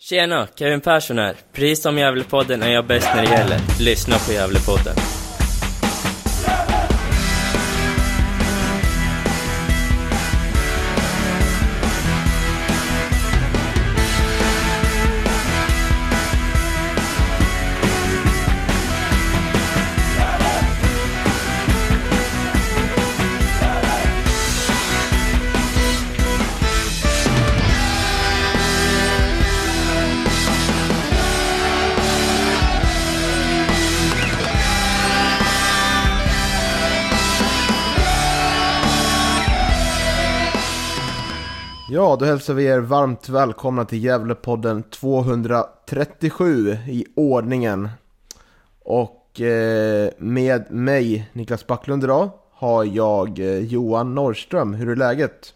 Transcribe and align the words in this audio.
Tjena, 0.00 0.48
Kevin 0.56 0.80
Persson 0.80 1.18
här. 1.18 1.34
Precis 1.52 1.82
som 1.82 1.98
Gävlepodden 1.98 2.62
är 2.62 2.72
jag 2.72 2.86
bäst 2.86 3.08
när 3.14 3.22
det 3.22 3.30
gäller. 3.30 3.58
Lyssna 3.80 4.16
på 4.18 4.32
Gävlepodden. 4.32 5.15
Ja, 42.16 42.20
då 42.20 42.26
hälsar 42.26 42.54
vi 42.54 42.64
er 42.64 42.78
varmt 42.78 43.28
välkomna 43.28 43.84
till 43.84 44.04
Gävlepodden 44.04 44.82
237 44.82 46.76
i 46.88 47.06
ordningen. 47.16 47.88
Och 48.82 49.40
eh, 49.40 50.10
med 50.18 50.70
mig, 50.70 51.30
Niklas 51.32 51.66
Backlund 51.66 52.04
idag, 52.04 52.30
har 52.52 52.84
jag 52.84 53.38
eh, 53.38 53.58
Johan 53.58 54.14
Norrström. 54.14 54.74
Hur 54.74 54.88
är 54.88 54.96
läget? 54.96 55.54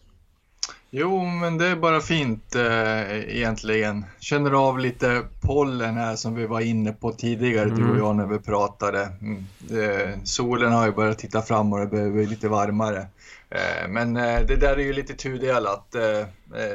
Jo, 0.93 1.25
men 1.25 1.59
det 1.59 1.67
är 1.67 1.77
bara 1.77 2.01
fint 2.01 2.55
eh, 2.55 3.37
egentligen. 3.37 4.05
Känner 4.19 4.51
av 4.51 4.79
lite 4.79 5.23
pollen 5.41 5.97
här 5.97 6.17
som 6.17 6.35
vi 6.35 6.47
var 6.47 6.61
inne 6.61 6.93
på 6.93 7.13
tidigare, 7.13 7.69
mm. 7.69 7.79
du 7.79 7.91
och 7.91 7.99
jag, 7.99 8.17
när 8.17 8.27
vi 8.27 8.39
pratade. 8.39 9.09
Mm. 9.21 9.45
Eh, 9.71 10.19
solen 10.25 10.73
har 10.73 10.87
ju 10.87 10.93
börjat 10.93 11.19
titta 11.19 11.43
fram 11.43 11.73
och 11.73 11.79
det 11.79 11.87
behöver 11.87 12.11
bli 12.11 12.27
lite 12.27 12.49
varmare. 12.49 13.07
Eh, 13.51 13.89
men 13.89 14.17
eh, 14.17 14.41
det 14.47 14.57
där 14.57 14.77
är 14.77 14.83
ju 14.83 14.93
lite 14.93 15.15
tudelat. 15.15 15.95
Eh, 15.95 16.27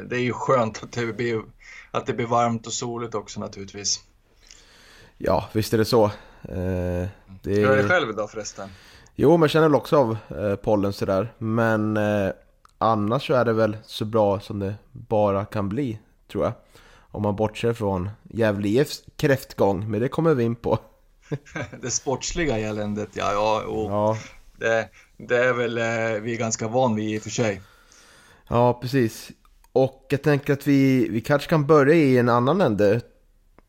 det 0.10 0.16
är 0.16 0.24
ju 0.24 0.34
skönt 0.34 0.84
att 0.84 0.92
det 0.92 1.14
blir, 1.14 1.42
att 1.92 2.06
det 2.06 2.14
blir 2.14 2.28
varmt 2.28 2.68
och 2.68 2.74
soligt 2.74 3.16
också 3.16 3.40
naturligtvis. 3.40 4.00
Ja, 5.18 5.50
visst 5.54 5.74
är 5.74 5.78
det 5.78 5.86
så. 5.86 6.12
Det... 6.42 7.10
Hur 7.44 7.70
är 7.70 7.78
det 7.84 7.90
själv 7.90 8.10
idag 8.10 8.32
förresten? 8.32 8.70
Jo, 9.16 9.32
men 9.32 9.42
jag 9.42 9.50
känner 9.50 9.68
väl 9.68 9.76
också 9.76 9.98
av 9.98 10.18
pollen 10.56 10.94
sådär. 10.94 11.34
Men 11.38 11.98
annars 12.86 13.28
så 13.28 13.34
är 13.34 13.46
det 13.46 13.54
väl 13.54 13.78
så 13.86 14.06
bra 14.06 14.40
som 14.40 14.60
det 14.60 14.76
bara 14.92 15.46
kan 15.46 15.70
bli, 15.70 16.00
tror 16.32 16.44
jag. 16.44 16.54
Om 16.98 17.22
man 17.22 17.36
bortser 17.36 17.74
från 17.74 18.10
Gävle 18.24 18.68
IFs 18.68 19.04
kräftgång, 19.18 19.92
men 19.92 20.00
det 20.00 20.08
kommer 20.08 20.34
vi 20.34 20.44
in 20.44 20.56
på. 20.56 20.80
det 21.82 21.92
sportsliga 21.92 22.58
eländet, 22.58 23.10
ja, 23.14 23.34
ja, 23.34 23.64
och 23.64 23.92
ja. 23.92 24.18
Det, 24.58 24.90
det 25.18 25.38
är 25.38 25.54
väl 25.54 25.78
eh, 25.78 26.22
vi 26.22 26.34
är 26.34 26.38
ganska 26.38 26.68
van 26.68 26.96
vid 26.96 27.16
i 27.16 27.18
och 27.20 27.24
för 27.24 27.30
sig. 27.30 27.62
Ja, 28.48 28.80
precis. 28.82 29.32
Och 29.72 30.06
jag 30.10 30.22
tänker 30.22 30.54
att 30.54 30.68
vi, 30.68 31.10
vi 31.10 31.22
kanske 31.22 31.50
kan 31.50 31.68
börja 31.68 31.96
i 31.96 32.18
en 32.18 32.30
annan 32.30 32.62
ände. 32.62 33.02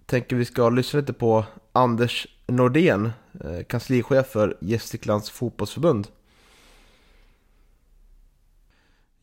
Tänker 0.07 0.37
vi 0.37 0.45
ska 0.45 0.69
lyssna 0.69 1.01
lite 1.01 1.13
på 1.13 1.45
Anders 1.73 2.27
Nordén, 2.47 3.13
eh, 3.45 3.65
kanslichef 3.69 4.27
för 4.27 4.57
Gästriklands 4.61 5.31
fotbollsförbund. 5.31 6.07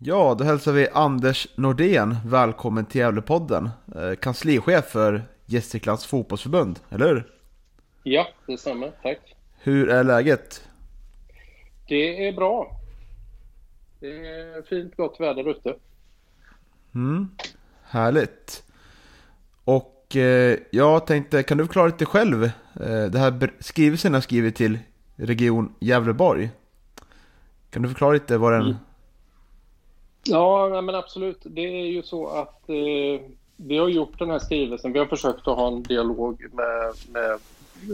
Ja, 0.05 0.35
då 0.37 0.43
hälsar 0.43 0.71
vi 0.71 0.87
Anders 0.93 1.47
Nordén 1.55 2.15
välkommen 2.25 2.85
till 2.85 3.01
Gävlepodden. 3.01 3.69
Eh, 3.95 4.15
kanslichef 4.15 4.85
för 4.85 5.23
Gästriklands 5.45 6.05
fotbollsförbund, 6.05 6.79
eller 6.89 7.07
hur? 7.07 7.31
Ja, 8.03 8.27
detsamma. 8.47 8.87
Tack. 9.03 9.35
Hur 9.57 9.89
är 9.89 10.03
läget? 10.03 10.67
Det 11.87 12.27
är 12.27 12.33
bra. 12.33 12.79
Det 13.99 14.07
är 14.07 14.61
fint 14.61 14.95
gott 14.97 15.19
väder 15.19 15.49
ute. 15.49 15.75
Mm, 16.95 17.29
härligt. 17.83 18.63
Och 19.63 20.15
eh, 20.15 20.57
jag 20.71 21.07
tänkte, 21.07 21.43
kan 21.43 21.57
du 21.57 21.65
förklara 21.65 21.87
lite 21.87 22.05
själv? 22.05 22.43
Eh, 22.43 23.05
det 23.11 23.19
här 23.19 23.51
skrivelsen 23.59 24.13
jag 24.13 24.23
skrivit 24.23 24.55
till 24.55 24.79
Region 25.15 25.75
Gävleborg. 25.79 26.49
Kan 27.69 27.81
du 27.81 27.89
förklara 27.89 28.13
lite 28.13 28.37
vad 28.37 28.53
den... 28.53 28.61
Mm. 28.61 28.75
Ja, 30.23 30.81
men 30.81 30.95
absolut. 30.95 31.41
Det 31.43 31.61
är 31.61 31.85
ju 31.85 32.03
så 32.03 32.27
att 32.27 32.69
eh, 32.69 33.21
vi 33.55 33.77
har 33.77 33.89
gjort 33.89 34.19
den 34.19 34.29
här 34.29 34.39
skrivelsen. 34.39 34.93
Vi 34.93 34.99
har 34.99 35.05
försökt 35.05 35.47
att 35.47 35.57
ha 35.57 35.67
en 35.67 35.83
dialog 35.83 36.45
med, 36.51 36.93
med 37.11 37.39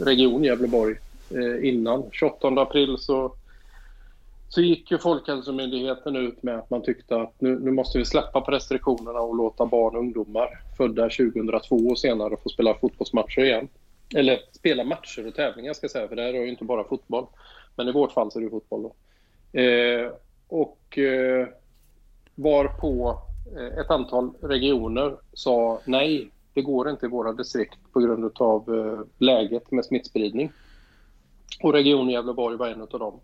Region 0.06 0.44
Gävleborg 0.44 0.96
eh, 1.30 1.68
innan. 1.68 2.04
28 2.12 2.48
april 2.48 2.98
så 2.98 3.32
så 4.50 4.60
gick 4.60 4.90
ju 4.90 4.98
Folkhälsomyndigheten 4.98 6.16
ut 6.16 6.42
med 6.42 6.58
att 6.58 6.70
man 6.70 6.82
tyckte 6.82 7.16
att 7.16 7.40
nu, 7.40 7.58
nu 7.58 7.70
måste 7.70 7.98
vi 7.98 8.04
släppa 8.04 8.40
på 8.40 8.50
restriktionerna 8.50 9.20
och 9.20 9.36
låta 9.36 9.66
barn 9.66 9.94
och 9.94 10.00
ungdomar 10.00 10.62
födda 10.76 11.02
2002 11.02 11.76
och 11.76 11.98
senare 11.98 12.36
få 12.42 12.48
spela 12.48 12.74
fotbollsmatcher 12.74 13.44
igen. 13.44 13.68
Eller 14.14 14.40
spela 14.52 14.84
matcher 14.84 15.26
och 15.26 15.34
tävlingar 15.34 15.72
ska 15.72 15.84
jag 15.84 15.90
säga, 15.90 16.08
för 16.08 16.16
det 16.16 16.22
här 16.22 16.34
är 16.34 16.42
ju 16.42 16.48
inte 16.48 16.64
bara 16.64 16.84
fotboll. 16.84 17.26
Men 17.76 17.88
i 17.88 17.92
vårt 17.92 18.12
fall 18.12 18.32
så 18.32 18.38
är 18.38 18.42
det 18.42 18.50
fotboll 18.50 18.82
då. 18.82 18.92
Eh, 19.60 20.10
och 20.48 20.98
eh, 20.98 21.48
varpå 22.42 23.18
eh, 23.56 23.78
ett 23.78 23.90
antal 23.90 24.30
regioner 24.42 25.16
sa 25.32 25.80
nej, 25.84 26.30
det 26.54 26.62
går 26.62 26.90
inte 26.90 27.06
i 27.06 27.08
våra 27.08 27.32
distrikt 27.32 27.78
på 27.92 28.00
grund 28.00 28.32
av 28.34 28.76
eh, 28.76 29.00
läget 29.18 29.70
med 29.70 29.84
smittspridning. 29.84 30.52
Och 31.62 31.72
Region 31.72 32.10
Gävleborg 32.10 32.56
var 32.56 32.68
en 32.68 32.82
av 32.82 32.88
dem. 32.88 33.20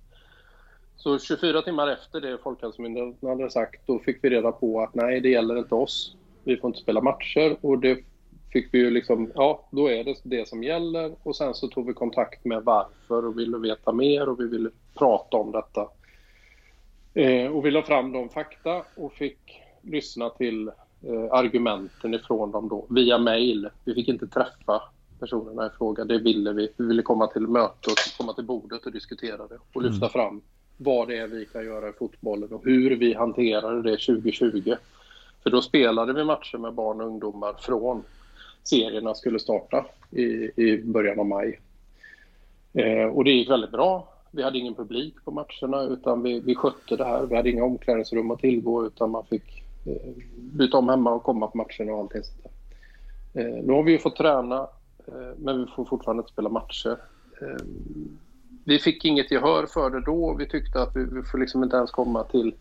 Så 0.96 1.18
24 1.18 1.62
timmar 1.62 1.88
efter 1.88 2.20
det 2.20 2.38
Folkhälsomyndigheten 2.42 3.28
hade 3.28 3.50
sagt, 3.50 3.86
då 3.86 3.98
fick 3.98 4.24
vi 4.24 4.30
reda 4.30 4.52
på 4.52 4.80
att 4.80 4.94
nej, 4.94 5.20
det 5.20 5.28
gäller 5.28 5.58
inte 5.58 5.74
oss. 5.74 6.16
Vi 6.44 6.56
får 6.56 6.68
inte 6.68 6.80
spela 6.80 7.00
matcher 7.00 7.56
och 7.60 7.78
det 7.78 7.98
fick 8.52 8.74
vi 8.74 8.78
ju 8.78 8.90
liksom, 8.90 9.32
ja, 9.34 9.68
då 9.70 9.90
är 9.90 10.04
det 10.04 10.16
det 10.22 10.48
som 10.48 10.62
gäller. 10.62 11.14
Och 11.22 11.36
sen 11.36 11.54
så 11.54 11.68
tog 11.68 11.86
vi 11.86 11.92
kontakt 11.92 12.44
med 12.44 12.62
varför 12.64 13.26
och 13.26 13.38
ville 13.38 13.58
veta 13.58 13.92
mer 13.92 14.28
och 14.28 14.40
vi 14.40 14.48
ville 14.48 14.70
prata 14.94 15.36
om 15.36 15.52
detta. 15.52 15.88
Eh, 17.16 17.50
och 17.50 17.66
vi 17.66 17.70
la 17.70 17.82
fram 17.82 18.12
de 18.12 18.28
fakta 18.28 18.82
och 18.94 19.12
fick 19.12 19.62
lyssna 19.82 20.30
till 20.30 20.68
eh, 20.68 21.32
argumenten 21.32 22.14
ifrån 22.14 22.50
dem 22.50 22.68
då 22.68 22.86
via 22.90 23.18
mail. 23.18 23.68
Vi 23.84 23.94
fick 23.94 24.08
inte 24.08 24.26
träffa 24.26 24.82
personerna 25.20 25.66
i 25.66 25.70
fråga, 25.78 26.04
det 26.04 26.18
ville 26.18 26.52
vi. 26.52 26.72
Vi 26.76 26.86
ville 26.86 27.02
komma 27.02 27.26
till 27.26 27.46
möte 27.46 27.90
och 27.90 28.18
komma 28.18 28.32
till 28.32 28.44
bordet 28.44 28.86
och 28.86 28.92
diskutera 28.92 29.46
det 29.46 29.58
och 29.72 29.82
lyfta 29.82 30.06
mm. 30.06 30.08
fram 30.08 30.40
vad 30.76 31.08
det 31.08 31.16
är 31.16 31.26
vi 31.26 31.46
kan 31.46 31.64
göra 31.64 31.88
i 31.88 31.92
fotbollen 31.92 32.52
och 32.52 32.64
hur 32.64 32.96
vi 32.96 33.14
hanterade 33.14 33.82
det 33.82 33.96
2020. 33.96 34.74
För 35.42 35.50
då 35.50 35.62
spelade 35.62 36.12
vi 36.12 36.24
matcher 36.24 36.58
med 36.58 36.74
barn 36.74 37.00
och 37.00 37.06
ungdomar 37.06 37.52
från 37.52 38.02
serierna 38.62 39.14
skulle 39.14 39.38
starta 39.38 39.86
i, 40.10 40.50
i 40.56 40.82
början 40.84 41.20
av 41.20 41.26
maj. 41.26 41.60
Eh, 42.72 43.06
och 43.06 43.24
det 43.24 43.30
gick 43.30 43.50
väldigt 43.50 43.72
bra. 43.72 44.15
Vi 44.36 44.42
hade 44.42 44.58
ingen 44.58 44.74
publik 44.74 45.14
på 45.24 45.30
matcherna 45.30 45.82
utan 45.82 46.22
vi, 46.22 46.40
vi 46.40 46.54
skötte 46.54 46.96
det 46.96 47.04
här. 47.04 47.26
Vi 47.26 47.36
hade 47.36 47.50
inga 47.50 47.64
omklädningsrum 47.64 48.30
att 48.30 48.40
tillgå 48.40 48.86
utan 48.86 49.10
man 49.10 49.26
fick 49.26 49.64
eh, 49.86 50.12
byta 50.36 50.78
om 50.78 50.88
hemma 50.88 51.12
och 51.12 51.22
komma 51.22 51.46
på 51.46 51.58
matcherna 51.58 51.92
och 51.92 51.98
allting 51.98 52.22
sånt 52.22 52.42
där. 52.42 52.50
Eh, 53.42 53.64
nu 53.64 53.72
har 53.72 53.82
vi 53.82 53.92
ju 53.92 53.98
fått 53.98 54.16
träna 54.16 54.68
eh, 55.06 55.38
men 55.38 55.60
vi 55.60 55.66
får 55.76 55.84
fortfarande 55.84 56.20
inte 56.20 56.32
spela 56.32 56.48
matcher. 56.48 56.98
Eh, 57.40 57.64
vi 58.64 58.78
fick 58.78 59.04
inget 59.04 59.30
gehör 59.30 59.66
för 59.66 59.90
det 59.90 60.00
då. 60.00 60.34
Vi 60.38 60.48
tyckte 60.48 60.82
att 60.82 60.96
vi, 60.96 61.04
vi 61.04 61.22
får 61.22 61.38
liksom 61.38 61.64
inte 61.64 61.76
ens 61.76 61.90
komma 61.90 62.24
till, 62.24 62.54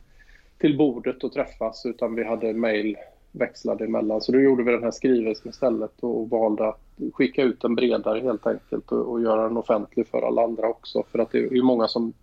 till 0.57 0.77
bordet 0.77 1.23
och 1.23 1.33
träffas 1.33 1.85
utan 1.85 2.15
vi 2.15 2.23
hade 2.23 2.53
mejl 2.53 2.97
växlade 3.37 3.85
emellan. 3.85 4.21
Så 4.21 4.31
då 4.31 4.39
gjorde 4.39 4.63
vi 4.63 4.71
den 4.71 4.83
här 4.83 4.91
skrivelsen 4.91 5.49
istället 5.49 5.91
och 5.99 6.29
valde 6.29 6.67
att 6.67 6.81
skicka 7.13 7.43
ut 7.43 7.61
den 7.61 7.75
bredare 7.75 8.19
helt 8.19 8.47
enkelt 8.47 8.91
och, 8.91 9.11
och 9.11 9.21
göra 9.21 9.43
den 9.43 9.57
offentlig 9.57 10.07
för 10.07 10.27
alla 10.27 10.43
andra 10.43 10.67
också. 10.67 11.03
För 11.11 11.19
att 11.19 11.31
det 11.31 11.37
är 11.37 11.63
många 11.63 11.87
som 11.87 12.13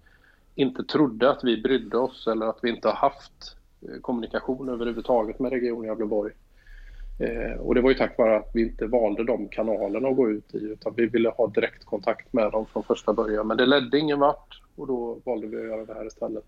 inte 0.54 0.84
trodde 0.84 1.31
att 1.31 1.44
vi 1.44 1.62
brydde 1.62 1.98
oss 1.98 2.26
eller 2.26 2.46
att 2.46 2.58
vi 2.62 2.70
inte 2.70 2.88
har 2.88 2.94
haft 2.94 3.56
eh, 3.82 4.00
kommunikation 4.00 4.69
överhuvudtaget 4.69 5.38
med 5.38 5.52
Region 5.52 5.84
Gävleborg. 5.84 6.32
Eh, 7.20 7.60
och 7.60 7.75
det 7.75 7.81
var 7.81 7.90
ju 7.90 7.96
tack 7.96 8.19
vare 8.19 8.36
att 8.36 8.50
vi 8.54 8.62
inte 8.62 8.86
valde 8.86 9.25
de 9.25 9.48
kanalerna 9.48 10.08
att 10.08 10.16
gå 10.16 10.31
ut 10.31 10.54
i 10.54 10.58
utan 10.58 10.94
vi 10.96 11.06
ville 11.06 11.28
ha 11.28 11.46
direktkontakt 11.46 12.32
med 12.32 12.52
dem 12.52 12.66
från 12.66 12.82
första 12.82 13.12
början. 13.12 13.46
Men 13.46 13.56
det 13.56 13.66
ledde 13.66 13.98
ingen 13.98 14.19
vart 14.19 14.62
och 14.76 14.86
då 14.86 15.19
valde 15.25 15.46
vi 15.46 15.56
att 15.56 15.64
göra 15.64 15.84
det 15.84 15.94
här 15.94 16.06
istället. 16.06 16.44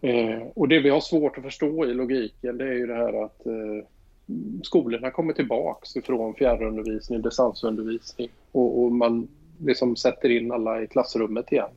Eh, 0.00 0.42
och 0.54 0.68
det 0.68 0.80
vi 0.80 0.90
har 0.90 1.00
svårt 1.00 1.38
att 1.38 1.44
förstå 1.44 1.86
i 1.86 1.94
logiken 1.94 2.58
det 2.58 2.64
är 2.64 2.74
ju 2.74 2.86
det 2.86 2.94
här 2.94 3.24
att 3.24 3.46
eh, 3.46 3.86
skolorna 4.62 5.10
kommer 5.10 5.32
tillbaks 5.32 5.96
ifrån 5.96 6.34
fjärrundervisning, 6.34 7.22
distansundervisning 7.22 8.28
och, 8.52 8.82
och 8.82 8.92
man 8.92 9.28
liksom 9.58 9.96
sätter 9.96 10.28
in 10.28 10.52
alla 10.52 10.82
i 10.82 10.86
klassrummet 10.86 11.52
igen. 11.52 11.70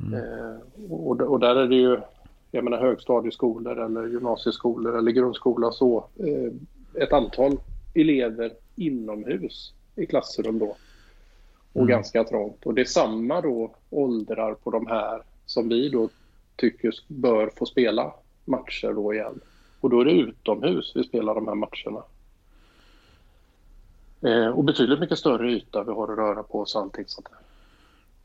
Mm. 0.00 0.14
Eh, 0.14 0.56
och, 0.90 1.20
och 1.20 1.40
där 1.40 1.56
är 1.56 1.68
det 1.68 1.76
ju 1.76 1.98
jag 2.54 2.64
menar 2.64 2.78
högstadieskolor 2.78 3.84
eller 3.84 4.06
gymnasieskolor 4.06 4.98
eller 4.98 5.12
grundskola 5.12 5.72
så. 5.72 6.04
Eh, 6.18 6.52
ett 7.02 7.12
antal 7.12 7.56
elever 7.94 8.52
inomhus 8.76 9.72
i 9.96 10.06
klassrum 10.06 10.58
då. 10.58 10.76
Och 11.72 11.80
Mm. 11.80 11.88
ganska 11.88 12.24
trångt. 12.24 12.66
Och 12.66 12.74
det 12.74 12.80
är 12.80 12.84
samma 12.84 13.40
då 13.40 13.70
åldrar 13.90 14.54
på 14.54 14.70
de 14.70 14.86
här 14.86 15.22
som 15.46 15.68
vi 15.68 15.88
då 15.88 16.08
tycker 16.56 16.92
bör 17.06 17.50
få 17.56 17.66
spela 17.66 18.14
matcher 18.44 18.92
då 18.92 19.14
igen. 19.14 19.40
Och 19.80 19.90
då 19.90 20.00
är 20.00 20.04
det 20.04 20.12
utomhus 20.12 20.92
vi 20.94 21.04
spelar 21.04 21.34
de 21.34 21.48
här 21.48 21.54
matcherna. 21.54 22.02
Eh, 24.22 24.48
och 24.48 24.64
betydligt 24.64 25.00
mycket 25.00 25.18
större 25.18 25.52
yta 25.52 25.84
vi 25.84 25.92
har 25.92 26.12
att 26.12 26.18
röra 26.18 26.42
på 26.42 26.60
oss 26.60 26.74
och 26.74 26.82
allting 26.82 27.04
sånt 27.06 27.28
där. 27.30 27.38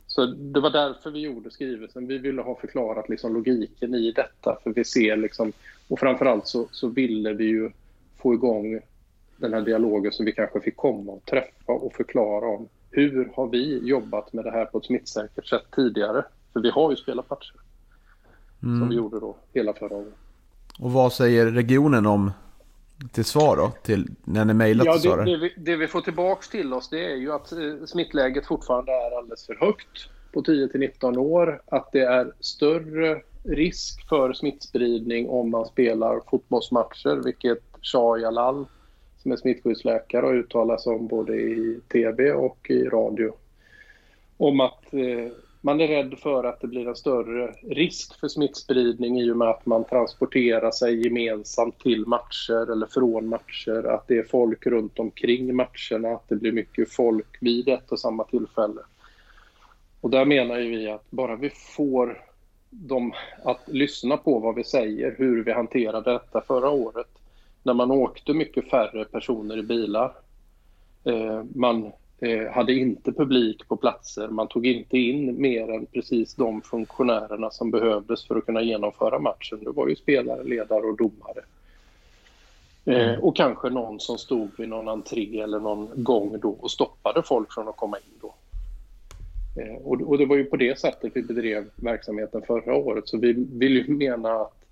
Så 0.07 0.25
det 0.25 0.59
var 0.59 0.69
därför 0.69 1.11
vi 1.11 1.19
gjorde 1.19 1.51
skrivelsen. 1.51 2.07
Vi 2.07 2.17
ville 2.17 2.41
ha 2.41 2.55
förklarat 2.55 3.09
liksom 3.09 3.33
logiken 3.33 3.95
i 3.95 4.11
detta. 4.11 4.57
För 4.63 4.73
vi 4.73 4.85
ser 4.85 5.17
liksom, 5.17 5.51
och 5.87 5.99
framförallt 5.99 6.47
så, 6.47 6.67
så 6.71 6.87
ville 6.87 7.33
vi 7.33 7.45
ju 7.45 7.71
få 8.17 8.33
igång 8.33 8.79
den 9.37 9.53
här 9.53 9.61
dialogen 9.61 10.11
så 10.11 10.23
vi 10.23 10.31
kanske 10.31 10.61
fick 10.61 10.75
komma 10.75 11.11
och 11.11 11.25
träffa 11.25 11.73
och 11.73 11.93
förklara 11.93 12.47
om 12.47 12.67
hur 12.91 13.31
har 13.35 13.47
vi 13.47 13.87
jobbat 13.87 14.33
med 14.33 14.45
det 14.45 14.51
här 14.51 14.65
på 14.65 14.77
ett 14.77 14.85
smittsäkert 14.85 15.47
sätt 15.47 15.65
tidigare? 15.75 16.25
För 16.53 16.59
vi 16.59 16.69
har 16.69 16.89
ju 16.91 16.95
spelat 16.95 17.29
matcher 17.29 17.55
som 18.59 18.89
vi 18.89 18.95
gjorde 18.95 19.19
då 19.19 19.35
hela 19.53 19.73
förra 19.73 19.95
året. 19.95 20.13
Och 20.79 20.91
vad 20.91 21.13
säger 21.13 21.45
regionen 21.45 22.05
om 22.05 22.31
till 23.11 23.25
svar 23.25 23.57
då? 23.57 23.71
Till, 23.83 24.07
när 24.23 24.45
ni 24.45 24.53
mejlat 24.53 24.85
Ja, 24.85 24.93
och 24.93 24.99
så 24.99 25.15
det, 25.15 25.25
det, 25.25 25.37
vi, 25.37 25.53
det 25.57 25.75
vi 25.75 25.87
får 25.87 26.01
tillbaks 26.01 26.49
till 26.49 26.73
oss 26.73 26.89
det 26.89 27.11
är 27.11 27.15
ju 27.15 27.31
att 27.31 27.51
eh, 27.51 27.85
smittläget 27.85 28.45
fortfarande 28.45 28.91
är 28.91 29.17
alldeles 29.17 29.45
för 29.45 29.55
högt 29.55 30.09
på 30.33 30.41
10 30.41 30.67
till 30.67 30.79
19 30.79 31.17
år. 31.17 31.61
Att 31.65 31.91
det 31.91 32.01
är 32.01 32.31
större 32.39 33.21
risk 33.43 34.09
för 34.09 34.33
smittspridning 34.33 35.29
om 35.29 35.49
man 35.49 35.65
spelar 35.65 36.21
fotbollsmatcher, 36.29 37.23
vilket 37.23 37.63
Shah 37.81 38.21
Jalal 38.21 38.65
som 39.17 39.31
är 39.31 39.35
smittskyddsläkare 39.35 40.25
har 40.25 40.33
uttalat 40.33 40.81
sig 40.81 40.93
om 40.93 41.07
både 41.07 41.33
i 41.35 41.79
tv 41.91 42.31
och 42.31 42.69
i 42.69 42.83
radio. 42.83 43.33
Om 44.37 44.59
att 44.59 44.93
eh, 44.93 45.31
man 45.61 45.81
är 45.81 45.87
rädd 45.87 46.15
för 46.19 46.43
att 46.43 46.61
det 46.61 46.67
blir 46.67 46.87
en 46.87 46.95
större 46.95 47.53
risk 47.61 48.19
för 48.19 48.27
smittspridning 48.27 49.19
i 49.19 49.31
och 49.31 49.37
med 49.37 49.47
att 49.47 49.65
man 49.65 49.85
transporterar 49.85 50.71
sig 50.71 51.03
gemensamt 51.03 51.79
till 51.79 52.05
matcher 52.05 52.71
eller 52.71 52.85
från 52.85 53.27
matcher. 53.27 53.83
Att 53.83 54.07
det 54.07 54.17
är 54.17 54.23
folk 54.23 54.67
runt 54.67 54.99
omkring 54.99 55.55
matcherna, 55.55 56.09
att 56.15 56.29
det 56.29 56.35
blir 56.35 56.51
mycket 56.51 56.91
folk 56.91 57.37
vid 57.41 57.69
ett 57.69 57.91
och 57.91 57.99
samma 57.99 58.23
tillfälle. 58.23 58.81
Och 60.01 60.09
där 60.09 60.25
menar 60.25 60.59
ju 60.59 60.69
vi 60.69 60.89
att 60.89 61.11
bara 61.11 61.35
vi 61.35 61.49
får 61.49 62.21
dem 62.69 63.13
att 63.43 63.61
lyssna 63.67 64.17
på 64.17 64.39
vad 64.39 64.55
vi 64.55 64.63
säger, 64.63 65.15
hur 65.17 65.43
vi 65.43 65.51
hanterade 65.51 66.11
detta 66.11 66.41
förra 66.41 66.69
året. 66.69 67.09
När 67.63 67.73
man 67.73 67.91
åkte 67.91 68.33
mycket 68.33 68.69
färre 68.69 69.05
personer 69.05 69.57
i 69.57 69.63
bilar. 69.63 70.13
Eh, 71.03 71.43
man 71.55 71.91
eh, 72.21 72.51
hade 72.51 72.73
inte 72.73 73.11
publik 73.11 73.67
på 73.67 73.77
platser. 73.77 74.27
Man 74.27 74.47
tog 74.47 74.65
inte 74.65 74.97
in 74.97 75.41
mer 75.41 75.71
än 75.71 75.85
precis 75.85 76.35
de 76.35 76.61
funktionärerna 76.61 77.51
som 77.51 77.71
behövdes 77.71 78.27
för 78.27 78.35
att 78.35 78.45
kunna 78.45 78.61
genomföra 78.61 79.19
matchen. 79.19 79.63
Det 79.63 79.71
var 79.71 79.87
ju 79.87 79.95
spelare, 79.95 80.43
ledare 80.43 80.81
och 80.81 80.97
domare. 80.97 81.41
Eh, 82.85 83.19
och 83.19 83.35
kanske 83.35 83.69
någon 83.69 83.99
som 83.99 84.17
stod 84.17 84.49
vid 84.57 84.69
någon 84.69 84.87
entré 84.87 85.39
eller 85.39 85.59
någon 85.59 86.03
gång 86.03 86.39
då 86.39 86.49
och 86.49 86.71
stoppade 86.71 87.23
folk 87.23 87.53
från 87.53 87.67
att 87.67 87.77
komma 87.77 87.97
in 87.97 88.19
då. 88.21 88.33
Eh, 89.61 89.75
och, 89.75 90.01
och 90.01 90.17
det 90.17 90.25
var 90.25 90.35
ju 90.35 90.43
på 90.43 90.57
det 90.57 90.79
sättet 90.79 91.11
vi 91.15 91.23
bedrev 91.23 91.69
verksamheten 91.75 92.41
förra 92.41 92.75
året. 92.75 93.07
Så 93.07 93.17
vi 93.17 93.33
vill 93.33 93.77
ju 93.77 93.93
mena 93.93 94.31
att 94.31 94.65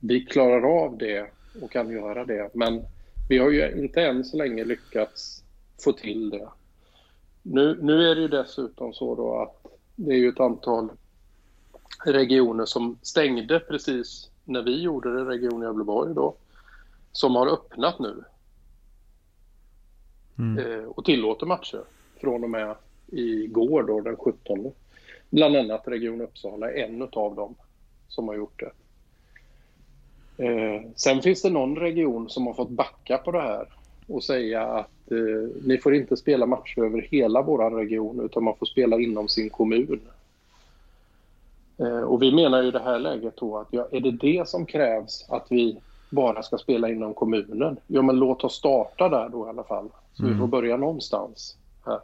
vi 0.00 0.20
klarar 0.20 0.84
av 0.84 0.98
det 0.98 1.26
och 1.62 1.70
kan 1.70 1.90
göra 1.90 2.24
det. 2.24 2.50
Men 2.54 2.82
vi 3.28 3.38
har 3.38 3.50
ju 3.50 3.72
inte 3.78 4.02
än 4.02 4.24
så 4.24 4.36
länge 4.36 4.64
lyckats 4.64 5.42
få 5.84 5.92
till 5.92 6.30
det. 6.30 6.48
Nu, 7.42 7.78
nu 7.82 8.10
är 8.10 8.14
det 8.14 8.20
ju 8.20 8.28
dessutom 8.28 8.94
så 8.94 9.14
då 9.14 9.42
att 9.42 9.66
det 9.96 10.12
är 10.12 10.18
ju 10.18 10.28
ett 10.28 10.40
antal 10.40 10.88
regioner 12.04 12.64
som 12.64 12.98
stängde 13.02 13.60
precis 13.60 14.30
när 14.44 14.62
vi 14.62 14.80
gjorde 14.80 15.14
det, 15.14 15.30
Region 15.30 15.62
Gävleborg 15.62 16.14
då, 16.14 16.34
som 17.12 17.34
har 17.34 17.46
öppnat 17.46 17.98
nu 17.98 18.24
eh, 20.60 20.84
och 20.84 21.04
tillåter 21.04 21.46
matcher 21.46 21.84
från 22.20 22.44
och 22.44 22.50
med 22.50 22.76
igår 23.06 23.82
då 23.82 24.00
den 24.00 24.16
17. 24.16 24.72
Bland 25.30 25.56
annat 25.56 25.88
Region 25.88 26.20
Uppsala 26.20 26.70
är 26.70 26.84
en 26.84 27.02
av 27.02 27.34
dem 27.34 27.54
som 28.08 28.28
har 28.28 28.34
gjort 28.34 28.60
det. 28.60 28.72
Eh, 30.44 30.82
sen 30.96 31.22
finns 31.22 31.42
det 31.42 31.50
någon 31.50 31.76
region 31.76 32.28
som 32.30 32.46
har 32.46 32.54
fått 32.54 32.70
backa 32.70 33.18
på 33.18 33.30
det 33.30 33.42
här 33.42 33.68
och 34.08 34.24
säga 34.24 34.62
att 34.62 34.90
eh, 35.10 35.48
ni 35.64 35.78
får 35.78 35.94
inte 35.94 36.16
spela 36.16 36.46
matcher 36.46 36.84
över 36.84 37.00
hela 37.10 37.42
vår 37.42 37.70
region 37.70 38.20
utan 38.24 38.44
man 38.44 38.56
får 38.56 38.66
spela 38.66 38.96
inom 38.96 39.28
sin 39.28 39.50
kommun. 39.50 40.00
Eh, 41.78 42.00
och 42.00 42.22
vi 42.22 42.34
menar 42.34 42.62
ju 42.62 42.68
i 42.68 42.70
det 42.70 42.82
här 42.82 42.98
läget 42.98 43.36
då 43.36 43.58
att 43.58 43.68
ja, 43.70 43.88
är 43.90 44.00
det 44.00 44.10
det 44.10 44.48
som 44.48 44.66
krävs 44.66 45.26
att 45.28 45.46
vi 45.50 45.76
bara 46.10 46.42
ska 46.42 46.58
spela 46.58 46.88
inom 46.88 47.14
kommunen? 47.14 47.76
Ja 47.86 48.02
men 48.02 48.16
låt 48.16 48.44
oss 48.44 48.54
starta 48.54 49.08
där 49.08 49.28
då 49.28 49.46
i 49.46 49.48
alla 49.48 49.64
fall. 49.64 49.88
Så 50.12 50.26
vi 50.26 50.34
får 50.34 50.46
börja 50.46 50.76
någonstans 50.76 51.56
här. 51.84 52.00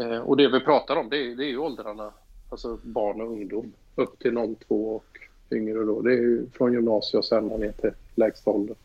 Eh, 0.00 0.18
och 0.18 0.36
det 0.36 0.48
vi 0.48 0.60
pratar 0.60 0.96
om 0.96 1.08
det 1.08 1.16
är, 1.16 1.36
det 1.36 1.44
är 1.44 1.48
ju 1.48 1.58
åldrarna, 1.58 2.10
alltså 2.50 2.78
barn 2.82 3.20
och 3.20 3.26
ungdom 3.26 3.72
upp 3.94 4.18
till 4.18 4.56
02 4.68 4.94
och 4.96 5.18
yngre 5.50 5.84
då. 5.84 6.02
Det 6.02 6.12
är 6.12 6.16
ju 6.16 6.46
från 6.50 6.72
gymnasiet 6.72 7.18
och 7.18 7.24
sen 7.24 7.46
ner 7.46 7.72
till 7.72 7.90
lägsta 8.14 8.50
ålder. 8.50 8.76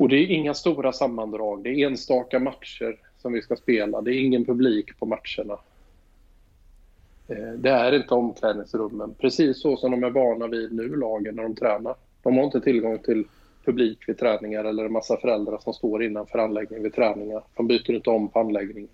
Och 0.00 0.08
det 0.08 0.16
är 0.16 0.26
inga 0.26 0.54
stora 0.54 0.92
sammandrag. 0.92 1.62
Det 1.62 1.70
är 1.70 1.86
enstaka 1.86 2.38
matcher 2.38 2.98
som 3.18 3.32
vi 3.32 3.42
ska 3.42 3.56
spela. 3.56 4.00
Det 4.00 4.14
är 4.14 4.20
ingen 4.20 4.44
publik 4.44 4.98
på 4.98 5.06
matcherna. 5.06 5.58
Eh, 7.28 7.52
Det 7.58 7.70
är 7.70 7.92
inte 7.92 8.14
omklädningsrummen. 8.14 9.14
Precis 9.18 9.60
så 9.62 9.76
som 9.76 9.90
de 9.90 10.04
är 10.04 10.10
vana 10.10 10.46
vid 10.46 10.72
nu, 10.72 10.96
lagen, 10.96 11.36
när 11.36 11.42
de 11.42 11.54
tränar. 11.54 11.94
De 12.22 12.36
har 12.36 12.44
inte 12.44 12.60
tillgång 12.60 12.98
till 12.98 13.24
publik 13.64 14.08
vid 14.08 14.18
träningar 14.18 14.64
eller 14.64 14.84
en 14.84 14.92
massa 14.92 15.16
föräldrar 15.16 15.58
som 15.58 15.72
står 15.72 16.02
innanför 16.02 16.38
anläggningen 16.38 16.82
vid 16.82 16.94
träningar. 16.94 17.42
De 17.56 17.66
byter 17.66 17.90
inte 17.90 18.10
om 18.10 18.28
på 18.28 18.40
anläggningen. 18.40 18.90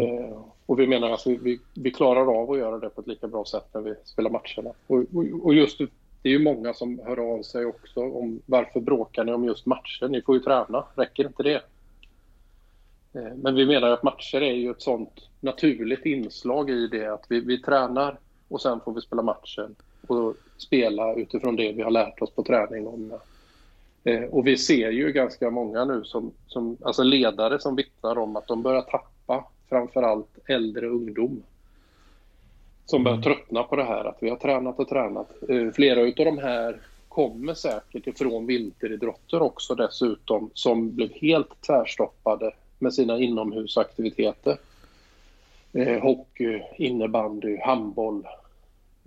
Eh, 0.00 0.38
och 0.66 0.78
vi 0.80 0.86
menar 0.86 1.10
att 1.10 1.26
vi, 1.26 1.36
vi, 1.36 1.60
vi 1.74 1.90
klarar 1.90 2.40
av 2.42 2.50
att 2.50 2.58
göra 2.58 2.78
det 2.78 2.88
på 2.88 3.00
ett 3.00 3.06
lika 3.06 3.28
bra 3.28 3.44
sätt 3.44 3.66
när 3.74 3.80
vi 3.80 3.94
spelar 4.04 4.30
matcherna. 4.30 4.74
Och, 4.86 4.98
och, 4.98 5.44
och 5.46 5.54
just 5.54 5.80
det 6.22 6.28
är 6.28 6.32
ju 6.32 6.38
många 6.38 6.74
som 6.74 7.00
hör 7.04 7.34
av 7.34 7.42
sig 7.42 7.66
också 7.66 8.00
om 8.00 8.42
varför 8.46 8.80
bråkar 8.80 9.24
ni 9.24 9.32
om 9.32 9.44
just 9.44 9.66
matcher? 9.66 10.08
Ni 10.08 10.22
får 10.22 10.34
ju 10.34 10.40
träna, 10.40 10.84
räcker 10.94 11.26
inte 11.26 11.42
det? 11.42 11.62
Eh, 13.12 13.34
men 13.36 13.54
vi 13.54 13.66
menar 13.66 13.90
att 13.90 14.02
matcher 14.02 14.42
är 14.42 14.52
ju 14.52 14.70
ett 14.70 14.82
sånt 14.82 15.28
naturligt 15.40 16.06
inslag 16.06 16.70
i 16.70 16.86
det 16.86 17.06
att 17.06 17.24
vi, 17.28 17.40
vi 17.40 17.62
tränar 17.62 18.18
och 18.48 18.60
sen 18.60 18.80
får 18.80 18.94
vi 18.94 19.00
spela 19.00 19.22
matchen 19.22 19.74
och 20.06 20.36
spela 20.56 21.14
utifrån 21.14 21.56
det 21.56 21.72
vi 21.72 21.82
har 21.82 21.90
lärt 21.90 22.22
oss 22.22 22.30
på 22.30 22.42
träning. 22.42 22.86
Om, 22.86 23.12
eh, 24.04 24.22
och 24.22 24.46
vi 24.46 24.56
ser 24.56 24.90
ju 24.90 25.12
ganska 25.12 25.50
många 25.50 25.84
nu 25.84 26.04
som, 26.04 26.32
som 26.46 26.76
alltså 26.82 27.02
ledare 27.02 27.60
som 27.60 27.76
vittnar 27.76 28.18
om 28.18 28.36
att 28.36 28.46
de 28.46 28.62
börjar 28.62 28.82
tappa 28.82 29.44
framförallt 29.68 30.38
äldre 30.46 30.86
ungdom 30.86 31.42
som 32.90 33.04
börjar 33.04 33.22
tröttna 33.22 33.62
på 33.62 33.76
det 33.76 33.84
här 33.84 34.04
att 34.04 34.18
vi 34.20 34.30
har 34.30 34.36
tränat 34.36 34.78
och 34.78 34.88
tränat. 34.88 35.30
Eh, 35.48 35.70
Flera 35.70 36.00
utav 36.00 36.24
de 36.24 36.38
här 36.38 36.80
kommer 37.08 37.54
säkert 37.54 38.06
ifrån 38.06 38.46
vinteridrotter 38.46 39.42
också 39.42 39.74
dessutom 39.74 40.50
som 40.54 40.94
blev 40.94 41.12
helt 41.12 41.60
tvärstoppade 41.66 42.54
med 42.78 42.94
sina 42.94 43.18
inomhusaktiviteter. 43.18 44.58
Eh, 45.72 46.02
hockey, 46.02 46.62
innebandy, 46.78 47.58
handboll. 47.60 48.26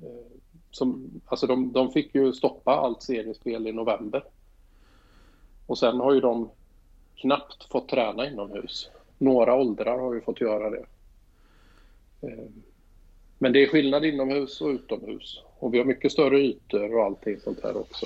Eh, 0.03 0.37
som, 0.71 1.21
alltså 1.25 1.47
de, 1.47 1.71
de 1.71 1.91
fick 1.91 2.15
ju 2.15 2.33
stoppa 2.33 2.71
allt 2.71 3.01
seriespel 3.01 3.67
i 3.67 3.71
november. 3.71 4.23
Och 5.67 5.77
sen 5.77 5.99
har 5.99 6.13
ju 6.13 6.19
de 6.19 6.49
knappt 7.15 7.63
fått 7.71 7.89
träna 7.89 8.27
inomhus. 8.27 8.89
Några 9.17 9.55
åldrar 9.55 9.99
har 9.99 10.13
ju 10.13 10.21
fått 10.21 10.41
göra 10.41 10.69
det. 10.69 10.85
Eh, 12.21 12.45
Men 13.43 13.53
det 13.53 13.63
är 13.63 13.67
skillnad 13.67 14.05
inomhus 14.05 14.61
och 14.61 14.67
utomhus. 14.67 15.41
Och 15.59 15.73
vi 15.73 15.77
har 15.77 15.85
mycket 15.85 16.11
större 16.11 16.39
ytor 16.39 16.95
och 16.95 17.03
allting 17.03 17.39
sånt 17.39 17.63
här 17.63 17.77
också. 17.77 18.05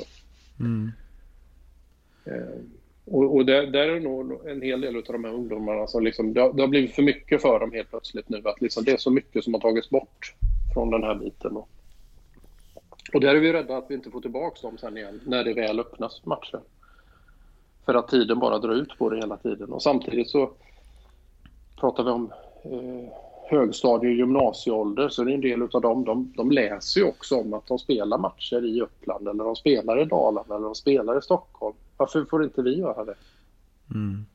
Eh, 2.25 2.60
Och, 3.06 3.36
och 3.36 3.46
där, 3.46 3.67
där 3.67 3.88
är 3.88 4.00
nog 4.00 4.48
en 4.48 4.62
hel 4.62 4.82
del 4.82 4.96
av 4.96 5.03
de 5.03 5.24
här 5.24 5.34
ungdomarna 5.34 5.88
som 5.88 6.03
liksom, 6.03 6.34
det 6.34 6.41
har, 6.41 6.53
det 6.53 6.62
har 6.63 6.67
blivit 6.67 6.96
för 6.96 7.01
mycket 7.03 7.41
för 7.41 7.60
dem 7.60 7.72
helt 7.72 7.89
plötsligt 7.89 8.29
nu. 8.29 8.41
Att 8.46 8.62
liksom 8.62 8.84
det 8.84 8.91
är 8.91 8.98
så 8.98 9.12
mycket 9.12 9.44
som 9.44 9.53
har 9.53 9.62
tagits 9.62 9.89
bort 9.89 10.36
från 10.74 10.89
den 10.89 11.03
här 11.03 11.15
biten. 11.15 11.58
Och, 11.58 11.70
och 13.13 13.22
där 13.22 13.36
är 13.36 13.39
vi 13.39 13.53
rädda 13.53 13.77
att 13.77 13.86
vi 13.89 13.94
inte 13.96 14.12
får 14.12 14.22
tillbaka 14.22 14.60
dem 14.62 14.77
sen 14.77 14.98
igen 14.98 15.22
när 15.25 15.44
det 15.44 15.53
väl 15.53 15.79
öppnas 15.79 16.25
matcher. 16.25 16.60
För 17.86 17.94
att 17.94 18.08
tiden 18.08 18.39
bara 18.39 18.60
drar 18.60 18.74
ut 18.74 18.98
på 18.98 19.10
det 19.10 19.17
hela 19.17 19.38
tiden. 19.38 19.74
Och 19.74 19.84
samtidigt 19.84 20.29
så 20.29 20.51
pratar 21.79 22.03
vi 22.03 22.10
om 22.10 22.32
eh, 22.63 23.26
högstadie 23.50 24.10
och 24.10 24.16
gymnasieålder 24.16 25.10
så 25.10 25.22
är 25.22 25.25
det 25.25 25.34
en 25.34 25.42
del 25.42 25.62
av 25.62 25.82
dem, 25.82 26.06
de, 26.06 26.34
de 26.36 26.51
läser 26.51 27.01
ju 27.01 27.08
också 27.08 27.36
om 27.36 27.54
att 27.54 27.68
de 27.68 27.80
spelar 27.80 28.18
matcher 28.18 28.66
i 28.66 28.82
Uppland 28.82 29.27
eller 29.27 29.44
de 29.44 29.56
spelar 29.56 30.01
i 30.01 30.06
Dalarna 30.06 30.56
eller 30.56 30.66
de 30.66 30.75
spelar 30.75 31.18
i 31.18 31.22
Stockholm. 31.22 31.75
Varför 31.98 32.25
får 32.25 32.44
inte 32.44 32.62
vi 32.62 32.77
göra 32.77 33.06
det? 33.06 33.16
Mm. 33.94 34.25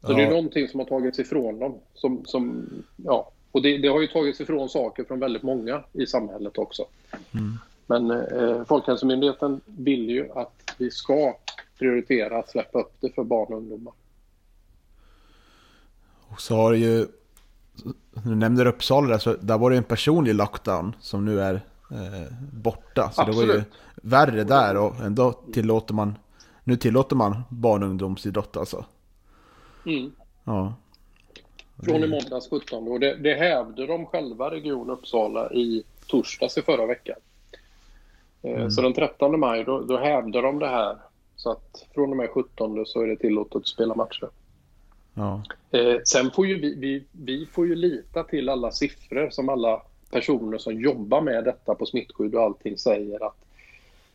Så 0.00 0.12
det 0.12 0.22
är 0.22 0.30
någonting 0.30 0.68
som 0.68 0.80
har 0.80 0.86
tagits 0.86 1.18
ifrån 1.18 1.58
dem. 1.58 1.74
Som, 1.94 2.24
som, 2.24 2.66
ja. 2.96 3.30
Och 3.52 3.62
det, 3.62 3.78
det 3.78 3.88
har 3.88 4.00
ju 4.00 4.06
tagits 4.06 4.40
ifrån 4.40 4.68
saker 4.68 5.04
från 5.04 5.20
väldigt 5.20 5.42
många 5.42 5.84
i 5.92 6.06
samhället 6.06 6.58
också. 6.58 6.86
Mm. 7.34 7.58
Men 7.86 8.10
eh, 8.10 8.64
Folkhälsomyndigheten 8.64 9.60
vill 9.66 10.10
ju 10.10 10.32
att 10.32 10.74
vi 10.78 10.90
ska 10.90 11.36
prioritera 11.78 12.38
att 12.38 12.50
släppa 12.50 12.80
upp 12.80 12.92
det 13.00 13.14
för 13.14 13.24
barn 13.24 13.52
och 13.52 13.58
ungdomar. 13.58 13.92
Och 16.32 16.40
så 16.40 16.56
har 16.56 16.72
det 16.72 16.78
ju, 16.78 17.06
du 18.12 18.34
nämnde 18.34 18.68
Uppsala 18.68 19.08
där, 19.08 19.18
så 19.18 19.36
där 19.40 19.58
var 19.58 19.70
det 19.70 19.76
en 19.76 19.84
personlig 19.84 20.34
lockdown 20.34 20.96
som 21.00 21.24
nu 21.24 21.40
är 21.40 21.54
eh, 21.90 22.32
borta. 22.52 23.10
Så 23.12 23.22
Absolut. 23.22 23.40
det 23.40 23.46
var 23.46 23.54
ju 23.54 23.64
värre 23.94 24.44
där 24.44 24.76
och 24.76 25.00
ändå 25.00 25.32
tillåter 25.32 25.94
man, 25.94 26.18
nu 26.64 26.76
tillåter 26.76 27.16
man 27.16 27.42
barn 27.48 27.82
och 27.82 27.88
ungdomsidrott 27.88 28.56
alltså. 28.56 28.84
Mm. 29.86 30.12
Ja. 30.44 30.74
Från 31.82 32.04
i 32.04 32.08
måndags 32.08 32.48
17 32.50 32.88
och 32.88 33.00
det, 33.00 33.16
det 33.16 33.34
hävde 33.34 33.86
de 33.86 34.06
själva, 34.06 34.50
Region 34.50 34.90
Uppsala, 34.90 35.52
i 35.52 35.82
torsdags 36.06 36.58
i 36.58 36.62
förra 36.62 36.86
veckan. 36.86 37.16
Eh, 38.42 38.68
Så 38.68 38.82
den 38.82 38.92
13 38.94 39.40
maj 39.40 39.64
då, 39.64 39.80
då 39.80 39.98
hävde 39.98 40.40
de 40.40 40.58
det 40.58 40.68
här. 40.68 40.96
Så 41.36 41.50
att 41.50 41.86
från 41.94 42.10
och 42.10 42.16
med 42.16 42.30
17 42.30 42.86
så 42.86 43.00
är 43.00 43.06
det 43.06 43.16
tillåtet 43.16 43.56
att 43.56 43.66
spela 43.66 43.94
matcher. 43.94 44.28
Ja. 45.14 45.42
Eh, 45.70 45.96
sen 46.04 46.30
får 46.30 46.46
ju 46.46 46.60
vi, 46.60 46.74
vi, 46.74 47.04
vi 47.12 47.46
får 47.46 47.66
ju 47.66 47.74
lita 47.74 48.22
till 48.22 48.48
alla 48.48 48.70
siffror 48.70 49.30
som 49.30 49.48
alla 49.48 49.82
personer 50.10 50.58
som 50.58 50.80
jobbar 50.80 51.20
med 51.20 51.44
detta 51.44 51.74
på 51.74 51.86
smittskydd 51.86 52.34
och 52.34 52.42
allting 52.42 52.78
säger 52.78 53.26
att 53.26 53.36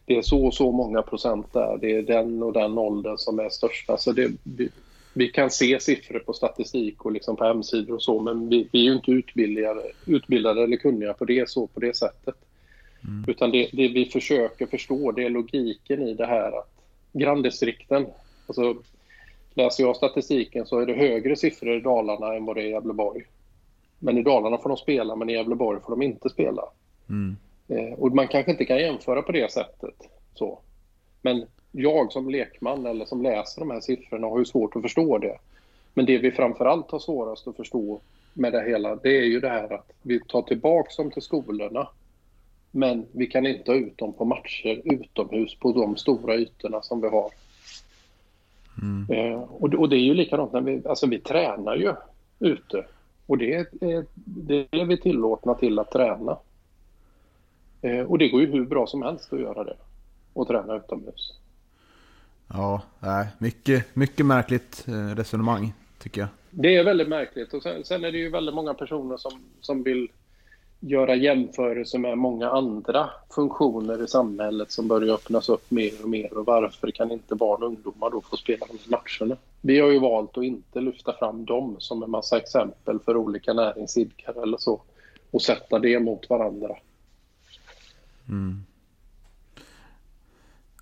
det 0.05 0.17
är 0.17 0.21
så 0.21 0.45
och 0.45 0.53
så 0.53 0.71
många 0.71 1.01
procent 1.01 1.53
där. 1.53 1.77
Det 1.81 1.95
är 1.95 2.01
den 2.01 2.43
och 2.43 2.53
den 2.53 2.77
åldern 2.77 3.17
som 3.17 3.39
är 3.39 3.49
största. 3.49 3.97
Så 3.97 4.11
det, 4.11 4.31
vi, 4.43 4.69
vi 5.13 5.27
kan 5.27 5.49
se 5.49 5.79
siffror 5.79 6.19
på 6.19 6.33
statistik 6.33 7.05
och 7.05 7.11
liksom 7.11 7.35
på 7.35 7.43
hemsidor 7.43 7.95
och 7.95 8.03
så 8.03 8.19
men 8.19 8.49
vi, 8.49 8.67
vi 8.71 8.79
är 8.79 8.83
ju 8.83 8.93
inte 8.93 9.11
utbildade, 9.11 9.81
utbildade 10.05 10.63
eller 10.63 10.77
kunniga 10.77 11.13
på 11.13 11.25
det 11.25 11.49
så 11.49 11.67
på 11.67 11.79
det 11.79 11.97
sättet. 11.97 12.35
Utan 13.27 13.51
det, 13.51 13.69
det 13.73 13.87
vi 13.87 14.05
försöker 14.05 14.65
förstå 14.65 15.11
det 15.11 15.23
är 15.23 15.29
logiken 15.29 16.01
i 16.01 16.13
det 16.13 16.25
här 16.25 16.59
att 16.59 16.71
granndistrikten, 17.13 18.05
alltså 18.47 18.75
läser 19.57 19.83
jag 19.83 19.95
statistiken 19.95 20.65
så 20.65 20.79
är 20.79 20.85
det 20.85 20.93
högre 20.93 21.35
siffror 21.35 21.77
i 21.77 21.79
Dalarna 21.79 22.35
än 22.35 22.45
vad 22.45 22.55
det 22.55 22.61
är 22.61 22.65
i 22.65 22.71
Gävleborg. 22.71 23.23
Men 23.99 24.17
i 24.17 24.23
Dalarna 24.23 24.57
får 24.57 24.69
de 24.69 24.77
spela, 24.77 25.15
men 25.15 25.29
i 25.29 25.33
Gävleborg 25.33 25.81
får 25.81 25.89
de 25.89 26.01
inte 26.01 26.29
spela. 26.29 26.63
Mm. 27.09 27.37
Eh, 27.67 27.99
och 27.99 28.15
man 28.15 28.27
kanske 28.27 28.51
inte 28.51 28.65
kan 28.65 28.77
jämföra 28.77 29.21
på 29.21 29.31
det 29.31 29.51
sättet. 29.51 29.95
Så. 30.33 30.59
Men 31.21 31.45
jag 31.71 32.11
som 32.11 32.29
lekman 32.29 32.85
eller 32.85 33.05
som 33.05 33.21
läser 33.21 33.59
de 33.59 33.71
här 33.71 33.79
siffrorna 33.79 34.27
har 34.27 34.39
ju 34.39 34.45
svårt 34.45 34.75
att 34.75 34.81
förstå 34.81 35.17
det. 35.17 35.37
Men 35.93 36.05
det 36.05 36.17
vi 36.17 36.31
framförallt 36.31 36.91
har 36.91 36.99
svårast 36.99 37.47
att 37.47 37.55
förstå 37.55 37.99
med 38.33 38.53
det 38.53 38.63
hela, 38.63 38.95
det 38.95 39.17
är 39.17 39.25
ju 39.25 39.39
det 39.39 39.49
här 39.49 39.73
att 39.73 39.91
vi 40.01 40.19
tar 40.19 40.41
tillbaks 40.41 40.95
dem 40.95 41.11
till 41.11 41.21
skolorna. 41.21 41.87
Men 42.71 43.05
vi 43.11 43.27
kan 43.27 43.45
inte 43.45 43.71
ha 43.71 43.77
ut 43.77 43.97
dem 43.97 44.13
på 44.13 44.25
matcher 44.25 44.81
utomhus 44.85 45.55
på 45.59 45.71
de 45.71 45.97
stora 45.97 46.35
ytorna 46.35 46.81
som 46.81 47.01
vi 47.01 47.07
har. 47.07 47.31
Eh, 49.09 49.39
och, 49.41 49.69
det- 49.69 49.77
och 49.77 49.89
det 49.89 49.95
är 49.95 49.99
ju 50.03 50.13
likadant 50.13 50.53
när 50.53 50.61
vi, 50.61 50.81
alltså 50.85 51.07
vi 51.07 51.19
tränar 51.19 51.75
ju 51.75 51.93
ute. 52.39 52.85
Och 53.25 53.37
det 53.37 53.53
är, 53.53 53.65
det 54.25 54.67
är 54.71 54.85
vi 54.85 54.97
tillåtna 54.97 55.53
till 55.53 55.79
att 55.79 55.91
träna. 55.91 56.37
Eh, 57.81 57.99
och 58.01 58.17
det 58.17 58.27
går 58.29 58.41
ju 58.41 58.47
hur 58.51 58.65
bra 58.65 58.87
som 58.87 59.01
helst 59.01 59.33
att 59.33 59.39
göra 59.39 59.63
det. 59.63 59.75
Och 60.33 60.47
träna 60.47 60.75
utomhus. 60.75 61.33
Ja, 62.47 62.81
nej, 62.99 63.27
mycket, 63.37 63.95
mycket 63.95 64.25
märkligt 64.25 64.85
eh, 64.87 65.15
resonemang 65.15 65.73
tycker 65.99 66.21
jag. 66.21 66.29
Det 66.51 66.75
är 66.75 66.83
väldigt 66.83 67.07
märkligt. 67.07 67.53
Och 67.53 67.63
sen, 67.63 67.83
sen 67.83 68.03
är 68.03 68.11
det 68.11 68.17
ju 68.17 68.29
väldigt 68.29 68.55
många 68.55 68.73
personer 68.73 69.17
som, 69.17 69.31
som 69.61 69.83
vill 69.83 70.07
göra 70.79 71.15
jämförelser 71.15 71.99
med 71.99 72.17
många 72.17 72.49
andra 72.49 73.09
funktioner 73.29 74.03
i 74.03 74.07
samhället 74.07 74.71
som 74.71 74.87
börjar 74.87 75.13
öppnas 75.13 75.49
upp 75.49 75.71
mer 75.71 76.03
och 76.03 76.09
mer. 76.09 76.37
Och 76.37 76.45
varför 76.45 76.91
kan 76.91 77.11
inte 77.11 77.35
barn 77.35 77.63
och 77.63 77.67
ungdomar 77.67 78.09
då 78.09 78.21
få 78.21 78.37
spela 78.37 78.65
de 78.65 78.77
här 78.77 79.01
matcherna? 79.19 79.37
Vi 79.61 79.79
har 79.79 79.89
ju 79.89 79.99
valt 79.99 80.37
att 80.37 80.43
inte 80.43 80.81
lyfta 80.81 81.13
fram 81.13 81.45
dem 81.45 81.75
som 81.79 82.03
en 82.03 82.11
massa 82.11 82.37
exempel 82.37 82.99
för 82.99 83.17
olika 83.17 83.53
näringsidkare 83.53 84.41
eller 84.41 84.57
så. 84.57 84.81
Och 85.31 85.41
sätta 85.41 85.79
det 85.79 85.99
mot 85.99 86.29
varandra. 86.29 86.75
Mm. 88.29 88.63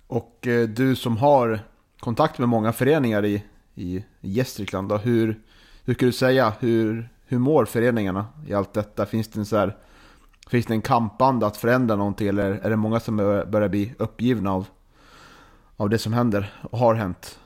Och 0.06 0.46
eh, 0.46 0.68
du 0.68 0.96
som 0.96 1.16
har 1.16 1.60
kontakt 1.98 2.38
med 2.38 2.48
många 2.48 2.72
föreningar 2.72 3.24
i, 3.24 3.42
i 3.74 4.04
Gästrikland, 4.20 4.88
då, 4.88 4.96
hur, 4.96 5.40
hur 5.84 5.94
kan 5.94 6.06
du 6.06 6.12
säga, 6.12 6.52
hur, 6.60 7.08
hur 7.26 7.38
mår 7.38 7.64
föreningarna 7.64 8.26
i 8.48 8.54
allt 8.54 8.72
detta? 8.72 9.06
Finns 9.06 9.28
det 9.28 9.40
en, 9.40 9.46
så 9.46 9.56
här, 9.56 9.76
finns 10.50 10.66
det 10.66 10.74
en 10.74 10.82
kampanda 10.82 11.46
att 11.46 11.56
förändra 11.56 11.96
någonting 11.96 12.28
eller 12.28 12.50
är 12.50 12.70
det 12.70 12.76
många 12.76 13.00
som 13.00 13.16
börjar 13.50 13.68
bli 13.68 13.94
uppgivna 13.98 14.52
av, 14.52 14.66
av 15.76 15.90
det 15.90 15.98
som 15.98 16.12
händer 16.12 16.52
och 16.70 16.78
har 16.78 16.94
hänt? 16.94 17.38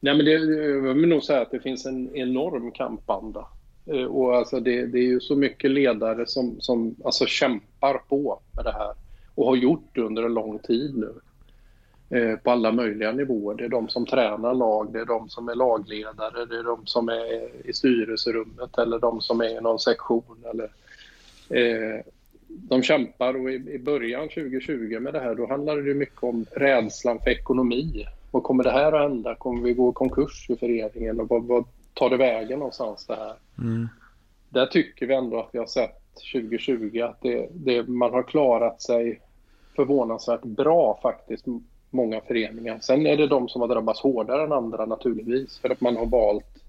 Nej, 0.00 0.16
men 0.16 0.24
det, 0.24 0.30
jag 0.30 0.94
vill 0.94 1.08
nog 1.08 1.22
säga 1.22 1.42
att 1.42 1.50
det 1.50 1.60
finns 1.60 1.86
en 1.86 2.16
enorm 2.16 2.70
kampanda. 2.70 3.46
Eh, 3.86 4.04
och 4.04 4.36
alltså 4.36 4.60
det, 4.60 4.86
det 4.86 4.98
är 4.98 5.06
ju 5.06 5.20
så 5.20 5.36
mycket 5.36 5.70
ledare 5.70 6.26
som, 6.26 6.60
som 6.60 6.94
alltså 7.04 7.26
kämpar 7.26 7.94
på 8.08 8.40
med 8.56 8.64
det 8.64 8.72
här 8.72 8.94
och 9.34 9.46
har 9.46 9.56
gjort 9.56 9.88
det 9.92 10.00
under 10.00 10.22
en 10.22 10.34
lång 10.34 10.58
tid 10.58 10.96
nu. 10.96 11.12
Eh, 12.18 12.36
på 12.36 12.50
alla 12.50 12.72
möjliga 12.72 13.12
nivåer. 13.12 13.54
Det 13.54 13.64
är 13.64 13.68
de 13.68 13.88
som 13.88 14.06
tränar 14.06 14.54
lag, 14.54 14.92
det 14.92 15.00
är 15.00 15.04
de 15.04 15.28
som 15.28 15.48
är 15.48 15.54
lagledare, 15.54 16.44
det 16.44 16.58
är 16.58 16.64
de 16.64 16.86
som 16.86 17.08
är 17.08 17.66
i 17.68 17.72
styrelserummet 17.72 18.78
eller 18.78 18.98
de 18.98 19.20
som 19.20 19.40
är 19.40 19.58
i 19.58 19.60
någon 19.60 19.78
sektion. 19.78 20.44
Eller, 20.50 20.70
de 22.48 22.82
kämpar 22.82 23.34
och 23.34 23.50
i, 23.50 23.54
i 23.54 23.78
början 23.78 24.28
2020 24.28 24.98
med 25.00 25.12
det 25.12 25.20
här 25.20 25.34
då 25.34 25.46
handlade 25.46 25.82
det 25.82 25.94
mycket 25.94 26.22
om 26.22 26.46
rädslan 26.50 27.18
för 27.18 27.30
ekonomi. 27.30 28.06
Vad 28.30 28.42
kommer 28.42 28.64
det 28.64 28.70
här 28.70 28.92
att 28.92 29.10
hända? 29.10 29.34
Kommer 29.34 29.62
vi 29.62 29.74
gå 29.74 29.90
i 29.90 29.92
konkurs 29.92 30.46
i 30.50 30.56
föreningen? 30.56 31.20
Och 31.20 31.28
vad, 31.28 31.44
vad 31.44 31.64
tar 31.94 32.10
det 32.10 32.16
vägen 32.16 32.58
någonstans 32.58 33.06
det 33.06 33.14
här? 33.14 33.34
Där 34.48 34.66
tycker 34.66 35.06
vi 35.06 35.14
ändå 35.14 35.40
att 35.40 35.48
vi 35.52 35.58
har 35.58 35.66
sett 35.66 36.02
2020 36.32 37.00
att 37.00 37.22
det, 37.22 37.48
det, 37.52 37.88
man 37.88 38.12
har 38.12 38.22
klarat 38.22 38.82
sig 38.82 39.20
förvånansvärt 39.76 40.42
bra 40.42 40.98
faktiskt, 41.02 41.46
många 41.90 42.20
föreningar. 42.20 42.78
Sen 42.80 43.06
är 43.06 43.16
det 43.16 43.26
de 43.26 43.48
som 43.48 43.60
har 43.60 43.68
drabbats 43.68 44.00
hårdare 44.00 44.42
än 44.44 44.52
andra 44.52 44.86
naturligtvis 44.86 45.58
för 45.58 45.70
att 45.70 45.80
man 45.80 45.96
har 45.96 46.06
valt 46.06 46.62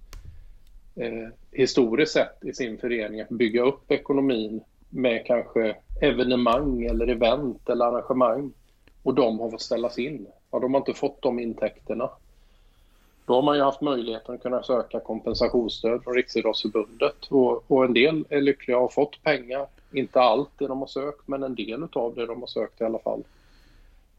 eh, 0.96 1.28
historiskt 1.52 2.14
sett 2.14 2.46
i 2.46 2.54
sin 2.54 2.78
förening 2.78 3.22
att 3.22 3.30
bygga 3.30 3.62
upp 3.62 3.92
ekonomin 3.92 4.62
med 4.94 5.26
kanske 5.26 5.76
evenemang 6.02 6.84
eller 6.84 7.08
event 7.08 7.70
eller 7.70 7.86
arrangemang 7.86 8.52
och 9.04 9.14
de 9.14 9.40
har 9.40 9.52
fått 9.52 9.62
ställas 9.62 10.00
in. 10.00 10.28
Ja, 10.52 10.60
de 10.60 10.74
har 10.74 10.82
inte 10.82 10.94
fått 10.94 11.22
de 11.22 11.40
intäkterna. 11.40 12.10
Då 13.26 13.34
har 13.34 13.42
man 13.42 13.56
ju 13.56 13.64
haft 13.64 13.82
möjligheten 13.82 14.36
att 14.36 14.42
kunna 14.42 14.64
söka 14.64 15.00
kompensationsstöd 15.00 16.04
från 16.04 16.14
Riksidrottsförbundet 16.14 17.26
och, 17.30 17.72
och 17.72 17.86
en 17.86 17.94
del 17.94 18.26
är 18.30 18.42
lyckliga 18.42 18.78
och 18.78 18.82
har 18.82 18.90
fått 18.90 19.24
pengar. 19.24 19.68
Inte 19.94 20.22
allt 20.22 20.50
det 20.58 20.68
de 20.68 20.80
har 20.80 20.88
sökt, 20.88 21.28
men 21.28 21.44
en 21.44 21.56
del 21.56 21.88
av 21.94 22.16
det 22.16 22.26
de 22.26 22.40
har 22.40 22.48
sökt 22.48 22.82
i 22.82 22.84
alla 22.84 23.00
fall. 23.00 23.24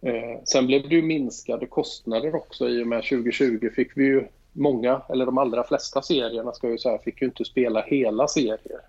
Eh, 0.01 0.41
sen 0.45 0.67
blev 0.67 0.89
det 0.89 0.95
ju 0.95 1.03
minskade 1.03 1.67
kostnader 1.67 2.35
också 2.35 2.69
i 2.69 2.83
och 2.83 2.87
med 2.87 3.03
2020 3.03 3.71
fick 3.77 3.97
vi 3.97 4.05
ju 4.05 4.25
många, 4.53 5.03
eller 5.09 5.27
de 5.27 5.39
allra 5.39 5.65
flesta 5.65 6.03
serierna 6.03 6.53
ska 6.53 6.67
jag 6.67 6.73
ju 6.73 6.79
säga, 6.79 6.99
fick 6.99 7.23
ju 7.23 7.27
inte 7.27 7.45
spela 7.45 7.83
hela 7.83 8.29
serier. 8.29 8.81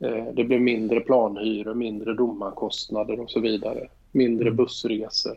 Eh, 0.00 0.26
det 0.34 0.44
blev 0.44 0.60
mindre 0.60 1.00
planhyror, 1.00 1.74
mindre 1.74 2.14
domarkostnader 2.14 3.20
och 3.20 3.30
så 3.30 3.40
vidare. 3.40 3.88
Mindre 4.12 4.50
bussresor. 4.50 5.36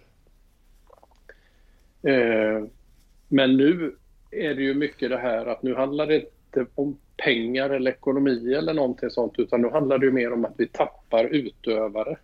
Eh, 2.03 2.63
men 3.27 3.57
nu 3.57 3.95
är 4.31 4.55
det 4.55 4.61
ju 4.61 4.73
mycket 4.73 5.09
det 5.09 5.17
här 5.17 5.45
att 5.45 5.63
nu 5.63 5.75
handlar 5.75 6.07
det 6.07 6.15
inte 6.15 6.65
om 6.75 6.97
pengar 7.17 7.69
eller 7.69 7.91
ekonomi 7.91 8.53
eller 8.53 8.73
någonting 8.73 9.09
sånt 9.09 9.33
utan 9.37 9.61
nu 9.61 9.69
handlar 9.69 9.97
det 9.97 10.05
ju 10.05 10.11
mer 10.11 10.33
om 10.33 10.45
att 10.45 10.53
vi 10.57 10.67
tappar 10.67 11.25
utövare. 11.25 12.17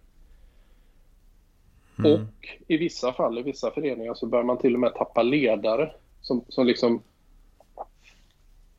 Och 1.98 2.60
i 2.68 2.78
vissa 2.78 3.14
fall, 3.14 3.40
i 3.40 3.42
vissa 3.42 3.72
föreningar 3.72 4.14
så 4.14 4.26
bör 4.26 4.44
man 4.44 4.58
till 4.58 4.74
och 4.74 4.80
med 4.80 4.94
tappa 4.94 5.24
ledare 5.24 5.92
som, 6.22 6.46
som 6.50 6.66
liksom 6.66 7.02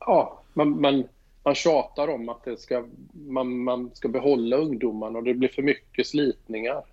ja, 0.00 0.42
man, 0.52 0.80
man, 0.80 1.04
man 1.44 1.54
tjatar 1.54 2.08
om 2.08 2.28
att 2.28 2.44
det 2.44 2.56
ska, 2.56 2.84
man, 3.12 3.58
man 3.58 3.90
ska 3.94 4.08
behålla 4.08 4.56
ungdomarna 4.56 5.18
och 5.18 5.24
det 5.24 5.34
blir 5.34 5.48
för 5.48 5.62
mycket 5.62 6.06
slitningar 6.06 6.84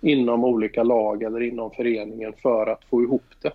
inom 0.00 0.44
olika 0.44 0.82
lag 0.82 1.22
eller 1.22 1.40
inom 1.40 1.70
föreningen 1.70 2.32
för 2.42 2.66
att 2.66 2.84
få 2.84 3.02
ihop 3.02 3.24
det. 3.42 3.52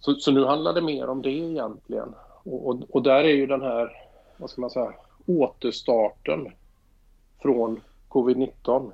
Så, 0.00 0.14
så 0.14 0.32
nu 0.32 0.44
handlar 0.44 0.72
det 0.72 0.82
mer 0.82 1.08
om 1.08 1.22
det 1.22 1.30
egentligen. 1.30 2.14
Och, 2.44 2.68
och, 2.68 2.82
och 2.90 3.02
där 3.02 3.24
är 3.24 3.34
ju 3.34 3.46
den 3.46 3.62
här, 3.62 3.92
vad 4.36 4.50
ska 4.50 4.60
man 4.60 4.70
säga, 4.70 4.92
återstarten 5.26 6.52
från 7.42 7.80
covid-19 8.08 8.92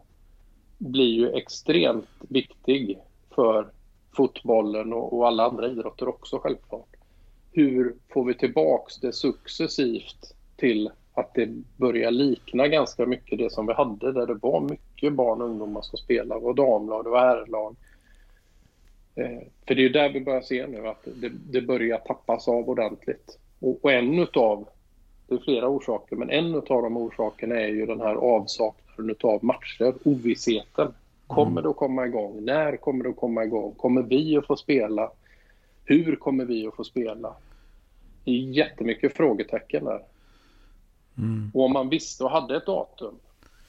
blir 0.79 1.15
ju 1.15 1.31
extremt 1.31 2.09
viktig 2.21 2.99
för 3.35 3.69
fotbollen 4.17 4.93
och, 4.93 5.19
och 5.19 5.27
alla 5.27 5.47
andra 5.47 5.69
idrotter 5.69 6.09
också 6.09 6.39
självklart. 6.39 6.94
Hur 7.57 7.95
får 8.09 8.25
vi 8.25 8.35
tillbaks 8.35 9.01
det 9.01 9.13
successivt 9.13 10.35
till 10.57 10.91
att 11.15 11.35
det 11.35 11.49
börjar 11.77 12.11
likna 12.11 12.69
ganska 12.69 13.07
mycket 13.07 13.39
det 13.39 13.53
som 13.53 13.67
vi 13.67 13.73
hade 13.73 14.13
där 14.13 14.27
det 14.27 14.35
var 14.35 14.61
mycket 14.61 15.13
barn 15.13 15.43
och 15.43 15.49
ungdomar 15.49 15.83
som 15.83 15.99
spelade. 15.99 16.41
Var 16.41 16.55
damlag, 16.55 17.03
var 17.05 17.21
herrlag. 17.21 17.77
Eh, 19.15 19.39
för 19.67 19.75
det 19.75 19.81
är 19.81 19.83
ju 19.83 19.89
där 19.89 20.13
vi 20.13 20.21
börjar 20.21 20.41
se 20.41 20.67
nu 20.67 20.89
att 20.89 21.09
det, 21.15 21.29
det 21.29 21.61
börjar 21.61 21.99
tappas 21.99 22.49
av 22.49 22.69
ordentligt. 22.69 23.39
Och, 23.61 23.85
och 23.85 23.93
en 23.93 24.19
utav, 24.19 24.69
det 25.29 25.35
är 25.35 25.39
flera 25.39 25.69
orsaker, 25.69 26.17
men 26.17 26.31
en 26.31 26.55
utav 26.55 26.83
de 26.83 26.97
orsakerna 26.97 27.61
är 27.61 27.69
ju 27.69 27.87
den 27.87 28.01
här 28.01 28.15
avsaknaden 28.15 29.11
utav 29.11 29.45
matcher, 29.45 29.95
ovissheten. 30.05 30.93
Kommer 31.27 31.63
det 31.63 31.69
att 31.69 31.77
komma 31.77 32.07
igång? 32.07 32.45
När 32.45 32.77
kommer 32.77 33.05
det 33.05 33.11
att 33.11 33.17
komma 33.17 33.45
igång? 33.45 33.75
Kommer 33.75 34.03
vi 34.03 34.37
att 34.37 34.47
få 34.47 34.57
spela? 34.57 35.11
Hur 35.85 36.17
kommer 36.17 36.45
vi 36.45 36.67
att 36.67 36.75
få 36.77 36.85
spela? 36.85 37.35
Det 38.25 38.31
är 38.31 38.35
jättemycket 38.35 39.17
frågetecken 39.17 39.85
där. 39.85 40.03
Mm. 41.19 41.51
Och 41.55 41.65
om 41.65 41.73
man 41.73 41.89
visste 41.89 42.25
och 42.25 42.31
hade 42.31 42.57
ett 42.57 42.67
datum, 42.67 43.15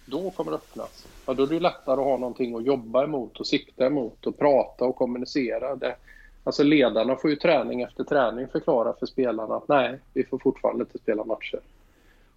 då 0.06 0.32
kommer 0.32 0.52
det 0.52 0.58
öppnas. 0.58 1.08
Ja, 1.26 1.34
då 1.34 1.44
är 1.44 1.48
det 1.48 1.60
lättare 1.60 2.00
att 2.00 2.06
ha 2.06 2.18
någonting 2.18 2.56
att 2.56 2.66
jobba 2.66 3.04
emot 3.04 3.40
och 3.40 3.48
sikta 3.48 3.86
emot 3.86 4.28
och 4.28 4.38
prata 4.38 4.86
och 4.86 4.96
kommunicera. 4.96 5.76
Det, 5.76 5.96
alltså 6.44 6.64
ledarna 6.64 7.16
får 7.16 7.30
ju 7.30 7.36
träning 7.36 7.82
efter 7.82 8.04
träning 8.04 8.48
förklara 8.48 8.94
för 8.94 9.06
spelarna 9.06 9.56
att 9.56 9.68
nej, 9.68 10.00
vi 10.14 10.24
får 10.24 10.40
fortfarande 10.40 10.84
inte 10.84 10.98
spela 10.98 11.24
matcher. 11.24 11.60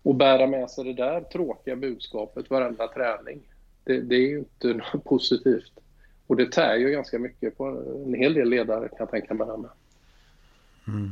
Och 0.03 0.15
bära 0.15 0.47
med 0.47 0.71
sig 0.71 0.85
det 0.85 0.93
där 0.93 1.21
tråkiga 1.21 1.77
budskapet 1.77 2.51
varenda 2.51 2.89
träning, 2.89 3.41
det, 3.85 4.01
det 4.01 4.15
är 4.15 4.29
ju 4.29 4.39
inte 4.39 4.69
något 4.93 5.05
positivt. 5.05 5.73
Och 6.29 6.37
det 6.37 6.53
tär 6.53 6.77
ju 6.77 6.91
ganska 6.91 7.19
mycket 7.19 7.59
på 7.59 7.67
en 8.07 8.15
hel 8.15 8.35
del 8.35 8.49
ledare 8.49 8.89
kan 8.89 8.99
jag 8.99 9.11
tänka 9.11 9.35
mig. 9.35 9.47
Mm. 10.89 11.11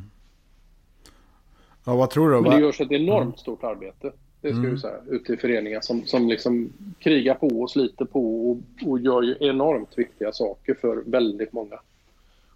Ja, 1.85 1.97
vad 1.97 2.11
tror 2.11 2.31
du? 2.31 2.41
Men 2.41 2.51
det 2.51 2.61
görs 2.61 2.81
ett 2.81 2.93
enormt 2.93 3.23
mm. 3.23 3.37
stort 3.37 3.65
arbete. 3.65 4.13
Det 4.41 4.49
ska 4.49 4.59
mm. 4.59 4.71
jag 4.71 4.81
säga, 4.81 5.01
ute 5.07 5.33
i 5.33 5.37
föreningar 5.37 5.81
som, 5.81 6.07
som 6.07 6.29
liksom 6.29 6.73
krigar 6.99 7.35
på 7.35 7.47
och 7.47 7.71
sliter 7.71 8.05
på 8.05 8.51
och, 8.51 8.59
och 8.89 8.99
gör 8.99 9.23
ju 9.23 9.37
enormt 9.41 9.99
viktiga 9.99 10.33
saker 10.33 10.75
för 10.75 11.03
väldigt 11.07 11.53
många. 11.53 11.81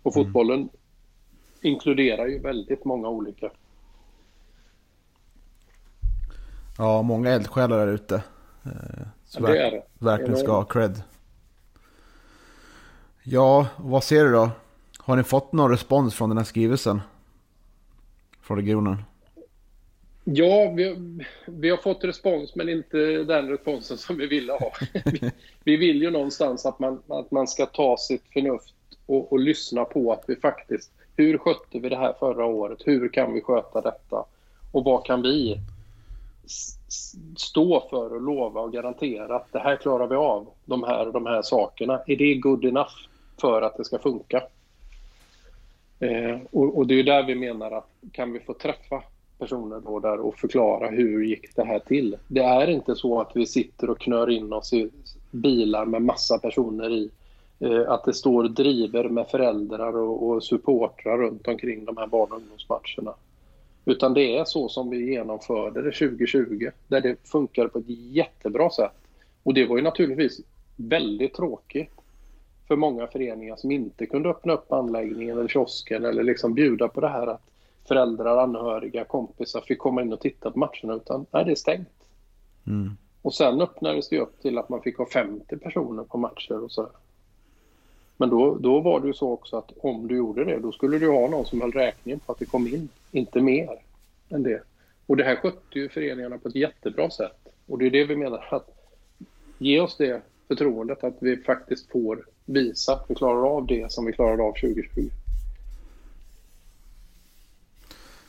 Och 0.02 0.16
mm. 0.16 0.26
fotbollen 0.26 0.58
mm. 0.58 0.68
inkluderar 1.60 2.26
ju 2.26 2.38
väldigt 2.38 2.84
många 2.84 3.08
olika. 3.08 3.50
Ja, 6.78 7.02
många 7.02 7.30
eldsjälar 7.30 7.86
där 7.86 7.92
ute. 7.92 8.14
Eh, 8.64 9.06
ja, 9.38 9.46
det 9.46 9.58
är 9.58 9.70
det. 9.70 9.82
Verkligen 9.98 10.36
ska 10.36 10.52
ha 10.52 10.64
cred. 10.64 11.02
Ja, 13.32 13.66
vad 13.76 14.04
ser 14.04 14.24
du 14.24 14.32
då? 14.32 14.50
Har 14.98 15.16
ni 15.16 15.22
fått 15.22 15.52
någon 15.52 15.70
respons 15.70 16.14
från 16.14 16.28
den 16.28 16.38
här 16.38 16.44
skrivelsen? 16.44 17.00
Från 18.42 18.56
regionen? 18.56 19.02
Ja, 20.24 20.72
vi, 20.76 20.96
vi, 21.46 21.70
har 21.70 21.76
fått 21.76 22.04
respons 22.04 22.54
men 22.54 22.68
inte 22.68 22.98
den 23.24 23.48
responsen 23.48 23.98
som 23.98 24.16
vi 24.16 24.26
ville 24.26 24.52
ha. 24.52 24.72
vi, 25.04 25.30
vi, 25.64 25.76
vill 25.76 26.02
ju 26.02 26.10
någonstans 26.10 26.66
att 26.66 26.78
man, 26.78 27.02
att 27.08 27.30
man 27.30 27.48
ska 27.48 27.66
ta 27.66 27.96
sitt 27.96 28.22
förnuft 28.32 28.74
och, 29.06 29.32
och 29.32 29.38
lyssna 29.38 29.84
på 29.84 30.12
att 30.12 30.24
vi 30.26 30.36
faktiskt, 30.36 30.92
hur 31.16 31.38
skötte 31.38 31.78
vi 31.78 31.88
det 31.88 31.96
här 31.96 32.14
förra 32.18 32.44
året? 32.44 32.78
Hur 32.84 33.08
kan 33.08 33.32
vi 33.32 33.40
sköta 33.40 33.80
detta? 33.80 34.24
Och 34.72 34.84
vad 34.84 35.04
kan 35.04 35.22
vi 35.22 35.60
stå 37.36 37.86
för 37.90 38.14
och 38.14 38.22
lova 38.22 38.60
och 38.60 38.72
garantera 38.72 39.36
att 39.36 39.52
det 39.52 39.58
här 39.60 39.76
klarar 39.76 40.06
vi 40.06 40.14
av, 40.14 40.46
de 40.64 40.82
här 40.82 41.12
de 41.12 41.26
här 41.26 41.42
sakerna. 41.42 42.00
Är 42.06 42.16
det 42.16 42.34
good 42.34 42.64
enough 42.64 43.09
för 43.40 43.62
att 43.62 43.76
det 43.76 43.84
ska 43.84 43.98
funka? 43.98 44.42
Eh, 46.00 46.38
och, 46.50 46.78
och, 46.78 46.86
det 46.86 46.94
är 46.94 47.04
där 47.04 47.22
vi 47.22 47.34
menar 47.34 47.70
att 47.70 47.90
kan 48.12 48.32
vi 48.32 48.40
få 48.40 48.54
träffa 48.54 49.02
personer 49.38 49.80
då 49.80 50.00
där 50.00 50.20
och 50.20 50.38
förklara 50.38 50.90
hur 50.90 51.24
gick 51.24 51.56
det 51.56 51.64
här 51.64 51.78
till. 51.78 52.16
Det 52.28 52.42
är 52.42 52.70
inte 52.70 52.94
så 52.94 53.20
att 53.20 53.32
vi 53.34 53.46
sitter 53.46 53.90
och 53.90 54.00
knör 54.00 54.30
in 54.30 54.52
oss 54.52 54.72
i 54.72 54.90
bilar 55.30 55.84
med 55.86 56.02
massa 56.02 56.38
personer 56.38 56.90
i. 56.90 57.10
Eh, 57.60 57.90
att 57.90 58.04
det 58.04 58.14
står 58.14 58.44
driver 58.44 59.08
med 59.08 59.26
föräldrar 59.26 59.96
och, 59.96 60.28
och 60.28 60.44
supportrar 60.44 61.18
runt 61.18 61.48
omkring 61.48 61.84
de 61.84 61.96
här 61.96 62.06
barn 62.06 62.32
och 62.32 62.36
ungdomsmatcherna. 62.36 63.14
Utan 63.84 64.14
det 64.14 64.36
är 64.36 64.44
så 64.44 64.68
som 64.68 64.90
vi 64.90 65.10
genomförde 65.12 65.82
det 65.82 65.92
2020, 65.92 66.70
där 66.88 67.00
det 67.00 67.28
funkar 67.28 67.68
på 67.68 67.78
ett 67.78 67.88
jättebra 67.88 68.70
sätt. 68.70 68.92
Och 69.42 69.54
det 69.54 69.66
var 69.66 69.76
ju 69.76 69.82
naturligtvis 69.82 70.40
väldigt 70.76 71.34
tråkigt 71.34 71.99
för 72.70 72.76
många 72.76 73.06
föreningar 73.06 73.56
som 73.56 73.70
inte 73.70 74.06
kunde 74.06 74.28
öppna 74.28 74.52
upp 74.52 74.72
anläggningen 74.72 75.38
eller 75.38 75.48
kiosken 75.48 76.04
eller 76.04 76.22
liksom 76.22 76.54
bjuda 76.54 76.88
på 76.88 77.00
det 77.00 77.08
här 77.08 77.26
att 77.26 77.42
föräldrar, 77.88 78.36
anhöriga, 78.36 79.04
kompisar 79.04 79.60
fick 79.60 79.78
komma 79.78 80.02
in 80.02 80.12
och 80.12 80.20
titta 80.20 80.50
på 80.50 80.58
matcherna 80.58 80.94
utan 80.94 81.26
nej, 81.30 81.44
det 81.44 81.50
är 81.50 81.54
stängt. 81.54 81.88
Mm. 82.66 82.96
Och 83.22 83.34
sen 83.34 83.60
öppnades 83.60 84.08
det 84.08 84.18
upp 84.18 84.42
till 84.42 84.58
att 84.58 84.68
man 84.68 84.82
fick 84.82 84.98
ha 84.98 85.06
50 85.06 85.56
personer 85.56 86.04
på 86.04 86.18
matcher 86.18 86.64
och 86.64 86.72
så. 86.72 86.88
Men 88.16 88.30
då, 88.30 88.54
då 88.54 88.80
var 88.80 89.00
det 89.00 89.06
ju 89.06 89.14
så 89.14 89.32
också 89.32 89.56
att 89.56 89.72
om 89.80 90.08
du 90.08 90.16
gjorde 90.16 90.44
det, 90.44 90.58
då 90.58 90.72
skulle 90.72 90.98
du 90.98 91.10
ha 91.10 91.28
någon 91.28 91.46
som 91.46 91.60
höll 91.60 91.72
räkningen 91.72 92.20
på 92.20 92.32
att 92.32 92.38
det 92.38 92.46
kom 92.46 92.66
in, 92.66 92.88
inte 93.12 93.40
mer 93.40 93.78
än 94.28 94.42
det. 94.42 94.62
Och 95.06 95.16
det 95.16 95.24
här 95.24 95.36
skötte 95.36 95.78
ju 95.78 95.88
föreningarna 95.88 96.38
på 96.38 96.48
ett 96.48 96.54
jättebra 96.54 97.10
sätt. 97.10 97.48
Och 97.66 97.78
det 97.78 97.86
är 97.86 97.90
det 97.90 98.04
vi 98.04 98.16
menar 98.16 98.48
att 98.50 98.70
ge 99.58 99.80
oss 99.80 99.96
det 99.96 100.22
förtroendet 100.50 101.04
att 101.04 101.16
vi 101.20 101.36
faktiskt 101.36 101.90
får 101.90 102.26
visa 102.44 102.92
att 102.92 103.04
vi 103.08 103.14
klarar 103.14 103.56
av 103.56 103.66
det 103.66 103.92
som 103.92 104.06
vi 104.06 104.12
klarade 104.12 104.42
av 104.42 104.52
2020. 104.52 105.10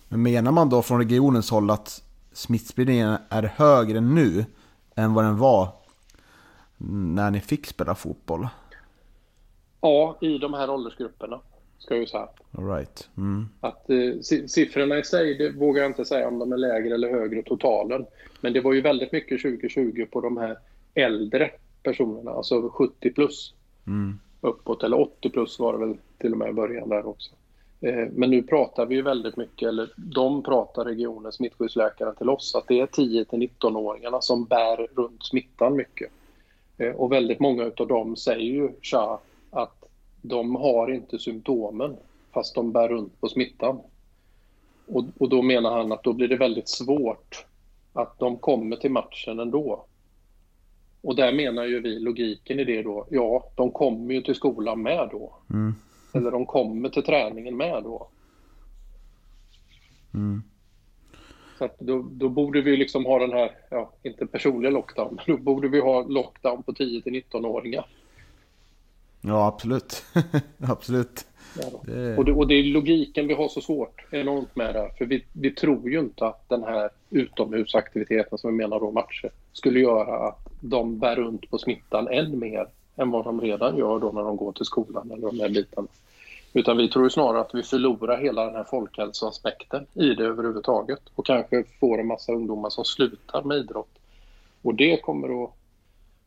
Men 0.08 0.22
menar 0.22 0.52
man 0.52 0.70
då 0.70 0.82
från 0.82 1.00
regionens 1.00 1.50
håll 1.50 1.70
att 1.70 2.04
smittspridningen 2.32 3.18
är 3.30 3.44
högre 3.44 4.02
nu 4.02 4.46
än 4.96 5.14
vad 5.14 5.26
den 5.26 5.38
var 5.38 5.68
när 7.14 7.32
ni 7.32 7.40
fick 7.40 7.66
spela 7.68 7.96
fotboll? 7.96 8.48
Ja, 9.82 10.18
i 10.22 10.38
de 10.38 10.54
här 10.54 10.70
åldersgrupperna 10.70 11.40
ska 11.78 11.96
jag 11.96 12.10
säga. 12.10 12.28
All 12.58 12.68
right. 12.68 13.10
Mm. 13.18 13.50
Att, 13.60 13.90
eh, 13.90 14.20
siffrorna 14.48 14.98
i 14.98 15.04
sig, 15.04 15.38
det 15.38 15.50
vågar 15.50 15.82
jag 15.82 15.90
inte 15.90 16.06
säga 16.06 16.28
om 16.28 16.40
de 16.40 16.52
är 16.52 16.58
lägre 16.58 16.94
eller 16.94 17.12
högre 17.12 17.44
totalen. 17.44 18.06
Men 18.42 18.54
det 18.54 18.62
var 18.62 18.74
ju 18.74 18.82
väldigt 18.82 19.12
mycket 19.12 19.42
2020 19.42 20.06
på 20.12 20.22
de 20.22 20.38
här 20.38 20.58
äldre 20.94 21.52
personerna, 21.84 22.32
alltså 22.32 22.70
70 22.70 23.12
plus. 23.14 23.54
Mm. 23.88 24.20
Uppåt, 24.42 24.84
eller 24.84 25.00
80 25.00 25.30
plus 25.30 25.60
var 25.60 25.74
det 25.74 25.86
väl 25.86 25.98
till 26.18 26.32
och 26.32 26.38
med 26.38 26.50
i 26.50 26.54
början 26.54 26.90
där 26.90 27.06
också. 27.06 27.32
Eh, 27.82 28.08
men 28.12 28.30
nu 28.30 28.44
pratar 28.44 28.86
vi 28.86 28.96
ju 28.96 29.02
väldigt 29.02 29.38
mycket, 29.38 29.70
eller 29.70 29.94
de 29.96 30.44
pratar 30.44 30.86
regionen, 30.86 31.32
smittskyddsläkaren 31.32 32.16
till 32.16 32.30
oss, 32.30 32.56
att 32.56 32.68
det 32.68 32.80
är 32.80 32.86
10 32.86 33.26
till 33.26 33.40
19-åringarna 33.40 34.22
som 34.22 34.46
bär 34.46 34.88
runt 34.96 35.26
smittan 35.26 35.76
mycket. 35.76 36.12
Eh, 36.78 36.92
och 36.92 37.12
väldigt 37.12 37.40
många 37.40 37.72
av 37.78 37.88
dem 37.88 38.16
säger 38.16 38.54
ju, 38.54 38.70
tja, 38.82 39.20
att 39.52 39.84
de 40.22 40.56
har 40.56 40.92
inte 40.92 41.20
symptomen 41.20 41.96
fast 42.34 42.56
de 42.56 42.72
bär 42.72 42.88
runt 42.88 43.22
på 43.22 43.28
smittan. 43.28 43.80
Och, 44.88 45.04
och 45.18 45.30
då 45.30 45.42
menar 45.42 45.78
han 45.78 45.92
att 45.92 46.04
då 46.04 46.14
blir 46.14 46.28
det 46.28 46.38
väldigt 46.38 46.70
svårt 46.70 47.46
att 47.94 48.20
de 48.20 48.38
kommer 48.38 48.76
till 48.76 48.92
matchen 48.92 49.40
ändå. 49.40 49.86
Och 51.02 51.16
där 51.16 51.34
menar 51.34 51.66
ju 51.66 51.80
vi 51.80 52.00
logiken 52.00 52.60
i 52.60 52.64
det 52.64 52.84
då, 52.84 53.08
ja, 53.10 53.52
de 53.56 53.72
kommer 53.72 54.14
ju 54.14 54.22
till 54.22 54.36
skolan 54.36 54.82
med 54.82 55.10
då. 55.12 55.36
Mm. 55.50 55.76
Eller 56.14 56.32
de 56.32 56.46
kommer 56.46 56.90
till 56.90 57.04
träningen 57.04 57.58
med 57.58 57.84
då. 57.84 58.08
Mm. 60.14 60.44
Så 61.58 61.70
då, 61.80 62.08
då, 62.12 62.30
borde 62.30 62.62
vi 62.62 62.78
liksom 62.78 63.06
ha 63.06 63.20
den 63.20 63.32
här, 63.32 63.52
ja, 63.70 63.94
inte 64.04 64.26
personliga 64.28 64.72
lockdown, 64.72 65.16
men 65.16 65.36
då 65.36 65.44
borde 65.44 65.68
vi 65.68 65.80
ha 65.80 66.04
lockdown 66.04 66.64
på 66.64 66.74
10 66.74 67.02
till 67.02 67.14
19-åringar. 67.14 67.86
Ja, 69.22 69.48
absolut. 69.48 70.06
absolut. 70.58 71.26
Ja. 71.60 71.82
Det... 71.86 72.18
Och, 72.18 72.26
det, 72.26 72.34
och 72.34 72.48
det 72.48 72.56
är 72.56 72.64
logiken 72.64 73.28
vi 73.28 73.34
har 73.34 73.48
så 73.48 73.62
svårt 73.62 74.06
enormt 74.12 74.56
med 74.56 74.76
det. 74.76 74.92
För 74.98 75.06
vi, 75.06 75.26
vi 75.34 75.52
tror 75.52 75.90
ju 75.90 76.00
inte 76.00 76.26
att 76.26 76.50
den 76.50 76.64
här 76.64 76.90
utomhusaktiviteten 77.10 78.38
som 78.38 78.52
vi 78.52 78.58
menar 78.58 78.80
då 78.80 78.92
matcher 78.92 79.32
skulle 79.54 79.80
göra 79.80 80.28
att 80.28 80.41
de 80.62 81.00
bär 81.00 81.16
runt 81.16 81.50
på 81.50 81.58
smittan 81.58 82.08
än 82.08 82.40
mer 82.40 82.68
än 82.96 83.12
vad 83.12 83.26
de 83.26 83.42
redan 83.42 83.78
gör 83.78 84.00
då 84.00 84.12
när 84.12 84.22
de 84.22 84.38
går 84.38 84.52
till 84.52 84.66
skolan 84.66 85.12
eller 85.12 85.28
de 85.28 85.40
här 85.40 85.50
bitarna. 85.50 85.88
Utan 86.54 86.78
vi 86.78 86.90
tror 86.90 87.10
snarare 87.10 87.42
att 87.42 87.56
vi 87.56 87.64
förlorar 87.64 88.22
hela 88.22 88.46
den 88.46 88.56
här 88.56 88.64
folkhälsoaspekten 88.64 89.86
i 89.94 90.14
det 90.14 90.24
överhuvudtaget 90.24 91.00
och 91.16 91.26
kanske 91.26 91.64
får 91.80 92.00
en 92.00 92.08
massa 92.08 92.32
ungdomar 92.32 92.70
som 92.70 92.86
slutar 92.86 93.44
med 93.44 93.58
idrott. 93.58 94.00
Och 94.62 94.76
det 94.76 95.02
kommer 95.02 95.44
att 95.44 95.52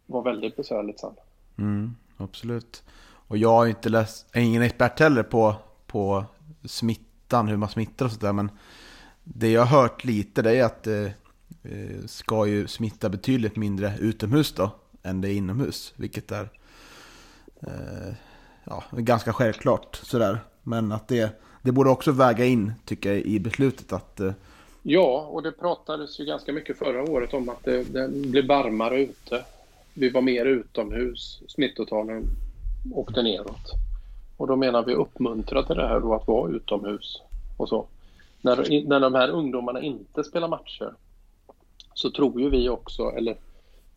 vara 0.07 0.23
väldigt 0.23 0.57
besvärligt 0.57 1.01
sen. 1.01 1.13
Mm, 1.59 1.97
absolut. 2.17 2.83
Och 3.29 3.37
jag 3.37 3.65
är, 3.65 3.69
inte 3.69 3.89
läst, 3.89 4.27
är 4.33 4.41
ingen 4.41 4.63
expert 4.63 5.01
heller 5.01 5.23
på, 5.23 5.55
på 5.87 6.25
smittan, 6.65 7.49
hur 7.49 7.57
man 7.57 7.69
smittar 7.69 8.05
och 8.05 8.13
sådär, 8.13 8.33
men 8.33 8.51
det 9.25 9.51
jag 9.51 9.65
har 9.65 9.81
hört 9.83 10.05
lite 10.05 10.43
det 10.43 10.57
är 10.57 10.65
att 10.65 10.87
eh, 10.87 11.09
Eh, 11.65 12.07
ska 12.07 12.47
ju 12.47 12.67
smitta 12.67 13.09
betydligt 13.09 13.57
mindre 13.57 13.93
utomhus 14.01 14.53
då 14.53 14.71
än 15.03 15.21
det 15.21 15.29
är 15.29 15.33
inomhus. 15.33 15.95
Vilket 15.97 16.33
är 16.33 16.49
eh, 17.61 18.15
ja, 18.65 18.85
ganska 18.93 19.33
självklart 19.33 19.97
sådär. 19.97 20.39
Men 20.63 20.93
att 20.93 21.09
det, 21.09 21.41
det 21.63 21.73
borde 21.73 21.91
också 21.91 22.13
väga 22.13 22.45
in, 22.45 22.73
tycker 22.85 23.13
jag, 23.13 23.21
i 23.21 23.41
beslutet 23.41 23.93
att... 23.93 24.21
Eh... 24.21 24.33
Ja, 24.83 25.29
och 25.31 25.43
det 25.43 25.53
pratades 25.53 26.21
ju 26.21 26.25
ganska 26.25 26.53
mycket 26.53 26.79
förra 26.79 27.03
året 27.03 27.35
om 27.35 27.49
att 27.49 27.65
det, 27.65 27.85
det 27.85 28.09
blev 28.09 28.47
varmare 28.47 29.03
ute. 29.03 29.45
Vi 29.95 30.11
var 30.11 30.23
mer 30.23 30.47
utomhus, 30.47 31.43
smittotalen 31.49 32.25
åkte 32.93 33.23
neråt. 33.23 33.73
Och 34.37 34.47
då 34.47 34.57
menar 34.57 34.85
vi 34.85 34.95
uppmuntra 34.95 35.63
till 35.63 35.77
det 35.77 35.89
här 35.89 36.01
då 36.01 36.15
att 36.15 36.29
vara 36.29 36.51
utomhus 36.51 37.23
och 37.57 37.69
så. 37.69 37.87
När, 38.41 38.87
när 38.89 39.01
de 39.01 39.15
här 39.15 39.29
ungdomarna 39.29 39.83
inte 39.83 40.25
spelar 40.25 40.49
matcher 40.49 40.95
så 41.95 42.11
tror 42.11 42.41
ju 42.41 42.51
vi 42.51 42.69
också, 42.69 43.13
eller 43.17 43.37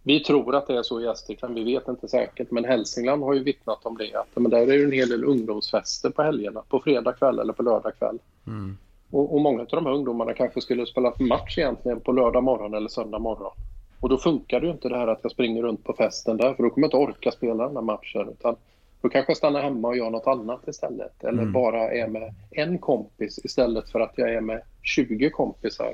vi 0.04 0.20
tror 0.20 0.56
att 0.56 0.68
det 0.68 0.78
är 0.78 0.84
så 0.84 1.02
i 1.02 1.04
Gästrikland, 1.04 1.56
vi 1.56 1.64
vet 1.64 1.88
inte 1.88 2.08
säkert, 2.08 2.52
men 2.52 2.66
Hälsingland 2.66 3.24
har 3.24 3.34
ju 3.34 3.44
vittnat 3.44 3.86
om 3.86 3.98
det. 3.98 4.16
Att, 4.16 4.28
men 4.36 4.52
där 4.52 4.62
är 4.62 4.78
det 4.78 4.84
en 4.84 4.92
hel 4.92 5.10
del 5.10 5.24
ungdomsfester 5.24 6.10
på 6.10 6.24
helgerna, 6.24 6.62
på 6.70 6.80
fredag 6.80 7.14
kväll 7.14 7.40
eller 7.40 7.54
på 7.54 7.64
lördag 7.64 7.92
kväll. 8.00 8.20
Mm. 8.48 8.78
Och, 9.12 9.34
och, 9.34 9.42
många 9.42 9.62
av 9.62 9.68
de 9.68 9.86
här 9.86 9.94
ungdomarna 9.94 10.34
kanske 10.34 10.62
skulle 10.62 10.86
spela 10.86 11.14
match 11.20 11.58
egentligen 11.58 12.00
på 12.00 12.12
lördag 12.12 12.44
morgon 12.44 12.74
eller 12.74 12.90
söndag 12.90 13.20
morgon. 13.20 13.52
Och 14.00 14.10
då 14.10 14.18
funkar 14.18 14.60
det 14.60 14.66
ju 14.66 14.72
inte 14.72 14.90
det 14.90 14.98
här 14.98 15.08
att 15.08 15.20
jag 15.22 15.32
springer 15.32 15.64
runt 15.64 15.84
på 15.84 15.94
festen 15.94 16.38
där, 16.38 16.54
för 16.54 16.64
då 16.64 16.70
kommer 16.70 16.88
jag 16.88 16.88
inte 16.88 17.12
orka 17.12 17.32
spela 17.32 17.68
den 17.68 17.76
här 17.76 17.84
matchen. 17.84 18.30
Utan 18.30 18.56
då 19.02 19.10
kanske 19.10 19.30
jag 19.30 19.38
stannar 19.38 19.62
hemma 19.62 19.88
och 19.88 19.98
gör 19.98 20.10
något 20.10 20.28
annat 20.28 20.68
istället. 20.68 21.24
Eller 21.24 21.42
mm. 21.42 21.54
bara 21.54 21.92
är 21.92 22.08
med 22.08 22.34
en 22.52 22.78
kompis 22.78 23.46
istället 23.46 23.90
för 23.90 24.00
att 24.00 24.14
jag 24.16 24.34
är 24.34 24.42
med 24.42 24.62
20 24.84 25.30
kompisar 25.30 25.94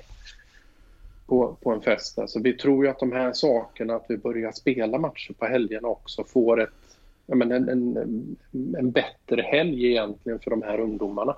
på, 1.33 1.57
på 1.61 1.71
en 1.71 1.81
fest. 1.81 2.19
Alltså 2.19 2.39
vi 2.39 2.53
tror 2.53 2.85
ju 2.85 2.91
att 2.91 2.99
de 2.99 3.11
här 3.11 3.33
sakerna, 3.33 3.95
att 3.95 4.05
vi 4.09 4.17
börjar 4.17 4.51
spela 4.51 4.97
matcher 4.97 5.33
på 5.33 5.45
helgerna 5.45 5.87
också, 5.87 6.23
får 6.23 6.61
ett, 6.61 6.69
men 7.25 7.51
en, 7.51 7.69
en, 7.69 8.37
en 8.77 8.91
bättre 8.91 9.41
helg 9.41 9.85
egentligen 9.85 10.39
för 10.39 10.49
de 10.49 10.61
här 10.61 10.79
ungdomarna. 10.79 11.35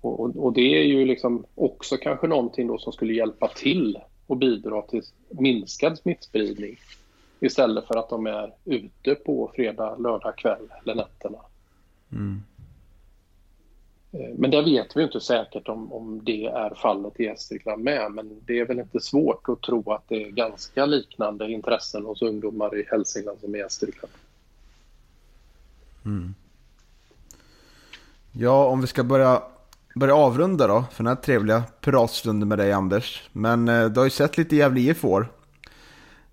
Och, 0.00 0.20
och, 0.20 0.36
och, 0.36 0.52
det 0.52 0.80
är 0.80 0.84
ju 0.84 1.04
liksom 1.04 1.44
också 1.54 1.96
kanske 1.96 2.26
någonting 2.26 2.66
då 2.66 2.78
som 2.78 2.92
skulle 2.92 3.12
hjälpa 3.12 3.48
till 3.48 3.98
och 4.26 4.36
bidra 4.36 4.82
till 4.82 5.02
minskad 5.28 5.98
smittspridning 5.98 6.76
istället 7.40 7.86
för 7.86 7.98
att 7.98 8.10
de 8.10 8.26
är 8.26 8.52
ute 8.64 9.14
på 9.14 9.52
fredag, 9.56 9.96
lördag 9.96 10.36
kväll 10.36 10.72
eller 10.82 10.94
nätterna. 10.94 11.38
Mm. 12.12 12.42
Eh, 14.12 14.34
men 14.38 14.50
det 14.50 14.62
vet 14.62 14.96
vi 14.96 15.02
inte 15.02 15.20
säkert 15.20 15.68
om, 15.68 15.92
om 15.92 16.24
det 16.24 16.46
är 16.46 16.74
fallet 16.74 17.20
i 17.20 17.24
Gästrikland 17.24 17.84
med. 17.84 18.12
Men 18.12 18.40
det 18.46 18.58
är 18.58 18.66
väl 18.66 18.78
inte 18.78 19.00
svårt 19.00 19.48
att 19.48 19.62
tro 19.62 19.92
att 19.92 20.08
det 20.08 20.22
är 20.22 20.30
ganska 20.30 20.86
liknande 20.86 21.50
intressen 21.50 22.04
hos 22.04 22.22
ungdomar 22.22 22.78
i 22.78 22.86
Hälsingland 22.90 23.38
som 23.40 23.54
i 23.54 23.58
Gästrikland. 23.58 24.12
Mm. 26.04 26.34
Ja, 28.32 28.66
om 28.66 28.80
vi 28.80 28.86
ska 28.86 29.04
börja, 29.04 29.42
börja 29.94 30.14
avrunda 30.14 30.66
då 30.66 30.84
för 30.92 31.04
den 31.04 31.06
här 31.16 31.22
trevliga 31.22 31.62
piratstunden 31.80 32.48
med 32.48 32.58
dig 32.58 32.72
Anders. 32.72 33.28
Men 33.32 33.68
eh, 33.68 33.84
du 33.84 34.00
har 34.00 34.04
ju 34.04 34.10
sett 34.10 34.38
lite 34.38 34.56
Gävle 34.56 34.80
IF 34.80 35.04
år. 35.04 35.32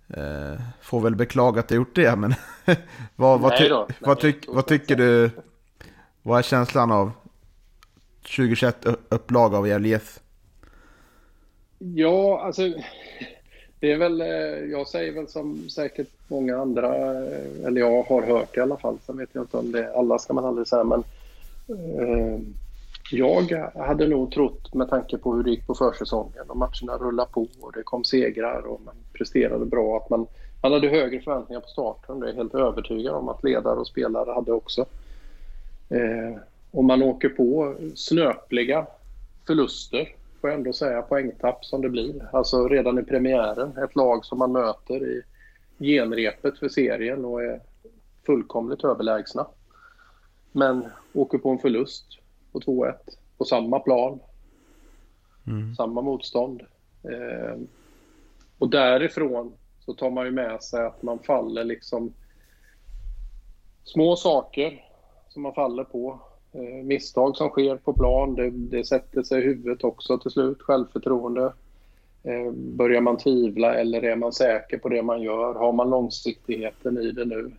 Eh, 0.08 0.62
får 0.82 1.02
väl 1.02 1.16
beklaga 1.16 1.60
att 1.60 1.68
du 1.68 1.76
gjort 1.76 1.96
det, 1.96 2.16
men 2.16 2.34
vad, 3.16 3.40
vad, 3.40 3.58
ty 3.58 3.70
vad, 4.00 4.20
tyck 4.20 4.46
vad 4.48 4.66
tycker 4.66 4.96
du? 4.96 5.30
Vad 6.22 6.40
är 6.40 6.44
känslan 6.44 6.92
av 6.92 7.12
2021 8.26 8.86
upplaga 9.10 9.58
av 9.58 9.68
Gävle 9.68 9.90
IF? 9.90 10.20
Ja, 11.80 12.42
alltså 12.42 12.62
det 13.80 13.92
är 13.92 13.98
väl, 13.98 14.22
eh, 14.22 14.28
jag 14.72 14.88
säger 14.88 15.12
väl 15.12 15.28
som 15.28 15.70
säkert 15.70 16.10
många 16.28 16.58
andra, 16.58 16.96
eh, 16.96 17.66
eller 17.66 17.82
jag 17.82 18.04
har 18.04 18.22
hört 18.22 18.58
i 18.58 18.60
alla 18.60 18.78
fall, 18.78 18.98
sen 19.06 19.18
vet 19.18 19.30
jag 19.32 19.44
inte 19.44 19.58
om 19.58 19.72
det, 19.72 19.96
alla 19.96 20.20
ska 20.20 20.34
man 20.34 20.46
aldrig 20.46 20.68
säga, 20.68 20.84
men 20.84 21.04
eh, 21.68 22.40
jag 23.12 23.72
hade 23.76 24.08
nog 24.08 24.32
trott 24.32 24.74
med 24.74 24.90
tanke 24.90 25.18
på 25.18 25.36
hur 25.36 25.44
det 25.44 25.50
gick 25.50 25.68
på 25.68 25.76
försäsongen 25.76 26.50
och 26.50 26.58
matcherna 26.58 26.98
rullade 27.00 27.32
på 27.32 27.48
och 27.62 27.72
det 27.74 27.84
kom 27.84 28.04
segrar 28.04 28.68
och 28.68 28.82
man 28.86 28.96
presterade 29.14 29.66
bra 29.66 29.98
att 29.98 30.10
man, 30.10 30.28
man 30.62 30.74
hade 30.74 30.88
högre 30.88 31.22
förväntningar 31.22 31.62
på 31.62 31.68
starten. 31.68 32.20
Det 32.20 32.26
är 32.26 32.30
jag 32.30 32.36
helt 32.36 32.56
övertygad 32.56 33.16
om 33.16 33.30
att 33.30 33.44
ledare 33.44 33.80
och 33.80 33.88
spelare 33.88 34.32
hade 34.32 34.52
också. 34.52 34.86
Eh, 35.90 36.38
och 36.76 36.84
man 36.84 37.04
åker 37.04 37.30
på 37.30 37.76
snöpliga 37.96 38.88
förluster, 39.48 40.16
får 40.42 40.50
jag 40.50 40.58
ändå 40.58 40.74
säga, 40.74 41.02
poängtapp 41.02 41.66
som 41.66 41.82
det 41.82 41.90
blir. 41.90 42.30
Alltså 42.34 42.68
redan 42.68 43.00
i 43.00 43.04
premiären, 43.04 43.78
ett 43.78 43.96
lag 43.96 44.26
som 44.26 44.40
man 44.40 44.52
möter 44.52 45.04
i 45.04 45.22
genrepet 45.80 46.60
för 46.60 46.70
serien 46.70 47.26
och 47.26 47.44
är 47.44 47.62
fullkomligt 48.26 48.84
överlägsna. 48.84 49.48
Men 50.52 50.86
åker 51.14 51.38
på 51.38 51.50
en 51.50 51.60
förlust 51.60 52.06
på 52.52 52.60
2-1 52.60 52.94
på 53.38 53.46
samma 53.46 53.80
plan. 53.80 54.20
Mm. 55.48 55.76
Samma 55.76 56.02
motstånd. 56.02 56.62
Eh, 57.04 57.60
och 58.58 58.70
därifrån 58.70 59.54
så 59.80 59.94
tar 59.94 60.10
man 60.10 60.26
ju 60.26 60.32
med 60.32 60.64
sig 60.64 60.86
att 60.86 61.04
man 61.04 61.20
faller 61.20 61.64
liksom 61.64 62.14
små 63.84 64.16
saker 64.16 64.86
som 65.30 65.42
man 65.42 65.54
faller 65.54 65.84
på. 65.84 66.20
Eh, 66.56 66.84
misstag 66.84 67.38
som 67.38 67.50
sker 67.50 67.76
på 67.76 67.94
plan, 67.94 68.36
det, 68.36 68.50
det, 68.50 68.86
sätter 68.86 69.24
sig 69.24 69.42
i 69.42 69.46
huvudet 69.46 69.84
också 69.84 70.18
till 70.18 70.32
slut, 70.32 70.62
självförtroende. 70.62 71.54
Eh, 72.24 72.52
börjar 72.52 73.02
man 73.02 73.18
tvivla 73.18 73.76
eller 73.76 74.04
är 74.04 74.16
man 74.16 74.34
säker 74.34 74.78
på 74.78 74.90
det 74.90 75.02
man 75.02 75.22
gör? 75.22 75.54
Har 75.54 75.74
man 75.74 75.90
långsiktigheten 75.90 76.98
i 76.98 77.12
det 77.12 77.26
nu? 77.26 77.52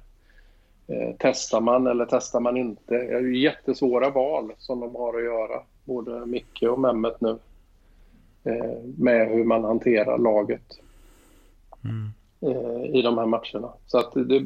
Eh, 0.86 1.14
testar 1.18 1.60
man 1.60 1.86
eller 1.86 2.06
testar 2.10 2.40
man 2.40 2.56
inte? 2.56 2.94
Det 2.94 3.14
är 3.14 3.20
ju 3.20 3.38
jättesvåra 3.38 4.10
val 4.10 4.52
som 4.58 4.80
de 4.80 4.94
har 4.94 5.18
att 5.18 5.24
göra, 5.24 5.62
både 5.84 6.26
Micke 6.26 6.62
och 6.62 6.80
Mehmet 6.80 7.20
nu. 7.20 7.38
Med 8.96 9.28
hur 9.28 9.44
man 9.44 9.64
hanterar 9.64 10.18
laget 10.18 10.78
mm 11.84 12.10
eh, 12.46 12.98
i 12.98 13.02
de 13.02 13.18
här 13.18 13.26
matcherna. 13.26 13.72
Så 13.86 13.98
att 13.98 14.12
det, 14.14 14.44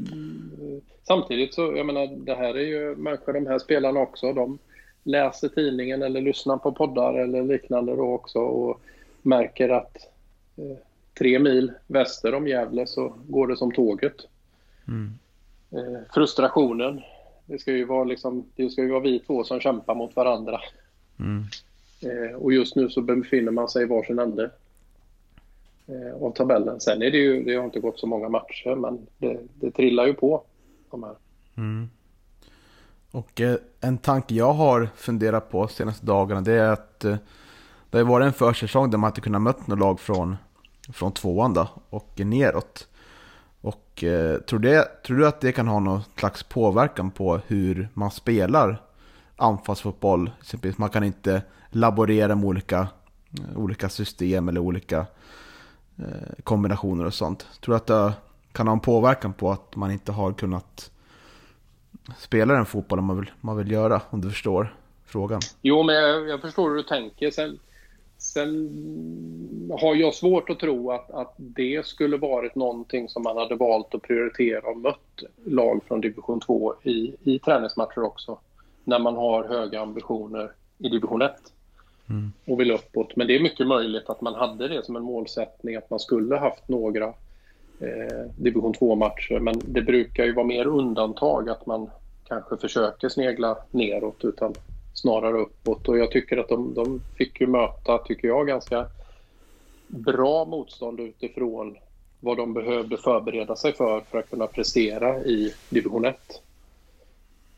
samtidigt 1.07 1.55
så, 1.55 1.63
jag 1.77 1.87
menar, 1.87 2.07
det 2.07 2.35
här 2.35 2.55
är 2.55 2.67
ju 2.67 2.97
människor, 2.97 3.33
de 3.33 3.47
här 3.47 3.59
spelarna 3.59 4.01
också. 4.01 4.33
De 4.33 4.59
läser 5.03 5.49
tidningen 5.49 6.03
eller 6.03 6.21
lyssnar 6.21 6.57
på 6.57 6.73
poddar 6.73 7.15
eller 7.15 7.43
liknande 7.43 7.97
då 7.97 8.13
också 8.13 8.39
och 8.39 8.81
märker 9.23 9.69
att 9.69 9.97
eh, 10.57 10.77
tre 11.19 11.39
mil 11.39 11.73
väster 11.87 12.35
om 12.35 12.49
Gävle 12.49 12.87
så 12.87 13.15
går 13.29 13.47
det 13.47 13.57
som 13.57 13.73
tåget. 13.73 14.17
Mm 14.89 15.19
eh, 15.71 16.01
frustrationen. 16.15 17.01
Det 17.47 17.59
ska, 17.59 17.73
ju 17.73 17.85
vara 17.85 18.05
liksom, 18.05 18.47
det 18.57 18.71
ska 18.71 18.83
ju 18.83 18.91
vara 18.91 19.01
vi 19.01 19.19
två 19.19 19.45
som 19.45 19.61
kämpar 19.61 19.95
mot 19.95 20.17
varandra. 20.17 20.61
Mm. 21.19 21.45
Eh, 22.03 22.37
och 22.37 22.53
just 22.53 22.77
nu 22.77 22.89
så 22.89 23.01
befinner 23.01 23.53
man 23.53 23.69
sig 23.69 23.83
i 23.83 23.87
varsin 23.87 24.19
ände 24.19 24.51
eh, 25.90 26.22
av 26.22 26.31
tabellen. 26.31 26.81
Sen 26.81 27.03
är 27.03 27.11
det 27.11 27.18
ju, 27.18 27.44
det 27.44 27.55
har 27.55 27.64
inte 27.64 27.81
gått 27.81 27.98
så 27.98 28.07
många 28.07 28.29
matcher 28.29 28.74
men 28.74 29.07
det, 29.18 29.38
det 29.55 29.70
trillar 29.70 30.07
ju 30.07 30.14
på 30.14 30.42
de 30.90 31.03
här. 31.03 31.14
Mm. 31.57 31.90
Och 33.11 33.40
eh, 33.40 33.57
en 33.81 33.98
tanke 33.98 34.35
jag 34.35 34.53
har 34.53 34.88
funderat 34.96 35.50
på 35.50 35.68
senaste 35.68 36.07
dagarna 36.07 36.40
det 36.40 36.53
är 36.53 36.72
att 36.72 37.05
eh, 37.05 37.16
det 37.90 37.98
har 37.98 38.05
varit 38.05 38.26
en 38.26 38.33
försäsong 38.33 38.90
där 38.90 38.98
man 38.98 39.11
inte 39.11 39.20
kunnat 39.20 39.42
möta 39.42 39.62
något 39.66 39.79
lag 39.79 40.00
från, 40.00 40.37
från 40.92 41.12
tvåan 41.12 41.55
då, 41.55 41.68
och 41.90 42.20
neråt. 42.20 42.88
Och 43.61 44.05
eh, 44.05 44.40
tror, 44.40 44.59
det, 44.59 45.03
tror 45.03 45.16
du 45.16 45.26
att 45.26 45.40
det 45.40 45.53
kan 45.53 45.68
ha 45.68 45.81
någon 45.81 46.00
slags 46.16 46.42
påverkan 46.42 47.11
på 47.11 47.40
hur 47.46 47.88
man 47.94 48.11
spelar 48.11 48.83
anfallsfotboll? 49.37 50.31
Exempelvis 50.40 50.79
man 50.79 50.90
kan 50.90 51.05
inte 51.05 51.42
laborera 51.70 52.35
med 52.35 52.44
olika, 52.44 52.88
eh, 53.38 53.59
olika 53.59 53.88
system 53.88 54.48
eller 54.48 54.61
olika 54.61 54.98
eh, 54.98 55.05
Eh, 56.01 56.43
kombinationer 56.45 57.07
och 57.07 57.15
sånt. 57.15 57.47
Tror 57.61 57.73
du 57.73 57.77
att 57.77 57.87
det 57.87 58.13
kan 58.53 58.67
ha 58.67 58.73
en 58.73 58.81
påverkan 58.81 59.33
på 59.33 59.51
att 59.51 59.77
man 59.77 59.91
inte 59.91 60.13
har 60.13 60.33
kunnat 60.33 60.91
spela 62.19 62.55
den 62.55 62.67
fotbollen 62.67 63.05
man 63.05 63.17
vill, 63.17 63.31
man 63.41 63.57
vill 63.57 63.71
göra? 63.71 64.03
Om 64.11 64.21
du 64.21 64.31
förstår 64.31 64.75
frågan. 65.07 65.41
Jo, 65.63 65.83
men 65.83 65.95
jag, 65.95 66.29
jag 66.29 66.41
förstår 66.41 66.69
hur 66.69 66.77
du 66.77 66.83
tänker. 66.83 67.31
Sen, 67.31 67.59
Sen 68.21 68.71
har 69.81 69.95
jag 69.95 70.15
svårt 70.15 70.51
att 70.51 70.59
tro 70.59 70.91
att, 70.91 71.11
att 71.11 71.35
det 71.37 71.87
skulle 71.87 72.17
varit 72.17 72.55
någonting 72.55 73.09
som 73.09 73.23
man 73.23 73.37
hade 73.37 73.55
valt 73.55 73.95
att 73.95 74.03
prioritera 74.03 74.71
och 74.71 74.77
mött 74.77 75.23
lag 75.45 75.81
från 75.89 76.01
division 76.01 76.41
2 76.41 76.75
i, 76.83 77.15
i 77.23 77.39
träningsmatcher 77.39 78.03
också. 78.03 78.39
När 78.85 78.99
man 78.99 79.17
har 79.17 79.45
höga 79.45 79.81
ambitioner 79.81 80.53
i 80.79 80.89
division 80.89 81.23
1 81.23 81.33
mm. 82.11 82.33
och 82.46 82.61
vill 82.61 82.70
uppåt. 82.70 83.16
Men 83.16 83.27
det 83.27 83.37
är 83.37 83.40
mycket 83.40 83.66
möjligt 83.66 84.11
att 84.11 84.20
man 84.20 84.35
hade 84.35 84.68
det 84.68 84.85
som 84.85 84.96
en 84.96 85.03
målsättning 85.03 85.77
att 85.77 85.90
man 85.90 86.01
skulle 86.01 86.37
haft 86.37 86.68
några 86.68 87.07
eh, 87.81 88.27
division 88.37 88.75
2-matcher. 88.75 89.38
Men 89.38 89.55
det 89.64 89.83
brukar 89.83 90.25
ju 90.25 90.33
vara 90.33 90.46
mer 90.46 90.66
undantag 90.66 91.51
att 91.51 91.66
man 91.66 91.90
kanske 92.29 92.57
försöker 92.57 93.09
snegla 93.09 93.59
neråt 93.70 94.25
utan 94.25 94.55
snarare 94.94 95.38
uppåt. 95.38 95.88
Och 95.88 95.99
jag 95.99 96.11
tycker 96.11 96.37
att 96.37 96.49
de, 96.49 96.75
de 96.75 97.01
fick 97.16 97.40
ju 97.40 97.46
möta, 97.46 97.99
tycker 97.99 98.29
jag, 98.29 98.46
ganska 98.46 98.87
bra 99.87 100.44
motstånd 100.44 101.01
utifrån 101.01 101.77
vad 102.20 102.37
de 102.37 102.55
behövde 102.55 102.96
förbereda 102.96 103.57
sig 103.57 103.73
för 103.73 104.01
för 104.01 104.18
att 104.18 104.31
kunna 104.31 104.46
prestera 104.46 105.18
i 105.18 105.55
division 105.68 106.05
1. 106.05 106.16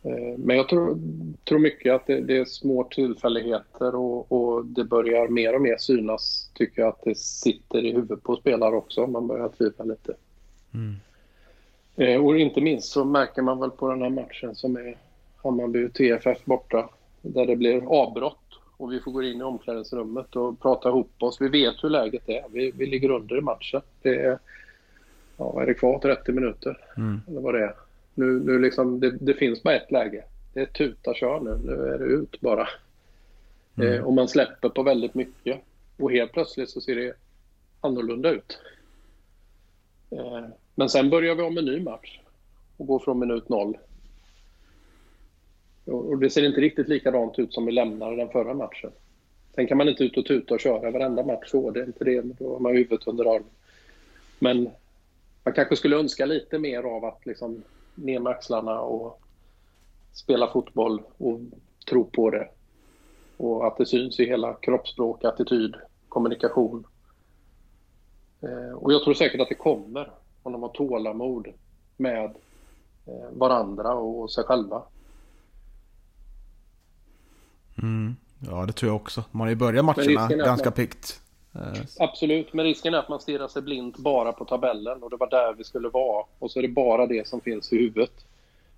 Eh, 0.04 0.38
men 0.38 0.56
jag 0.56 0.68
tror, 0.68 0.98
tror 1.44 1.58
mycket 1.58 1.94
att 1.94 2.06
det, 2.06 2.20
det 2.20 2.36
är 2.36 2.44
små 2.44 2.84
tillfälligheter 2.84 3.94
och, 3.94 4.32
och, 4.32 4.66
det 4.66 4.84
börjar 4.84 5.28
mer 5.28 5.54
och 5.54 5.62
mer 5.62 5.76
synas, 5.76 6.50
tycker 6.54 6.82
jag, 6.82 6.88
att 6.88 7.02
det 7.04 7.18
sitter 7.18 7.84
i 7.84 7.92
huvudet 7.92 8.22
på 8.22 8.36
spelare 8.36 8.74
också. 8.74 9.06
Man 9.06 9.26
börjar 9.26 9.48
tvivla 9.48 9.84
lite. 9.84 10.14
Mm. 10.74 10.94
Eh, 11.96 12.24
och 12.24 12.38
inte 12.38 12.60
minst 12.60 12.92
så 12.92 13.04
märker 13.04 13.42
man 13.42 13.60
väl 13.60 13.70
på 13.70 13.90
den 13.90 14.02
här 14.02 14.10
matchen 14.10 14.54
som 14.54 14.76
är 14.76 14.96
Hammarby 15.42 15.88
TFF 15.88 16.44
borta, 16.44 16.88
där 17.22 17.46
det 17.46 17.56
blir 17.56 18.02
avbrott 18.02 18.38
och 18.76 18.92
vi 18.92 19.00
får 19.00 19.12
gå 19.12 19.22
in 19.22 19.40
i 19.40 19.42
omklädningsrummet 19.42 20.36
och 20.36 20.60
prata 20.60 20.88
ihop 20.88 21.12
oss. 21.18 21.40
Vi 21.40 21.48
vet 21.48 21.84
hur 21.84 21.90
läget 21.90 22.28
är. 22.28 22.44
Vi, 22.50 22.70
vi 22.70 22.86
ligger 22.86 23.10
under 23.10 23.38
i 23.38 23.40
matchen. 23.40 23.80
Det 24.02 24.16
är, 24.16 24.38
ja, 25.36 25.52
vad 25.52 25.62
är 25.62 25.66
det 25.66 25.74
kvar? 25.74 25.98
30 25.98 26.32
minuter? 26.32 26.78
Mm. 26.96 27.20
Eller 27.28 27.40
vad 27.40 27.54
det 27.54 27.64
är. 27.64 27.74
Nu, 28.14 28.40
nu 28.40 28.58
liksom, 28.58 29.00
det, 29.00 29.10
det, 29.20 29.34
finns 29.34 29.62
bara 29.62 29.76
ett 29.76 29.90
läge. 29.90 30.24
Det 30.54 30.60
är 30.60 30.66
tuta 30.66 31.14
kör 31.14 31.40
nu. 31.40 31.58
Nu 31.64 31.72
är 31.72 31.98
det 31.98 32.04
ut 32.04 32.40
bara. 32.40 32.68
Mm. 33.76 33.92
Eh, 33.92 34.04
och 34.04 34.12
man 34.12 34.28
släpper 34.28 34.68
på 34.68 34.82
väldigt 34.82 35.14
mycket. 35.14 35.60
Och 35.96 36.12
helt 36.12 36.32
plötsligt 36.32 36.70
så 36.70 36.80
ser 36.80 36.96
det 36.96 37.14
annorlunda 37.80 38.30
ut. 38.30 38.58
Eh, 40.10 40.44
men 40.74 40.88
sen 40.88 41.10
börjar 41.10 41.34
vi 41.34 41.42
om 41.42 41.58
en 41.58 41.64
ny 41.64 41.80
match 41.80 42.20
och 42.76 42.86
går 42.86 42.98
från 42.98 43.18
minut 43.18 43.48
noll. 43.48 43.78
Och 45.84 46.18
det 46.18 46.30
ser 46.30 46.46
inte 46.46 46.60
riktigt 46.60 46.88
likadant 46.88 47.38
ut 47.38 47.54
som 47.54 47.66
vi 47.66 47.72
lämnade 47.72 48.16
den 48.16 48.28
förra 48.28 48.54
matchen. 48.54 48.90
Sen 49.54 49.66
kan 49.66 49.78
man 49.78 49.88
inte 49.88 50.04
ut 50.04 50.16
och 50.16 50.26
tuta 50.26 50.54
och 50.54 50.60
köra 50.60 50.90
varenda 50.90 51.24
match 51.24 51.50
så, 51.50 51.70
det 51.70 51.80
är 51.80 51.86
inte 51.86 52.04
det. 52.04 52.20
Då 52.20 52.52
har 52.52 52.58
man 52.58 52.72
huvudet 52.72 53.06
under 53.06 53.34
armen. 53.34 53.50
Men 54.38 54.70
man 55.44 55.54
kanske 55.54 55.76
skulle 55.76 55.96
önska 55.96 56.26
lite 56.26 56.58
mer 56.58 56.82
av 56.82 57.04
att 57.04 57.26
liksom 57.26 57.62
ner 57.94 58.20
med 58.20 58.32
axlarna 58.32 58.80
och 58.80 59.20
spela 60.12 60.52
fotboll 60.52 61.02
och 61.18 61.40
tro 61.90 62.04
på 62.04 62.30
det. 62.30 62.48
Och 63.36 63.66
att 63.66 63.76
det 63.76 63.86
syns 63.86 64.20
i 64.20 64.26
hela 64.26 64.54
kroppsspråk, 64.54 65.24
attityd, 65.24 65.74
kommunikation. 66.08 66.86
Eh, 68.40 68.74
och 68.74 68.92
jag 68.92 69.02
tror 69.04 69.14
säkert 69.14 69.40
att 69.40 69.48
det 69.48 69.54
kommer 69.54 70.12
om 70.42 70.52
de 70.52 70.62
har 70.62 70.68
tålamod 70.68 71.48
med 71.96 72.24
eh, 73.06 73.30
varandra 73.38 73.94
och 73.94 74.32
sig 74.32 74.44
själva. 74.44 74.82
Mm. 77.82 78.16
Ja, 78.38 78.66
det 78.66 78.72
tror 78.72 78.88
jag 78.88 78.96
också. 78.96 79.24
Man 79.30 79.40
har 79.40 79.48
ju 79.48 79.56
börjat 79.56 79.84
matcherna 79.84 80.28
ganska 80.28 80.66
man... 80.66 80.72
piggt. 80.72 81.21
Eh, 81.54 81.82
Absolut, 81.98 82.52
men 82.52 82.64
risken 82.64 82.94
är 82.94 82.98
att 82.98 83.08
man 83.08 83.20
stirrar 83.20 83.48
sig 83.48 83.62
blint 83.62 83.98
bara 83.98 84.32
på 84.32 84.44
tabellen 84.44 85.02
och 85.02 85.10
det 85.10 85.16
var 85.16 85.30
där 85.30 85.54
vi 85.58 85.64
skulle 85.64 85.88
vara. 85.88 86.24
Och 86.38 86.50
så 86.50 86.58
är 86.58 86.62
det 86.62 86.68
bara 86.68 87.06
det 87.06 87.28
som 87.28 87.40
finns 87.40 87.72
i 87.72 87.78
huvudet. 87.78 88.26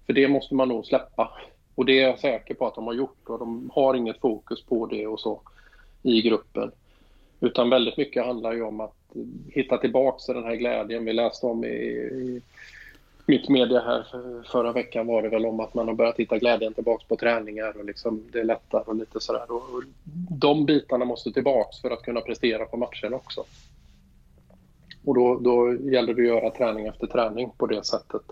För 0.06 0.12
det 0.12 0.28
måste 0.28 0.54
man 0.54 0.68
nog 0.68 0.86
släppa. 0.86 1.30
Och 1.74 1.84
det 1.84 2.00
är 2.00 2.08
jag 2.08 2.18
säker 2.18 2.54
på 2.54 2.66
att 2.66 2.74
de 2.74 2.86
har 2.86 2.94
gjort 2.94 3.28
och 3.28 3.38
de 3.38 3.70
har 3.74 3.94
inget 3.94 4.20
fokus 4.20 4.62
på 4.62 4.86
det 4.86 5.06
och 5.06 5.20
så 5.20 5.40
i 6.02 6.22
gruppen. 6.22 6.70
Utan 7.40 7.70
väldigt 7.70 7.96
mycket 7.96 8.24
handlar 8.24 8.52
ju 8.52 8.62
om 8.62 8.80
att 8.80 8.94
hitta 9.48 9.78
tillbaks 9.78 10.24
till 10.24 10.34
den 10.34 10.44
här 10.44 10.54
glädjen 10.54 11.04
vi 11.04 11.12
läste 11.12 11.46
om 11.46 11.64
i, 11.64 11.68
i 11.68 12.42
mitt 13.26 13.48
media 13.48 13.80
här 13.80 14.06
förra 14.52 14.72
veckan 14.72 15.06
var 15.06 15.22
det 15.22 15.28
väl 15.28 15.46
om 15.46 15.60
att 15.60 15.74
man 15.74 15.88
har 15.88 15.94
börjat 15.94 16.16
hitta 16.16 16.38
glädjen 16.38 16.74
tillbaks 16.74 17.04
på 17.04 17.16
träningar 17.16 17.76
och 17.78 17.84
liksom 17.84 18.22
det 18.32 18.40
är 18.40 18.44
lättare 18.44 18.82
och 18.86 18.96
lite 18.96 19.20
sådär. 19.20 19.52
Och 19.52 19.82
de 20.30 20.66
bitarna 20.66 21.04
måste 21.04 21.32
tillbaks 21.32 21.80
för 21.80 21.90
att 21.90 22.02
kunna 22.02 22.20
prestera 22.20 22.64
på 22.64 22.76
matchen 22.76 23.14
också. 23.14 23.44
Och 25.04 25.14
då, 25.14 25.38
då 25.38 25.74
gäller 25.74 26.14
det 26.14 26.22
att 26.22 26.28
göra 26.28 26.50
träning 26.50 26.86
efter 26.86 27.06
träning 27.06 27.50
på 27.58 27.66
det 27.66 27.84
sättet. 27.84 28.22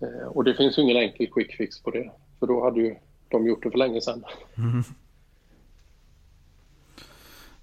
Eh, 0.00 0.26
och 0.26 0.44
det 0.44 0.54
finns 0.54 0.78
ju 0.78 0.82
ingen 0.82 0.96
enkel 0.96 1.26
quick 1.26 1.56
fix 1.56 1.82
på 1.82 1.90
det. 1.90 2.10
För 2.38 2.46
då 2.46 2.64
hade 2.64 2.80
ju 2.80 2.96
de 3.28 3.46
gjort 3.46 3.62
det 3.62 3.70
för 3.70 3.78
länge 3.78 4.00
sedan. 4.00 4.24
Mm. 4.58 4.82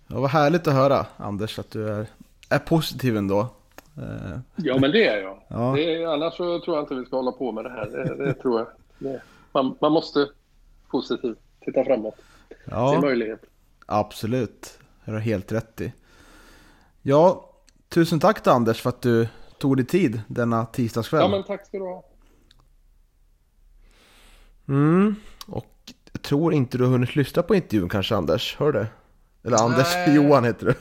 Ja, 0.07 0.19
vad 0.19 0.29
härligt 0.29 0.67
att 0.67 0.73
höra 0.73 1.05
Anders 1.17 1.59
att 1.59 1.71
du 1.71 1.89
är, 1.89 2.07
är 2.49 2.59
positiv 2.59 3.17
ändå. 3.17 3.47
Eh, 3.97 4.39
ja, 4.55 4.77
men 4.77 4.91
det 4.91 5.07
är 5.07 5.21
jag. 5.21 5.41
Ja. 5.47 5.73
Det 5.75 5.95
är, 5.95 6.07
annars 6.07 6.33
så 6.33 6.59
tror 6.59 6.77
jag 6.77 6.83
inte 6.83 6.95
vi 6.95 7.05
ska 7.05 7.15
hålla 7.15 7.31
på 7.31 7.51
med 7.51 7.63
det 7.63 7.69
här. 7.69 7.87
Det, 7.87 8.25
det 8.25 8.33
tror 8.33 8.59
jag. 8.59 8.67
Det, 8.99 9.21
man, 9.51 9.75
man, 9.81 9.91
måste 9.91 10.27
positivt 10.87 11.37
titta 11.65 11.83
framåt. 11.83 12.15
Ja. 12.65 12.93
Se 12.93 13.07
möjlighet. 13.07 13.41
Absolut. 13.85 14.79
Det 15.05 15.11
har 15.11 15.19
helt 15.19 15.51
rätt 15.51 15.81
i. 15.81 15.93
Ja, 17.01 17.49
tusen 17.89 18.19
tack 18.19 18.43
då, 18.43 18.51
Anders 18.51 18.81
för 18.81 18.89
att 18.89 19.01
du 19.01 19.27
tog 19.57 19.77
dig 19.77 19.85
tid 19.85 20.21
denna 20.27 20.65
tisdagskväll. 20.65 21.21
Ja, 21.21 21.27
men 21.27 21.43
tack 21.43 21.67
ska 21.67 21.77
du 21.77 21.83
ha. 21.83 22.03
Mm, 24.67 25.15
och 25.47 25.93
jag 26.11 26.21
tror 26.21 26.53
inte 26.53 26.77
du 26.77 26.83
har 26.83 26.91
hunnit 26.91 27.15
lyssna 27.15 27.43
på 27.43 27.55
intervjun 27.55 27.89
kanske 27.89 28.15
Anders, 28.15 28.55
hör 28.59 28.71
du 28.71 28.79
det? 28.79 28.87
Eller 29.43 29.57
Anders 29.57 29.93
nej. 29.93 30.15
Johan 30.15 30.43
heter 30.43 30.65
du 30.65 30.73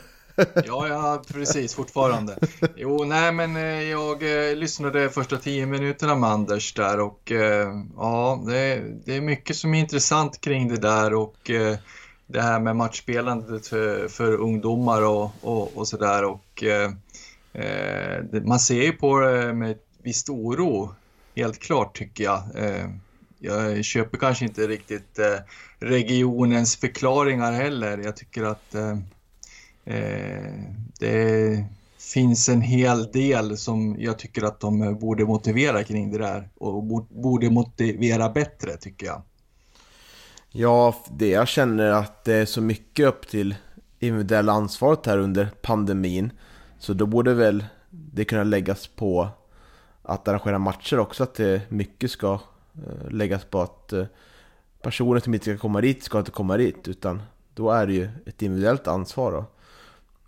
ja, 0.55 0.88
ja, 0.88 1.23
precis, 1.29 1.75
fortfarande. 1.75 2.38
Jo, 2.77 3.05
nej, 3.05 3.33
men 3.33 3.57
eh, 3.57 3.83
jag 3.83 4.49
eh, 4.51 4.57
lyssnade 4.57 5.11
första 5.11 5.37
tio 5.37 5.66
minuterna 5.66 6.14
med 6.14 6.31
Anders 6.31 6.75
där 6.75 7.01
och 7.01 7.33
eh, 7.33 7.69
ja, 7.97 8.43
det, 8.47 8.83
det, 9.05 9.16
är 9.16 9.21
mycket 9.21 9.57
som 9.57 9.75
är 9.75 9.81
intressant 9.81 10.40
kring 10.40 10.69
det 10.69 10.77
där 10.77 11.14
och 11.14 11.51
det 12.27 12.40
här 12.40 12.61
med 12.61 12.77
matchspelandet 12.77 13.66
för, 13.66 14.09
för 14.09 14.33
ungdomar 14.33 15.03
och, 15.03 15.31
och, 15.40 15.77
och 15.77 15.88
sådär 15.88 16.25
och 16.25 16.64
eh, 16.64 16.90
man 18.45 18.61
ser 18.61 18.83
ju 18.83 18.93
på 18.93 19.21
det 19.21 19.53
med 19.53 19.79
viss 20.03 20.29
oro, 20.29 20.95
helt 21.37 21.59
klart 21.59 21.99
tycker 21.99 22.25
jag. 22.25 22.43
jag 23.38 23.85
köper 23.85 24.19
kanske 24.19 24.45
inte 24.45 24.66
riktigt 24.66 25.19
regionens 25.79 26.77
förklaringar 26.77 27.53
heller. 27.53 27.99
Jag 27.99 28.16
tycker 28.16 28.45
att 28.45 28.75
Eh, 28.75 28.97
Eh, 29.85 30.55
det 30.99 31.64
finns 31.99 32.49
en 32.49 32.61
hel 32.61 33.11
del 33.12 33.57
som 33.57 33.97
jag 33.99 34.19
tycker 34.19 34.43
att 34.43 34.61
de 34.61 34.99
borde 35.01 35.25
motivera 35.25 35.85
kring 35.85 36.12
det 36.12 36.19
där 36.19 36.49
och 36.59 36.85
borde 37.09 37.51
motivera 37.51 38.29
bättre 38.29 38.77
tycker 38.77 39.07
jag. 39.07 39.23
Ja, 40.53 40.95
det 41.11 41.29
jag 41.29 41.49
känner 41.49 41.90
att 41.90 42.25
det 42.25 42.35
är 42.35 42.47
så 42.47 42.61
mycket 42.61 43.07
upp 43.07 43.29
till 43.29 43.55
individuella 43.99 44.53
ansvaret 44.53 45.07
här 45.07 45.19
under 45.19 45.51
pandemin. 45.62 46.33
Så 46.79 46.93
då 46.93 47.07
borde 47.07 47.35
väl 47.35 47.64
det 47.90 48.25
kunna 48.25 48.45
läggas 48.45 48.87
på 48.87 49.29
att 50.03 50.29
arrangera 50.29 50.59
matcher 50.59 50.99
också, 50.99 51.23
att 51.23 51.35
det 51.35 51.62
mycket 51.69 52.11
ska 52.11 52.33
eh, 52.75 53.11
läggas 53.11 53.45
på 53.45 53.61
att 53.61 53.93
eh, 53.93 54.05
personer 54.83 55.21
som 55.21 55.35
inte 55.35 55.45
ska 55.45 55.59
komma 55.59 55.81
dit 55.81 56.03
ska 56.03 56.19
inte 56.19 56.31
komma 56.31 56.57
dit, 56.57 56.88
utan 56.88 57.23
då 57.55 57.71
är 57.71 57.87
det 57.87 57.93
ju 57.93 58.09
ett 58.27 58.43
individuellt 58.43 58.87
ansvar. 58.87 59.33
Då. 59.33 59.45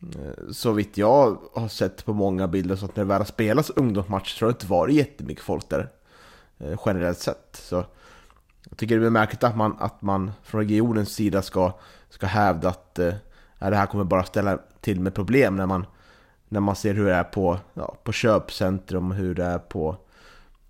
Eh, 0.03 0.53
så 0.53 0.73
vitt 0.73 0.99
jag 0.99 1.38
har 1.55 1.69
sett 1.69 2.05
på 2.05 2.12
många 2.12 2.49
bilder 2.49 2.77
så 2.77 2.85
att 2.85 2.97
när 2.97 3.05
det 3.05 3.09
väl 3.09 3.21
har 3.21 3.25
spelats 3.25 3.71
ungdomsmatcher 3.71 4.37
så 4.38 4.45
har 4.45 4.49
det 4.49 4.55
inte 4.55 4.67
varit 4.67 4.95
jättemycket 4.95 5.45
folk 5.45 5.69
där 5.69 5.88
eh, 6.59 6.81
generellt 6.87 7.19
sett. 7.19 7.57
Så 7.62 7.85
jag 8.69 8.79
tycker 8.79 8.99
det 8.99 9.07
är 9.07 9.11
märkligt 9.11 9.45
att 9.45 9.57
man, 9.57 9.77
att 9.79 10.03
man 10.03 10.33
från 10.43 10.61
regionens 10.61 11.15
sida 11.15 11.43
ska, 11.43 11.73
ska 12.09 12.27
hävda 12.27 12.69
att 12.69 12.99
eh, 12.99 13.15
det 13.59 13.77
här 13.77 13.87
kommer 13.87 14.05
bara 14.05 14.25
ställa 14.25 14.59
till 14.81 15.01
med 15.01 15.15
problem 15.15 15.57
när 15.57 15.67
man, 15.67 15.87
när 16.49 16.61
man 16.61 16.77
ser 16.77 16.95
hur 16.95 17.05
det 17.05 17.15
är 17.15 17.25
på, 17.25 17.59
ja, 17.75 17.97
på 18.03 18.12
köpcentrum, 18.12 19.11
hur 19.11 19.35
det 19.35 19.45
är 19.45 19.59
på, 19.59 19.97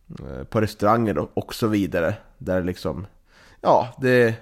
eh, 0.09 0.45
på 0.45 0.61
restauranger 0.61 1.19
och, 1.19 1.31
och 1.35 1.55
så 1.55 1.67
vidare. 1.67 2.15
Där 2.39 2.63
liksom, 2.63 3.07
ja, 3.61 3.95
det 4.01 4.35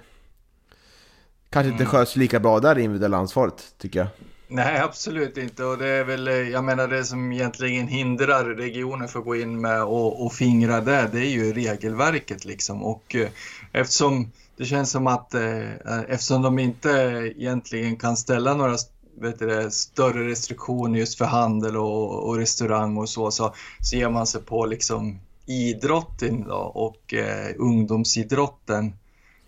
kanske 1.49 1.71
inte 1.71 1.83
mm. 1.83 1.91
sköts 1.91 2.15
lika 2.15 2.39
bra 2.39 2.59
där 2.59 2.77
i 2.77 2.81
individuella 2.81 3.17
ansvaret 3.17 3.75
tycker 3.77 3.99
jag. 3.99 4.07
Nej, 4.53 4.79
absolut 4.79 5.37
inte. 5.37 5.63
Och 5.63 5.77
det 5.77 5.87
är 5.87 6.03
väl, 6.03 6.27
eh, 6.27 6.33
jag 6.33 6.63
menar 6.63 6.87
det 6.87 7.05
som 7.05 7.31
egentligen 7.31 7.87
hindrar 7.87 8.45
regionen 8.45 9.07
för 9.07 9.19
att 9.19 9.25
gå 9.25 9.35
in 9.35 9.61
med 9.61 9.83
och, 9.83 10.25
och 10.25 10.33
fingra 10.33 10.81
det, 10.81 11.09
det 11.11 11.19
är 11.19 11.29
ju 11.29 11.53
regelverket 11.53 12.45
liksom. 12.45 12.83
Och 12.83 13.15
eh, 13.15 13.29
eftersom 13.71 14.31
det 14.57 14.65
känns 14.65 14.91
som 14.91 15.07
att 15.07 15.33
eh, 15.33 15.71
eh 15.71 16.01
eftersom 16.07 16.41
de 16.41 16.59
inte 16.59 16.89
egentligen 17.37 17.95
kan 17.95 18.17
ställa 18.17 18.53
några 18.53 18.77
vet 19.21 19.39
du, 19.39 19.71
större 19.71 20.27
restriktioner 20.27 20.99
just 20.99 21.17
för 21.17 21.25
handel 21.25 21.77
och, 21.77 22.27
och 22.27 22.37
restaurang 22.37 22.97
och 22.97 23.09
så, 23.09 23.31
så, 23.31 23.53
så 23.81 23.95
ger 23.95 24.09
man 24.09 24.27
sig 24.27 24.41
på 24.41 24.65
liksom 24.65 25.19
idrotten 25.45 26.43
då, 26.47 26.55
och 26.55 27.13
eh, 27.13 27.55
ungdomsidrotten. 27.57 28.93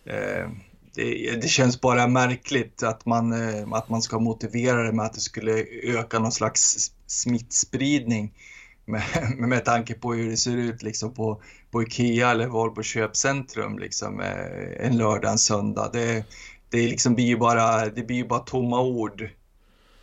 Eh, 0.06 0.48
det, 0.96 1.36
det, 1.42 1.48
känns 1.48 1.82
bara 1.82 2.08
märkligt 2.08 2.84
att 2.84 3.06
man, 3.06 3.34
eh, 3.34 3.74
att 3.74 3.90
man 3.90 4.02
ska 4.02 4.20
motivera 4.20 4.84
det 4.84 4.92
med 4.92 5.06
att 5.06 5.14
det 5.14 5.20
skulle 5.20 5.66
öka 5.84 6.20
någon 6.20 6.32
slags 6.32 6.92
smittspridning 7.08 8.34
med, 8.86 9.04
med 9.38 9.66
tanke 9.66 9.94
på 9.94 10.14
hur 10.14 10.30
det 10.30 10.38
ser 10.38 10.58
ut 10.58 10.84
liksom 10.84 11.14
på, 11.14 11.42
på 11.72 11.84
Ikea 11.84 12.32
eller 12.32 12.48
Volvo 12.48 12.84
köpcentrum 12.84 13.80
liksom, 13.80 14.20
eh, 14.20 14.88
en 14.88 14.98
lördag, 14.98 15.32
en 15.32 15.38
söndag. 15.38 15.90
Det, 15.94 16.26
det, 16.70 16.88
liksom 16.88 17.16
blir 17.16 17.38
bara, 17.38 17.90
det 17.90 18.04
blir 18.04 18.24
bara 18.24 18.40
tomma 18.40 18.82
ord 18.82 19.30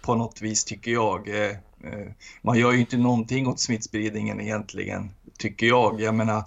på 0.00 0.14
något 0.14 0.42
vis 0.42 0.64
tycker 0.64 0.90
jag. 0.90 1.28
Eh, 1.28 1.56
man 2.42 2.58
gör 2.58 2.72
ju 2.72 2.80
inte 2.80 2.96
någonting 2.96 3.46
åt 3.46 3.60
smittspridningen 3.60 4.40
egentligen, 4.40 5.10
tycker 5.38 5.66
jag. 5.66 6.00
Jag 6.00 6.14
menar, 6.14 6.44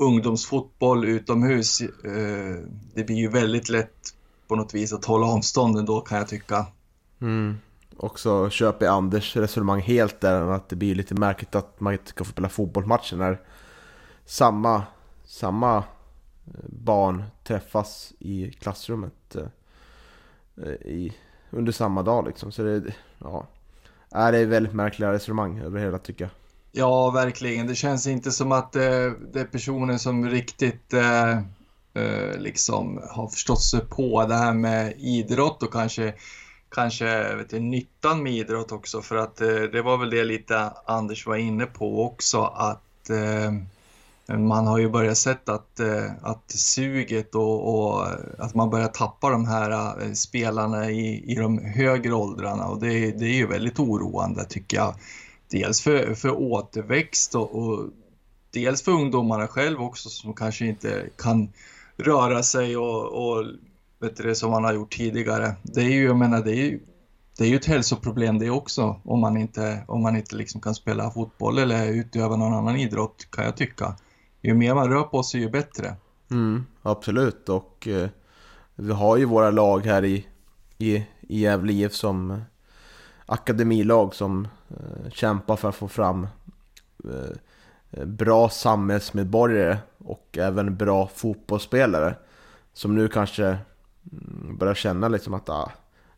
ungdomsfotboll 0.00 1.04
utomhus, 1.04 1.80
eh, 1.80 2.56
det 2.94 3.04
blir 3.04 3.16
ju 3.16 3.28
väldigt 3.28 3.68
lätt 3.68 4.14
på 4.48 4.56
något 4.56 4.74
vis 4.74 4.92
att 4.92 5.04
hålla 5.04 5.26
avstånden 5.26 5.84
då 5.84 6.00
kan 6.00 6.18
jag 6.18 6.28
tycka. 6.28 6.66
Mm. 7.20 7.58
Också 7.96 8.50
köper 8.50 8.86
jag 8.86 8.94
Anders 8.94 9.36
resonemang 9.36 9.80
helt 9.80 10.20
där, 10.20 10.42
att 10.42 10.68
det 10.68 10.76
blir 10.76 10.94
lite 10.94 11.14
märkligt 11.14 11.54
att 11.54 11.80
man 11.80 11.92
inte 11.92 12.12
kan 12.12 12.26
få 12.26 12.32
spela 12.32 12.48
fotbollsmatcher 12.48 13.16
när 13.16 13.40
samma, 14.24 14.82
samma 15.24 15.76
eh, 15.76 15.82
barn 16.68 17.24
träffas 17.44 18.12
i 18.18 18.50
klassrummet 18.50 19.36
eh, 19.36 20.72
i, 20.72 21.12
under 21.50 21.72
samma 21.72 22.02
dag 22.02 22.26
liksom. 22.26 22.52
Så 22.52 22.62
det, 22.62 22.94
ja, 23.18 23.46
är 24.10 24.32
det 24.32 24.44
väldigt 24.44 24.74
märkliga 24.74 25.12
resonemang 25.12 25.58
över 25.58 25.80
hela 25.80 25.98
tycker 25.98 26.24
jag. 26.24 26.39
Ja, 26.72 27.10
verkligen. 27.10 27.66
Det 27.66 27.74
känns 27.74 28.06
inte 28.06 28.32
som 28.32 28.52
att 28.52 28.72
det, 28.72 29.14
det 29.32 29.40
är 29.40 29.44
personer 29.44 29.98
som 29.98 30.28
riktigt 30.28 30.92
eh, 30.92 31.38
eh, 31.94 32.38
liksom 32.38 33.02
har 33.10 33.28
förstått 33.28 33.62
sig 33.62 33.80
på 33.80 34.26
det 34.26 34.34
här 34.34 34.52
med 34.52 34.94
idrott 34.98 35.62
och 35.62 35.72
kanske, 35.72 36.14
kanske 36.70 37.34
vet 37.36 37.50
du, 37.50 37.60
nyttan 37.60 38.22
med 38.22 38.32
idrott 38.32 38.72
också. 38.72 39.02
För 39.02 39.16
att 39.16 39.40
eh, 39.40 39.48
det 39.48 39.82
var 39.82 39.96
väl 39.98 40.10
det 40.10 40.24
lite 40.24 40.72
Anders 40.86 41.26
var 41.26 41.36
inne 41.36 41.66
på 41.66 42.04
också 42.04 42.42
att 42.42 43.10
eh, 43.10 43.52
man 44.38 44.66
har 44.66 44.78
ju 44.78 44.88
börjat 44.88 45.18
sett 45.18 45.48
att, 45.48 45.80
eh, 45.80 46.04
att 46.22 46.50
suget 46.50 47.34
och, 47.34 47.74
och, 47.74 48.06
att 48.38 48.54
man 48.54 48.70
börjar 48.70 48.88
tappa 48.88 49.30
de 49.30 49.46
här 49.46 49.70
eh, 50.02 50.12
spelarna 50.12 50.90
i, 50.90 51.32
i 51.32 51.34
de 51.34 51.58
högre 51.58 52.12
åldrarna 52.12 52.66
och 52.66 52.80
det, 52.80 53.10
det 53.10 53.24
är 53.24 53.36
ju 53.36 53.46
väldigt 53.46 53.78
oroande 53.78 54.44
tycker 54.44 54.76
jag. 54.76 54.94
Dels 55.50 55.80
för, 55.80 56.14
för 56.14 56.30
återväxt 56.30 57.34
och, 57.34 57.54
och 57.54 57.88
dels 58.50 58.82
för 58.82 58.92
ungdomarna 58.92 59.48
själva 59.48 59.84
också 59.84 60.08
som 60.08 60.34
kanske 60.34 60.66
inte 60.66 61.08
kan 61.16 61.52
röra 61.96 62.42
sig 62.42 62.76
och, 62.76 63.04
och 63.06 63.46
vet 64.00 64.16
du, 64.16 64.34
som 64.34 64.50
man 64.50 64.64
har 64.64 64.72
gjort 64.72 64.96
tidigare. 64.96 65.54
Det 65.62 65.80
är 65.80 65.88
ju, 65.88 66.04
jag 66.04 66.16
menar, 66.16 66.42
det 66.44 66.50
är 66.50 66.64
ju, 66.64 66.80
det 67.38 67.44
är 67.44 67.48
ju 67.48 67.56
ett 67.56 67.64
hälsoproblem 67.64 68.38
det 68.38 68.50
också 68.50 69.00
om 69.04 69.20
man 69.20 69.36
inte, 69.36 69.84
om 69.88 70.02
man 70.02 70.16
inte 70.16 70.36
liksom 70.36 70.60
kan 70.60 70.74
spela 70.74 71.10
fotboll 71.10 71.58
eller 71.58 71.88
utöva 71.88 72.36
någon 72.36 72.54
annan 72.54 72.76
idrott 72.76 73.28
kan 73.30 73.44
jag 73.44 73.56
tycka 73.56 73.94
ju 74.42 74.54
mer 74.54 74.74
man 74.74 74.88
rör 74.88 75.02
på 75.02 75.22
sig 75.22 75.40
ju 75.40 75.50
bättre. 75.50 75.96
Mm, 76.30 76.66
absolut 76.82 77.48
och 77.48 77.88
eh, 77.88 78.08
vi 78.74 78.92
har 78.92 79.16
ju 79.16 79.24
våra 79.24 79.50
lag 79.50 79.86
här 79.86 80.04
i, 80.04 80.26
i, 80.78 80.96
i 81.20 81.40
Gävle 81.40 81.72
IF 81.72 81.94
som 81.94 82.42
akademilag 83.30 84.14
som 84.14 84.48
eh, 84.68 85.10
kämpar 85.10 85.56
för 85.56 85.68
att 85.68 85.74
få 85.74 85.88
fram 85.88 86.26
eh, 87.04 88.04
bra 88.04 88.48
samhällsmedborgare 88.48 89.78
och 89.98 90.38
även 90.38 90.76
bra 90.76 91.06
fotbollsspelare. 91.06 92.14
Som 92.72 92.94
nu 92.94 93.08
kanske 93.08 93.44
mm, 93.44 94.56
börjar 94.58 94.74
känna 94.74 95.08
liksom 95.08 95.34
att 95.34 95.48
ah, 95.48 95.72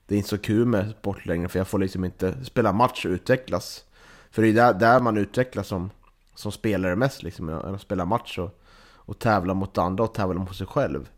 det 0.06 0.14
är 0.14 0.16
inte 0.16 0.28
så 0.28 0.38
kul 0.38 0.66
med 0.66 0.90
sport 0.90 1.26
längre 1.26 1.48
för 1.48 1.58
jag 1.58 1.68
får 1.68 1.78
liksom 1.78 2.04
inte 2.04 2.44
spela 2.44 2.72
match 2.72 3.04
och 3.04 3.10
utvecklas. 3.10 3.84
För 4.30 4.42
det 4.42 4.48
är 4.48 4.52
där, 4.52 4.74
där 4.74 5.00
man 5.00 5.16
utvecklas 5.16 5.66
som 5.66 5.90
som 6.34 6.52
spelare 6.52 6.96
mest 6.96 7.22
liksom, 7.22 7.48
att 7.48 7.80
spela 7.80 8.04
match 8.04 8.38
och, 8.38 8.62
och 8.94 9.18
tävla 9.18 9.54
mot 9.54 9.78
andra 9.78 10.04
och 10.04 10.14
tävla 10.14 10.40
mot 10.40 10.56
sig 10.56 10.66
själv. 10.66 11.08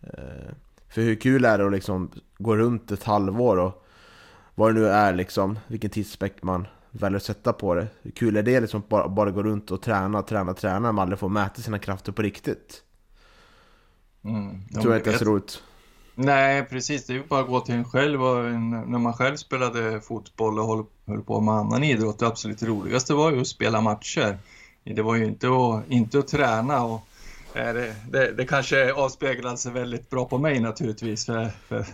Eh, 0.00 0.52
för 0.88 1.02
hur 1.02 1.14
kul 1.14 1.44
är 1.44 1.58
det 1.58 1.66
att 1.66 1.72
liksom 1.72 2.10
gå 2.38 2.56
runt 2.56 2.90
ett 2.90 3.04
halvår 3.04 3.56
och 3.56 3.85
vad 4.58 4.74
det 4.74 4.80
nu 4.80 4.88
är 4.88 5.14
liksom, 5.14 5.58
vilken 5.66 5.90
tidsaspekt 5.90 6.42
man 6.42 6.66
väljer 6.90 7.16
att 7.16 7.22
sätta 7.22 7.52
på 7.52 7.74
det. 7.74 7.86
Hur 8.02 8.10
kul 8.10 8.36
är 8.36 8.42
det 8.42 8.60
liksom 8.60 8.82
bara, 8.88 9.08
bara 9.08 9.30
gå 9.30 9.42
runt 9.42 9.70
och 9.70 9.82
träna, 9.82 10.22
träna, 10.22 10.54
träna 10.54 10.92
man 10.92 10.98
aldrig 10.98 11.18
får 11.18 11.28
mäta 11.28 11.62
sina 11.62 11.78
krafter 11.78 12.12
på 12.12 12.22
riktigt? 12.22 12.82
Mm, 14.24 14.68
tror 14.68 14.92
jag 14.92 15.00
inte 15.00 15.12
är 15.12 15.18
så 15.18 15.24
roligt. 15.24 15.62
Nej, 16.14 16.64
precis. 16.64 17.06
Det 17.06 17.12
är 17.12 17.14
ju 17.14 17.26
bara 17.26 17.40
att 17.40 17.48
gå 17.48 17.60
till 17.60 17.74
en 17.74 17.84
själv 17.84 18.20
när 18.20 18.98
man 18.98 19.12
själv 19.12 19.36
spelade 19.36 20.00
fotboll 20.00 20.58
och 20.58 20.90
höll 21.06 21.22
på 21.22 21.40
med 21.40 21.54
annan 21.54 21.84
idrott. 21.84 22.18
Det 22.18 22.26
absolut 22.26 22.62
roligaste 22.62 23.14
var 23.14 23.32
ju 23.32 23.40
att 23.40 23.46
spela 23.46 23.80
matcher. 23.80 24.38
Det 24.84 25.02
var 25.02 25.16
ju 25.16 25.24
inte 25.24 25.48
att, 25.48 25.90
inte 25.90 26.18
att 26.18 26.28
träna 26.28 26.84
och 26.84 27.00
det, 27.56 27.94
det, 28.10 28.32
det 28.32 28.44
kanske 28.44 28.92
avspeglade 28.92 29.56
sig 29.56 29.72
väldigt 29.72 30.10
bra 30.10 30.24
på 30.24 30.38
mig 30.38 30.60
naturligtvis. 30.60 31.26
För, 31.26 31.50
för 31.68 31.84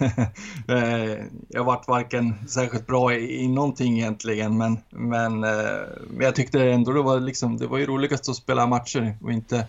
eh, 0.69 1.25
jag 1.49 1.65
varit 1.65 1.89
varken 1.89 2.49
särskilt 2.49 2.87
bra 2.87 3.15
i, 3.15 3.43
i 3.45 3.49
någonting 3.49 3.99
egentligen 3.99 4.59
men, 4.59 4.79
men, 4.91 5.45
eh, 5.45 5.81
men 6.11 6.25
jag 6.25 6.35
tyckte 6.35 6.65
ändå 6.65 6.93
det 6.93 7.03
var, 7.03 7.21
liksom, 7.21 7.57
det 7.57 7.67
var 7.67 7.79
ju 7.79 7.87
roligast 7.87 8.29
att 8.29 8.37
spela 8.37 8.67
matcher 8.67 9.17
och 9.23 9.33
inte, 9.33 9.67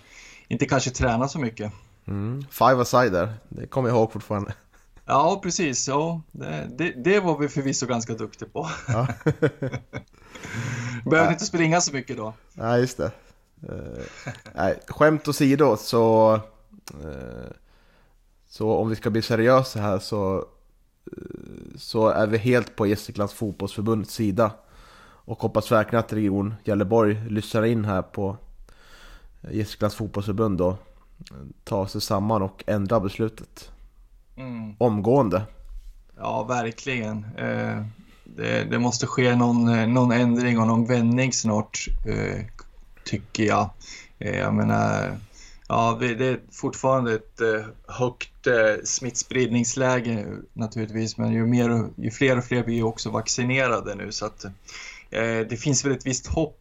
inte 0.47 0.65
kanske 0.65 0.89
träna 0.89 1.27
så 1.27 1.39
mycket. 1.39 1.73
Mm. 2.07 2.45
Five 2.51 2.81
aside 2.81 3.11
där, 3.11 3.33
det 3.49 3.67
kommer 3.67 3.89
jag 3.89 3.97
ihåg 3.97 4.11
fortfarande. 4.11 4.53
Ja, 5.05 5.39
precis. 5.43 5.87
Ja, 5.87 6.21
det, 6.31 6.69
det, 6.77 7.03
det 7.03 7.19
var 7.19 7.37
vi 7.37 7.49
förvisso 7.49 7.85
ganska 7.85 8.13
duktiga 8.13 8.49
på. 8.53 8.69
Ja. 8.87 9.07
Behövde 11.09 11.33
inte 11.33 11.45
springa 11.45 11.81
så 11.81 11.93
mycket 11.93 12.17
då. 12.17 12.33
Nej, 12.53 12.79
just 12.79 12.97
det. 12.97 13.11
Uh, 13.69 14.03
nej, 14.55 14.79
skämt 14.87 15.27
åsido 15.27 15.77
så, 15.77 16.33
uh, 17.03 17.51
så 18.47 18.71
om 18.71 18.89
vi 18.89 18.95
ska 18.95 19.09
bli 19.09 19.21
seriösa 19.21 19.79
här 19.79 19.99
så, 19.99 20.35
uh, 20.37 20.43
så 21.75 22.07
är 22.07 22.27
vi 22.27 22.37
helt 22.37 22.75
på 22.75 22.87
Gästriklands 22.87 23.33
fotbollsförbunds 23.33 24.13
sida. 24.13 24.51
Och 25.25 25.41
hoppas 25.41 25.71
verkligen 25.71 25.99
att 25.99 26.13
Region 26.13 26.53
Gävleborg 26.63 27.29
lyssnar 27.29 27.63
in 27.63 27.85
här 27.85 28.01
på 28.01 28.37
Gästriklands 29.51 29.95
fotbollsförbund 29.95 30.61
och 30.61 30.75
ta 31.63 31.87
sig 31.87 32.01
samman 32.01 32.41
och 32.41 32.63
ändra 32.67 32.99
beslutet. 32.99 33.71
Mm. 34.35 34.75
Omgående. 34.77 35.43
Ja, 36.17 36.43
verkligen. 36.43 37.25
Eh, 37.37 37.85
det, 38.23 38.63
det, 38.63 38.79
måste 38.79 39.07
ske 39.07 39.35
någon, 39.35 39.69
eh, 39.69 39.87
någon 39.87 40.11
ändring 40.11 40.59
och 40.59 40.67
någon 40.67 40.85
vändning 40.85 41.33
snart, 41.33 41.87
eh, 42.05 42.45
tycker 43.05 43.43
jag. 43.43 43.69
Eh, 44.19 44.39
jag 44.39 44.53
menar, 44.53 45.17
ja, 45.67 45.97
det 45.99 46.25
är 46.25 46.39
fortfarande 46.51 47.13
ett 47.13 47.41
eh, 47.41 47.65
högt 47.87 48.47
eh, 48.47 48.83
smittspridningsläge 48.83 50.25
naturligtvis, 50.53 51.17
men 51.17 51.31
ju, 51.31 51.45
mer, 51.45 51.89
ju 51.95 52.11
fler 52.11 52.37
och 52.37 52.43
fler 52.43 52.63
blir 52.63 52.83
också 52.83 53.09
vaccinerade 53.09 53.95
nu 53.95 54.11
så 54.11 54.25
att 54.25 54.45
det 55.49 55.59
finns 55.59 55.85
väl 55.85 55.91
ett 55.91 56.05
visst 56.05 56.27
hopp 56.27 56.59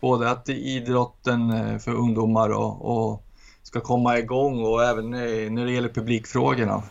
både 0.00 0.30
att 0.30 0.48
idrotten 0.48 1.80
för 1.80 1.94
ungdomar 1.94 2.48
och, 2.48 3.10
och, 3.10 3.24
ska 3.62 3.80
komma 3.80 4.18
igång 4.18 4.64
och 4.64 4.84
även 4.84 5.10
när 5.10 5.66
det 5.66 5.72
gäller 5.72 5.88
publikfrågorna. 5.88 6.82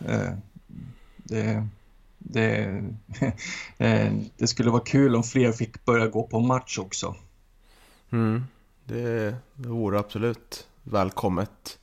Det, 1.16 1.68
det, 2.18 2.82
det 4.36 4.46
skulle 4.46 4.70
vara 4.70 4.82
kul 4.82 5.16
om 5.16 5.22
fler 5.22 5.52
fick 5.52 5.84
börja 5.84 6.06
gå 6.06 6.22
på 6.22 6.40
match 6.40 6.78
också. 6.78 7.14
Mm, 8.12 8.44
det, 8.84 9.34
det 9.54 9.68
vore 9.68 9.98
absolut 9.98 10.68
välkommet. 10.82 11.78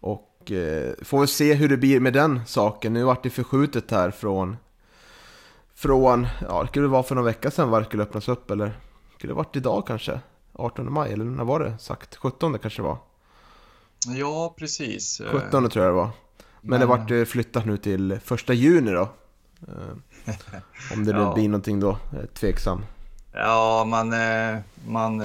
Och 0.00 0.52
eh, 0.52 0.94
får 1.02 1.20
vi 1.20 1.26
se 1.26 1.54
hur 1.54 1.68
det 1.68 1.76
blir 1.76 2.00
med 2.00 2.12
den 2.12 2.46
saken. 2.46 2.92
Nu 2.92 3.02
vart 3.02 3.22
det 3.22 3.30
förskjutet 3.30 3.90
här 3.90 4.10
från 4.10 4.56
från, 5.74 6.26
ja 6.40 6.62
det 6.62 6.68
skulle 6.68 6.86
vara 6.86 7.02
för 7.02 7.14
någon 7.14 7.24
vecka 7.24 7.50
sedan 7.50 7.70
var 7.70 7.80
det 7.80 7.86
skulle 7.86 8.02
öppnas 8.02 8.28
upp 8.28 8.50
eller 8.50 8.80
skulle 9.16 9.30
det 9.30 9.36
varit 9.36 9.56
idag 9.56 9.86
kanske? 9.86 10.20
18 10.52 10.92
maj, 10.92 11.12
eller 11.12 11.24
när 11.24 11.44
var 11.44 11.60
det 11.60 11.78
sagt? 11.78 12.16
17 12.16 12.58
kanske 12.58 12.82
det 12.82 12.88
var? 12.88 12.98
Ja, 14.06 14.54
precis. 14.58 15.20
17 15.30 15.70
tror 15.70 15.84
jag 15.84 15.94
det 15.94 15.96
var. 15.96 16.10
Men, 16.60 16.70
Men... 16.70 16.80
det 16.80 16.86
vart 16.86 17.10
eh, 17.10 17.24
flyttat 17.24 17.66
nu 17.66 17.76
till 17.76 18.12
1 18.12 18.48
juni 18.48 18.90
då. 18.90 19.08
Eh, 19.68 20.34
om 20.92 21.04
det 21.04 21.10
ja. 21.16 21.34
blir 21.34 21.48
någonting 21.48 21.80
då, 21.80 21.98
tveksam. 22.34 22.82
Ja, 23.38 23.84
man, 23.84 24.12
eh, 24.12 24.58
man, 24.86 25.22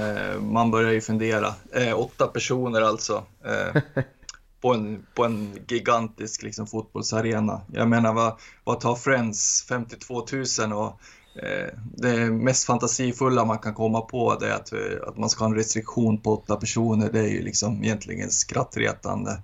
man 0.52 0.70
börjar 0.70 0.92
ju 0.92 1.00
fundera. 1.00 1.54
Åtta 1.96 2.26
personer 2.26 2.80
alltså. 2.80 3.24
på, 4.60 4.74
en, 4.74 5.06
på 5.14 5.24
en 5.24 5.58
gigantisk 5.68 6.42
liksom, 6.42 6.66
fotbollsarena. 6.66 7.60
Jag 7.72 7.88
menar, 7.88 8.12
vad, 8.12 8.38
vad 8.64 8.80
tar 8.80 8.94
Friends 8.94 9.66
52 9.68 10.26
000 10.60 10.72
och 10.72 11.00
Eh, 11.42 11.78
det 11.96 12.30
mest 12.30 12.64
fantasifulla 12.64 13.44
man 13.44 13.58
kan 13.58 13.74
komma 13.74 14.00
på 14.00 14.34
det 14.34 14.48
är 14.48 14.54
att, 14.54 14.72
eh, 14.72 15.08
att 15.08 15.16
man 15.16 15.30
ska 15.30 15.44
ha 15.44 15.50
en 15.50 15.56
restriktion 15.56 16.18
på 16.18 16.32
åtta 16.32 16.56
personer. 16.56 17.12
Det 17.12 17.20
är 17.20 17.28
ju 17.28 17.42
liksom 17.42 17.84
egentligen 17.84 18.30
skrattretande. 18.30 19.42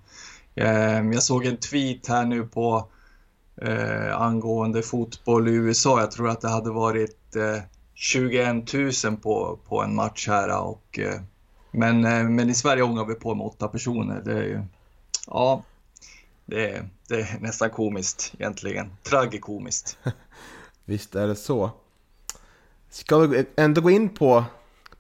Eh, 0.55 1.01
jag 1.01 1.23
såg 1.23 1.45
en 1.45 1.57
tweet 1.57 2.07
här 2.07 2.25
nu 2.25 2.43
på 2.43 2.89
eh, 3.63 4.21
angående 4.21 4.83
fotboll 4.83 5.49
i 5.49 5.53
USA. 5.53 6.01
Jag 6.01 6.11
tror 6.11 6.29
att 6.29 6.41
det 6.41 6.49
hade 6.49 6.71
varit 6.71 7.37
eh, 7.37 7.63
21 8.03 8.73
000 9.05 9.17
på, 9.17 9.59
på 9.69 9.83
en 9.83 9.95
match 9.95 10.29
här. 10.29 10.61
Och, 10.61 10.99
eh, 10.99 11.21
men, 11.71 12.01
men 12.35 12.51
i 12.51 12.55
Sverige 12.55 12.83
ångar 12.83 13.05
vi 13.05 13.15
på 13.15 13.35
med 13.35 13.47
åtta 13.47 13.69
personer. 13.69 14.23
Det 14.25 14.33
är 14.33 14.43
ju, 14.43 14.63
ja, 15.27 15.65
det 16.47 16.71
är, 16.71 16.89
det 17.09 17.15
är 17.15 17.39
nästan 17.41 17.71
komiskt 17.71 18.35
egentligen. 18.39 18.93
Tragikomiskt. 19.03 19.99
Visst 20.85 21.15
är 21.15 21.27
det 21.27 21.37
så. 21.37 21.71
Ska 22.91 23.19
vi 23.19 23.47
ändå 23.57 23.81
gå 23.81 23.91
in 23.91 24.09
på, 24.09 24.45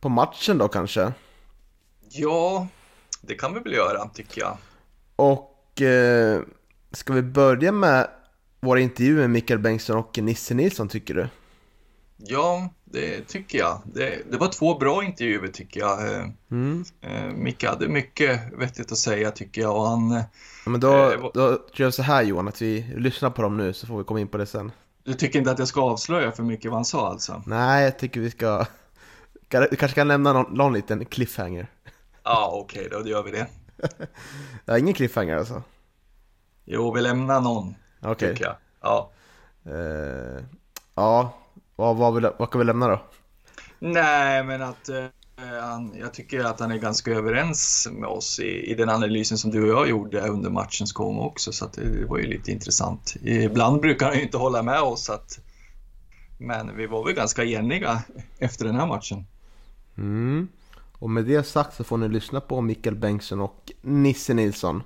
på 0.00 0.08
matchen 0.08 0.58
då 0.58 0.68
kanske? 0.68 1.12
Ja, 2.08 2.66
det 3.20 3.34
kan 3.34 3.54
vi 3.54 3.60
väl 3.60 3.72
göra 3.72 4.08
tycker 4.08 4.40
jag. 4.40 4.56
Och 5.16 5.82
eh, 5.82 6.42
ska 6.92 7.12
vi 7.12 7.22
börja 7.22 7.72
med 7.72 8.10
våra 8.60 8.80
intervjuer 8.80 9.20
med 9.20 9.30
Mikael 9.30 9.58
Bengtsson 9.60 9.96
och 9.96 10.18
Nisse 10.18 10.54
Nilsson 10.54 10.88
tycker 10.88 11.14
du? 11.14 11.28
Ja, 12.16 12.68
det 12.92 13.28
tycker 13.28 13.58
jag. 13.58 13.80
Det, 13.84 14.30
det 14.30 14.36
var 14.36 14.48
två 14.48 14.78
bra 14.78 15.04
intervjuer 15.04 15.48
tycker 15.48 15.80
jag. 15.80 16.14
Eh, 16.14 16.26
Mm. 16.50 16.84
eh, 17.00 17.24
Micke 17.24 17.64
hade 17.64 17.88
mycket 17.88 18.40
vettigt 18.58 18.92
att 18.92 18.98
säga 18.98 19.30
tycker 19.30 19.60
jag 19.62 19.76
och 19.76 19.88
han, 19.88 20.10
Ja, 20.64 20.70
men 20.70 20.80
då, 20.80 20.94
Eh, 21.12 21.30
då 21.34 21.58
gör 21.74 21.86
vi 21.86 21.92
så 21.92 22.02
här 22.02 22.22
Johan, 22.22 22.48
att 22.48 22.62
vi 22.62 22.94
lyssnar 22.96 23.30
på 23.30 23.42
dem 23.42 23.56
nu 23.56 23.72
så 23.72 23.86
får 23.86 23.98
vi 23.98 24.04
komma 24.04 24.20
in 24.20 24.28
på 24.28 24.38
det 24.38 24.46
sen. 24.46 24.72
du 25.04 25.14
tycker 25.14 25.38
inte 25.38 25.50
att 25.50 25.58
jag 25.58 25.68
ska 25.68 25.80
avslöja 25.82 26.32
för 26.32 26.42
mycket 26.42 26.70
vad 26.70 26.78
han 26.78 26.84
sa 26.84 27.08
alltså? 27.08 27.42
Nej, 27.46 27.84
jag 27.84 27.98
tycker 27.98 28.20
vi 28.20 28.30
ska... 28.30 28.66
Vi 29.70 29.76
kanske 29.76 29.94
kan 29.94 30.08
lämna 30.08 30.32
någon, 30.32 30.54
någon 30.56 30.72
liten 30.72 31.04
cliffhanger. 31.04 31.66
Ja, 32.22 32.50
okej 32.52 32.88
då, 32.90 32.98
då 33.00 33.08
gör 33.08 33.22
vi 33.22 33.30
det. 33.30 33.46
Ja, 34.64 34.78
ingen 34.78 34.94
cliffhanger 34.94 35.36
alltså? 35.36 35.62
Jo, 36.64 36.92
vi 36.94 37.00
lämnar 37.00 37.40
någon, 37.40 37.74
Okej. 38.02 38.30
tycker 38.30 38.44
jag. 38.44 38.56
Ja. 38.80 39.10
Eh, 39.64 40.42
ja, 40.94 41.34
vad, 41.80 41.96
vad, 41.96 42.14
vill, 42.14 42.30
vad 42.38 42.50
kan 42.50 42.58
vi 42.58 42.64
lämna 42.64 42.88
då? 42.88 43.02
Nej, 43.78 44.44
men 44.44 44.62
att 44.62 44.88
eh, 44.88 45.04
han, 45.60 45.94
jag 45.98 46.14
tycker 46.14 46.44
att 46.44 46.60
han 46.60 46.70
är 46.70 46.76
ganska 46.76 47.10
överens 47.10 47.88
med 47.92 48.08
oss 48.08 48.40
i, 48.40 48.70
i 48.70 48.74
den 48.74 48.88
analysen 48.88 49.38
som 49.38 49.50
du 49.50 49.62
och 49.62 49.68
jag 49.68 49.88
gjorde 49.88 50.20
under 50.20 50.50
matchens 50.50 50.92
gång 50.92 51.18
också, 51.18 51.52
så 51.52 51.66
det 51.74 52.04
var 52.08 52.18
ju 52.18 52.26
lite 52.26 52.52
intressant. 52.52 53.16
Ibland 53.22 53.80
brukar 53.80 54.06
han 54.06 54.16
ju 54.16 54.22
inte 54.22 54.36
hålla 54.36 54.62
med 54.62 54.80
oss, 54.80 55.04
så 55.04 55.12
att, 55.12 55.38
men 56.38 56.76
vi 56.76 56.86
var 56.86 57.04
väl 57.04 57.14
ganska 57.14 57.44
eniga 57.44 58.02
efter 58.38 58.64
den 58.64 58.74
här 58.74 58.86
matchen. 58.86 59.26
Mm. 59.98 60.48
Och 60.92 61.10
med 61.10 61.24
det 61.24 61.42
sagt 61.42 61.76
så 61.76 61.84
får 61.84 61.96
ni 61.96 62.08
lyssna 62.08 62.40
på 62.40 62.60
Mikael 62.60 62.96
Bengtsson 62.96 63.40
och 63.40 63.72
Nisse 63.80 64.34
Nilsson. 64.34 64.82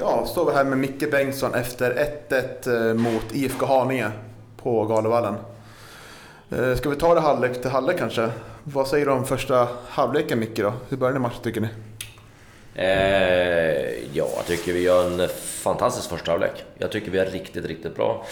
Ja, 0.00 0.26
står 0.26 0.46
vi 0.46 0.52
här 0.52 0.64
med 0.64 0.78
Micke 0.78 1.10
Bengtsson 1.10 1.54
efter 1.54 2.10
1-1 2.28 2.88
eh, 2.88 2.94
mot 2.94 3.22
IFK 3.32 3.66
Haninge 3.66 4.10
på 4.62 4.84
Galovallen. 4.84 5.34
Eh, 6.50 6.74
ska 6.74 6.88
vi 6.88 6.96
ta 6.96 7.14
det 7.14 7.20
halvlek 7.20 7.62
till 7.62 7.70
halvlek 7.70 7.98
kanske? 7.98 8.30
Vad 8.64 8.88
säger 8.88 9.06
du 9.06 9.12
om 9.12 9.26
första 9.26 9.68
halvleken 9.88 10.38
Micke 10.38 10.56
då? 10.56 10.72
Hur 10.88 10.96
började 10.96 11.18
matchen 11.18 11.42
tycker 11.42 11.60
ni? 11.60 11.68
Eh, 12.74 13.88
ja, 14.12 14.28
jag 14.36 14.46
tycker 14.46 14.72
vi 14.72 14.82
gör 14.82 15.06
en 15.06 15.28
fantastisk 15.38 16.10
första 16.10 16.30
halvlek. 16.30 16.64
Jag 16.78 16.90
tycker 16.92 17.10
vi 17.10 17.18
är 17.18 17.26
riktigt, 17.26 17.66
riktigt 17.66 17.96
bra. 17.96 18.26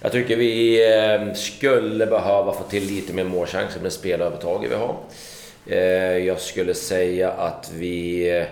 Jag 0.00 0.12
tycker 0.12 0.36
vi 0.36 0.84
eh, 0.94 1.34
skulle 1.34 2.06
behöva 2.06 2.52
få 2.52 2.62
till 2.62 2.86
lite 2.86 3.12
mer 3.12 3.24
målchanser 3.24 3.80
med 3.80 3.92
spelövertaget 3.92 4.70
vi 4.70 4.74
har. 4.74 4.96
Eh, 5.66 6.26
jag 6.26 6.40
skulle 6.40 6.74
säga 6.74 7.30
att 7.30 7.72
vi 7.74 8.30
eh, 8.38 8.44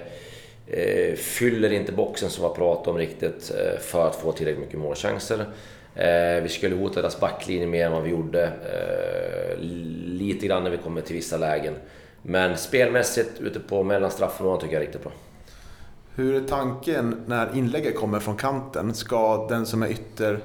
eh, 0.71 1.15
fyller 1.15 1.73
inte 1.73 1.93
boxen 1.93 2.31
som 2.31 2.43
vi 2.43 2.49
har 2.49 2.55
pratat 2.55 2.89
om 2.89 2.97
riktigt 2.97 3.53
eh, 3.55 3.81
för 3.81 4.07
att 4.07 4.17
få 4.17 4.33
tillräckligt 4.33 4.65
mycket 4.65 4.81
målchanser. 4.81 5.47
Eh, 5.95 6.43
vi 6.43 6.49
skulle 6.49 6.77
hota 6.77 7.01
deras 7.01 7.21
backlinje 7.21 7.67
mer 7.67 7.87
än 7.87 7.93
vad 7.93 8.03
vi 8.03 8.11
gjorde. 8.11 8.45
Eh, 8.45 9.59
lite 10.05 10.47
grann 10.47 10.65
när 10.65 10.71
vi 10.71 10.77
kommer 10.77 11.01
till 11.01 11.17
vissa 11.17 11.37
lägen. 11.37 11.75
Men 12.23 12.57
spelmässigt 12.57 13.41
ute 13.41 13.61
på 13.61 13.83
mellanstraffområdet 13.83 14.61
tycker 14.61 14.75
jag 14.75 14.83
är 14.83 14.87
riktigt 14.87 15.03
bra. 15.03 15.13
Hur 16.15 16.35
är 16.35 16.49
tanken 16.49 17.23
när 17.27 17.57
inlägget 17.57 17.97
kommer 17.97 18.21
från 18.21 18.37
kanten? 18.37 18.95
Ska 18.95 19.47
den 19.49 19.67
som 19.67 19.83
är 19.83 19.89
ytter, 19.89 20.41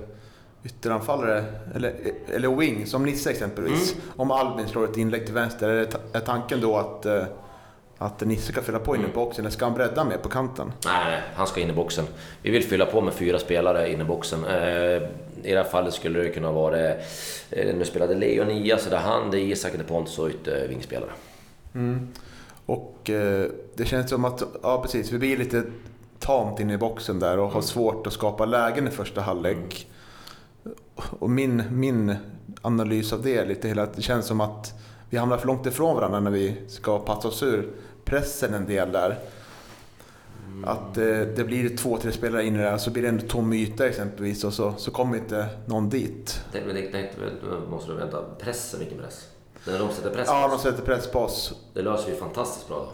ytteranfallare, 0.63 1.45
eller, 1.75 1.93
eller 2.33 2.55
wing, 2.55 2.85
som 2.85 3.05
Nisse 3.05 3.31
exempelvis, 3.31 3.95
om 4.15 4.31
Albin 4.31 4.67
slår 4.67 4.83
ett 4.83 4.97
inlägg 4.97 5.25
till 5.25 5.33
vänster, 5.33 5.87
är 6.13 6.19
tanken 6.19 6.61
då 6.61 6.77
att, 6.77 7.05
eh, 7.05 7.23
att 8.05 8.21
Nisse 8.21 8.51
ska 8.51 8.61
fylla 8.61 8.79
på 8.79 8.95
in 8.95 9.01
i 9.01 9.13
boxen, 9.13 9.45
eller 9.45 9.51
ska 9.51 9.65
han 9.65 9.73
bredda 9.73 10.03
mer 10.03 10.17
på 10.17 10.29
kanten? 10.29 10.71
Nej, 10.85 11.21
han 11.35 11.47
ska 11.47 11.61
in 11.61 11.69
i 11.69 11.73
boxen. 11.73 12.05
Vi 12.41 12.51
vill 12.51 12.63
fylla 12.63 12.85
på 12.85 13.01
med 13.01 13.13
fyra 13.13 13.39
spelare 13.39 13.91
in 13.91 14.01
i 14.01 14.03
boxen. 14.03 14.45
Eh, 14.45 15.01
I 15.43 15.51
det 15.51 15.57
här 15.57 15.63
fallet 15.63 15.93
skulle 15.93 16.19
det 16.19 16.29
kunna 16.29 16.51
vara... 16.51 16.89
Eh, 16.89 16.95
nu 17.49 17.85
spelade 17.85 18.15
Leon 18.15 18.49
Ia, 18.49 18.77
så 18.77 18.89
det 18.89 18.95
är 18.95 18.99
han, 18.99 19.31
det 19.31 19.39
är 19.39 19.41
Isak, 19.41 19.71
det 19.73 19.79
är 19.79 19.83
Pontus 19.83 20.19
och 20.19 20.29
ytter 20.29 20.67
vingspelare. 20.67 21.09
Och 22.65 23.09
eh, 23.09 23.47
det 23.75 23.85
känns 23.85 24.09
som 24.09 24.25
att, 24.25 24.43
ja 24.63 24.81
precis, 24.81 25.11
vi 25.11 25.19
blir 25.19 25.37
lite 25.37 25.63
tamt 26.19 26.59
inne 26.59 26.73
i 26.73 26.77
boxen 26.77 27.19
där 27.19 27.39
och 27.39 27.51
har 27.51 27.61
svårt 27.61 28.07
att 28.07 28.13
skapa 28.13 28.45
lägen 28.45 28.87
i 28.87 28.91
första 28.91 29.21
halvlek. 29.21 29.87
Och 30.95 31.29
min, 31.29 31.63
min 31.71 32.15
analys 32.61 33.13
av 33.13 33.21
det 33.21 33.37
är 33.37 33.45
lite 33.45 33.67
hela 33.67 33.83
att 33.83 33.95
det 33.95 34.01
känns 34.01 34.25
som 34.25 34.41
att 34.41 34.73
vi 35.09 35.17
hamnar 35.17 35.37
för 35.37 35.47
långt 35.47 35.65
ifrån 35.65 35.95
varandra 35.95 36.19
när 36.19 36.31
vi 36.31 36.55
ska 36.67 36.99
passa 36.99 37.27
oss 37.27 37.43
ur 37.43 37.69
pressen 38.05 38.53
en 38.53 38.65
del 38.65 38.91
där. 38.91 39.19
Att 40.65 40.97
eh, 40.97 41.03
det 41.35 41.45
blir 41.47 41.77
två, 41.77 41.97
tre 41.97 42.11
spelare 42.11 42.43
in 42.45 42.55
i 42.55 42.57
det 42.63 42.69
här 42.69 42.77
så 42.77 42.91
blir 42.91 43.03
det 43.03 43.09
en 43.09 43.27
tom 43.27 43.53
yta 43.53 43.87
exempelvis 43.87 44.43
och 44.43 44.53
så, 44.53 44.73
så 44.77 44.91
kommer 44.91 45.17
inte 45.17 45.47
någon 45.65 45.89
dit. 45.89 46.41
Det, 46.51 46.59
det, 46.59 46.91
det, 46.91 47.09
måste 47.69 47.91
du 47.91 47.97
vänta, 47.97 48.23
pressen, 48.39 48.79
vilken 48.79 48.97
press? 48.97 49.27
När 49.67 49.79
de 49.79 49.89
sätter 49.89 50.09
press 50.09 50.27
på 50.27 50.33
Ja, 50.33 50.47
de 50.47 50.53
oss. 50.55 50.61
sätter 50.61 50.81
press 50.83 51.07
på 51.11 51.19
oss. 51.19 51.53
Det 51.73 51.81
löser 51.81 52.11
vi 52.11 52.17
fantastiskt 52.17 52.67
bra 52.67 52.77
då. 52.77 52.87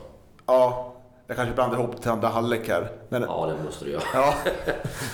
Ja, 0.45 0.93
jag 1.27 1.35
kanske 1.37 1.55
blandar 1.55 1.77
ihop 1.79 2.01
till 2.01 2.11
andra 2.11 2.27
halvlek 2.27 2.67
här. 2.69 2.91
Men, 3.09 3.21
Ja, 3.21 3.45
det 3.57 3.63
måste 3.65 3.85
du 3.85 3.91
göra. 3.91 4.03
ja, 4.13 4.33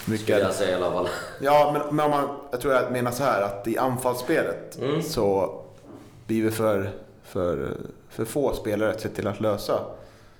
Skulle 0.02 0.18
mycket. 0.18 0.40
jag 0.40 0.54
säga 0.54 0.72
i 0.72 0.82
alla 0.84 0.92
fall. 0.92 1.08
Ja, 1.42 1.70
men, 1.74 1.96
men 1.96 2.06
om 2.06 2.12
man, 2.12 2.30
jag 2.52 2.62
tror 2.62 2.74
jag 2.74 2.92
menar 2.92 3.12
så 3.12 3.24
här 3.24 3.42
att 3.42 3.68
i 3.68 3.78
anfallsspelet 3.78 4.78
Mm. 4.82 5.02
så 5.02 5.56
blir 6.28 6.44
vi 6.44 6.52
för, 6.52 6.90
för, 7.24 7.78
för 8.16 8.26
få 8.26 8.54
spelare 8.54 9.00
sett 9.00 9.16
till 9.16 9.28
att 9.28 9.42
lösa 9.42 9.80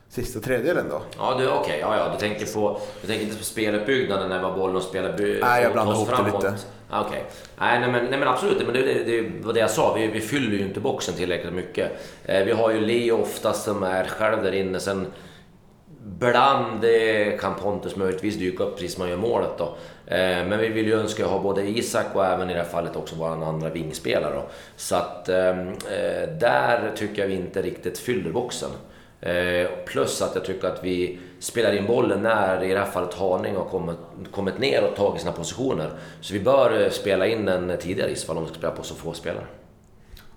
sista 0.10 0.40
tredjedelen 0.40 0.86
då. 0.90 1.02
Ja, 1.18 1.36
du, 1.40 1.50
okej. 1.50 1.78
ja, 1.82 1.98
ja, 1.98 2.12
du 2.14 2.20
tänker 2.20 2.54
på... 2.54 2.80
Du 3.02 3.08
tänker 3.08 3.24
inte 3.26 3.38
på 3.38 3.44
speluppbyggnaden 3.44 4.30
när 4.30 4.40
vi 4.40 4.46
har 4.46 4.58
bollen 4.58 4.76
och 4.76 4.82
spelar... 4.82 5.18
by- 5.18 5.40
Nej, 5.42 5.64
jag 5.64 5.72
blandar 5.74 5.94
ihop 5.96 6.10
det 6.10 6.24
lite. 6.32 6.54
Ja, 6.92 7.06
Okej. 7.08 7.24
Nej, 7.60 7.80
nej, 7.80 7.92
men, 7.92 8.06
nej, 8.06 8.20
men 8.20 8.28
absolut. 8.28 8.58
Men 8.66 8.74
det, 8.74 8.82
det, 8.82 9.04
det 9.22 9.46
var 9.46 9.54
det 9.54 9.60
jag 9.60 9.70
sa. 9.70 9.94
Vi, 9.94 10.08
vi 10.08 10.22
fyller 10.22 10.52
ju 10.58 10.62
inte 10.66 10.80
boxen 10.80 11.16
tillräckligt 11.16 11.54
mycket. 11.54 11.92
Eh, 12.26 12.44
vi 12.46 12.52
har 12.52 12.72
ju 12.72 12.80
Leo 12.80 13.22
oftast 13.22 13.64
som 13.64 13.84
är 13.84 14.04
själv 14.06 14.44
där 14.44 14.52
inne. 14.52 14.80
Sen 14.80 15.08
Ibland 16.06 16.84
eh, 16.86 17.38
kan 17.40 17.56
Pontus 17.56 17.96
möjligtvis 17.96 18.36
dyka 18.36 18.64
upp 18.64 18.76
precis 18.76 18.94
som 18.94 19.02
han 19.02 19.10
gör 19.10 19.18
målet 19.18 19.58
då. 19.58 19.76
Eh, 20.08 20.18
Men 20.48 20.60
vi 20.60 20.70
vill 20.70 20.86
ju 20.88 21.00
önska 21.00 21.26
ha 21.26 21.40
både 21.40 21.70
Isak 21.70 22.06
och 22.14 22.26
även 22.26 22.50
i 22.50 22.54
det 22.54 22.60
här 22.60 22.68
fallet 22.68 22.96
också 22.96 23.16
vår 23.16 23.28
andra 23.28 23.70
vingspelare 23.70 24.34
då. 24.36 24.44
Så 24.76 24.96
att 24.96 25.30
ehm, 25.30 25.68
eh, 25.70 26.30
där 26.40 26.92
tycker 26.96 27.22
jag 27.22 27.28
vi 27.28 27.36
inte 27.36 27.62
riktigt 27.62 27.98
fyller 27.98 28.32
boxen. 28.32 28.70
Eh, 29.22 29.68
Plus 29.86 30.22
att 30.22 30.36
jag 30.36 30.46
tycker 30.46 30.68
att 30.68 30.84
vi 30.84 31.20
spelar 31.40 31.74
in 31.78 31.86
bollen 31.86 32.22
när 32.22 32.64
i 32.64 32.74
det 32.74 32.80
här 32.80 32.86
fallet 32.86 33.14
Haninge 33.14 33.58
har 33.58 33.66
kommit, 33.66 33.98
kommit 34.32 34.58
ner 34.60 34.84
och 34.90 34.96
tagit 34.96 35.22
sina 35.22 35.32
positioner. 35.34 35.90
Så 36.22 36.34
vi 36.34 36.40
bör 36.40 36.90
spela 36.90 37.28
in 37.28 37.46
den 37.46 37.78
tidigare 37.80 38.10
i 38.10 38.16
så 38.16 38.28
fall 38.28 38.38
om 38.38 38.44
vi 38.44 38.50
ska 38.50 38.58
spela 38.58 38.74
på 38.74 38.84
så 38.84 38.96
få 38.96 39.14
spelare. 39.14 39.46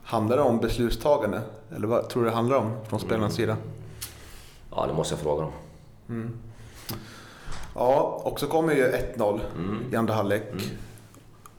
Handlar 0.03 0.37
det 0.37 0.43
om 0.43 0.59
beslutstagande? 0.59 1.41
Eller 1.77 1.87
vad 1.87 2.09
tror 2.09 2.23
du 2.23 2.29
det 2.29 2.35
handlar 2.35 2.57
om 2.57 2.77
från 2.89 3.01
spelarnas 3.01 3.35
sida? 3.35 3.57
Ja, 4.77 4.87
det 4.87 4.93
måste 4.95 5.14
jag 5.14 5.21
fråga 5.21 5.43
dem. 5.43 5.53
Ja, 7.79 8.20
och 8.24 8.41
så 8.41 8.47
kommer 8.47 8.74
ju 8.74 8.93
1-0 9.16 9.41
i 9.93 9.97
andra 9.97 10.14
halvlek. 10.14 10.43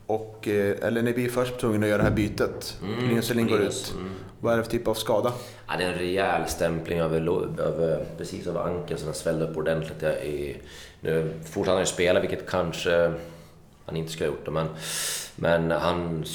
Och, 0.06 0.48
eh, 0.48 0.88
eller 0.88 1.02
ni 1.02 1.14
blir 1.14 1.30
först 1.30 1.60
tvungna 1.60 1.86
att 1.86 1.90
göra 1.90 1.98
det 1.98 2.04
här 2.10 2.16
bytet. 2.16 2.78
Linus 3.00 3.32
Elin 3.32 3.48
går 3.48 3.62
ut. 3.62 3.94
Vad 4.40 4.54
är 4.54 4.58
det 4.58 4.64
för 4.64 4.72
typ 4.72 4.88
av 4.88 4.94
skada? 4.94 5.34
Ja, 5.68 5.74
det 5.78 5.84
är 5.84 5.88
en 5.88 6.00
rejäl 6.00 6.48
stämpling 6.48 7.00
över, 7.00 7.22
över, 7.62 8.06
precis 8.18 8.48
över 8.48 8.60
ankeln 8.60 9.00
så 9.00 9.06
den 9.06 9.14
svällde 9.14 9.46
upp 9.46 9.58
ordentligt. 9.58 10.02
Jag 10.02 10.26
i, 10.26 10.58
nu 11.02 11.34
fortsatte 11.46 11.72
han 11.72 11.80
ju 11.80 11.86
spela, 11.86 12.20
vilket 12.20 12.50
kanske 12.50 13.14
han 13.86 13.96
inte 13.96 14.12
skulle 14.12 14.30
ha 14.30 14.36
gjort. 14.36 14.46
Det, 14.46 14.52
men, 14.52 14.68
men 15.36 15.72
han 15.72 16.26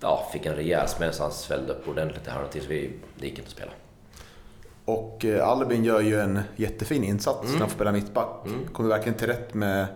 ja, 0.00 0.28
fick 0.32 0.46
en 0.46 0.54
rejäl 0.54 0.88
smäll 0.88 1.12
så 1.12 1.22
han 1.22 1.32
svällde 1.32 1.72
upp 1.72 1.88
ordentligt 1.88 2.26
i 2.26 2.30
halvtid. 2.30 2.62
Så 2.62 2.68
vi, 2.68 2.90
det 3.18 3.26
gick 3.26 3.38
inte 3.38 3.48
att 3.48 3.52
spela. 3.52 3.72
Och 4.90 5.24
eh, 5.24 5.48
Albin 5.48 5.84
gör 5.84 6.00
ju 6.00 6.20
en 6.20 6.40
jättefin 6.56 7.04
insats 7.04 7.52
när 7.52 7.58
han 7.58 7.68
får 7.68 7.74
spela 7.74 7.92
mittback. 7.92 8.28
Kommer 8.72 8.88
verkligen 8.88 9.18
till 9.18 9.26
rätt 9.26 9.54
med, 9.54 9.86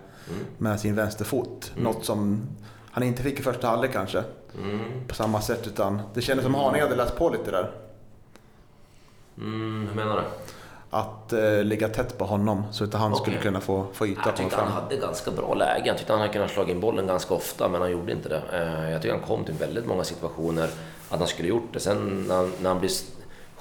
med 0.57 0.79
sin 0.79 0.95
vänsterfot. 0.95 1.71
Något 1.75 2.05
som 2.05 2.41
han 2.91 3.03
inte 3.03 3.23
fick 3.23 3.39
i 3.39 3.43
första 3.43 3.67
halvlek 3.67 3.91
kanske. 3.93 4.23
På 5.07 5.15
samma 5.15 5.41
sätt 5.41 5.67
utan 5.67 6.01
det 6.13 6.21
kändes 6.21 6.43
som 6.45 6.55
Haninge 6.55 6.83
hade 6.83 6.95
läst 6.95 7.15
på 7.17 7.29
lite 7.29 7.51
där. 7.51 7.71
Mm, 9.37 9.87
hur 9.87 9.95
menar 9.95 10.15
du? 10.15 10.21
Att 10.89 11.33
eh, 11.33 11.63
ligga 11.63 11.87
tätt 11.89 12.17
på 12.17 12.25
honom 12.25 12.63
så 12.71 12.83
att 12.83 12.93
han 12.93 13.15
skulle 13.15 13.35
Okej. 13.37 13.43
kunna 13.43 13.61
få, 13.61 13.85
få 13.93 14.07
yta 14.07 14.21
Jag 14.25 14.35
tyckte 14.35 14.55
han 14.55 14.71
hade 14.71 14.95
ganska 14.97 15.31
bra 15.31 15.53
läge. 15.53 15.87
Jag 15.87 15.97
tyckte 15.97 16.13
han 16.13 16.21
hade 16.21 16.33
kunnat 16.33 16.51
slå 16.51 16.67
in 16.67 16.79
bollen 16.79 17.07
ganska 17.07 17.33
ofta, 17.33 17.69
men 17.69 17.81
han 17.81 17.91
gjorde 17.91 18.11
inte 18.11 18.29
det. 18.29 18.41
Eh, 18.53 18.91
Jag 18.91 19.01
tycker 19.01 19.15
han 19.15 19.23
kom 19.27 19.43
till 19.45 19.53
väldigt 19.53 19.85
många 19.85 20.03
situationer 20.03 20.69
att 21.09 21.19
han 21.19 21.27
skulle 21.27 21.47
gjort 21.47 21.73
det. 21.73 21.79
Sen 21.79 22.25
när 22.27 22.35
han, 22.35 22.51
när 22.61 22.69
han 22.69 22.79
blir 22.79 22.91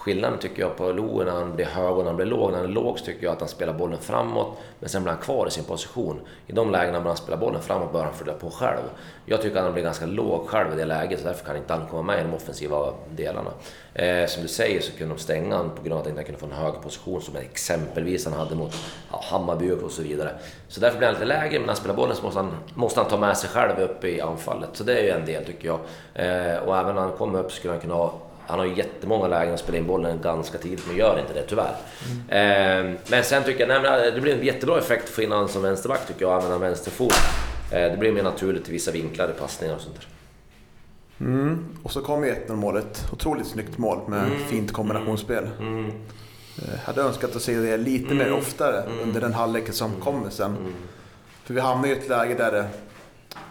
Skillnaden 0.05 0.39
tycker 0.39 0.63
jag 0.63 0.77
på 0.77 0.93
Loe 0.93 1.25
när 1.25 1.33
han 1.33 1.57
blir 1.57 1.67
hög 1.67 1.93
och 1.93 1.99
när 1.99 2.05
han 2.05 2.17
blir 2.17 2.27
låg. 2.27 2.51
När 2.51 2.59
han 2.59 2.67
är 2.67 2.73
låg 2.73 2.99
så 2.99 3.05
tycker 3.05 3.25
jag 3.25 3.33
att 3.33 3.41
han 3.41 3.49
spelar 3.49 3.73
bollen 3.73 3.99
framåt, 3.99 4.59
men 4.81 4.89
sen 4.89 5.03
blir 5.03 5.13
han 5.13 5.23
kvar 5.23 5.47
i 5.47 5.51
sin 5.51 5.65
position. 5.65 6.21
I 6.47 6.53
de 6.53 6.71
lägena 6.71 6.99
när 6.99 7.07
han 7.07 7.17
spelar 7.17 7.39
bollen 7.39 7.63
framåt 7.63 7.93
bör 7.93 8.05
han 8.05 8.15
fylla 8.15 8.33
på 8.33 8.51
själv. 8.51 8.83
Jag 9.27 9.43
tycker 9.43 9.57
att 9.57 9.65
han 9.65 9.73
blir 9.73 9.83
ganska 9.83 10.07
låg 10.07 10.49
själv 10.49 10.73
i 10.73 10.77
det 10.77 10.85
läget, 10.85 11.21
så 11.21 11.27
därför 11.27 11.47
kan 11.47 11.57
inte 11.57 11.73
han 11.73 11.87
komma 11.87 12.03
med 12.03 12.21
i 12.21 12.23
de 12.23 12.35
offensiva 12.35 12.93
delarna. 13.17 13.51
Eh, 13.95 14.27
som 14.27 14.43
du 14.43 14.49
säger 14.49 14.81
så 14.81 14.93
kunde 14.93 15.15
de 15.15 15.21
stänga 15.21 15.57
honom 15.57 15.73
på 15.77 15.83
grund 15.83 15.93
av 15.93 15.99
att 15.99 16.07
han 16.07 16.13
inte 16.13 16.25
kunde 16.25 16.41
få 16.41 16.47
en 16.47 16.53
hög 16.53 16.83
position, 16.83 17.23
som 17.23 17.37
exempelvis 17.37 18.25
han 18.25 18.35
hade 18.35 18.55
mot 18.55 18.75
ja, 19.11 19.21
Hammarby 19.31 19.71
och 19.71 19.91
så 19.91 20.03
vidare. 20.03 20.31
Så 20.69 20.81
därför 20.81 20.99
blir 20.99 21.09
han 21.09 21.15
lite 21.15 21.27
lägre, 21.27 21.53
men 21.53 21.61
när 21.61 21.67
han 21.67 21.77
spelar 21.77 21.95
bollen 21.95 22.17
så 22.17 22.23
måste 22.23 22.41
han, 22.41 22.53
måste 22.75 23.01
han 23.01 23.11
ta 23.11 23.17
med 23.17 23.37
sig 23.37 23.51
själv 23.51 23.81
upp 23.81 24.05
i 24.05 24.21
anfallet. 24.21 24.71
Så 24.73 24.85
det 24.85 24.99
är 24.99 25.03
ju 25.03 25.11
en 25.11 25.27
del 25.27 25.45
tycker 25.45 25.69
jag. 25.69 25.79
Eh, 26.15 26.59
och 26.59 26.77
även 26.77 26.95
när 26.95 27.03
han 27.03 27.13
kommer 27.13 27.39
upp 27.39 27.51
så 27.51 27.57
skulle 27.57 27.73
han 27.73 27.81
kunna 27.81 27.95
ha 27.95 28.15
han 28.47 28.59
har 28.59 28.67
ju 28.67 28.75
jättemånga 28.77 29.29
lägen 29.29 29.55
att 29.55 29.61
spela 29.61 29.79
in 29.79 29.87
bollen 29.87 30.21
ganska 30.23 30.59
tidigt, 30.59 30.87
men 30.87 30.97
gör 30.97 31.21
inte 31.21 31.33
det 31.33 31.43
tyvärr. 31.43 31.77
Mm. 32.29 32.93
Eh, 32.93 33.01
men 33.07 33.25
sen 33.25 33.45
tycker 33.45 33.69
jag, 33.69 33.83
nej, 33.83 34.13
det 34.13 34.21
blir 34.21 34.35
en 34.35 34.45
jättebra 34.45 34.79
effekt 34.79 35.05
att 35.05 35.11
få 35.11 35.23
in 35.23 35.33
honom 35.33 35.49
som 35.49 35.63
vänsterback 35.63 36.07
tycker 36.07 36.23
jag, 36.23 36.29
och 36.29 36.37
använda 36.37 36.59
vänsterfot. 36.59 37.15
Eh, 37.71 37.91
det 37.91 37.97
blir 37.99 38.13
mer 38.13 38.23
naturligt 38.23 38.69
i 38.69 38.73
vissa 38.73 38.91
vinklar 38.91 39.29
i 39.37 39.41
passningar 39.41 39.75
och 39.75 39.81
sånt 39.81 39.95
där. 39.95 40.07
Mm. 41.27 41.67
Och 41.83 41.93
så 41.93 42.01
kom 42.01 42.25
ju 42.25 42.35
1-0 42.35 42.57
målet. 42.57 43.09
Otroligt 43.13 43.47
snyggt 43.47 43.79
mål 43.79 43.99
med 44.09 44.27
mm. 44.27 44.39
fint 44.39 44.73
kombinationsspel. 44.73 45.49
Mm. 45.61 45.79
mm. 45.79 45.93
Eh, 46.59 46.79
hade 46.85 47.03
önskat 47.03 47.37
att 47.37 47.43
se 47.43 47.57
det 47.57 47.77
lite 47.77 48.15
mer 48.15 48.27
mm. 48.27 48.39
oftare 48.39 48.83
mm. 48.83 48.99
under 49.03 49.21
den 49.21 49.35
halvleken 49.35 49.75
som 49.75 50.01
kommer 50.01 50.31
sen. 50.31 50.57
För 51.45 51.55
vi 51.55 51.61
hamnar 51.61 51.89
ju 51.89 51.95
i 51.95 51.99
ett 51.99 52.09
läge 52.09 52.35
där 52.35 52.53
det 52.53 52.67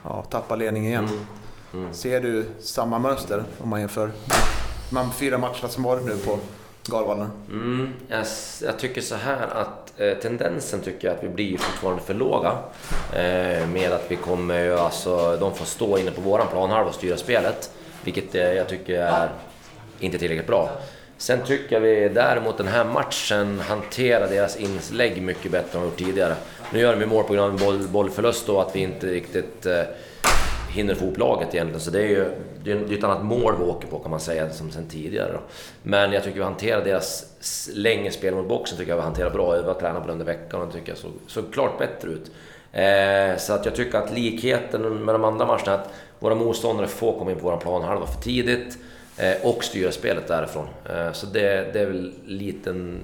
ja, 0.04 0.22
tappar 0.30 0.58
ledningen 0.58 0.92
igen. 0.92 1.10
Ser 1.92 2.22
du 2.22 2.46
samma 2.60 3.00
mönster 3.00 3.44
om 3.60 3.70
man 3.70 3.80
jämför 3.80 4.12
de 4.94 5.12
fyra 5.12 5.38
matcherna 5.38 5.70
som 5.70 5.84
varit 5.84 6.06
nu 6.06 6.18
på 6.18 6.40
Galvallen? 6.86 7.30
Mm, 7.50 7.94
jag, 8.08 8.26
jag, 8.62 8.80
tycker 8.80 9.02
så 9.02 9.16
här 9.16 9.48
att 9.48 9.94
eh, 9.98 10.14
tendensen 10.14 10.82
tycker 10.82 11.08
jag 11.08 11.18
att 11.18 11.24
vi 11.24 11.30
blir 11.30 11.58
fortfarande 11.58 12.02
för 12.04 12.14
låga. 12.14 12.58
Eh, 13.14 13.68
med 13.68 13.92
att 13.92 14.06
vi 14.08 14.16
kommer, 14.16 14.70
alltså 14.70 15.38
de 15.40 15.56
får 15.56 15.66
stå 15.66 15.98
inne 15.98 16.12
på 16.12 16.22
våran 16.22 16.48
planhalva 16.48 16.90
och 16.90 16.96
styra 16.96 17.18
spelet. 17.18 17.72
Vilket 18.04 18.36
eh, 18.36 18.54
jag 18.54 18.68
tycker 18.68 19.00
är 19.00 19.30
inte 20.00 20.18
tillräckligt 20.18 20.48
bra. 20.48 20.70
Sen 21.18 21.40
tycker 21.46 21.76
jag 21.76 21.82
vi 21.82 22.10
däremot 22.10 22.58
den 22.58 22.68
här 22.68 22.86
matchen 22.86 23.60
hanterar 23.60 24.28
deras 24.28 24.58
inlägg 24.58 25.22
mycket 25.22 25.52
bättre 25.52 25.78
än 25.78 25.82
de 25.82 25.86
gjort 25.86 25.98
tidigare. 25.98 26.36
Nu 26.74 26.80
gör 26.80 26.96
de 26.96 27.06
mål 27.06 27.24
på 27.24 27.34
grund 27.34 27.46
av 27.46 27.52
en 27.52 27.66
boll, 27.66 27.88
bollförlust 27.88 28.50
och 28.50 28.62
att 28.62 28.76
vi 28.76 28.80
inte 28.80 29.08
riktigt 29.08 29.66
eh, 29.66 29.82
hinner 30.74 30.96
få 30.96 31.06
ihop 31.06 31.18
laget 31.18 31.54
egentligen. 31.54 31.82
Så 31.82 31.92
det 31.92 32.02
är 32.02 32.08
ju 32.08 32.26
det 32.64 32.72
är 32.72 32.94
ett 32.98 33.04
annat 33.04 33.26
mål 33.26 33.56
vi 33.60 33.64
åker 33.64 33.88
på 33.88 34.00
kan 34.00 34.12
man 34.12 34.20
säga, 34.20 34.50
som 34.50 34.72
sen 34.72 34.88
tidigare. 34.88 35.32
Då. 35.34 35.40
Men 35.84 36.12
jag 36.12 36.24
tycker 36.24 36.38
vi 36.38 36.44
hanterar 36.44 36.84
deras 36.84 37.26
länge 37.74 38.12
spel 38.12 38.36
mot 38.36 38.48
boxen 38.48 38.78
tycker 38.78 38.92
jag 38.92 38.98
vi 38.98 39.04
hanterar 39.04 39.30
bra. 39.30 39.52
Vi 39.52 39.68
har 39.68 39.74
tränat 39.74 40.02
på 40.02 40.08
det 40.08 40.14
under 40.14 40.26
veckan 40.26 40.62
och 40.62 40.68
det 40.68 40.74
tycker 40.74 40.90
jag 40.90 40.98
såg, 40.98 41.12
såg 41.28 41.54
klart 41.54 41.80
bättre 41.80 42.10
ut. 42.10 42.32
Eh, 42.72 43.38
så 43.38 43.54
att 43.54 43.66
jag 43.66 43.76
tycker 43.76 43.98
att 43.98 44.14
likheten 44.14 44.82
med 45.06 45.16
de 45.16 45.24
andra 45.24 45.46
matcherna 45.46 45.72
är 45.72 45.76
att 45.76 45.94
våra 46.20 46.36
motståndare 46.36 46.88
får 46.88 47.20
komma 47.20 47.32
in 47.32 47.38
på 47.38 47.50
vår 47.50 47.58
planhalva 47.58 48.08
för 48.08 48.22
tidigt 48.22 48.78
eh, 49.18 49.48
och 49.48 49.64
styra 49.64 49.92
spelet 49.92 50.28
därifrån. 50.28 50.68
Eh, 50.90 51.12
så 51.12 51.26
det, 51.26 51.74
det 51.74 51.80
är 51.80 51.86
väl 51.86 52.14
liten 52.26 53.00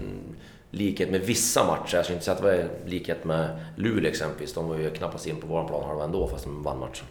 likhet 0.71 1.09
med 1.09 1.21
vissa 1.21 1.63
matcher. 1.63 1.95
Jag 1.95 2.05
skulle 2.05 2.15
inte 2.15 2.25
säga 2.25 2.35
att 2.35 2.41
det 2.41 2.47
var 2.47 2.89
likhet 2.89 3.23
med 3.23 3.65
Luleå 3.75 4.09
exempelvis. 4.09 4.53
De 4.53 4.69
var 4.69 4.77
ju 4.77 4.89
knappast 4.89 5.27
in 5.27 5.35
på 5.35 5.47
vår 5.47 5.67
planhalva 5.67 6.03
ändå 6.03 6.27
fast 6.27 6.45
de 6.45 6.63
vann 6.63 6.79
matchen. 6.79 7.05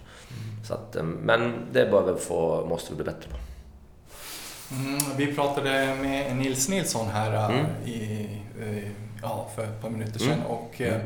Så 0.65 0.75
att, 0.75 0.97
eh, 0.97 1.03
men 1.03 1.53
det 1.73 1.87
bör 1.87 2.13
vi 2.13 2.21
få, 2.21 2.67
måste 2.69 2.93
vi 2.93 2.97
bli 2.97 3.05
bättre 3.05 3.31
på. 3.31 3.37
Mm, 4.71 4.99
vi 5.17 5.35
pratade 5.35 5.95
med 6.01 6.37
Nils 6.37 6.69
Nilsson 6.69 7.07
här 7.09 7.33
eh, 7.35 7.59
mm. 7.59 7.67
i, 7.85 8.29
eh, 8.61 8.91
ja, 9.23 9.47
för 9.57 9.65
ett 9.65 9.83
par 9.83 9.91
minuter 9.91 10.19
sedan 10.19 10.33
mm. 10.33 10.47
och 10.47 10.81
mm. 10.81 11.01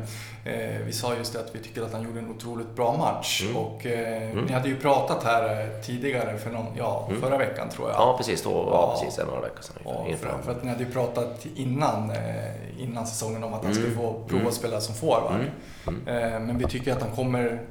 eh, 0.45 0.85
vi 0.85 0.93
sa 0.93 1.15
just 1.15 1.33
det 1.33 1.39
att 1.39 1.55
vi 1.55 1.59
tycker 1.59 1.81
att 1.81 1.93
han 1.93 2.03
gjorde 2.03 2.19
en 2.19 2.29
otroligt 2.29 2.75
bra 2.75 2.97
match. 2.97 3.43
Mm. 3.43 3.57
Och 3.57 3.85
eh, 3.85 4.31
mm. 4.31 4.45
ni 4.45 4.53
hade 4.53 4.69
ju 4.69 4.75
pratat 4.75 5.23
här 5.23 5.69
tidigare, 5.81 6.37
för 6.37 6.49
någon, 6.49 6.65
ja, 6.77 7.09
förra 7.21 7.37
veckan 7.37 7.69
tror 7.69 7.89
jag. 7.89 7.99
Ja, 7.99 8.17
precis. 8.17 8.43
Då, 8.43 8.49
ja, 8.49 8.97
precis. 8.99 9.19
En 9.19 9.27
några 9.27 9.41
veckor 9.41 9.61
sedan. 9.61 9.75
Ja, 9.85 10.05
för, 10.17 10.43
för, 10.43 10.51
att 10.51 10.63
ni 10.63 10.69
hade 10.69 10.83
ju 10.83 10.91
pratat 10.91 11.45
innan, 11.55 12.11
innan 12.79 13.07
säsongen 13.07 13.43
om 13.43 13.53
att 13.53 13.63
han 13.63 13.73
skulle 13.73 13.95
få 13.95 14.23
prova 14.27 14.47
att 14.47 14.53
spela 14.53 14.81
som 14.81 14.95
forward. 14.95 15.45
men 16.05 16.57
vi 16.57 16.65
tycker 16.65 16.91
att 16.91 17.01
han 17.01 17.11
kommer 17.11 17.61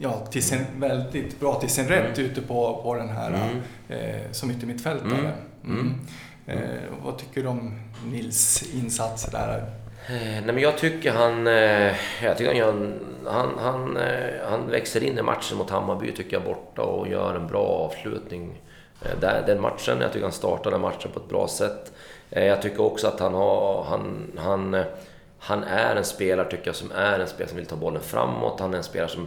ja, 0.00 0.26
till 0.30 0.42
sin, 0.42 0.66
väldigt 0.76 1.40
bra 1.40 1.60
till 1.60 1.68
sin 1.68 1.88
rätt 1.88 2.18
mm. 2.18 2.30
ute 2.30 2.42
på, 2.42 2.80
på 2.82 2.94
den 2.94 3.08
här 3.08 3.28
mm. 3.28 3.58
eh, 3.88 4.32
som 4.32 4.50
yttermittfältare. 4.50 5.18
Mm. 5.18 5.32
mm. 5.64 5.78
mm. 5.78 6.00
Eh, 6.46 6.80
vad 7.04 7.18
tycker 7.18 7.42
du 7.42 7.48
om 7.48 7.80
Nils 8.06 8.74
insats 8.74 9.26
där? 9.26 9.70
Eh, 10.08 10.14
nej, 10.16 10.42
men 10.42 10.58
jag 10.58 10.78
tycker 10.78 11.12
han, 11.12 11.46
eh, 11.46 11.94
jag 12.22 12.36
tycker 12.36 12.46
han, 12.46 12.56
gör 12.56 12.92
han, 13.26 13.58
han, 13.58 13.96
eh, 13.96 14.50
han 14.50 14.70
växer 14.70 15.02
in 15.02 15.18
i 15.18 15.22
matchen 15.22 15.58
mot 15.58 15.70
Hammarby 15.70 16.12
tycker 16.12 16.36
jag 16.36 16.44
borta 16.44 16.82
och 16.82 17.08
gör 17.08 17.34
en 17.34 17.46
bra 17.46 17.66
avslutning. 17.66 18.62
Den 19.20 19.60
matchen, 19.60 20.00
jag 20.00 20.12
tycker 20.12 20.22
han 20.22 20.32
startar 20.32 20.70
den 20.70 20.80
matchen 20.80 21.10
på 21.14 21.20
ett 21.20 21.28
bra 21.28 21.48
sätt. 21.48 21.92
Jag 22.30 22.62
tycker 22.62 22.82
också 22.82 23.08
att 23.08 23.20
han 23.20 23.34
har, 23.34 23.84
han, 23.84 24.32
han, 24.36 24.84
han 25.38 25.64
är 25.64 25.96
en 25.96 26.04
spelare 26.04 26.50
tycker 26.50 26.66
jag 26.66 26.76
som 26.76 26.92
är 26.92 27.18
en 27.18 27.26
spelare 27.26 27.48
som 27.48 27.56
vill 27.56 27.66
ta 27.66 27.76
bollen 27.76 28.02
framåt. 28.02 28.60
Han 28.60 28.74
är 28.74 28.78
en 28.78 28.84
spelare 28.84 29.08
som 29.08 29.26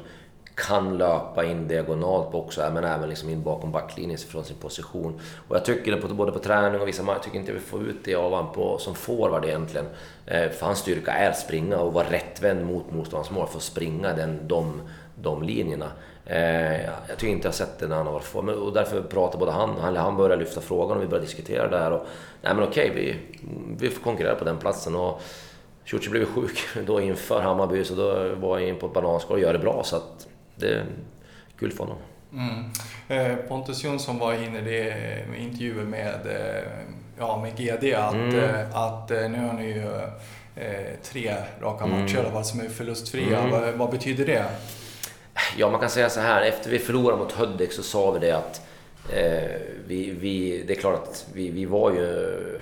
kan 0.56 0.98
löpa 0.98 1.46
in 1.46 1.68
diagonalt 1.68 2.34
också, 2.34 2.72
men 2.74 2.84
även 2.84 3.10
liksom 3.10 3.30
in 3.30 3.44
bakom 3.44 3.72
backlinjen 3.72 4.18
från 4.18 4.44
sin 4.44 4.56
position. 4.56 5.20
Och 5.48 5.56
jag 5.56 5.66
tycker 5.66 5.92
det 5.92 6.02
på, 6.02 6.14
både 6.14 6.32
på 6.32 6.40
träning 6.40 6.82
och 6.82 6.88
vissa 6.88 7.04
matcher, 7.04 7.16
jag 7.16 7.24
tycker 7.24 7.40
inte 7.40 7.52
vi 7.52 7.60
får 7.60 7.82
ut 7.82 7.96
det 8.04 8.16
av 8.16 8.32
honom 8.32 8.54
på, 8.54 8.78
som 8.78 8.96
forward 8.96 9.46
egentligen. 9.46 9.86
Eh, 10.26 10.50
för 10.50 10.66
hans 10.66 10.80
styrka 10.80 11.12
är 11.12 11.30
att 11.30 11.38
springa 11.38 11.78
och 11.78 11.94
vara 11.94 12.10
rättvänd 12.10 12.66
mot 12.66 12.92
motståndarens 12.92 13.32
mål 13.32 13.48
för 13.48 13.58
att 13.58 13.64
springa 13.64 14.14
den, 14.14 14.48
de, 14.48 14.82
de 15.16 15.44
linjerna. 15.44 15.92
Eh, 16.26 16.82
jag 16.82 17.18
tycker 17.18 17.34
inte 17.34 17.48
jag 17.48 17.52
har 17.52 17.58
sett 17.58 17.80
det 17.80 17.88
när 17.88 17.96
han 17.96 18.06
har 18.06 18.14
varit 18.14 18.24
forward. 18.24 18.56
Och 18.56 18.74
därför 18.74 19.02
pratar 19.02 19.40
både 19.40 19.52
han, 19.52 19.70
han, 19.82 19.96
han 19.96 20.18
börjar 20.18 20.38
lyfta 20.38 20.62
frågan 20.62 20.98
och 20.98 21.04
vi 21.04 21.08
börjar 21.08 21.24
diskutera 21.24 21.68
det 21.68 21.78
här. 21.78 21.92
Och, 21.92 22.06
nej 22.42 22.54
men 22.56 22.64
okej, 22.64 22.92
vi, 22.96 23.16
vi 23.78 23.90
får 23.90 24.04
konkurrera 24.04 24.36
på 24.36 24.46
den 24.46 24.58
platsen. 24.58 24.96
Och, 24.96 25.22
Ciuci 25.86 26.10
blev 26.10 26.26
sjuk 26.26 26.60
då 26.86 27.02
inför 27.02 27.42
Hammarby, 27.42 27.84
så 27.84 27.96
då 27.96 28.36
var 28.36 28.60
jag 28.60 28.70
in 28.70 28.76
på 28.76 28.86
ett 28.86 28.94
bananskal 28.94 29.38
och 29.38 29.42
gör 29.42 29.54
det 29.54 29.60
bra. 29.60 29.84
Så 29.84 29.96
att 29.96 30.28
det 30.62 30.74
är 30.76 30.86
kul 31.60 31.72
för 31.72 31.84
honom. 31.84 31.98
Mm. 32.34 32.66
Eh, 33.08 33.36
Pontus 33.36 33.84
Jonsson 33.84 34.20
var 34.20 34.34
inne 34.34 34.60
i 34.60 34.94
intervjuer 35.38 35.84
med, 35.84 36.28
eh, 36.28 36.64
ja, 37.18 37.42
med 37.42 37.58
GD 37.58 37.94
att, 37.94 38.14
mm. 38.14 38.40
Eh, 38.40 38.78
att 38.78 39.10
nu 39.10 39.48
har 39.48 39.54
ni 39.54 39.66
ju 39.66 39.90
tre 41.04 41.36
raka 41.62 41.86
mm. 41.86 42.02
matcher 42.02 42.26
mm. 42.30 42.44
som 42.44 42.60
är 42.60 42.70
förlustfria. 42.70 43.40
Mm. 43.40 43.52
Vad, 43.52 43.74
vad, 43.74 43.92
betyder 43.92 44.26
det? 44.26 44.46
Ja, 45.58 45.70
man 45.70 45.80
kan 45.80 45.90
säga 45.90 46.10
så 46.10 46.20
här. 46.20 46.42
Efter 46.42 46.70
vi 46.70 46.80
förlorade 46.80 47.18
mot 47.18 47.32
Hudik 47.32 47.72
så 47.72 47.84
sa 47.84 48.12
vi 48.12 48.20
det 48.20 48.32
att 48.32 48.62
eh, 49.14 49.62
vi, 49.88 50.12
vi, 50.12 50.64
det 50.68 50.74
är 50.74 50.80
klart 50.80 51.04
att 51.04 51.26
vi, 51.34 51.50
vi 51.50 51.66
var 51.66 51.92
ju 51.92 52.60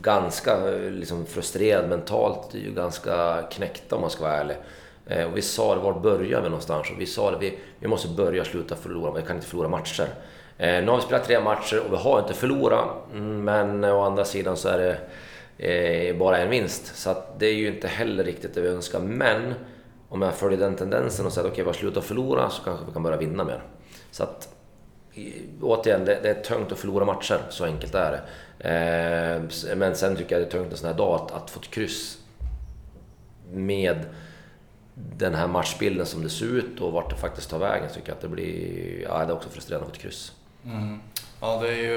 ganska 0.00 0.56
liksom, 0.90 1.26
frustrerad 1.26 1.88
mentalt, 1.88 2.52
ganska 2.52 3.42
knäckta 3.50 3.96
om 3.96 4.00
man 4.00 4.10
ska 4.10 4.22
vara 4.22 4.36
ärlig. 4.36 4.56
Eh, 5.12 5.26
och 5.26 5.36
vi 5.36 5.42
sa 5.42 5.74
det, 5.74 5.80
var 5.80 6.00
börjar 6.00 6.40
vi 6.40 6.48
någonstans? 6.48 6.90
Och 6.90 7.00
vi 7.00 7.06
sa 7.06 7.30
det, 7.30 7.38
vi, 7.38 7.58
vi 7.78 7.88
måste 7.88 8.08
börja 8.08 8.44
sluta 8.44 8.76
förlora, 8.76 9.12
vi 9.12 9.22
kan 9.22 9.36
inte 9.36 9.48
förlora 9.48 9.68
matcher. 9.68 10.06
Eh, 10.58 10.84
nu 10.84 10.88
har 10.88 10.96
vi 10.96 11.02
spelat 11.02 11.24
tre 11.24 11.40
matcher 11.40 11.80
och 11.86 11.92
vi 11.92 11.96
har 11.96 12.18
inte 12.18 12.34
förlorat, 12.34 12.88
mm, 13.12 13.44
men 13.44 13.84
eh, 13.84 13.96
å 13.96 14.00
andra 14.00 14.24
sidan 14.24 14.56
så 14.56 14.68
är 14.68 14.78
det 14.78 14.98
eh, 15.68 16.16
bara 16.16 16.38
en 16.38 16.50
vinst. 16.50 16.96
Så 16.96 17.10
att 17.10 17.38
det 17.38 17.46
är 17.46 17.54
ju 17.54 17.68
inte 17.68 17.88
heller 17.88 18.24
riktigt 18.24 18.54
det 18.54 18.60
vi 18.60 18.68
önskar. 18.68 19.00
Men 19.00 19.54
om 20.08 20.22
jag 20.22 20.34
följer 20.34 20.58
den 20.58 20.76
tendensen 20.76 21.26
och 21.26 21.32
säger 21.32 21.46
att 21.46 21.52
okej, 21.52 21.62
okay, 21.62 21.64
vi 21.64 21.68
har 21.68 21.80
slutat 21.80 22.04
förlora 22.04 22.50
så 22.50 22.62
kanske 22.62 22.86
vi 22.86 22.92
kan 22.92 23.02
börja 23.02 23.16
vinna 23.16 23.44
mer. 23.44 23.62
Så 24.10 24.22
att 24.22 24.48
återigen, 25.60 26.04
det, 26.04 26.18
det, 26.22 26.30
är 26.30 26.42
tungt 26.42 26.72
att 26.72 26.78
förlora 26.78 27.04
matcher, 27.04 27.38
så 27.48 27.64
enkelt 27.64 27.94
är 27.94 28.12
det. 28.12 28.20
Eh, 28.68 29.76
men 29.76 29.96
sen 29.96 30.16
tycker 30.16 30.34
jag 30.34 30.42
det 30.42 30.46
är 30.46 30.50
tungt 30.58 30.72
en 30.72 30.78
sån 30.78 30.88
här 30.88 30.96
dag 30.96 31.14
att, 31.14 31.32
att 31.32 31.50
få 31.50 31.60
ett 31.60 31.70
kryss 31.70 32.18
med 33.52 34.06
den 34.94 35.34
här 35.34 35.46
matchbilden 35.46 36.06
som 36.06 36.22
det 36.22 36.30
ser 36.30 36.46
ut 36.46 36.80
och 36.80 36.92
vart 36.92 37.10
det 37.10 37.16
faktiskt 37.16 37.50
tar 37.50 37.58
vägen 37.58 37.88
så 37.88 37.94
tycker 37.94 38.08
jag 38.08 38.16
att 38.16 38.22
det 38.22 38.28
blir... 38.28 39.02
Ja, 39.02 39.18
det 39.18 39.32
är 39.32 39.32
också 39.32 39.48
frustrerande 39.48 39.86
att 39.86 39.92
få 39.92 39.96
ett 39.96 40.02
kryss. 40.02 40.32
Mm. 40.64 41.00
Ja, 41.40 41.60
det 41.62 41.68
är 41.68 41.76
ju, 41.76 41.92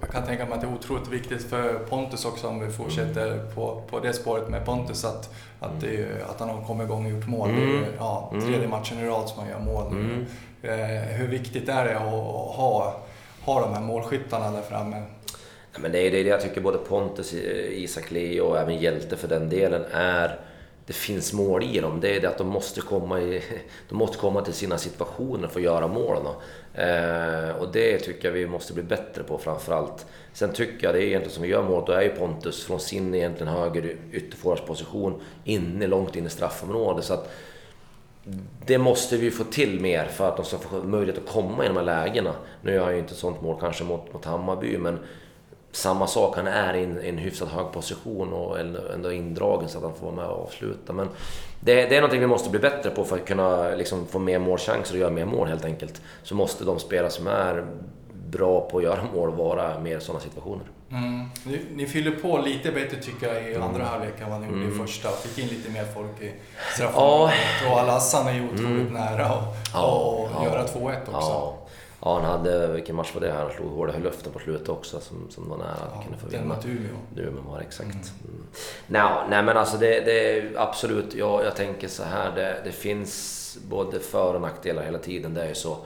jag 0.00 0.10
kan 0.12 0.26
tänka 0.26 0.44
mig 0.44 0.54
att 0.54 0.60
det 0.60 0.66
är 0.66 0.74
otroligt 0.74 1.08
viktigt 1.08 1.42
för 1.42 1.78
Pontus 1.78 2.24
också 2.24 2.48
om 2.48 2.60
vi 2.60 2.72
fortsätter 2.72 3.32
mm. 3.32 3.54
på, 3.54 3.82
på 3.90 4.00
det 4.00 4.12
spåret 4.12 4.48
med 4.48 4.64
Pontus 4.64 5.04
att, 5.04 5.34
att, 5.60 5.80
det, 5.80 6.06
att 6.30 6.40
han 6.40 6.48
har 6.48 6.64
kommit 6.64 6.84
igång 6.84 7.06
och 7.06 7.10
gjort 7.10 7.28
mål. 7.28 7.50
Mm. 7.50 7.60
Det 7.60 7.66
är 7.66 7.80
ju, 7.80 7.86
ja, 7.98 8.30
mm. 8.32 8.46
tredje 8.46 8.68
matchen 8.68 8.98
i 8.98 9.06
rad 9.06 9.28
som 9.28 9.38
han 9.38 9.48
gör 9.48 9.58
mål. 9.58 9.92
Mm. 9.92 10.26
Eh, 10.62 11.16
hur 11.16 11.28
viktigt 11.28 11.68
är 11.68 11.84
det 11.84 11.96
att 11.96 12.02
ha, 12.56 13.00
ha 13.40 13.60
de 13.60 13.74
här 13.74 13.80
målskyttarna 13.80 14.50
där 14.50 14.62
framme? 14.62 15.02
Ja, 15.72 15.78
men 15.80 15.92
det 15.92 15.98
är 15.98 16.10
det 16.10 16.22
jag 16.22 16.40
tycker 16.40 16.60
både 16.60 16.78
Pontus, 16.78 17.34
Isak 17.70 18.10
Leo 18.10 18.44
och 18.44 18.58
även 18.58 18.78
Hjälte 18.78 19.16
för 19.16 19.28
den 19.28 19.48
delen 19.48 19.84
är 19.92 20.40
det 20.92 20.98
finns 20.98 21.32
mål 21.32 21.62
i 21.62 21.80
dem. 21.80 22.00
Det 22.00 22.16
är 22.16 22.20
det 22.20 22.28
att 22.28 22.38
de 22.38 22.48
måste 22.48 22.80
komma, 22.80 23.20
i, 23.20 23.42
de 23.88 23.94
måste 23.98 24.18
komma 24.18 24.42
till 24.42 24.54
sina 24.54 24.78
situationer 24.78 25.48
för 25.48 25.60
att 25.60 25.64
göra 25.64 25.88
målen. 25.88 26.26
Eh, 26.74 27.56
och 27.56 27.72
det 27.72 27.98
tycker 27.98 28.28
jag 28.28 28.32
vi 28.32 28.46
måste 28.46 28.72
bli 28.72 28.82
bättre 28.82 29.22
på 29.22 29.38
framförallt. 29.38 30.06
Sen 30.32 30.52
tycker 30.52 30.86
jag 30.86 30.94
det 30.94 31.02
är 31.02 31.06
egentligen 31.06 31.34
som 31.34 31.42
vi 31.42 31.48
gör 31.48 31.62
målet, 31.62 31.86
då 31.86 31.92
är 31.92 32.02
ju 32.02 32.08
Pontus 32.08 32.64
från 32.64 32.80
sin 32.80 33.14
egentligen 33.14 33.52
höger 33.52 33.96
ytterforwardsposition 34.12 35.20
inne, 35.44 35.86
långt 35.86 36.16
in 36.16 36.26
i 36.26 36.30
straffområdet. 36.30 37.04
Så 37.04 37.14
att 37.14 37.32
det 38.66 38.78
måste 38.78 39.16
vi 39.16 39.30
få 39.30 39.44
till 39.44 39.80
mer 39.80 40.04
för 40.04 40.28
att 40.28 40.36
de 40.36 40.46
ska 40.46 40.58
få 40.58 40.82
möjlighet 40.82 41.24
att 41.24 41.32
komma 41.32 41.64
i 41.64 41.68
de 41.68 41.76
här 41.76 41.84
lägena. 41.84 42.34
Nu 42.62 42.78
har 42.78 42.86
jag 42.86 42.92
ju 42.92 42.98
inte 42.98 43.12
ett 43.12 43.18
sånt 43.18 43.42
mål 43.42 43.60
kanske 43.60 43.84
mot, 43.84 44.12
mot 44.12 44.24
Hammarby, 44.24 44.78
men 44.78 44.98
samma 45.72 46.06
sak, 46.06 46.36
han 46.36 46.46
är 46.46 46.74
i 46.74 46.84
en, 46.84 47.00
en 47.00 47.18
hyfsat 47.18 47.48
hög 47.48 47.72
position 47.72 48.32
och 48.32 48.60
ändå 48.94 49.12
indragen 49.12 49.68
så 49.68 49.78
att 49.78 49.84
han 49.84 49.94
får 49.94 50.06
vara 50.06 50.16
med 50.16 50.26
och 50.26 50.44
avsluta. 50.44 50.92
Men 50.92 51.08
det, 51.60 51.74
det 51.74 51.96
är 51.96 52.00
någonting 52.00 52.20
vi 52.20 52.26
måste 52.26 52.50
bli 52.50 52.60
bättre 52.60 52.90
på 52.90 53.04
för 53.04 53.16
att 53.16 53.26
kunna 53.26 53.74
liksom, 53.74 54.06
få 54.06 54.18
mer 54.18 54.38
målchanser 54.38 54.94
och 54.94 55.00
göra 55.00 55.10
mer 55.10 55.24
mål 55.24 55.48
helt 55.48 55.64
enkelt. 55.64 56.02
Så 56.22 56.34
måste 56.34 56.64
de 56.64 56.78
spelare 56.78 57.10
som 57.10 57.26
är 57.26 57.64
bra 58.26 58.68
på 58.70 58.78
att 58.78 58.84
göra 58.84 59.04
mål 59.14 59.30
vara 59.30 59.78
mer 59.78 59.98
sådana 59.98 60.20
situationer. 60.20 60.64
Mm. 60.90 61.28
Ni, 61.44 61.60
ni, 61.74 61.86
fyller 61.86 62.10
på 62.10 62.38
lite 62.38 62.72
bättre 62.72 62.96
tycker 62.96 63.34
jag 63.34 63.50
i 63.50 63.56
andra 63.56 63.84
halvlek 63.84 64.20
än 64.20 64.30
vad 64.30 64.40
ni 64.40 64.46
gjorde 64.46 64.58
mm. 64.58 64.74
i 64.74 64.86
första. 64.86 65.08
Fick 65.08 65.44
in 65.44 65.50
lite 65.50 65.70
mer 65.70 65.84
folk 65.84 66.22
i 66.22 66.32
straffområdet. 66.74 67.34
Ja. 67.64 67.72
Och 67.72 67.80
Alassan 67.80 68.26
är 68.26 68.32
ju 68.32 68.44
otroligt 68.44 68.90
mm. 68.90 68.92
nära 68.92 69.26
att 69.26 69.56
ja, 69.74 70.28
ja, 70.34 70.44
göra 70.44 70.66
2-1 70.66 71.00
också. 71.00 71.12
Ja. 71.12 71.58
Ja, 72.04 72.20
han 72.20 72.24
hade, 72.24 72.72
vilken 72.72 72.96
match 72.96 73.14
var 73.14 73.20
det? 73.20 73.32
Han 73.32 73.50
slog 73.50 73.70
hårda 73.70 73.96
i 73.96 74.00
luften 74.00 74.32
på 74.32 74.38
slutet 74.38 74.68
också 74.68 75.00
som, 75.00 75.30
som 75.30 75.48
var 75.48 75.56
nära 75.56 75.68
att 75.68 75.92
ja, 75.94 76.02
kunna 76.04 76.16
få 76.16 76.26
vinna. 76.26 76.42
Den 76.42 76.48
mot 76.48 76.66
Umeå. 77.16 77.42
Var 77.50 77.60
exakt. 77.60 77.90
Mm. 77.90 78.46
Mm. 78.88 79.30
Nej 79.30 79.42
men 79.42 79.56
alltså 79.56 79.76
det, 79.76 80.00
det 80.00 80.44
absolut, 80.56 81.14
ja, 81.14 81.44
jag 81.44 81.56
tänker 81.56 81.88
så 81.88 82.02
här, 82.02 82.34
det, 82.34 82.56
det 82.64 82.72
finns 82.72 83.58
både 83.68 84.00
för 84.00 84.34
och 84.34 84.40
nackdelar 84.40 84.82
hela 84.82 84.98
tiden, 84.98 85.34
det 85.34 85.42
är 85.42 85.48
ju 85.48 85.54
så. 85.54 85.76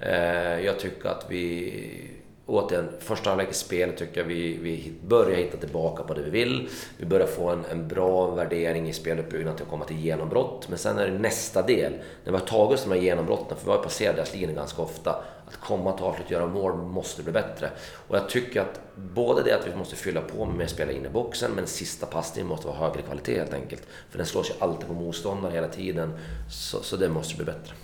Eh, 0.00 0.60
jag 0.60 0.78
tycker 0.78 1.08
att 1.08 1.26
vi 1.28 2.10
återigen, 2.46 2.88
första 2.98 3.30
halvlek 3.30 3.50
i 3.50 3.54
spelet 3.54 3.96
tycker 3.96 4.20
jag 4.20 4.28
vi, 4.28 4.56
vi 4.56 4.92
börjar 5.02 5.36
hitta 5.36 5.56
tillbaka 5.56 6.02
på 6.02 6.14
det 6.14 6.22
vi 6.22 6.30
vill. 6.30 6.68
Vi 6.96 7.06
börjar 7.06 7.26
få 7.26 7.50
en, 7.50 7.64
en 7.70 7.88
bra 7.88 8.26
värdering 8.30 8.88
i 8.88 8.92
speluppbyggnaden 8.92 9.56
till 9.56 9.64
att 9.64 9.70
komma 9.70 9.84
till 9.84 9.98
genombrott. 9.98 10.68
Men 10.68 10.78
sen 10.78 10.98
är 10.98 11.06
det 11.06 11.18
nästa 11.18 11.62
del, 11.62 11.92
när 12.24 12.32
vi 12.32 12.38
har 12.38 12.46
tagit 12.46 12.78
oss 12.78 12.84
de 12.84 12.90
här 12.90 13.00
genombrotten, 13.00 13.56
för 13.56 13.64
vi 13.66 13.70
har 13.70 13.82
passerat 13.82 14.16
deras 14.16 14.34
linjer 14.34 14.56
ganska 14.56 14.82
ofta, 14.82 15.24
att 15.46 15.56
komma 15.56 15.92
till 15.92 16.04
avslut, 16.04 16.30
göra 16.30 16.46
mål, 16.46 16.76
måste 16.76 17.22
bli 17.22 17.32
bättre. 17.32 17.70
Och 18.08 18.16
jag 18.16 18.28
tycker 18.28 18.60
att 18.60 18.80
både 18.96 19.42
det 19.42 19.52
att 19.52 19.66
vi 19.66 19.76
måste 19.76 19.96
fylla 19.96 20.20
på 20.20 20.44
med 20.44 20.64
att 20.64 20.70
spela 20.70 20.92
in 20.92 21.06
i 21.06 21.08
boxen, 21.08 21.50
men 21.52 21.66
sista 21.66 22.06
passningen 22.06 22.48
måste 22.48 22.66
vara 22.66 22.76
högre 22.76 23.02
kvalitet 23.02 23.38
helt 23.38 23.54
enkelt. 23.54 23.82
För 24.10 24.18
den 24.18 24.26
slås 24.26 24.50
ju 24.50 24.54
alltid 24.58 24.88
på 24.88 24.94
motståndare 24.94 25.52
hela 25.52 25.68
tiden, 25.68 26.18
så, 26.50 26.82
så 26.82 26.96
det 26.96 27.08
måste 27.08 27.36
bli 27.36 27.44
bättre. 27.44 27.74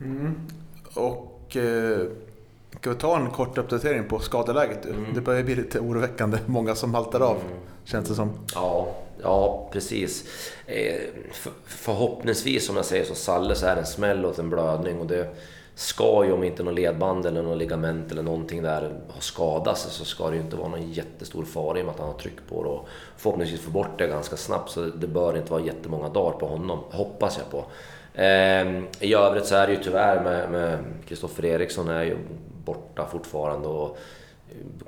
Mm. 0.00 0.34
Och... 0.94 1.56
Eh 1.56 2.06
Ska 2.80 2.90
vi 2.90 2.96
ta 2.96 3.16
en 3.16 3.30
kort 3.30 3.58
uppdatering 3.58 4.08
på 4.08 4.18
skadeläget? 4.18 4.84
Mm. 4.84 5.14
Det 5.14 5.20
börjar 5.20 5.42
bli 5.42 5.54
lite 5.54 5.80
oroväckande. 5.80 6.38
Många 6.46 6.74
som 6.74 6.94
haltar 6.94 7.20
av, 7.20 7.36
mm. 7.36 7.58
känns 7.84 8.08
det 8.08 8.14
som. 8.14 8.30
Ja, 8.54 8.94
ja 9.22 9.68
precis. 9.72 10.24
Eh, 10.66 11.00
för, 11.32 11.52
förhoppningsvis, 11.66 12.66
som 12.66 12.76
jag 12.76 12.84
säger, 12.84 13.04
så 13.04 13.14
Salle 13.14 13.54
så 13.54 13.66
är 13.66 13.74
det 13.74 13.80
en 13.80 13.86
smäll 13.86 14.24
och 14.24 14.38
en 14.38 14.50
blödning. 14.50 15.00
Och 15.00 15.06
det 15.06 15.34
ska 15.74 16.24
ju, 16.24 16.32
om 16.32 16.44
inte 16.44 16.62
någon 16.62 16.74
ledband 16.74 17.26
eller 17.26 17.42
någon 17.42 17.58
ligament 17.58 18.12
eller 18.12 18.22
någonting 18.22 18.62
där 18.62 18.80
har 19.08 19.20
skadats, 19.20 19.82
så 19.82 20.04
ska 20.04 20.30
det 20.30 20.36
ju 20.36 20.42
inte 20.42 20.56
vara 20.56 20.68
någon 20.68 20.92
jättestor 20.92 21.44
fara 21.44 21.78
i 21.78 21.82
och 21.82 21.86
med 21.86 21.94
att 21.94 22.00
han 22.00 22.08
har 22.08 22.18
tryck 22.18 22.48
på 22.48 22.62
det. 22.62 22.68
Och 22.68 22.88
förhoppningsvis 23.16 23.60
få 23.60 23.70
bort 23.70 23.98
det 23.98 24.06
ganska 24.06 24.36
snabbt, 24.36 24.70
så 24.70 24.80
det 24.80 25.06
bör 25.06 25.36
inte 25.36 25.52
vara 25.52 25.62
jättemånga 25.62 26.08
dagar 26.08 26.38
på 26.38 26.46
honom, 26.46 26.80
hoppas 26.90 27.38
jag 27.38 27.50
på. 27.50 27.64
Ehm, 28.14 28.86
I 29.00 29.14
övrigt 29.14 29.46
så 29.46 29.54
är 29.54 29.66
det 29.66 29.72
ju 29.72 29.82
tyvärr 29.82 30.48
med 30.50 30.78
Kristoffer 31.08 31.44
Eriksson 31.44 31.88
är 31.88 32.02
ju 32.02 32.16
borta 32.64 33.06
fortfarande 33.06 33.68
och 33.68 33.98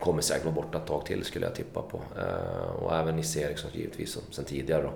kommer 0.01 0.23
säkert 0.23 0.45
vara 0.45 0.55
borta 0.55 0.79
ett 0.79 0.87
tag 0.87 1.07
till 1.07 1.25
skulle 1.25 1.47
jag 1.47 1.55
tippa 1.55 1.83
på. 1.83 1.97
Ehm, 1.97 2.85
och 2.85 2.97
även 2.97 3.17
Nisse 3.17 3.41
Eriksson 3.41 3.71
givetvis 3.75 4.19
sen 4.31 4.45
tidigare. 4.45 4.83
Då. 4.83 4.91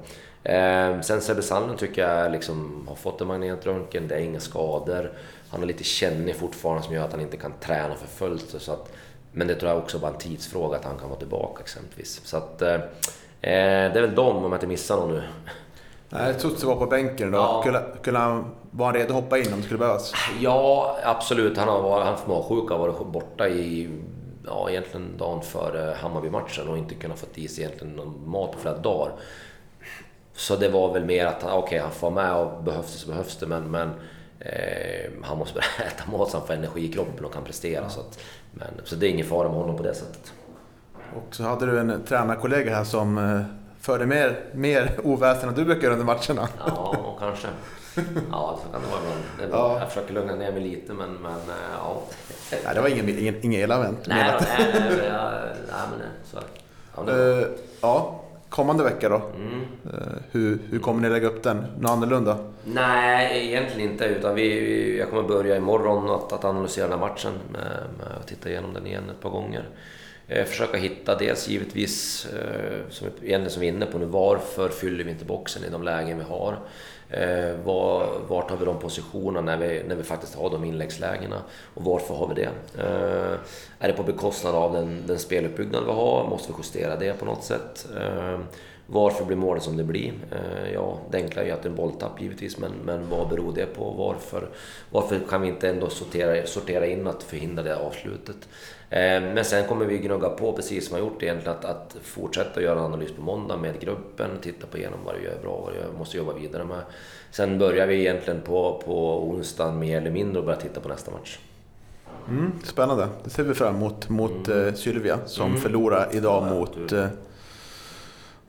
Ehm, 0.45 1.03
sen 1.03 1.21
Sebbe 1.21 1.43
Sandlund 1.43 1.79
tycker 1.79 2.09
jag 2.09 2.33
liksom 2.33 2.87
har 2.89 2.97
fått 2.97 3.21
en 3.21 3.27
magnetröntgen, 3.27 4.09
det 4.09 4.15
är 4.15 4.21
inga 4.21 4.41
skador. 4.41 5.13
Han 5.51 5.63
är 5.63 5.67
lite 5.67 5.85
kännig 5.85 6.37
fortfarande 6.37 6.83
som 6.83 6.95
gör 6.95 7.05
att 7.05 7.13
han 7.13 7.21
inte 7.21 7.37
kan 7.37 7.53
träna 7.61 7.95
för 7.95 8.07
fullt. 8.07 8.55
Så 8.59 8.73
att, 8.73 8.93
men 9.33 9.47
det 9.47 9.55
tror 9.55 9.71
jag 9.71 9.79
också 9.79 9.99
bara 9.99 10.13
en 10.13 10.19
tidsfråga 10.19 10.77
att 10.79 10.85
han 10.85 10.99
kan 10.99 11.09
vara 11.09 11.19
tillbaka 11.19 11.63
exempelvis. 11.63 12.21
Så 12.25 12.37
att, 12.37 12.63
eh, 12.63 12.79
det 13.41 13.49
är 13.49 14.01
väl 14.01 14.15
dem 14.15 14.37
om 14.37 14.43
jag 14.43 14.55
inte 14.55 14.67
missar 14.67 14.97
någon 14.97 15.13
nu. 15.13 15.23
Nej, 16.09 16.35
Tutsi 16.35 16.67
var 16.67 16.77
på 16.77 16.87
bänken 16.87 17.31
då. 17.31 17.39
Ja. 17.39 17.63
Kunde, 17.65 17.85
kunde 18.03 18.21
han, 18.21 18.55
var 18.71 18.87
han 18.87 18.95
redo 18.95 19.09
att 19.17 19.23
hoppa 19.23 19.39
in 19.39 19.53
om 19.53 19.59
det 19.59 19.65
skulle 19.65 19.79
behövas? 19.79 20.13
Ja, 20.41 20.97
absolut. 21.05 21.59
Han 21.59 21.69
har 21.69 22.01
haft 22.01 22.27
magsjuka 22.27 22.75
och 22.75 22.81
varit 22.81 23.13
borta 23.13 23.49
i 23.49 23.91
ja, 24.47 24.71
egentligen 24.71 25.17
dagen 25.19 25.43
före 25.43 25.95
Hammarby-matchen 26.01 26.69
och 26.69 26.79
inte 26.79 26.95
kunnat 26.95 27.19
få 27.19 27.27
i 27.35 27.49
sig 27.49 27.65
egentligen 27.65 27.97
någon 27.97 28.31
mat 28.31 28.53
på 28.53 28.59
flera 28.59 28.77
dagar. 28.77 29.13
Så 30.33 30.57
det 30.57 30.69
var 30.69 30.93
väl 30.93 31.05
mer 31.05 31.27
att 31.27 31.45
okej, 31.45 31.59
okay, 31.59 31.79
han 31.79 31.91
får 31.91 32.11
vara 32.11 32.25
med 32.25 32.37
och 32.37 32.63
behövs 32.63 32.93
det 32.93 32.99
så 32.99 33.09
behövs 33.09 33.37
det, 33.37 33.47
men, 33.47 33.71
men 33.71 33.91
eh, 34.41 35.11
han 35.23 35.39
måste 35.39 35.55
börja 35.55 35.91
äta 35.91 36.11
mat 36.11 36.31
så 36.31 36.39
han 36.39 36.47
får 36.47 36.55
energi 36.55 36.85
i 36.85 36.93
kroppen 36.93 37.25
och 37.25 37.33
kan 37.33 37.45
prestera. 37.45 37.89
Så, 37.89 38.01
att, 38.01 38.19
men, 38.53 38.69
så 38.85 38.95
det 38.97 39.07
är 39.07 39.11
ingen 39.11 39.27
fara 39.27 39.49
med 39.49 39.59
honom 39.59 39.77
på 39.77 39.83
det 39.83 39.95
sättet. 39.95 40.33
Och 41.17 41.35
så 41.35 41.43
hade 41.43 41.67
du 41.67 41.79
en 41.79 42.03
tränarkollega 42.09 42.75
här 42.75 42.85
som 42.85 43.19
eh, 43.19 43.43
förde 43.81 44.07
mer, 44.07 44.45
mer 44.53 45.01
oväsen 45.05 45.49
än 45.49 45.55
du 45.55 45.65
brukar 45.65 45.83
göra 45.83 45.93
under 45.93 46.07
matcherna. 46.07 46.49
Ja, 46.67 47.17
kanske. 47.19 47.49
Ja, 48.31 48.59
så 48.65 48.73
kan 48.73 48.83
det 48.83 48.89
vara 48.89 49.01
ibland. 49.45 49.53
Ja. 49.53 49.79
Jag 49.79 49.89
försöker 49.89 50.15
lugna 50.15 50.35
ner 50.35 50.53
mig 50.53 50.63
lite, 50.63 50.93
men, 50.93 51.15
men 51.15 51.33
eh, 51.33 51.75
ja. 51.79 52.03
Nej, 52.65 52.75
det 52.75 52.81
var 52.81 52.89
ingen, 52.89 53.09
ingen, 53.09 53.45
ingen 53.45 53.61
elavent. 53.61 54.07
Nej, 54.07 54.35
nej, 54.41 54.71
nej, 54.75 54.91
nej, 54.99 55.55
nej, 55.71 55.89
men 55.91 56.01
så. 56.25 56.39
Ja, 56.97 57.13
uh, 57.13 57.47
ja, 57.81 58.20
kommande 58.51 58.85
vecka 58.85 59.09
då? 59.09 59.23
Mm. 59.37 59.61
Uh, 59.87 60.19
hur, 60.31 60.59
hur 60.71 60.79
kommer 60.79 61.03
ni 61.03 61.09
lägga 61.09 61.29
upp 61.29 61.43
den? 61.43 61.65
Något 61.79 61.91
annorlunda? 61.91 62.39
Nej, 62.65 63.49
egentligen 63.49 63.91
inte. 63.91 64.05
Utan 64.05 64.35
vi, 64.35 64.99
jag 64.99 65.11
kommer 65.11 65.23
börja 65.23 65.57
imorgon 65.57 66.11
att, 66.11 66.33
att 66.33 66.45
analysera 66.45 66.89
den 66.89 66.99
här 66.99 67.09
matchen 67.09 67.33
med, 67.53 67.83
med 67.99 68.17
att 68.21 68.27
titta 68.27 68.49
igenom 68.49 68.75
den 68.75 68.87
igen 68.87 69.11
ett 69.11 69.23
par 69.23 69.31
gånger. 69.31 69.65
Eh, 70.29 70.45
försöka 70.45 70.79
hitta 70.79 71.17
dels 71.17 71.49
givetvis, 71.49 72.27
eh, 72.27 72.91
som, 72.91 73.07
egentligen 73.07 73.51
som 73.51 73.61
vi 73.61 73.69
är 73.69 73.73
inne 73.73 73.87
på 73.87 73.99
nu, 73.99 74.05
varför 74.05 74.69
fyller 74.69 75.05
vi 75.05 75.11
inte 75.11 75.25
boxen 75.25 75.65
i 75.65 75.71
de 75.71 75.83
lägen 75.83 76.19
vi 76.19 76.25
har? 76.25 76.57
Eh, 77.11 77.57
var, 77.65 78.09
vart 78.29 78.51
har 78.51 78.57
vi 78.57 78.65
de 78.65 78.79
positionerna 78.79 79.57
när 79.57 79.69
vi, 79.69 79.83
när 79.89 79.95
vi 79.95 80.03
faktiskt 80.03 80.35
har 80.35 80.51
de 80.51 80.65
inläggslägena? 80.65 81.43
Och 81.75 81.85
varför 81.85 82.15
har 82.15 82.29
vi 82.29 82.35
det? 82.35 82.51
Eh, 82.79 83.39
är 83.79 83.89
det 83.89 83.93
på 83.93 84.03
bekostnad 84.03 84.55
av 84.55 84.73
den, 84.73 85.03
den 85.07 85.19
speluppbyggnad 85.19 85.85
vi 85.85 85.93
har? 85.93 86.29
Måste 86.29 86.53
vi 86.53 86.59
justera 86.59 86.97
det 86.97 87.13
på 87.13 87.25
något 87.25 87.45
sätt? 87.45 87.87
Eh, 87.97 88.41
varför 88.87 89.25
blir 89.25 89.37
målet 89.37 89.63
som 89.63 89.77
det 89.77 89.85
blir? 89.85 90.13
Eh, 90.31 90.73
ja, 90.75 90.99
det 91.11 91.19
enkla 91.19 91.43
är 91.43 91.47
ju 91.47 91.53
att 91.53 91.63
det 91.63 91.69
är 91.69 91.71
en 91.71 91.77
bolltapp 91.77 92.21
givetvis, 92.21 92.59
men, 92.59 92.73
men 92.85 93.09
vad 93.11 93.29
beror 93.29 93.53
det 93.55 93.67
på? 93.67 93.91
Varför, 93.91 94.49
varför 94.91 95.21
kan 95.29 95.43
vi 95.43 95.49
inte 95.49 95.69
ändå 95.69 95.89
sortera, 95.89 96.47
sortera 96.47 96.87
in 96.87 97.07
att 97.07 97.23
förhindra 97.23 97.63
det 97.63 97.77
avslutet? 97.77 98.49
Eh, 98.91 99.23
men 99.23 99.45
sen 99.45 99.67
kommer 99.67 99.85
vi 99.85 99.99
gnugga 99.99 100.29
på 100.29 100.53
precis 100.53 100.89
som 100.89 100.97
vi 100.97 101.03
har 101.03 101.09
gjort 101.09 101.23
egentligen, 101.23 101.59
att, 101.59 101.65
att 101.65 101.97
fortsätta 102.03 102.63
göra 102.63 102.79
en 102.79 102.85
analys 102.85 103.13
på 103.13 103.23
måndag 103.23 103.57
med 103.57 103.81
gruppen, 103.81 104.31
titta 104.43 104.67
på 104.67 104.79
igenom 104.79 104.99
vad 105.05 105.15
du 105.15 105.23
gör 105.25 105.39
bra, 105.43 105.61
vad 105.61 105.73
du 105.75 105.99
måste 105.99 106.17
jobba 106.17 106.33
vidare 106.33 106.65
med. 106.65 106.83
Sen 107.31 107.59
börjar 107.59 107.87
vi 107.87 108.01
egentligen 108.01 108.41
på, 108.41 108.83
på 108.85 109.25
onsdagen 109.31 109.79
mer 109.79 110.01
eller 110.01 110.11
mindre 110.11 110.39
och 110.39 110.45
börjar 110.45 110.61
titta 110.61 110.81
på 110.81 110.89
nästa 110.89 111.11
match. 111.11 111.39
Mm, 112.29 112.53
spännande, 112.65 113.09
det 113.25 113.31
ser 113.31 113.43
vi 113.43 113.55
fram 113.55 113.77
emot 113.77 114.09
mot 114.09 114.49
mm. 114.49 114.59
uh, 114.59 114.75
Sylvia 114.75 115.19
som 115.27 115.51
mm. 115.51 115.61
förlorar 115.61 116.09
idag 116.13 116.47
ja, 116.47 116.55
mot 116.55 116.93
uh, 116.93 117.07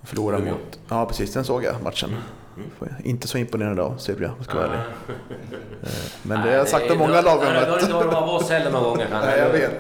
Förlorar 0.04 0.40
mot... 0.40 0.80
Ja 0.90 1.06
precis, 1.06 1.34
den 1.34 1.44
såg 1.44 1.64
jag 1.64 1.84
matchen. 1.84 2.10
Mm. 2.82 2.94
Inte 3.04 3.28
så 3.28 3.38
imponerande 3.38 3.82
av 3.82 3.98
Sylvia, 3.98 4.32
ska 4.42 4.58
vara 4.58 4.66
ärlig. 4.68 4.80
Eh, 5.84 5.90
men 6.22 6.42
det 6.42 6.50
har 6.50 6.58
jag 6.58 6.68
sagt 6.68 6.92
om 6.92 6.98
många 6.98 7.22
lag 7.22 7.40
vi 7.40 7.46
har 7.46 7.54
mött. 7.54 7.66
Du 7.66 7.72
har 7.72 7.80
inte 7.80 7.94
varit 7.94 8.14
av 8.14 8.30
oss 8.30 8.50
heller 8.50 8.72
många 8.72 8.84
gånger. 8.84 9.08
Nej, 9.12 9.40
jag 9.40 9.50
vet. 9.50 9.72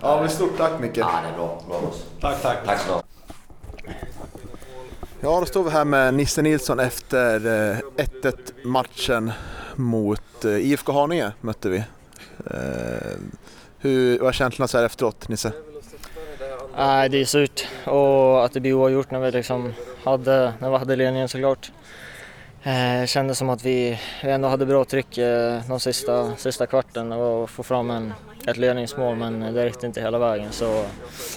Ja, 0.00 0.20
men 0.20 0.28
stort 0.30 0.56
tack 0.58 0.72
Micke. 0.80 0.96
Ja, 0.96 1.20
det 1.22 1.28
är 1.28 1.36
bra. 1.36 1.62
bra. 1.68 1.80
Tack, 2.20 2.42
tack. 2.42 2.58
Tack 2.66 2.80
så 2.80 3.02
Ja, 5.20 5.40
då 5.40 5.46
står 5.46 5.64
vi 5.64 5.70
här 5.70 5.84
med 5.84 6.14
Nisse 6.14 6.42
Nilsson 6.42 6.80
efter 6.80 7.40
1-1 7.40 8.26
eh, 8.26 8.32
matchen 8.64 9.32
mot 9.76 10.44
eh, 10.44 10.56
IFK 10.56 10.92
Haninge 10.92 11.32
mötte 11.40 11.68
vi. 11.68 11.84
Hur 13.78 14.18
var 14.18 14.32
känslorna 14.32 14.68
så 14.68 14.78
här 14.78 14.84
efteråt, 14.84 15.28
Nisse? 15.28 15.52
Nej, 16.80 17.08
det 17.08 17.20
är 17.20 17.24
surt 17.24 17.68
och 17.84 18.44
att 18.44 18.52
det 18.52 18.60
blir 18.60 18.72
oavgjort 18.72 19.10
när 19.10 19.20
vi, 19.20 19.30
liksom 19.30 19.72
hade, 20.04 20.52
när 20.58 20.70
vi 20.70 20.76
hade 20.76 20.96
ledningen 20.96 21.28
såklart. 21.28 21.72
Eh, 22.62 23.06
kändes 23.06 23.38
som 23.38 23.48
att 23.50 23.64
vi, 23.64 24.00
vi 24.22 24.30
ändå 24.30 24.48
hade 24.48 24.66
bra 24.66 24.84
tryck 24.84 25.18
eh, 25.18 25.60
de 25.68 25.80
sista, 25.80 26.36
sista 26.36 26.66
kvarten 26.66 27.12
och 27.12 27.50
få 27.50 27.62
fram 27.62 27.90
en, 27.90 28.12
ett 28.46 28.56
ledningsmål 28.56 29.16
men 29.16 29.40
det 29.40 29.64
räckte 29.64 29.86
inte 29.86 30.00
hela 30.00 30.18
vägen. 30.18 30.52
Så 30.52 30.84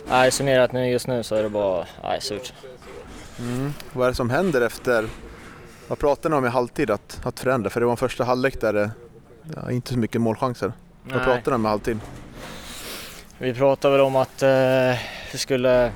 nej, 0.09 0.31
summerat 0.31 0.71
nu 0.71 0.89
just 0.89 1.07
nu 1.07 1.23
så 1.23 1.35
är 1.35 1.43
det 1.43 1.49
bara 1.49 1.85
nej, 2.03 2.21
surt. 2.21 2.53
Mm. 3.39 3.73
Vad 3.93 4.05
är 4.05 4.09
det 4.11 4.15
som 4.15 4.29
händer 4.29 4.61
efter, 4.61 5.07
vad 5.87 5.99
pratar 5.99 6.29
ni 6.29 6.35
om 6.35 6.45
i 6.45 6.49
halvtid 6.49 6.91
att, 6.91 7.19
att 7.23 7.39
förändra? 7.39 7.69
För 7.69 7.79
det 7.79 7.85
var 7.85 7.93
en 7.93 7.97
första 7.97 8.23
halvlek 8.23 8.61
där 8.61 8.73
det 8.73 8.91
ja, 9.55 9.71
inte 9.71 9.93
så 9.93 9.99
mycket 9.99 10.21
målchanser. 10.21 10.73
Vad 11.03 11.23
pratar 11.23 11.51
ni 11.51 11.55
om 11.55 11.65
i 11.65 11.69
halvtid? 11.69 11.99
Vi 13.37 13.53
pratade 13.53 13.97
väl 13.97 14.05
om 14.05 14.15
att 14.15 14.43
eh, 14.43 14.95
skulle 15.37 15.91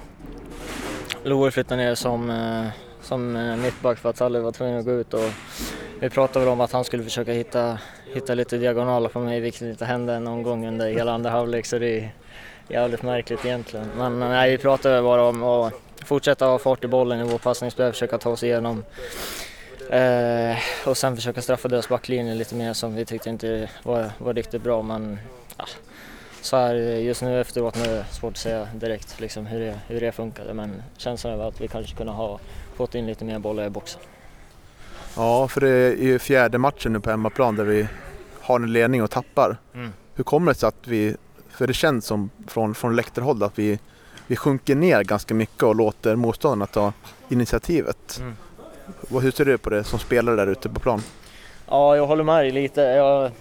Loe 1.24 1.52
flytta 1.52 1.76
ner 1.76 1.96
som, 1.96 2.30
eh, 2.30 2.68
som 3.02 3.36
eh, 3.36 3.56
mittback 3.56 3.98
för 3.98 4.10
att 4.10 4.18
Sally 4.18 4.40
var 4.40 4.52
tvungen 4.52 4.80
att 4.80 4.86
gå 4.86 4.92
ut 4.92 5.14
och 5.14 5.30
vi 6.00 6.10
pratade 6.10 6.46
väl 6.46 6.54
om 6.54 6.62
att 6.62 6.72
han 6.72 6.84
skulle 6.84 7.04
försöka 7.04 7.32
hitta, 7.32 7.78
hitta 8.14 8.34
lite 8.34 8.58
diagonaler 8.58 9.10
på 9.10 9.20
mig 9.20 9.40
vilket 9.40 9.62
inte 9.62 9.86
hände 9.86 10.20
någon 10.20 10.44
gång 10.44 10.68
under 10.68 10.90
hela 10.90 11.12
andra 11.12 11.30
halvlek 11.30 11.66
så 11.66 11.80
det 11.80 12.00
är 12.00 12.14
jävligt 12.68 13.04
märkligt 13.04 13.46
egentligen. 13.46 13.90
Men 13.98 14.20
nej, 14.20 14.52
vi 14.52 14.58
pratade 14.58 15.02
bara 15.02 15.24
om 15.24 15.44
att 15.44 15.74
fortsätta 16.06 16.46
ha 16.46 16.60
fart 16.60 16.84
i 16.84 16.88
bollen 16.88 17.20
i 17.20 17.24
vår 17.24 17.38
passningsspel, 17.38 17.92
försöka 17.92 18.18
ta 18.18 18.30
oss 18.30 18.44
igenom 18.44 18.84
Eh, 19.90 20.58
och 20.86 20.98
sen 20.98 21.16
försöka 21.16 21.42
straffa 21.42 21.68
deras 21.68 21.90
backlinje 21.90 22.36
lite 22.36 22.56
mer 22.56 22.74
som 22.74 22.96
vi 22.96 23.06
tyckte 23.06 23.30
inte 23.30 23.70
var, 23.84 24.12
var 24.18 24.34
riktigt 24.34 24.62
bra 24.62 24.82
men 24.82 25.20
ja, 25.58 25.66
så 26.42 26.58
här 26.58 26.76
just 26.76 27.22
nu 27.22 27.42
efteråt 27.42 27.76
nu 27.76 27.84
är 27.84 27.96
det 27.96 28.06
svårt 28.12 28.34
att 28.34 28.38
säga 28.38 28.68
direkt 28.76 29.20
liksom, 29.20 29.46
hur, 29.46 29.60
det, 29.60 29.80
hur 29.88 30.02
det 30.02 30.12
funkade 30.12 30.54
men 30.54 30.84
känslan 30.98 31.38
väl 31.38 31.48
att 31.48 31.62
vi 31.62 31.68
kanske 31.68 31.96
kunde 31.96 32.14
ha 32.14 32.40
fått 32.76 32.96
in 32.96 33.08
lite 33.08 33.26
mer 33.26 33.40
bollar 33.40 33.66
i 33.66 33.70
boxen. 33.70 34.02
Ja, 35.16 35.48
för 35.48 35.62
det 35.62 35.70
är 35.70 36.04
ju 36.04 36.20
fjärde 36.20 36.58
matchen 36.58 36.94
nu 36.94 37.00
på 37.00 37.10
hemmaplan 37.10 37.56
där 37.56 37.64
vi 37.64 37.88
har 38.42 38.60
en 38.60 38.74
ledning 38.74 39.04
och 39.04 39.12
tappar. 39.12 39.58
Mm. 39.74 39.94
Hur 40.16 40.24
kommer 40.24 40.52
det 40.52 40.60
sig 40.60 40.68
att 40.68 40.88
vi, 40.88 41.16
för 41.50 41.68
det 41.68 41.74
känns 41.74 42.06
som 42.06 42.30
från, 42.48 42.76
från 42.76 42.96
läktarhåll 42.96 43.44
att 43.44 43.60
vi, 43.60 43.80
vi 44.28 44.36
sjunker 44.36 44.76
ner 44.76 45.04
ganska 45.04 45.34
mycket 45.34 45.64
och 45.64 45.76
låter 45.76 46.16
motståndarna 46.16 46.66
ta 46.66 46.94
initiativet. 47.30 48.20
Mm. 48.20 48.36
Hur 49.22 49.32
ser 49.32 49.46
du 49.46 49.58
på 49.58 49.70
det 49.70 49.84
som 49.84 50.00
spelare 50.00 50.36
där 50.36 50.48
ute 50.48 50.70
på 50.70 50.80
plan? 50.80 51.02
Ja, 51.68 51.96
jag 51.96 52.08
håller 52.08 52.24
med 52.24 52.44
dig 52.44 52.52
lite. 52.52 52.82
Jag 52.82 53.32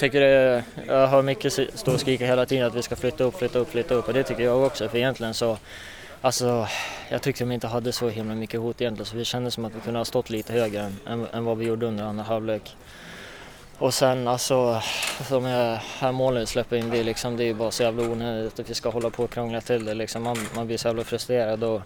tycker 0.00 0.20
det, 0.20 0.64
jag 0.86 1.06
hör 1.06 1.22
mycket 1.22 1.52
stå 1.52 1.92
och 1.92 2.00
skrika 2.00 2.26
hela 2.26 2.46
tiden 2.46 2.66
att 2.66 2.74
vi 2.74 2.82
ska 2.82 2.96
flytta 2.96 3.24
upp, 3.24 3.38
flytta 3.38 3.58
upp, 3.58 3.70
flytta 3.70 3.94
upp 3.94 4.08
och 4.08 4.14
det 4.14 4.22
tycker 4.22 4.42
jag 4.42 4.62
också 4.64 4.88
för 4.88 4.98
egentligen 4.98 5.34
så 5.34 5.58
Alltså, 6.22 6.66
jag 7.08 7.22
tyckte 7.22 7.44
de 7.44 7.52
inte 7.52 7.66
hade 7.66 7.92
så 7.92 8.08
himla 8.08 8.34
mycket 8.34 8.60
hot 8.60 8.80
egentligen 8.80 9.06
så 9.06 9.16
vi 9.16 9.24
kände 9.24 9.50
som 9.50 9.64
att 9.64 9.74
vi 9.74 9.80
kunde 9.80 10.00
ha 10.00 10.04
stått 10.04 10.30
lite 10.30 10.52
högre 10.52 10.80
än, 10.80 10.96
än, 11.06 11.26
än 11.32 11.44
vad 11.44 11.58
vi 11.58 11.66
gjorde 11.66 11.86
under 11.86 12.04
andra 12.04 12.24
halvlek. 12.24 12.76
Och 13.78 13.94
sen 13.94 14.28
alltså, 14.28 14.82
de 15.28 15.44
här, 15.44 15.82
här 15.98 16.12
målen 16.12 16.40
vi 16.40 16.46
släpper 16.46 16.76
in, 16.76 16.90
det 16.90 16.98
är, 16.98 17.04
liksom, 17.04 17.36
det 17.36 17.44
är 17.44 17.46
ju 17.46 17.54
bara 17.54 17.70
så 17.70 17.82
jävla 17.82 18.02
onödigt 18.02 18.60
att 18.60 18.70
vi 18.70 18.74
ska 18.74 18.90
hålla 18.90 19.10
på 19.10 19.24
och 19.24 19.30
krångla 19.30 19.60
till 19.60 19.84
det 19.84 19.94
liksom. 19.94 20.22
Man, 20.22 20.36
man 20.54 20.66
blir 20.66 20.76
så 20.76 20.88
jävla 20.88 21.04
frustrerad 21.04 21.64
och 21.64 21.82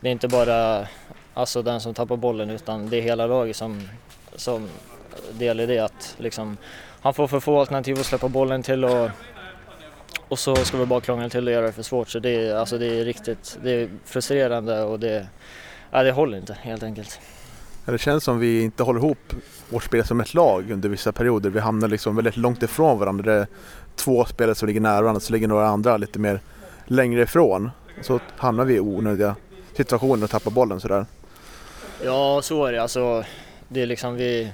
det 0.00 0.08
är 0.08 0.12
inte 0.12 0.28
bara 0.28 0.86
alltså, 1.34 1.62
den 1.62 1.80
som 1.80 1.94
tappar 1.94 2.16
bollen 2.16 2.50
utan 2.50 2.90
det 2.90 2.96
är 2.96 3.02
hela 3.02 3.26
laget 3.26 3.56
som, 3.56 3.88
som 4.36 4.68
del 5.32 5.60
i 5.60 5.66
det 5.66 5.78
att 5.78 6.14
liksom, 6.18 6.56
han 7.02 7.14
får 7.14 7.28
för 7.28 7.40
få 7.40 7.60
alternativ 7.60 7.98
att 8.00 8.06
släppa 8.06 8.28
bollen 8.28 8.62
till 8.62 8.84
och, 8.84 9.10
och 10.28 10.38
så 10.38 10.56
ska 10.56 10.78
vi 10.78 10.86
bara 10.86 11.00
krångla 11.00 11.28
till 11.28 11.46
och 11.46 11.52
göra 11.52 11.66
det 11.66 11.72
för 11.72 11.82
svårt. 11.82 12.08
Så 12.08 12.18
det 12.18 12.30
är, 12.30 12.54
alltså, 12.54 12.78
det 12.78 12.86
är 12.86 13.04
riktigt 13.04 13.58
det 13.62 13.70
är 13.70 13.88
frustrerande 14.04 14.82
och 14.82 15.00
det, 15.00 15.26
ja, 15.90 16.02
det 16.02 16.12
håller 16.12 16.38
inte 16.38 16.52
helt 16.62 16.82
enkelt. 16.82 17.20
Det 17.84 17.98
känns 17.98 18.24
som 18.24 18.38
vi 18.38 18.62
inte 18.62 18.82
håller 18.82 19.00
ihop 19.00 19.34
vårt 19.68 19.84
spel 19.84 20.06
som 20.06 20.20
ett 20.20 20.34
lag 20.34 20.70
under 20.70 20.88
vissa 20.88 21.12
perioder. 21.12 21.50
Vi 21.50 21.60
hamnar 21.60 21.88
liksom 21.88 22.16
väldigt 22.16 22.36
långt 22.36 22.62
ifrån 22.62 22.98
varandra. 22.98 23.32
Det 23.32 23.40
är 23.40 23.46
två 23.96 24.24
spelare 24.24 24.54
som 24.54 24.68
ligger 24.68 24.80
nära 24.80 25.02
varandra 25.02 25.20
så 25.20 25.32
ligger 25.32 25.48
några 25.48 25.68
andra 25.68 25.96
lite 25.96 26.18
mer 26.18 26.40
längre 26.86 27.22
ifrån. 27.22 27.70
Så 28.02 28.20
hamnar 28.36 28.64
vi 28.64 28.74
i 28.74 28.80
onödiga 28.80 29.36
situationer 29.76 30.24
och 30.24 30.30
tappar 30.30 30.50
bollen 30.50 30.80
sådär. 30.80 31.06
Ja, 32.04 32.40
så 32.42 32.64
är 32.64 32.72
det. 32.72 32.82
Alltså, 32.82 33.24
det 33.68 33.82
är 33.82 33.86
liksom 33.86 34.14
vi, 34.14 34.52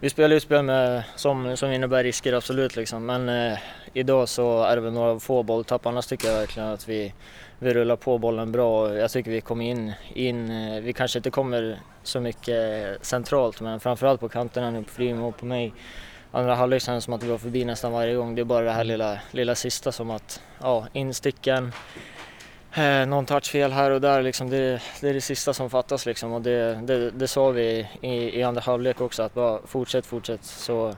vi 0.00 0.10
spelar 0.10 0.34
ju 0.34 0.40
spel 0.40 0.62
med, 0.62 1.02
som, 1.16 1.56
som 1.56 1.72
innebär 1.72 2.04
risker, 2.04 2.32
absolut. 2.32 2.76
Liksom. 2.76 3.06
Men 3.06 3.28
eh, 3.28 3.58
idag 3.92 4.28
så 4.28 4.62
är 4.62 4.76
det 4.76 4.82
väl 4.82 4.92
några 4.92 5.20
få 5.20 5.42
bolltapp. 5.42 5.86
Annars 5.86 6.06
tycker 6.06 6.28
jag 6.28 6.34
verkligen 6.34 6.68
att 6.68 6.88
vi, 6.88 7.14
vi 7.58 7.74
rullar 7.74 7.96
på 7.96 8.18
bollen 8.18 8.52
bra. 8.52 8.94
Jag 8.94 9.10
tycker 9.10 9.30
vi 9.30 9.40
kommer 9.40 9.64
in, 9.64 9.92
in, 10.14 10.50
eh, 10.50 10.80
vi 10.80 10.92
kanske 10.92 11.18
inte 11.18 11.30
kommer 11.30 11.78
så 12.02 12.20
mycket 12.20 12.98
centralt, 13.06 13.60
men 13.60 13.80
framförallt 13.80 14.20
på 14.20 14.28
kanterna 14.28 14.70
nu 14.70 14.82
på 14.82 14.90
Frimo 14.90 15.28
och 15.28 15.36
på 15.36 15.46
mig. 15.46 15.72
Andra 16.32 16.54
halvlek 16.54 16.82
känns 16.82 17.04
som 17.04 17.14
att 17.14 17.22
vi 17.22 17.28
var 17.28 17.38
förbi 17.38 17.64
nästan 17.64 17.92
varje 17.92 18.14
gång. 18.14 18.34
Det 18.34 18.42
är 18.42 18.44
bara 18.44 18.64
det 18.64 18.72
här 18.72 18.84
lilla, 18.84 19.18
lilla 19.30 19.54
sista 19.54 19.92
som 19.92 20.10
att, 20.10 20.42
ja, 20.60 20.86
insticken, 20.92 21.72
Eh, 22.74 23.06
någon 23.06 23.26
touchfel 23.26 23.72
här 23.72 23.90
och 23.90 24.00
där, 24.00 24.22
liksom, 24.22 24.50
det, 24.50 24.82
det 25.00 25.08
är 25.08 25.14
det 25.14 25.20
sista 25.20 25.54
som 25.54 25.70
fattas. 25.70 26.06
Liksom. 26.06 26.32
Och 26.32 26.42
det, 26.42 26.74
det, 26.74 27.10
det 27.10 27.28
sa 27.28 27.50
vi 27.50 27.88
i, 28.00 28.38
i 28.38 28.42
andra 28.42 28.60
halvlek 28.60 29.00
också, 29.00 29.22
att 29.22 29.34
bara 29.34 29.58
fortsätt, 29.66 30.06
fortsätt. 30.06 30.44
Så, 30.44 30.94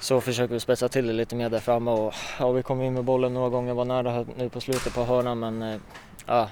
så 0.00 0.20
försöker 0.20 0.54
vi 0.54 0.60
spetsa 0.60 0.88
till 0.88 1.06
det 1.06 1.12
lite 1.12 1.36
mer 1.36 1.48
där 1.48 1.60
framme. 1.60 1.90
Och, 1.90 2.14
ja, 2.38 2.50
vi 2.50 2.62
kom 2.62 2.82
in 2.82 2.94
med 2.94 3.04
bollen 3.04 3.34
några 3.34 3.48
gånger, 3.48 3.74
var 3.74 3.84
nära 3.84 4.26
nu 4.36 4.48
på 4.48 4.60
slutet 4.60 4.94
på 4.94 5.04
hörnan 5.04 5.38
men 5.38 5.62
eh, 5.62 5.80
ja, 6.26 6.50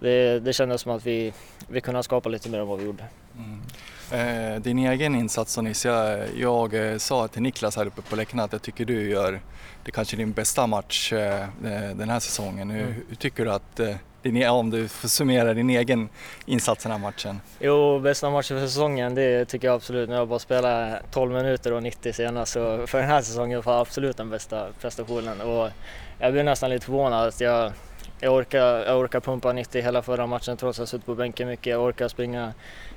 det, 0.00 0.40
det 0.40 0.52
kändes 0.52 0.80
som 0.80 0.92
att 0.92 1.06
vi, 1.06 1.32
vi 1.68 1.80
kunde 1.80 2.02
skapa 2.02 2.28
lite 2.28 2.48
mer 2.48 2.58
än 2.58 2.66
vad 2.66 2.78
vi 2.78 2.84
gjorde. 2.84 3.04
Mm. 3.36 3.62
Eh, 4.12 4.60
din 4.60 4.78
egen 4.78 5.14
insats 5.14 5.52
Sonis, 5.52 5.84
jag, 5.84 6.18
jag 6.36 6.74
eh, 6.92 6.98
sa 6.98 7.28
till 7.28 7.42
Niklas 7.42 7.76
här 7.76 7.86
uppe 7.86 8.02
på 8.02 8.16
läktaren 8.16 8.40
att 8.40 8.52
jag 8.52 8.62
tycker 8.62 8.84
du 8.84 9.10
gör 9.10 9.40
det 9.84 9.90
kanske 9.90 10.16
din 10.16 10.32
bästa 10.32 10.66
match 10.66 11.12
eh, 11.12 11.40
eh, 11.42 11.48
den 11.94 12.10
här 12.10 12.20
säsongen. 12.20 12.70
Hur, 12.70 12.80
Mm. 12.82 12.94
hur 13.08 13.16
tycker 13.16 13.44
du 13.44 13.52
att, 13.52 13.80
eh, 13.80 13.94
din, 14.22 14.36
ja, 14.36 14.50
om 14.52 14.70
du 14.70 14.88
får 14.88 15.08
summera 15.08 15.54
din 15.54 15.70
egen 15.70 16.08
insats 16.46 16.82
den 16.82 16.92
här 16.92 16.98
matchen? 16.98 17.40
Jo, 17.60 17.98
bästa 17.98 18.30
matchen 18.30 18.58
för 18.60 18.66
säsongen, 18.66 19.14
det 19.14 19.44
tycker 19.44 19.66
jag 19.68 19.74
absolut. 19.74 20.08
Nu 20.08 20.14
har 20.14 20.20
jag 20.20 20.28
bara 20.28 20.38
spelat 20.38 21.12
12 21.12 21.32
minuter 21.32 21.72
och 21.72 21.82
90 21.82 22.12
senast, 22.12 22.52
så 22.52 22.86
för 22.86 22.98
den 22.98 23.08
här 23.08 23.22
säsongen 23.22 23.62
var 23.62 23.80
absolut 23.80 24.16
den 24.16 24.30
bästa 24.30 24.66
prestationen. 24.80 25.40
Och 25.40 25.68
jag 26.18 26.32
blev 26.32 26.44
nästan 26.44 26.70
lite 26.70 26.84
förvånad 26.84 27.28
att 27.28 27.40
jag, 27.40 27.72
jag, 28.20 28.34
orkar, 28.34 28.64
jag 28.86 28.98
orkar 28.98 29.20
pumpa 29.20 29.52
90 29.52 29.82
hela 29.82 30.02
förra 30.02 30.26
matchen 30.26 30.56
trots 30.56 30.78
att 30.78 30.82
jag 30.82 30.88
suttit 30.88 31.06
på 31.06 31.14
bänken 31.14 31.48
mycket. 31.48 31.66
Jag 31.66 31.82
orkar 31.84 32.08
springa 32.08 32.52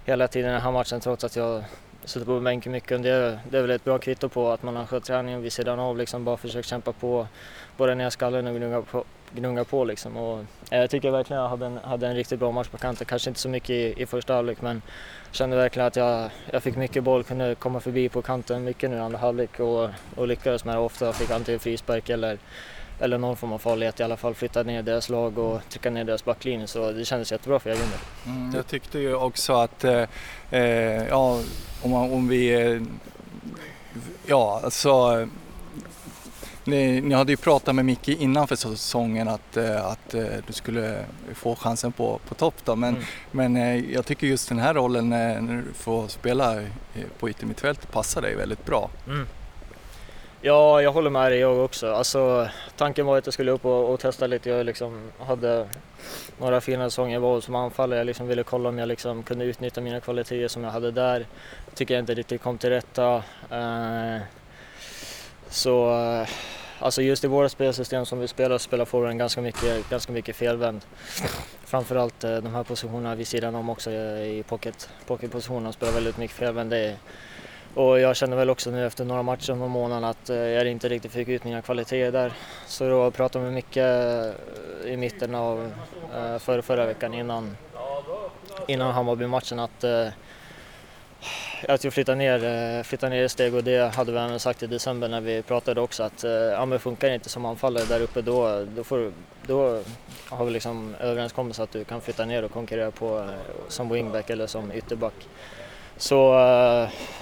hela 0.05 0.27
tiden 0.27 0.51
den 0.51 0.61
här 0.61 0.71
matchen 0.71 0.99
trots 0.99 1.23
att 1.23 1.35
jag 1.35 1.63
suttit 2.05 2.27
på 2.27 2.39
bänken 2.39 2.71
mycket. 2.71 3.03
Det 3.03 3.09
är, 3.09 3.39
det 3.49 3.57
är 3.57 3.61
väl 3.61 3.71
ett 3.71 3.83
bra 3.83 3.97
kvitto 3.97 4.29
på 4.29 4.51
att 4.51 4.63
man 4.63 4.75
har 4.75 4.85
skött 4.85 5.03
träningen 5.03 5.41
vid 5.41 5.53
sidan 5.53 5.79
av, 5.79 5.97
liksom 5.97 6.25
bara 6.25 6.37
försökt 6.37 6.67
kämpa 6.67 6.91
på 6.91 7.27
både 7.77 7.95
ner 7.95 8.09
skallen 8.09 8.47
och 8.47 8.55
gnugga 8.55 8.81
på, 8.81 9.03
gnugga 9.31 9.63
på 9.63 9.85
liksom. 9.85 10.17
Och 10.17 10.39
eh, 10.71 10.79
jag 10.79 10.89
tycker 10.89 11.11
verkligen 11.11 11.41
att 11.41 11.45
jag 11.45 11.49
hade 11.49 11.65
en, 11.65 11.77
hade 11.77 12.07
en 12.07 12.15
riktigt 12.15 12.39
bra 12.39 12.51
match 12.51 12.67
på 12.67 12.77
kanten. 12.77 13.05
Kanske 13.05 13.29
inte 13.29 13.39
så 13.39 13.49
mycket 13.49 13.69
i, 13.69 13.93
i 13.97 14.05
första 14.05 14.33
halvlek 14.33 14.61
men 14.61 14.81
kände 15.31 15.55
verkligen 15.55 15.87
att 15.87 15.95
jag, 15.95 16.29
jag 16.51 16.63
fick 16.63 16.75
mycket 16.75 17.03
boll, 17.03 17.23
kunde 17.23 17.55
komma 17.55 17.79
förbi 17.79 18.09
på 18.09 18.21
kanten 18.21 18.63
mycket 18.63 18.89
nu 18.89 18.95
i 18.95 18.99
andra 18.99 19.17
halvlek 19.17 19.59
och, 19.59 19.89
och 20.15 20.27
lyckades 20.27 20.65
med 20.65 20.75
det 20.75 20.79
ofta. 20.79 21.13
Fick 21.13 21.31
antingen 21.31 21.59
frispark 21.59 22.09
eller, 22.09 22.37
eller 22.99 23.17
någon 23.17 23.35
form 23.37 23.51
av 23.53 23.57
farlighet 23.59 23.99
i 23.99 24.03
alla 24.03 24.17
fall. 24.17 24.35
Flytta 24.35 24.63
ner 24.63 24.81
deras 24.83 25.09
lag 25.09 25.37
och 25.37 25.61
trycka 25.69 25.89
ner 25.89 26.03
deras 26.03 26.25
backlinje 26.25 26.67
så 26.67 26.91
det 26.91 27.05
kändes 27.05 27.31
jättebra 27.31 27.59
för 27.59 27.69
egen 27.69 27.81
del. 27.89 27.99
Mm, 28.35 28.55
jag 28.55 28.67
tyckte 28.67 28.99
ju 28.99 29.15
också 29.15 29.53
att, 29.53 29.83
eh, 29.83 30.03
eh, 30.51 31.07
ja, 31.07 31.39
om, 31.81 31.91
man, 31.91 32.11
om 32.11 32.27
vi, 32.27 32.53
eh, 32.75 32.81
ja 34.25 34.61
alltså 34.63 35.27
ni, 36.63 37.01
ni 37.01 37.15
hade 37.15 37.31
ju 37.31 37.37
pratat 37.37 37.75
med 37.75 37.85
Micke 37.85 38.07
innan 38.09 38.47
för 38.47 38.55
säsongen 38.55 39.27
att, 39.27 39.57
eh, 39.57 39.85
att 39.85 40.09
du 40.47 40.53
skulle 40.53 41.05
få 41.33 41.55
chansen 41.55 41.91
på, 41.91 42.19
på 42.27 42.35
topp 42.35 42.55
då. 42.65 42.75
Men, 42.75 42.95
Mm. 43.31 43.55
men 43.55 43.91
jag 43.93 44.05
tycker 44.05 44.27
just 44.27 44.49
den 44.49 44.59
här 44.59 44.73
rollen 44.73 45.09
när 45.09 45.41
du 45.41 45.73
får 45.73 46.07
spela 46.07 46.61
på 47.19 47.29
yttermittfältet 47.29 47.91
passar 47.91 48.21
dig 48.21 48.35
väldigt 48.35 48.65
bra. 48.65 48.89
Mm. 49.07 49.27
Ja, 50.45 50.81
jag 50.81 50.91
håller 50.91 51.09
med 51.09 51.31
dig 51.31 51.39
jag 51.39 51.65
också. 51.65 51.93
Alltså, 51.93 52.49
tanken 52.77 53.05
var 53.05 53.17
att 53.17 53.27
jag 53.27 53.33
skulle 53.33 53.51
upp 53.51 53.65
och, 53.65 53.93
och 53.93 53.99
testa 53.99 54.27
lite. 54.27 54.49
Jag 54.49 54.65
liksom 54.65 55.11
hade 55.19 55.67
några 56.39 56.61
fina 56.61 56.89
säsonger 56.89 57.37
i 57.37 57.41
som 57.41 57.55
anfallare. 57.55 57.99
Jag 57.99 58.05
liksom 58.05 58.27
ville 58.27 58.43
kolla 58.43 58.69
om 58.69 58.77
jag 58.77 58.87
liksom 58.87 59.23
kunde 59.23 59.45
utnyttja 59.45 59.81
mina 59.81 59.99
kvaliteter 59.99 60.47
som 60.47 60.63
jag 60.63 60.71
hade 60.71 60.91
där. 60.91 61.25
Tycker 61.75 61.93
jag 61.93 62.01
inte 62.01 62.13
riktigt 62.13 62.41
kom 62.41 62.57
till 62.57 62.69
rätta. 62.69 63.23
Eh, 63.51 64.21
så 65.49 65.99
eh, 65.99 66.27
alltså 66.79 67.01
just 67.01 67.23
i 67.23 67.27
våra 67.27 67.49
spelsystem 67.49 68.05
som 68.05 68.19
vi 68.19 68.27
spelar 68.27 68.57
så 68.57 68.63
spelar 68.63 68.85
forwarden 68.85 69.17
ganska 69.17 69.41
mycket, 69.41 69.89
ganska 69.89 70.11
mycket 70.11 70.35
felvänd. 70.35 70.81
Framförallt 71.65 72.23
eh, 72.23 72.37
de 72.37 72.55
här 72.55 72.63
positionerna 72.63 73.15
vid 73.15 73.27
sidan 73.27 73.55
om 73.55 73.69
också 73.69 73.91
eh, 73.91 74.23
i 74.23 74.43
pocket, 74.47 74.89
pocketpositionerna 75.07 75.71
spelar 75.73 75.93
väldigt 75.93 76.17
mycket 76.17 76.37
felvänd. 76.37 76.69
Det 76.69 76.77
är, 76.77 76.97
och 77.75 77.99
jag 77.99 78.15
kände 78.15 78.35
väl 78.35 78.49
också 78.49 78.71
nu 78.71 78.85
efter 78.85 79.05
några 79.05 79.23
matcher 79.23 79.53
på 79.53 79.67
månaden 79.67 80.03
att 80.03 80.29
eh, 80.29 80.37
jag 80.37 80.67
inte 80.67 80.89
riktigt 80.89 81.11
fick 81.11 81.27
ut 81.27 81.43
mina 81.43 81.61
kvaliteter 81.61 82.11
där. 82.11 82.33
Så 82.67 82.89
då 82.89 83.11
pratade 83.11 83.45
vi 83.45 83.51
mycket 83.51 83.85
eh, 84.85 84.91
i 84.93 84.97
mitten 84.97 85.35
av 85.35 85.71
eh, 86.15 86.37
förra, 86.37 86.61
förra 86.61 86.85
veckan 86.85 87.13
innan, 87.13 87.57
innan 88.67 88.91
Hammarby-matchen 88.91 89.59
att 89.59 89.85
att 91.67 91.83
jag 91.83 91.93
flyttar 91.93 92.15
ner, 92.15 92.83
flyttar 92.83 93.09
ner 93.09 93.25
ett 93.25 93.31
steg 93.31 93.55
och 93.55 93.63
det 93.63 93.95
hade 93.95 94.11
vi 94.11 94.17
även 94.17 94.39
sagt 94.39 94.63
i 94.63 94.67
december 94.67 95.07
när 95.07 95.21
vi 95.21 95.41
pratade 95.41 95.81
också 95.81 96.03
att 96.03 96.23
ja, 96.51 96.65
men 96.65 96.79
funkar 96.79 97.07
det 97.07 97.15
inte 97.15 97.29
som 97.29 97.45
anfallare 97.45 97.85
där 97.85 98.01
uppe 98.01 98.21
då, 98.21 98.65
då, 98.75 98.83
får, 98.83 99.11
då 99.47 99.81
har 100.29 100.45
vi 100.45 100.51
liksom 100.51 100.95
överenskommelse 100.99 101.63
att 101.63 101.71
du 101.71 101.83
kan 101.83 102.01
flytta 102.01 102.25
ner 102.25 102.43
och 102.43 102.51
konkurrera 102.51 102.91
på 102.91 103.29
som 103.67 103.89
wingback 103.89 104.29
eller 104.29 104.47
som 104.47 104.71
ytterback. 104.71 105.27
Så 105.97 106.33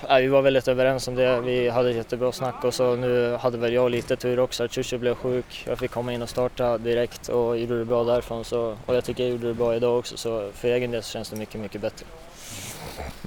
äh, 0.10 0.18
vi 0.18 0.28
var 0.28 0.42
väldigt 0.42 0.68
överens 0.68 1.08
om 1.08 1.16
det. 1.16 1.42
Vi 1.42 1.70
hade 1.70 1.90
ett 1.90 1.96
jättebra 1.96 2.32
snack 2.32 2.64
och 2.64 2.74
så 2.74 2.96
nu 2.96 3.38
hade 3.42 3.58
väl 3.58 3.74
jag 3.74 3.92
lite 3.92 4.16
tur 4.16 4.40
också 4.40 4.64
att 4.64 4.72
Churchill 4.72 5.00
blev 5.00 5.16
sjuk. 5.16 5.64
Jag 5.68 5.80
fick 5.80 5.92
komma 5.92 6.14
in 6.14 6.22
och 6.22 6.30
starta 6.30 6.78
direkt 6.78 7.30
och 7.30 7.58
gjorde 7.58 7.80
det 7.80 7.86
bra 7.86 8.04
därifrån. 8.04 8.46
Så, 8.46 8.78
och 8.86 8.96
jag 8.96 9.04
tycker 9.04 9.24
jag 9.24 9.32
gjorde 9.32 9.48
det 9.48 9.54
bra 9.54 9.76
idag 9.76 10.00
också 10.00 10.18
så 10.18 10.50
för 10.54 10.68
egen 10.68 10.92
del 10.92 11.04
så 11.04 11.12
känns 11.12 11.30
det 11.30 11.36
mycket, 11.36 11.62
mycket 11.62 11.82
bättre. 11.82 12.06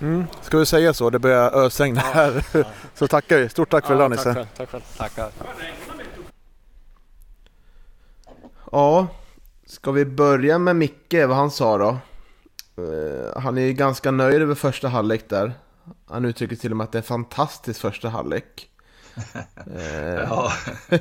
Mm. 0.00 0.26
Ska 0.42 0.58
vi 0.58 0.66
säga 0.66 0.94
så? 0.94 1.10
Det 1.10 1.18
börjar 1.18 1.64
ösregna 1.64 2.00
här. 2.00 2.44
Ja. 2.52 2.62
så 2.94 3.08
tackar 3.08 3.38
vi. 3.38 3.48
Stort 3.48 3.70
tack 3.70 3.86
för 3.86 3.94
ja, 3.94 3.98
idag 3.98 4.10
Nisse. 4.10 4.34
Tack 4.34 4.48
Tack 4.56 4.70
själv. 4.70 4.82
Tackar. 4.96 5.30
Ja, 8.72 9.06
ska 9.66 9.90
vi 9.90 10.04
börja 10.04 10.58
med 10.58 10.76
Micke, 10.76 11.14
vad 11.14 11.36
han 11.36 11.50
sa 11.50 11.78
då? 11.78 11.98
Eh, 12.76 13.42
han 13.42 13.58
är 13.58 13.62
ju 13.62 13.72
ganska 13.72 14.10
nöjd 14.10 14.42
över 14.42 14.54
första 14.54 14.88
halvlek 14.88 15.28
där. 15.28 15.52
Han 16.06 16.24
uttrycker 16.24 16.56
till 16.56 16.70
och 16.70 16.76
med 16.76 16.84
att 16.84 16.92
det 16.92 16.98
är 16.98 17.00
en 17.00 17.06
fantastisk 17.06 17.80
första 17.80 18.08
halvlek. 18.08 18.68
ja. 20.28 20.52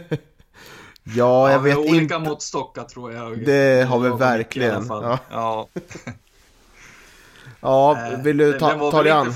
ja, 1.04 1.52
jag 1.52 1.60
vet 1.60 1.78
olika 1.78 2.16
inte. 2.16 2.20
måttstockar 2.20 2.84
tror 2.84 3.14
jag. 3.14 3.46
Det 3.46 3.88
har 3.90 4.00
vi 4.00 4.10
verkligen. 4.10 4.86
Ja. 4.90 5.20
ja. 5.32 5.68
ja, 7.60 8.12
eh, 8.12 8.22
vill 8.22 8.38
du 8.38 8.60
ta, 8.60 8.92
ta 8.92 9.04
dig 9.04 9.12
an? 9.12 9.34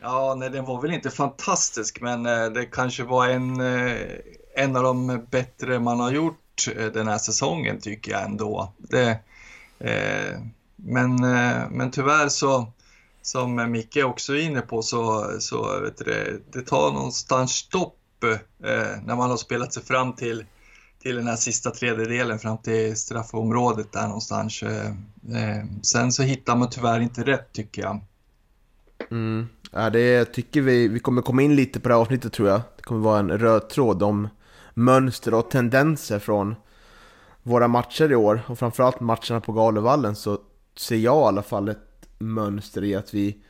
Ja, 0.00 0.34
nej, 0.38 0.50
den 0.50 0.64
var 0.64 0.82
väl 0.82 0.92
inte 0.92 1.10
fantastisk, 1.10 2.00
men 2.00 2.26
eh, 2.26 2.46
det 2.46 2.64
kanske 2.64 3.02
var 3.02 3.28
en, 3.28 3.60
en 4.54 4.76
av 4.76 4.82
de 4.82 5.26
bättre 5.30 5.78
man 5.78 6.00
har 6.00 6.10
gjort 6.10 6.68
den 6.92 7.08
här 7.08 7.18
säsongen 7.18 7.80
tycker 7.80 8.12
jag 8.12 8.22
ändå. 8.22 8.72
Det, 8.78 9.18
eh, 9.78 10.40
men, 10.82 11.24
eh, 11.24 11.70
men 11.70 11.90
tyvärr 11.90 12.28
så, 12.28 12.72
som 13.22 13.70
Micke 13.70 14.04
också 14.04 14.32
är 14.32 14.40
inne 14.40 14.60
på, 14.60 14.82
så, 14.82 15.30
så 15.38 15.80
vet 15.80 15.96
du, 15.98 16.42
det 16.52 16.62
tar 16.62 16.92
någonstans 16.92 17.52
stopp 17.52 18.24
eh, 18.64 19.02
när 19.04 19.16
man 19.16 19.30
har 19.30 19.36
spelat 19.36 19.72
sig 19.72 19.82
fram 19.84 20.12
till, 20.12 20.44
till 21.02 21.16
den 21.16 21.26
här 21.26 21.36
sista 21.36 21.70
tredjedelen, 21.70 22.38
fram 22.38 22.58
till 22.58 22.96
straffområdet 22.96 23.92
där 23.92 24.06
någonstans. 24.06 24.62
Eh, 24.62 24.86
eh, 25.34 25.64
sen 25.82 26.12
så 26.12 26.22
hittar 26.22 26.56
man 26.56 26.70
tyvärr 26.70 27.00
inte 27.00 27.22
rätt 27.22 27.52
tycker 27.52 27.82
jag. 27.82 28.00
Mm. 29.10 29.46
Ja, 29.72 29.90
det 29.90 30.24
tycker 30.24 30.60
vi, 30.60 30.88
vi 30.88 31.00
kommer 31.00 31.22
komma 31.22 31.42
in 31.42 31.56
lite 31.56 31.80
på 31.80 31.88
det 31.88 31.94
här 31.94 32.00
avsnittet 32.00 32.32
tror 32.32 32.48
jag. 32.48 32.60
Det 32.76 32.82
kommer 32.82 33.00
vara 33.00 33.18
en 33.18 33.38
röd 33.38 33.68
tråd 33.68 34.02
om 34.02 34.28
mönster 34.74 35.34
och 35.34 35.50
tendenser 35.50 36.18
från 36.18 36.54
våra 37.42 37.68
matcher 37.68 38.12
i 38.12 38.14
år 38.14 38.40
och 38.46 38.58
framförallt 38.58 39.00
matcherna 39.00 39.40
på 39.40 39.52
Galevallen 39.52 40.16
så 40.16 40.38
ser 40.80 40.96
jag 40.96 41.16
i 41.16 41.28
alla 41.28 41.42
fall 41.42 41.68
ett 41.68 42.08
mönster 42.18 42.84
i 42.84 42.94
att 42.94 43.14
vi 43.14 43.42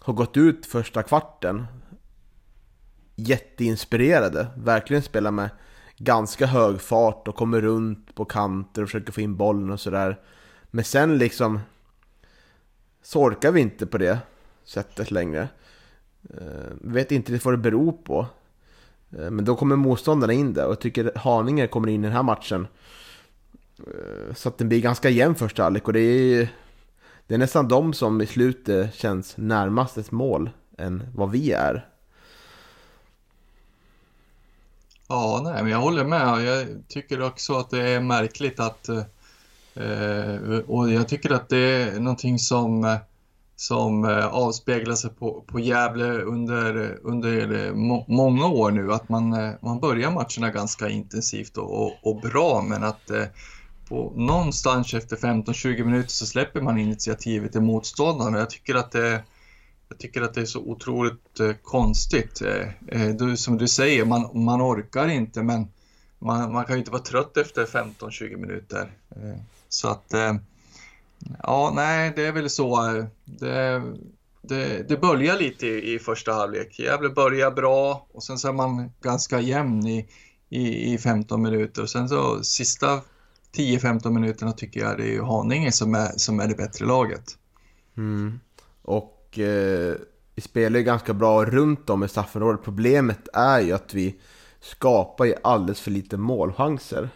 har 0.00 0.14
gått 0.14 0.36
ut 0.36 0.66
första 0.66 1.02
kvarten 1.02 1.66
jätteinspirerade, 3.16 4.46
verkligen 4.56 5.02
spelar 5.02 5.30
med 5.30 5.50
ganska 5.96 6.46
hög 6.46 6.80
fart 6.80 7.28
och 7.28 7.36
kommer 7.36 7.60
runt 7.60 8.14
på 8.14 8.24
kanter 8.24 8.82
och 8.82 8.88
försöker 8.88 9.12
få 9.12 9.20
in 9.20 9.36
bollen 9.36 9.70
och 9.70 9.80
sådär. 9.80 10.20
Men 10.70 10.84
sen 10.84 11.18
liksom 11.18 11.60
så 13.02 13.22
orkar 13.22 13.52
vi 13.52 13.60
inte 13.60 13.86
på 13.86 13.98
det 13.98 14.18
sättet 14.64 15.10
längre. 15.10 15.48
Uh, 16.34 16.70
vet 16.80 17.12
inte 17.12 17.32
riktigt 17.32 17.44
vad 17.44 17.54
det 17.54 17.58
beror 17.58 17.92
på. 17.92 18.26
Uh, 19.18 19.30
men 19.30 19.44
då 19.44 19.56
kommer 19.56 19.76
motståndarna 19.76 20.32
in 20.32 20.54
där 20.54 20.64
och 20.64 20.70
jag 20.70 20.80
tycker 20.80 21.12
Haninge 21.16 21.66
kommer 21.66 21.88
in 21.88 22.04
i 22.04 22.06
den 22.06 22.16
här 22.16 22.22
matchen 22.22 22.66
Eh, 23.78 24.34
så 24.34 24.48
att 24.48 24.58
den 24.58 24.68
blir 24.68 24.80
ganska 24.80 25.10
jämn 25.10 25.34
första 25.34 25.62
halvlek 25.62 25.86
och 25.86 25.92
det 25.92 26.00
är, 26.00 26.48
det 27.26 27.34
är 27.34 27.38
nästan 27.38 27.68
de 27.68 27.92
som 27.92 28.20
i 28.20 28.26
slutet 28.26 28.94
känns 28.94 29.36
närmast 29.36 29.98
ett 29.98 30.10
mål 30.10 30.50
än 30.78 31.12
vad 31.14 31.30
vi 31.30 31.52
är. 31.52 31.88
Ja, 35.08 35.40
nej, 35.44 35.62
men 35.62 35.72
jag 35.72 35.78
håller 35.78 36.04
med. 36.04 36.44
Jag 36.44 36.66
tycker 36.88 37.22
också 37.22 37.54
att 37.54 37.70
det 37.70 37.88
är 37.88 38.00
märkligt 38.00 38.60
att 38.60 38.88
eh, 38.88 39.04
och 40.66 40.90
jag 40.90 41.08
tycker 41.08 41.30
att 41.30 41.48
det 41.48 41.58
är 41.58 42.00
någonting 42.00 42.38
som 42.38 42.98
som 43.56 44.04
eh, 44.04 44.26
avspeglar 44.26 44.94
sig 44.94 45.10
på, 45.10 45.44
på 45.46 45.60
Gävle 45.60 46.12
under, 46.12 46.98
under 47.02 47.66
eh, 47.66 47.74
må, 47.74 48.04
många 48.08 48.46
år 48.46 48.70
nu. 48.70 48.92
Att 48.92 49.08
man, 49.08 49.32
eh, 49.32 49.50
man 49.62 49.80
börjar 49.80 50.10
matcherna 50.10 50.52
ganska 50.52 50.88
intensivt 50.88 51.56
och, 51.56 51.82
och, 51.82 51.92
och 52.02 52.20
bra 52.20 52.62
men 52.68 52.84
att 52.84 53.10
och 53.88 54.18
någonstans 54.18 54.94
efter 54.94 55.16
15-20 55.16 55.84
minuter 55.84 56.10
så 56.10 56.26
släpper 56.26 56.60
man 56.60 56.78
initiativet 56.78 57.52
till 57.52 57.60
motståndaren. 57.60 58.34
Jag 58.34 58.50
tycker 58.50 58.74
att 58.74 58.90
det, 58.92 59.22
jag 59.88 59.98
tycker 59.98 60.22
att 60.22 60.34
det 60.34 60.40
är 60.40 60.46
så 60.46 60.60
otroligt 60.60 61.40
eh, 61.40 61.52
konstigt. 61.62 62.42
Eh, 62.42 62.68
eh, 62.88 63.08
du, 63.08 63.36
som 63.36 63.58
du 63.58 63.68
säger, 63.68 64.04
man, 64.04 64.44
man 64.44 64.62
orkar 64.62 65.08
inte 65.08 65.42
men 65.42 65.68
man, 66.18 66.52
man 66.52 66.64
kan 66.64 66.74
ju 66.74 66.78
inte 66.78 66.90
vara 66.90 67.02
trött 67.02 67.36
efter 67.36 67.66
15-20 67.66 68.36
minuter. 68.36 68.90
Så 69.68 69.88
att, 69.88 70.14
ja 71.42 71.72
nej 71.74 72.12
det 72.16 72.26
är 72.26 72.32
väl 72.32 72.50
så. 72.50 73.04
Det, 73.24 73.82
det, 74.42 74.88
det 74.88 74.96
börjar 74.96 75.38
lite 75.38 75.66
i, 75.66 75.94
i 75.94 75.98
första 75.98 76.32
halvlek. 76.32 76.78
Gävle 76.78 77.08
börjar 77.08 77.50
bra 77.50 78.06
och 78.12 78.22
sen 78.22 78.38
så 78.38 78.48
är 78.48 78.52
man 78.52 78.92
ganska 79.00 79.40
jämn 79.40 79.86
i, 79.86 80.08
i, 80.48 80.92
i 80.94 80.98
15 80.98 81.42
minuter 81.42 81.82
och 81.82 81.90
sen 81.90 82.08
så 82.08 82.44
sista 82.44 83.00
10-15 83.56 84.10
minuterna 84.10 84.52
tycker 84.52 84.80
jag 84.80 84.98
det 84.98 85.16
är 85.16 85.22
Haninge 85.22 85.72
som 85.72 85.94
är, 85.94 86.12
som 86.16 86.40
är 86.40 86.48
det 86.48 86.54
bättre 86.54 86.84
laget. 86.86 87.24
Mm. 87.96 88.40
Och 88.82 89.38
eh, 89.38 89.94
vi 90.34 90.42
spelar 90.42 90.78
ju 90.78 90.84
ganska 90.84 91.14
bra 91.14 91.44
runt 91.44 91.90
om 91.90 92.04
i 92.04 92.08
straffområdet. 92.08 92.64
Problemet 92.64 93.28
är 93.32 93.60
ju 93.60 93.72
att 93.72 93.94
vi 93.94 94.20
skapar 94.60 95.24
ju 95.24 95.34
alldeles 95.42 95.80
för 95.80 95.90
lite 95.90 96.16
målchanser. 96.16 97.10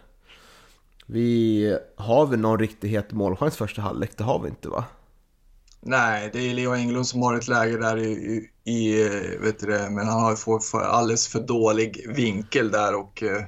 Vi 1.05 1.77
har 1.95 2.25
väl 2.25 2.39
någon 2.39 2.59
riktigt 2.59 2.91
het 2.91 3.11
målchans 3.11 3.57
första 3.57 3.81
halvlek? 3.81 4.11
Det 4.17 4.23
har 4.23 4.39
vi 4.39 4.49
inte 4.49 4.69
va? 4.69 4.85
Nej, 5.79 6.29
det 6.33 6.49
är 6.49 6.53
Leo 6.53 6.73
Englund 6.73 7.07
som 7.07 7.21
har 7.21 7.37
ett 7.37 7.47
läge 7.47 7.77
där 7.77 7.97
i, 7.97 8.49
i, 8.63 8.71
i 8.71 9.37
vet 9.41 9.59
du 9.59 9.67
det, 9.67 9.89
men 9.89 10.07
han 10.07 10.23
har 10.23 10.35
fått 10.35 10.65
för, 10.65 10.81
alldeles 10.81 11.27
för 11.27 11.39
dålig 11.39 12.05
vinkel 12.15 12.71
där 12.71 12.95
och 12.95 13.23
eh, 13.23 13.43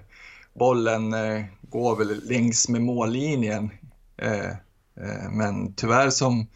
bollen 0.54 1.14
eh, 1.14 1.44
går 1.62 1.96
väl 1.96 2.22
längs 2.24 2.70
med 2.70 2.82
mållinjen. 2.82 3.70
Eh, 4.18 4.50
eh, 4.96 5.32
men 5.32 5.74
tyvärr 5.74 6.10
som, 6.10 6.48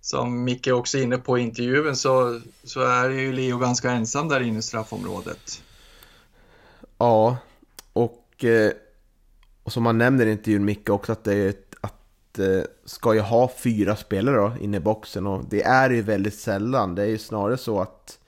som 0.00 0.44
Micke 0.44 0.68
också 0.68 0.98
är 0.98 1.02
inne 1.02 1.18
på 1.18 1.38
i 1.38 1.42
intervjun 1.42 1.96
så, 1.96 2.40
så 2.64 2.80
är 2.80 3.10
ju 3.10 3.32
Leo 3.32 3.58
ganska 3.58 3.90
ensam 3.90 4.28
där 4.28 4.40
inne 4.40 4.58
i 4.58 4.62
straffområdet. 4.62 5.62
Ja, 6.98 7.36
och, 7.92 8.44
eh, 8.44 8.72
och 9.62 9.72
som 9.72 9.82
man 9.82 9.98
nämner 9.98 10.26
i 10.26 10.32
intervjun 10.32 10.64
Micke 10.64 10.90
också 10.90 11.12
att 11.12 11.24
det 11.24 11.34
är 11.34 11.54
att 11.80 12.38
eh, 12.38 12.62
ska 12.84 13.14
jag 13.14 13.24
ha 13.24 13.50
fyra 13.58 13.96
spelare 13.96 14.36
då 14.36 14.52
inne 14.60 14.76
i 14.76 14.80
boxen 14.80 15.26
och 15.26 15.44
det 15.48 15.62
är 15.62 15.90
ju 15.90 16.02
väldigt 16.02 16.34
sällan. 16.34 16.94
Det 16.94 17.02
är 17.02 17.06
ju 17.06 17.18
snarare 17.18 17.58
så 17.58 17.80
att 17.80 18.18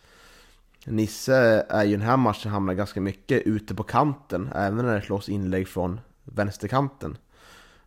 Nisse 0.90 1.66
är 1.68 1.84
ju 1.84 1.96
den 1.96 2.06
här 2.06 2.16
matchen 2.16 2.52
hamnar 2.52 2.74
ganska 2.74 3.00
mycket 3.00 3.42
ute 3.42 3.74
på 3.74 3.82
kanten 3.82 4.50
även 4.54 4.86
när 4.86 4.94
det 4.94 5.02
slås 5.02 5.28
inlägg 5.28 5.68
från 5.68 6.00
vänsterkanten. 6.24 7.18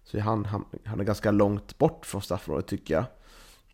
Så 0.04 0.20
han, 0.20 0.45
han, 0.45 0.66
han 0.86 0.99
är 0.99 1.04
ganska 1.04 1.32
långt 1.32 1.78
bort 1.78 2.06
från 2.06 2.22
straffområdet 2.22 2.68
tycker 2.68 2.93
jag. 2.93 3.06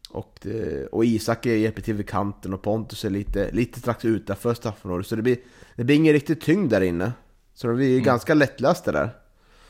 Och, 0.10 0.40
det, 0.42 0.88
och 0.88 1.06
Isak 1.06 1.46
hjälper 1.46 1.82
till 1.82 1.94
vid 1.94 2.10
kanten 2.10 2.54
och 2.54 2.62
Pontus 2.62 3.06
är 3.06 3.10
lite, 3.10 3.52
lite 3.52 3.80
strax 3.80 4.06
utanför 4.06 4.54
straffområdet. 4.54 5.08
Så 5.08 5.16
det 5.16 5.22
blir, 5.22 5.38
det 5.76 5.84
blir 5.84 5.96
ingen 5.96 6.14
riktig 6.14 6.42
tyngd 6.42 6.70
där 6.70 6.82
inne. 6.82 7.12
Så 7.54 7.68
det 7.68 7.74
blir 7.74 7.92
mm. 7.92 8.04
ganska 8.04 8.34
lättlöst 8.34 8.86
där. 8.86 9.10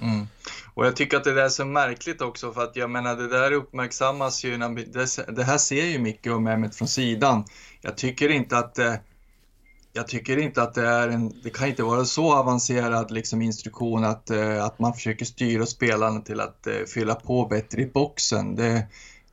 Mm. 0.01 0.27
Och 0.73 0.85
jag 0.85 0.95
tycker 0.95 1.17
att 1.17 1.23
det 1.23 1.33
där 1.33 1.43
är 1.43 1.49
så 1.49 1.65
märkligt 1.65 2.21
också 2.21 2.53
för 2.53 2.63
att 2.63 2.75
jag 2.75 2.89
menar 2.89 3.15
det 3.15 3.27
där 3.27 3.51
uppmärksammas 3.51 4.45
ju, 4.45 4.57
när, 4.57 5.31
det 5.31 5.43
här 5.43 5.57
ser 5.57 5.85
ju 5.85 5.99
Micke 5.99 6.27
och 6.27 6.41
Mehmet 6.41 6.75
från 6.75 6.87
sidan. 6.87 7.45
Jag 7.81 7.97
tycker 7.97 8.29
inte 8.29 8.57
att 8.57 8.79
eh, 8.79 8.93
jag 9.97 10.07
tycker 10.07 10.37
inte 10.37 10.61
att 10.61 10.73
det 10.73 10.87
är 10.87 11.07
en, 11.07 11.33
det 11.43 11.49
kan 11.49 11.67
inte 11.67 11.83
vara 11.83 12.05
så 12.05 12.33
avancerad 12.33 13.11
liksom 13.11 13.41
instruktion 13.41 14.03
att, 14.03 14.29
eh, 14.29 14.65
att 14.65 14.79
man 14.79 14.93
försöker 14.93 15.25
styra 15.25 15.65
spelarna 15.65 16.21
till 16.21 16.39
att 16.39 16.67
eh, 16.67 16.73
fylla 16.93 17.15
på 17.15 17.45
bättre 17.45 17.81
i 17.81 17.85
boxen. 17.85 18.55
Det, 18.55 18.87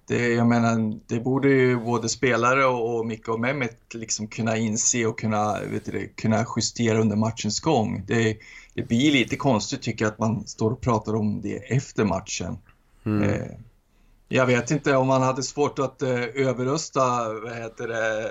det, 0.07 0.29
jag 0.29 0.47
menar, 0.47 1.01
det 1.07 1.21
borde 1.21 1.49
ju 1.49 1.77
både 1.77 2.09
spelare 2.09 2.67
och, 2.67 2.97
och 2.99 3.07
Micke 3.07 3.29
och 3.29 3.41
Mehmet 3.41 3.95
liksom 3.95 4.29
kunna 4.29 4.57
inse 4.57 5.07
och 5.07 5.19
kunna, 5.19 5.59
vet 5.71 5.85
du, 5.85 6.09
kunna 6.09 6.47
justera 6.57 7.01
under 7.01 7.17
matchens 7.17 7.61
gång. 7.61 8.05
Det, 8.07 8.37
det 8.75 8.83
blir 8.83 9.13
lite 9.13 9.37
konstigt 9.37 9.83
tycker 9.83 10.05
jag 10.05 10.13
att 10.13 10.19
man 10.19 10.47
står 10.47 10.71
och 10.71 10.81
pratar 10.81 11.15
om 11.15 11.41
det 11.41 11.57
efter 11.57 12.05
matchen. 12.05 12.59
Mm. 13.07 13.23
Eh, 13.23 13.47
jag 14.29 14.47
vet 14.47 14.71
inte 14.71 14.97
om 14.97 15.07
man 15.07 15.23
hade 15.23 15.43
svårt 15.43 15.79
att 15.79 16.03
eh, 16.03 16.25
överrösta 16.35 17.33
vad 17.33 17.57
heter 17.57 17.89
det, 17.89 18.31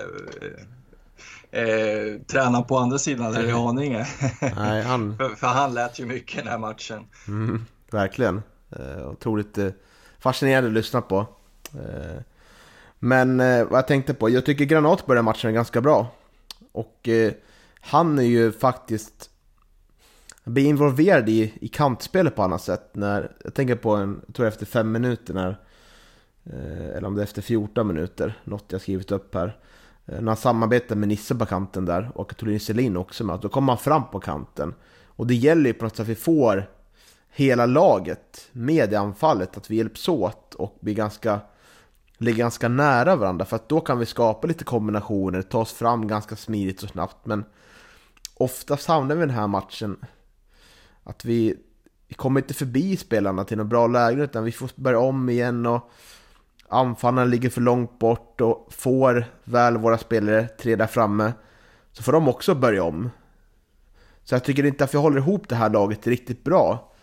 eh, 1.53 2.21
tränar 2.27 2.61
på 2.61 2.77
andra 2.77 2.97
sidan 2.97 3.31
där 3.31 3.43
i 3.43 3.51
Haninge. 3.51 4.07
Nej, 4.55 4.83
han... 4.83 5.17
för, 5.17 5.29
för, 5.29 5.47
han 5.47 5.73
lät 5.73 5.99
ju 5.99 6.05
mycket 6.05 6.37
den 6.37 6.47
här 6.47 6.57
matchen. 6.57 7.05
Mm, 7.27 7.65
verkligen. 7.91 8.41
Eh, 8.69 9.07
otroligt 9.07 9.57
eh, 9.57 9.69
fascinerande 10.19 10.67
att 10.67 10.73
lyssna 10.73 11.01
på. 11.01 11.27
Eh, 11.73 12.21
men 12.99 13.39
eh, 13.39 13.65
vad 13.65 13.77
jag 13.77 13.87
tänkte 13.87 14.13
på, 14.13 14.29
jag 14.29 14.45
tycker 14.45 14.65
Granat 14.65 15.05
börjar 15.05 15.23
matchen 15.23 15.53
ganska 15.53 15.81
bra. 15.81 16.07
Och 16.71 17.07
eh, 17.09 17.33
han 17.81 18.19
är 18.19 18.23
ju 18.23 18.51
faktiskt 18.51 19.29
blir 20.43 20.65
involverad 20.65 21.29
i, 21.29 21.53
i 21.61 21.67
kantspelet 21.67 22.35
på 22.35 22.43
annat 22.43 22.61
sätt. 22.61 22.89
När, 22.93 23.31
jag 23.43 23.53
tänker 23.53 23.75
på 23.75 23.95
en, 23.95 24.21
jag 24.27 24.35
tror 24.35 24.47
efter 24.47 24.65
fem 24.65 24.91
minuter 24.91 25.33
när, 25.33 25.59
eh, 26.43 26.97
eller 26.97 27.05
om 27.05 27.15
det 27.15 27.21
är 27.21 27.23
efter 27.23 27.41
14 27.41 27.87
minuter, 27.87 28.39
något 28.43 28.65
jag 28.67 28.81
skrivit 28.81 29.11
upp 29.11 29.35
här. 29.35 29.57
Eh, 30.05 30.21
när 30.21 30.27
han 30.27 30.37
samarbetar 30.37 30.95
med 30.95 31.09
Nisse 31.09 31.35
på 31.35 31.45
kanten 31.45 31.85
där 31.85 32.11
och 32.15 32.37
Torin 32.37 32.59
Selin 32.59 32.97
också 32.97 33.23
med, 33.23 33.33
alltså, 33.33 33.47
då 33.47 33.53
kommer 33.53 33.73
han 33.73 33.79
fram 33.79 34.03
på 34.11 34.19
kanten. 34.19 34.73
Och 35.07 35.27
det 35.27 35.35
gäller 35.35 35.65
ju 35.65 35.73
på 35.73 35.85
något 35.85 35.95
sätt 35.95 35.99
att 36.03 36.07
vi 36.07 36.15
får 36.15 36.69
hela 37.29 37.65
laget 37.65 38.49
med 38.51 38.93
i 38.93 38.95
anfallet, 38.95 39.57
att 39.57 39.71
vi 39.71 39.75
hjälps 39.75 40.09
åt 40.09 40.53
och 40.53 40.77
blir 40.81 40.93
ganska, 40.93 41.39
ligger 42.17 42.37
ganska 42.37 42.67
nära 42.67 43.15
varandra. 43.15 43.45
För 43.45 43.55
att 43.55 43.69
då 43.69 43.79
kan 43.79 43.99
vi 43.99 44.05
skapa 44.05 44.47
lite 44.47 44.63
kombinationer, 44.63 45.41
ta 45.41 45.59
oss 45.59 45.73
fram 45.73 46.07
ganska 46.07 46.35
smidigt 46.35 46.83
och 46.83 46.89
snabbt. 46.89 47.25
Men 47.25 47.45
oftast 48.35 48.87
hamnar 48.87 49.15
vi 49.15 49.23
i 49.23 49.25
den 49.25 49.35
här 49.35 49.47
matchen 49.47 49.97
att 51.03 51.25
vi, 51.25 51.55
vi 52.07 52.15
kommer 52.15 52.41
inte 52.41 52.53
förbi 52.53 52.97
spelarna 52.97 53.43
till 53.43 53.57
något 53.57 53.67
bra 53.67 53.87
läge 53.87 54.23
utan 54.23 54.43
vi 54.43 54.51
får 54.51 54.69
börja 54.75 54.99
om 54.99 55.29
igen 55.29 55.65
och 55.65 55.91
anfallarna 56.73 57.25
ligger 57.25 57.49
för 57.49 57.61
långt 57.61 57.99
bort 57.99 58.41
och 58.41 58.67
får 58.73 59.25
väl 59.43 59.77
våra 59.77 59.97
spelare 59.97 60.47
tre 60.47 60.75
där 60.75 60.87
framme 60.87 61.33
så 61.91 62.03
får 62.03 62.11
de 62.11 62.27
också 62.27 62.55
börja 62.55 62.83
om. 62.83 63.09
Så 64.23 64.35
jag 64.35 64.43
tycker 64.43 64.65
inte 64.65 64.83
att 64.83 64.93
vi 64.93 64.97
håller 64.97 65.17
ihop 65.17 65.49
det 65.49 65.55
här 65.55 65.69
laget 65.69 66.07
riktigt 66.07 66.43
bra 66.43 66.93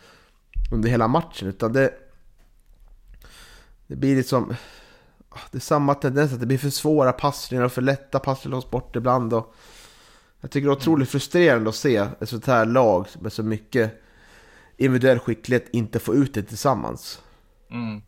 under 0.73 0.89
hela 0.89 1.09
matchen 1.09 1.49
utan 1.49 1.73
det 1.73 1.93
det 3.87 3.97
blir 3.97 4.17
liksom 4.17 4.55
det 5.51 5.59
är 5.59 5.61
samma 5.61 5.95
tendens 5.95 6.33
att 6.33 6.41
det 6.41 6.47
blir 6.47 6.59
för 6.59 6.71
svåra 6.71 7.13
passningar 7.13 7.65
och 7.65 7.73
för 7.73 7.83
lätta 7.83 8.19
passningar 8.19 8.51
långs 8.51 8.71
bort 8.71 8.97
ibland 8.97 9.35
och 9.35 9.55
jag 10.41 10.51
tycker 10.51 10.67
det 10.67 10.73
är 10.73 10.77
otroligt 10.77 11.09
frustrerande 11.09 11.69
att 11.69 11.77
se 11.77 11.97
ett 12.21 12.29
sånt 12.29 12.47
här 12.47 12.65
lag 12.67 13.07
med 13.21 13.33
så 13.33 13.43
mycket 13.43 14.03
individuell 14.77 15.19
skicklighet 15.19 15.69
inte 15.73 15.99
få 15.99 16.15
ut 16.15 16.35
det 16.35 16.43
tillsammans. 16.43 17.23
Mm. 17.71 18.03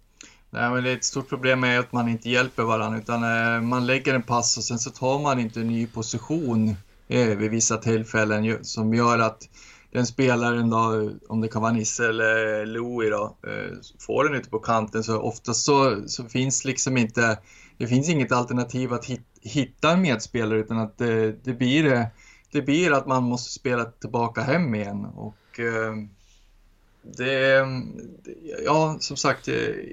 Nej, 0.54 0.70
men 0.70 0.84
det 0.84 0.90
är 0.90 0.96
ett 0.96 1.04
stort 1.04 1.28
problem 1.28 1.60
med 1.60 1.80
att 1.80 1.92
man 1.92 2.08
inte 2.08 2.30
hjälper 2.30 2.62
varandra 2.62 2.98
utan 2.98 3.22
eh, 3.22 3.60
man 3.60 3.86
lägger 3.86 4.14
en 4.14 4.22
pass 4.22 4.56
och 4.58 4.64
sen 4.64 4.78
så 4.78 4.90
tar 4.90 5.18
man 5.18 5.40
inte 5.40 5.60
en 5.60 5.66
ny 5.66 5.86
position 5.86 6.76
eh, 7.08 7.28
vid 7.28 7.50
vissa 7.50 7.76
tillfällen 7.76 8.64
som 8.64 8.94
gör 8.94 9.18
att 9.18 9.48
den 9.92 10.06
spelaren 10.06 10.70
då, 10.70 11.10
om 11.28 11.40
det 11.40 11.48
kan 11.48 11.62
vara 11.62 11.72
Nisse 11.72 12.08
eller 12.08 12.66
Louie, 12.66 13.10
då, 13.10 13.36
eh, 13.46 13.78
får 13.98 14.24
den 14.24 14.34
ute 14.34 14.50
på 14.50 14.58
kanten. 14.58 15.04
Så 15.04 15.18
oftast 15.18 15.64
så, 15.64 16.02
så 16.06 16.24
finns 16.24 16.64
liksom 16.64 16.96
inte, 16.96 17.38
det 17.78 17.86
finns 17.86 18.08
inget 18.08 18.32
alternativ 18.32 18.92
att 18.92 19.10
hitta 19.42 19.90
en 19.90 20.02
medspelare 20.02 20.58
utan 20.58 20.78
att 20.78 20.98
det, 20.98 21.44
det 21.44 21.52
blir 21.52 22.06
det 22.52 22.62
blir 22.62 22.92
att 22.92 23.06
man 23.06 23.22
måste 23.22 23.52
spela 23.52 23.84
tillbaka 23.84 24.40
hem 24.40 24.74
igen. 24.74 25.04
Och 25.04 25.60
eh, 25.60 25.94
det, 27.02 27.66
ja 28.64 28.96
som 29.00 29.16
sagt, 29.16 29.48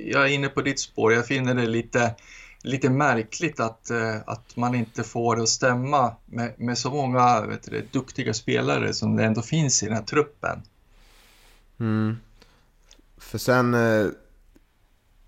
jag 0.05 0.23
är 0.23 0.27
inne 0.27 0.47
på 0.47 0.61
ditt 0.61 0.79
spår. 0.79 1.13
Jag 1.13 1.27
finner 1.27 1.53
det 1.53 1.65
lite, 1.65 2.15
lite 2.63 2.89
märkligt 2.89 3.59
att, 3.59 3.89
eh, 3.89 4.15
att 4.25 4.55
man 4.55 4.75
inte 4.75 5.03
får 5.03 5.35
det 5.35 5.41
att 5.41 5.49
stämma 5.49 6.15
med, 6.25 6.53
med 6.57 6.77
så 6.77 6.91
många 6.91 7.41
vet 7.41 7.71
du, 7.71 7.87
duktiga 7.91 8.33
spelare 8.33 8.93
som 8.93 9.15
det 9.15 9.23
ändå 9.23 9.41
finns 9.41 9.83
i 9.83 9.85
den 9.85 9.95
här 9.95 10.03
truppen. 10.03 10.61
Mm. 11.79 12.17
För 13.17 13.37
sen, 13.37 13.73
eh, 13.73 14.07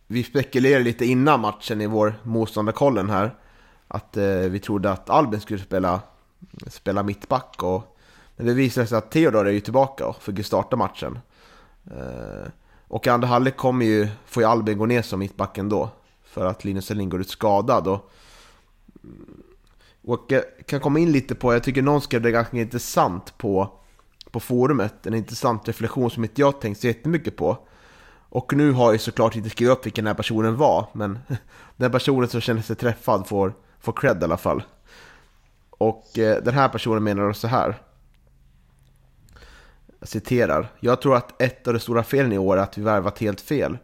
vi 0.08 0.24
spekulerade 0.24 0.84
lite 0.84 1.06
innan 1.06 1.40
matchen 1.40 1.82
i 1.82 1.88
vår 1.88 2.16
motståndarkollen 2.24 3.10
här, 3.10 3.36
att 3.88 4.18
eh, 4.18 4.26
vi 4.26 4.60
trodde 4.60 4.92
att 4.92 5.10
Albin 5.10 5.42
skulle 5.42 5.60
spela 5.60 6.02
spela 6.68 7.04
mittback. 7.04 7.64
Och, 7.64 7.98
men 8.36 8.46
det 8.46 8.54
visade 8.54 8.88
sig 8.88 8.98
att 8.98 9.12
Theodor 9.12 9.48
är 9.48 9.52
ju 9.52 9.60
tillbaka 9.60 10.06
och 10.08 10.24
fick 10.24 10.38
ju 10.38 10.44
starta 10.44 10.76
matchen. 10.76 11.20
Eh, 11.86 12.50
och 12.88 13.08
i 13.08 13.10
andra 13.10 13.28
halvlek 13.28 13.58
kommer 13.58 13.86
ju, 13.86 14.08
får 14.26 14.44
ju 14.44 14.50
Albin 14.50 14.78
gå 14.78 14.86
ner 14.86 15.02
som 15.02 15.20
mittback 15.20 15.58
ändå. 15.58 15.90
För 16.24 16.46
att 16.46 16.66
Linus 16.66 16.92
Elin 16.92 17.10
går 17.10 17.22
ut 17.22 17.30
skadad. 17.30 17.88
Och, 17.88 18.12
och 20.04 20.26
jag 20.28 20.44
kan 20.66 20.80
komma 20.80 21.00
in 21.00 21.12
lite 21.12 21.36
på, 21.36 21.54
jag 21.54 21.64
tycker 21.64 21.82
någon 21.82 22.02
skrev 22.02 22.22
det 22.22 22.32
ganska 22.32 22.58
intressant 22.58 23.38
på, 23.38 23.70
på 24.32 24.40
forumet. 24.40 25.06
En 25.08 25.14
intressant 25.14 25.68
reflektion 25.68 26.12
som 26.12 26.24
inte 26.24 26.42
jag 26.42 26.62
tänkt 26.62 26.82
så 26.82 26.88
jättemycket 26.88 27.36
på. 27.38 27.58
Och 28.30 28.54
nu 28.54 28.72
har 28.72 28.92
jag 28.92 29.02
såklart 29.02 29.36
inte 29.36 29.50
skrivit 29.50 29.78
upp 29.78 29.86
vilken 29.86 30.06
den 30.06 30.10
här 30.10 30.18
personen 30.18 30.58
var, 30.58 30.88
men 30.94 31.20
den 31.78 31.92
personen 31.92 32.30
som 32.30 32.42
känner 32.42 32.62
sig 32.62 32.76
träffad 32.76 33.28
får, 33.28 33.54
får 33.80 33.94
cred 33.94 34.22
i 34.22 34.24
alla 34.24 34.38
fall. 34.38 34.64
Och 35.70 36.20
eh, 36.20 36.44
den 36.44 36.54
här 36.54 36.70
personen 36.70 37.04
menar 37.04 37.28
då 37.28 37.34
så 37.34 37.48
här. 37.48 37.82
Jag 40.02 40.10
citerar. 40.10 40.68
Jag 40.80 41.02
tror 41.02 41.16
att 41.16 41.42
ett 41.42 41.68
av 41.68 41.74
de 41.74 41.80
stora 41.80 42.04
felen 42.04 42.34
i 42.34 42.38
år 42.38 42.58
är 42.58 42.62
att 42.62 42.78
vi 42.78 42.82
värvat 42.82 43.20
helt 43.20 43.42
fel. 43.42 43.78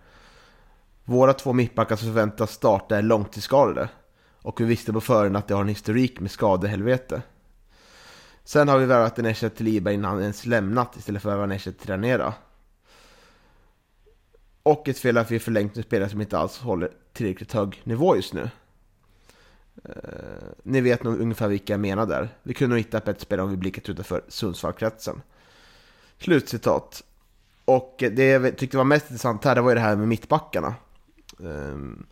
Våra 1.04 1.34
två 1.34 1.54
mittbackar 1.54 1.96
som 1.96 2.08
förväntas 2.08 2.52
starta 2.52 2.98
är 2.98 3.02
långtidsskadade. 3.02 3.90
Och 4.42 4.62
vi 4.62 4.66
visste 4.66 4.94
på 4.94 5.02
förhand 5.02 5.38
att 5.38 5.48
de 5.48 5.54
har 5.54 5.62
en 5.62 5.68
historik 5.68 6.20
med 6.20 6.32
skadehelvete. 6.32 7.22
Sen 8.44 8.68
har 8.68 8.78
vi 8.78 8.86
värvat 8.86 9.20
en 9.20 9.26
ersättare 9.26 9.58
till 9.58 9.66
Liba 9.66 9.92
innan 9.92 10.12
han 10.12 10.22
ens 10.22 10.46
lämnat 10.46 10.96
istället 10.96 11.22
för 11.22 11.30
att 11.30 11.34
värva 11.34 11.44
en 11.44 11.52
ersättare 11.52 11.82
till 11.82 11.90
Ranera. 11.90 12.34
Och 14.64 14.90
ett 14.90 15.00
fel 15.00 15.18
är 15.18 15.22
att 15.22 15.32
vi 15.32 15.40
förlängt 15.40 15.76
med 15.76 15.86
spelare 15.86 16.10
som 16.10 16.22
inte 16.22 16.38
alls 16.38 16.60
håller 16.60 16.92
tillräckligt 17.14 17.54
hög 17.54 17.82
nivå 17.84 18.16
just 18.16 18.34
nu. 18.34 18.50
Eh, 19.84 19.92
ni 20.64 20.82
vet 20.82 21.04
nog 21.04 21.20
ungefär 21.22 21.48
vilka 21.48 21.74
jag 21.74 21.80
menar 21.80 22.06
där. 22.06 22.30
Vi 22.44 22.54
kunde 22.54 22.76
nog 22.76 22.80
hitta 22.80 23.12
ett 23.12 23.22
spelare 23.22 23.44
om 23.44 23.52
vi 23.52 23.58
blickat 23.58 23.90
utanför 23.90 24.22
Sundsvallkretsen. 24.28 25.22
Slutcitat. 26.20 27.04
Och 27.66 27.96
det 28.12 28.26
jag 28.26 28.58
tyckte 28.58 28.78
var 28.78 28.84
mest 28.84 29.06
intressant 29.10 29.46
här, 29.46 29.56
det 29.56 29.62
var 29.62 29.70
ju 29.70 29.76
det 29.76 29.82
här 29.82 29.96
med 29.96 30.08
mittbackarna. 30.08 30.76
Ehm, 31.44 32.06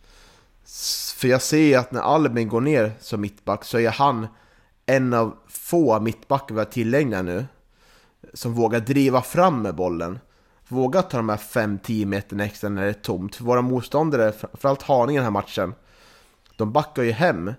för 1.16 1.28
jag 1.28 1.42
ser 1.42 1.58
ju 1.58 1.74
att 1.74 1.92
när 1.92 2.00
Albin 2.00 2.48
går 2.48 2.60
ner 2.60 2.92
som 3.00 3.20
mittback 3.20 3.64
så 3.64 3.78
är 3.78 3.90
han 3.90 4.26
en 4.86 5.14
av 5.14 5.36
få 5.48 6.00
mittbackar 6.00 6.54
vi 6.54 6.60
har 6.60 6.64
tillgängliga 6.64 7.22
nu. 7.22 7.46
Som 8.34 8.54
vågar 8.54 8.80
driva 8.80 9.22
fram 9.22 9.62
med 9.62 9.74
bollen. 9.74 10.18
Vågar 10.68 11.02
ta 11.02 11.16
de 11.16 11.28
här 11.28 11.36
5-10 11.36 12.06
meterna 12.06 12.44
extra 12.44 12.68
när 12.68 12.82
det 12.82 12.88
är 12.88 12.92
tomt. 12.92 13.36
För 13.36 13.44
våra 13.44 13.62
motståndare, 13.62 14.32
framförallt 14.32 14.82
Haninge 14.82 15.18
den 15.18 15.24
här 15.24 15.30
matchen, 15.30 15.74
de 16.56 16.72
backar 16.72 17.02
ju 17.02 17.12
hem 17.12 17.52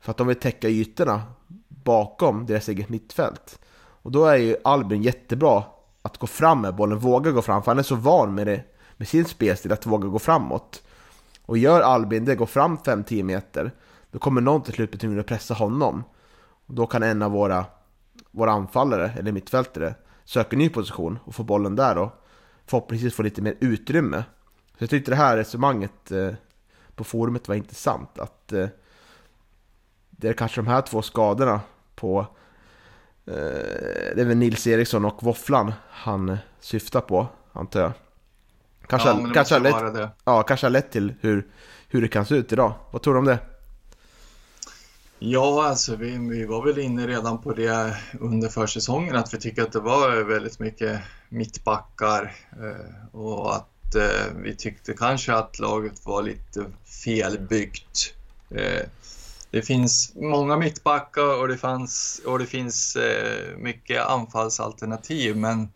för 0.00 0.10
att 0.10 0.16
de 0.16 0.26
vill 0.26 0.36
täcka 0.36 0.68
ytorna 0.68 1.22
bakom 1.68 2.46
deras 2.46 2.68
eget 2.68 2.88
mittfält. 2.88 3.58
Och 4.02 4.12
då 4.12 4.24
är 4.24 4.36
ju 4.36 4.56
Albin 4.64 5.02
jättebra 5.02 5.64
att 6.02 6.18
gå 6.18 6.26
fram 6.26 6.60
med 6.60 6.74
bollen, 6.74 6.98
våga 6.98 7.30
gå 7.30 7.42
fram, 7.42 7.62
för 7.62 7.70
han 7.70 7.78
är 7.78 7.82
så 7.82 7.94
van 7.94 8.34
med, 8.34 8.46
det, 8.46 8.64
med 8.96 9.08
sin 9.08 9.24
spelstil 9.24 9.72
att 9.72 9.86
våga 9.86 10.08
gå 10.08 10.18
framåt. 10.18 10.82
Och 11.46 11.58
gör 11.58 11.80
Albin 11.80 12.24
det, 12.24 12.34
går 12.34 12.46
fram 12.46 12.76
5-10 12.76 13.22
meter, 13.22 13.72
då 14.10 14.18
kommer 14.18 14.40
någon 14.40 14.62
till 14.62 14.74
slut 14.74 15.00
bli 15.00 15.20
att 15.20 15.26
pressa 15.26 15.54
honom. 15.54 16.04
Och 16.66 16.74
då 16.74 16.86
kan 16.86 17.02
en 17.02 17.22
av 17.22 17.30
våra, 17.30 17.64
våra 18.30 18.52
anfallare, 18.52 19.12
eller 19.18 19.32
mittfältare, 19.32 19.94
söka 20.24 20.56
ny 20.56 20.68
position 20.68 21.18
och 21.24 21.34
få 21.34 21.42
bollen 21.42 21.76
där 21.76 21.98
och 21.98 22.10
förhoppningsvis 22.66 23.14
få 23.14 23.22
lite 23.22 23.42
mer 23.42 23.56
utrymme. 23.60 24.24
Så 24.78 24.84
jag 24.84 24.90
tyckte 24.90 25.10
det 25.10 25.16
här 25.16 25.36
resonemanget 25.36 26.10
eh, 26.10 26.34
på 26.94 27.04
forumet 27.04 27.48
var 27.48 27.54
intressant. 27.54 28.18
Att 28.18 28.52
eh, 28.52 28.68
det 30.10 30.28
är 30.28 30.32
kanske 30.32 30.60
de 30.60 30.66
här 30.66 30.82
två 30.82 31.02
skadorna 31.02 31.60
på 31.94 32.26
det 33.24 34.20
är 34.20 34.24
väl 34.24 34.36
Nils 34.36 34.66
Eriksson 34.66 35.04
och 35.04 35.22
Våfflan 35.22 35.72
han 35.90 36.38
syftar 36.60 37.00
på, 37.00 37.26
antar 37.52 37.80
jag. 37.80 37.92
Kanske, 38.86 39.08
ja, 39.08 39.30
kanske, 39.34 39.54
har 39.54 39.60
lett, 39.60 39.94
det. 39.94 40.10
Ja, 40.24 40.42
kanske 40.42 40.66
har 40.66 40.70
lett 40.70 40.90
till 40.90 41.14
hur, 41.20 41.46
hur 41.88 42.02
det 42.02 42.08
kan 42.08 42.26
se 42.26 42.34
ut 42.34 42.52
idag. 42.52 42.72
Vad 42.90 43.02
tror 43.02 43.14
du 43.14 43.18
om 43.18 43.24
det? 43.24 43.38
Ja, 45.18 45.64
alltså 45.64 45.96
vi, 45.96 46.18
vi 46.18 46.44
var 46.44 46.64
väl 46.64 46.78
inne 46.78 47.06
redan 47.06 47.42
på 47.42 47.52
det 47.52 47.96
under 48.20 48.48
försäsongen 48.48 49.16
att 49.16 49.34
vi 49.34 49.38
tycker 49.38 49.62
att 49.62 49.72
det 49.72 49.80
var 49.80 50.22
väldigt 50.22 50.60
mycket 50.60 51.00
mittbackar 51.28 52.36
eh, 52.52 53.16
och 53.20 53.56
att 53.56 53.94
eh, 53.94 54.36
vi 54.42 54.56
tyckte 54.56 54.92
kanske 54.92 55.34
att 55.34 55.58
laget 55.58 56.06
var 56.06 56.22
lite 56.22 56.64
felbyggt. 57.04 58.14
Det 59.50 59.62
finns 59.62 60.12
många 60.14 60.56
mittbackar 60.56 61.40
och 61.40 61.48
det, 61.48 61.56
fanns, 61.56 62.20
och 62.26 62.38
det 62.38 62.46
finns 62.46 62.96
eh, 62.96 63.56
mycket 63.58 64.06
anfallsalternativ 64.06 65.36
men, 65.36 65.68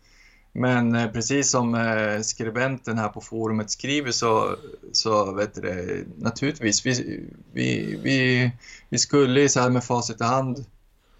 men 0.51 0.95
eh, 0.95 1.11
precis 1.11 1.51
som 1.51 1.75
eh, 1.75 2.21
skribenten 2.21 2.97
här 2.97 3.09
på 3.09 3.21
forumet 3.21 3.71
skriver 3.71 4.11
så, 4.11 4.55
så 4.91 5.31
vet 5.31 5.55
du 5.55 6.07
naturligtvis, 6.17 6.85
vi, 6.85 7.23
vi, 7.53 7.99
vi, 8.03 8.51
vi 8.89 8.97
skulle 8.97 9.49
så 9.49 9.59
här 9.59 9.69
med 9.69 9.83
facit 9.83 10.21
i 10.21 10.23
hand 10.23 10.65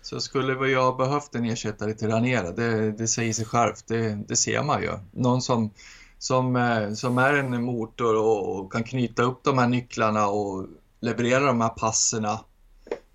så 0.02 0.20
skulle 0.20 0.56
vi 0.56 0.70
ju 0.70 0.78
ha 0.78 0.96
behövt 0.96 1.36
en 1.36 1.46
ersättare 1.46 1.94
till 1.94 2.08
Ranera. 2.08 2.52
Det, 2.52 2.92
det 2.92 3.08
säger 3.08 3.34
sig 3.34 3.46
självt, 3.46 3.88
det, 3.88 4.20
det 4.28 4.36
ser 4.36 4.64
man 4.64 4.82
ju. 4.82 4.92
Någon 5.12 5.42
som, 5.42 5.70
som, 6.18 6.56
eh, 6.56 6.94
som 6.94 7.18
är 7.18 7.34
en 7.34 7.64
motor 7.64 8.16
och, 8.16 8.60
och 8.60 8.72
kan 8.72 8.84
knyta 8.84 9.24
upp 9.24 9.44
de 9.44 9.58
här 9.58 9.68
nycklarna 9.68 10.28
och 10.28 10.68
leverera 11.06 11.46
de 11.46 11.62
här 11.62 11.70
passerna. 11.70 12.40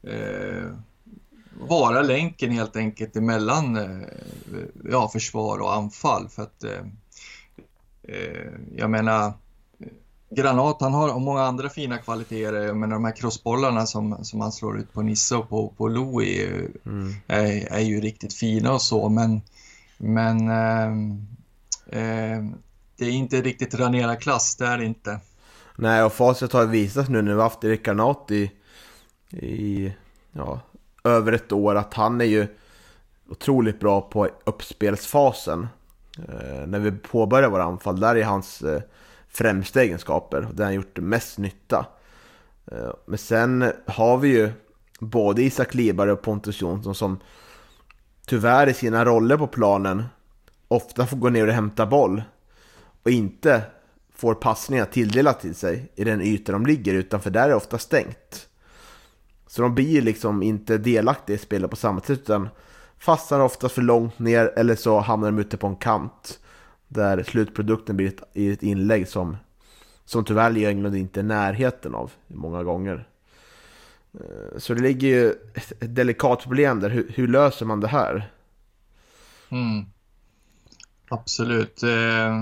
Eh, 0.02 0.72
vara 1.68 2.02
länken 2.02 2.50
helt 2.50 2.76
enkelt 2.76 3.16
emellan 3.16 3.76
eh, 3.76 4.08
ja, 4.90 5.08
försvar 5.08 5.58
och 5.58 5.74
anfall. 5.74 6.28
För 6.28 6.42
att 6.42 6.64
eh, 6.64 6.80
eh 8.02 8.52
jag 8.76 8.90
menar 8.90 9.32
Granat, 10.32 10.76
han 10.80 10.94
har 10.94 11.18
många 11.18 11.42
andra 11.42 11.68
fina 11.68 11.98
kvaliteter, 11.98 12.74
men 12.74 12.90
de 12.90 13.04
här 13.04 13.16
crossbollarna 13.16 13.86
som, 13.86 14.24
som 14.24 14.40
han 14.40 14.52
slår 14.52 14.78
ut 14.78 14.92
på 14.92 15.02
Nisse 15.02 15.36
och 15.36 15.48
på, 15.48 15.68
på 15.76 15.88
Louis 15.88 16.48
mm. 16.86 17.14
är, 17.26 17.72
är 17.72 17.80
ju 17.80 18.00
riktigt 18.00 18.34
fina 18.34 18.72
och 18.72 18.82
så, 18.82 19.08
men, 19.08 19.40
men 19.98 20.48
eh, 20.48 20.88
eh, 22.00 22.44
det 22.96 23.04
är 23.04 23.10
inte 23.10 23.42
riktigt 23.42 23.74
Ranera-klass, 23.74 24.56
det 24.56 24.66
är 24.66 24.78
det 24.78 24.84
inte. 24.84 25.20
Nej, 25.82 26.02
och 26.02 26.12
facit 26.12 26.52
har 26.52 26.66
visat 26.66 27.08
nu 27.08 27.22
när 27.22 27.30
vi 27.30 27.36
har 27.36 27.42
haft 27.42 27.64
Erik 27.64 27.84
Granat 27.84 28.30
i, 28.30 28.50
i 29.30 29.92
ja, 30.32 30.60
över 31.04 31.32
ett 31.32 31.52
år 31.52 31.74
att 31.74 31.94
han 31.94 32.20
är 32.20 32.24
ju 32.24 32.46
otroligt 33.28 33.80
bra 33.80 34.00
på 34.00 34.28
uppspelsfasen. 34.44 35.68
Eh, 36.18 36.66
när 36.66 36.78
vi 36.78 36.92
påbörjar 36.92 37.50
våra 37.50 37.64
anfall, 37.64 38.00
där 38.00 38.16
är 38.16 38.24
hans 38.24 38.62
eh, 38.62 38.82
främsta 39.28 39.82
egenskaper 39.82 40.46
och 40.46 40.54
där 40.54 40.64
han 40.64 40.74
gjort 40.74 40.98
mest 40.98 41.38
nytta. 41.38 41.86
Eh, 42.66 42.90
men 43.06 43.18
sen 43.18 43.72
har 43.86 44.18
vi 44.18 44.28
ju 44.28 44.52
både 44.98 45.42
Isak 45.42 45.74
Libare 45.74 46.12
och 46.12 46.22
Pontus 46.22 46.60
Jonsson 46.60 46.94
som 46.94 47.20
tyvärr 48.26 48.66
i 48.66 48.74
sina 48.74 49.04
roller 49.04 49.36
på 49.36 49.46
planen 49.46 50.04
ofta 50.68 51.06
får 51.06 51.16
gå 51.16 51.28
ner 51.28 51.46
och 51.46 51.54
hämta 51.54 51.86
boll 51.86 52.22
och 53.02 53.10
inte 53.10 53.62
får 54.20 54.34
passningar 54.34 54.84
tilldelat 54.84 55.40
till 55.40 55.54
sig 55.54 55.92
i 55.94 56.04
den 56.04 56.20
yta 56.20 56.52
de 56.52 56.66
ligger 56.66 56.94
utanför 56.94 57.30
där 57.30 57.44
är 57.44 57.48
det 57.48 57.54
ofta 57.54 57.78
stängt. 57.78 58.48
Så 59.46 59.62
de 59.62 59.74
blir 59.74 60.02
liksom 60.02 60.42
inte 60.42 60.78
delaktiga 60.78 61.36
i 61.36 61.38
spelet 61.38 61.70
på 61.70 61.76
samma 61.76 62.00
sätt 62.00 62.10
utan 62.10 62.48
fastnar 62.98 63.40
ofta 63.40 63.68
för 63.68 63.82
långt 63.82 64.18
ner 64.18 64.52
eller 64.56 64.76
så 64.76 65.00
hamnar 65.00 65.30
de 65.30 65.38
ute 65.38 65.56
på 65.56 65.66
en 65.66 65.76
kant. 65.76 66.38
Där 66.88 67.22
slutprodukten 67.22 67.96
blir 67.96 68.08
ett, 68.08 68.22
i 68.32 68.50
ett 68.50 68.62
inlägg 68.62 69.08
som, 69.08 69.36
som 70.04 70.24
tyvärr 70.24 70.50
ligger 70.50 70.68
England 70.68 70.94
inte 70.94 71.20
är 71.20 71.24
i 71.24 71.26
närheten 71.26 71.94
av 71.94 72.12
många 72.26 72.62
gånger. 72.62 73.08
Eh, 74.14 74.58
så 74.58 74.74
det 74.74 74.82
ligger 74.82 75.08
ju 75.08 75.30
ett 75.64 75.94
delikat 75.94 76.42
problem 76.42 76.80
där. 76.80 76.90
Hur, 76.90 77.12
hur 77.14 77.28
löser 77.28 77.66
man 77.66 77.80
det 77.80 77.88
här? 77.88 78.32
Mm. 79.50 79.84
Absolut. 81.08 81.82
Eh, 81.82 82.34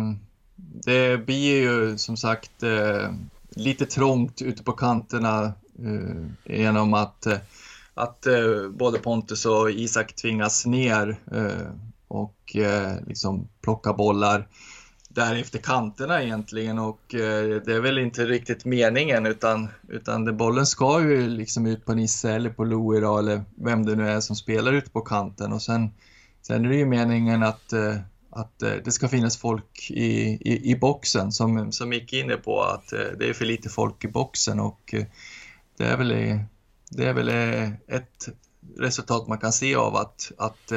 det 0.85 1.27
blir 1.27 1.61
ju 1.61 1.99
som 1.99 2.17
sagt 2.17 2.63
eh, 2.63 3.13
lite 3.51 3.87
trångt 3.87 4.43
ute 4.43 4.63
på 4.63 4.73
kanterna 4.73 5.45
eh, 5.85 6.57
genom 6.57 6.95
att, 6.95 7.27
eh, 7.27 7.39
att 7.95 8.27
eh, 8.27 8.69
både 8.71 8.99
Pontus 8.99 9.47
och 9.47 9.71
Isak 9.71 10.15
tvingas 10.15 10.67
ner 10.67 11.19
och 12.09 12.57
eh, 12.57 12.93
liksom 13.07 13.49
plocka 13.61 13.93
bollar 13.93 14.49
därefter 15.09 15.59
kanterna 15.59 16.23
egentligen. 16.23 16.79
Och 16.79 17.15
eh, 17.15 17.63
det 17.65 17.75
är 17.75 17.81
väl 17.81 17.99
inte 17.99 18.27
riktigt 18.27 18.65
meningen 18.65 19.27
utan, 19.27 19.69
utan 19.89 20.25
det, 20.25 20.33
bollen 20.33 20.67
ska 20.67 21.01
ju 21.01 21.29
liksom 21.29 21.67
ut 21.67 21.85
på 21.85 21.95
Nisse 21.95 22.31
eller 22.33 22.51
på 22.51 22.65
Louis 22.65 23.03
då, 23.03 23.19
eller 23.19 23.43
vem 23.57 23.87
det 23.87 23.95
nu 23.97 24.09
är 24.09 24.21
som 24.21 24.37
spelar 24.37 24.73
ute 24.73 24.91
på 24.91 25.01
kanten. 25.01 25.53
Och 25.53 25.63
sen, 25.63 25.91
sen 26.43 26.65
är 26.65 26.69
det 26.69 26.77
ju 26.77 26.87
meningen 26.87 27.43
att, 27.43 27.73
eh, 27.73 27.97
att 28.39 28.63
eh, 28.63 28.73
det 28.85 28.93
ska 28.93 29.09
finnas 29.09 29.37
folk 29.37 29.91
i, 29.91 30.11
i, 30.41 30.71
i 30.71 30.77
boxen 30.77 31.33
som, 31.33 31.73
som 31.73 31.93
gick 31.93 32.13
inne 32.13 32.37
på 32.37 32.63
att 32.63 32.93
eh, 32.93 33.01
det 33.19 33.29
är 33.29 33.33
för 33.33 33.45
lite 33.45 33.69
folk 33.69 34.05
i 34.05 34.09
boxen 34.09 34.61
och 34.61 34.95
eh, 34.95 35.05
det 35.77 35.85
är 35.85 35.97
väl, 35.97 36.39
det 36.91 37.05
är 37.05 37.13
väl 37.13 37.29
ett 37.87 38.29
resultat 38.77 39.29
man 39.29 39.39
kan 39.39 39.53
se 39.53 39.75
av 39.75 39.97
att, 39.97 40.33
att 40.39 40.73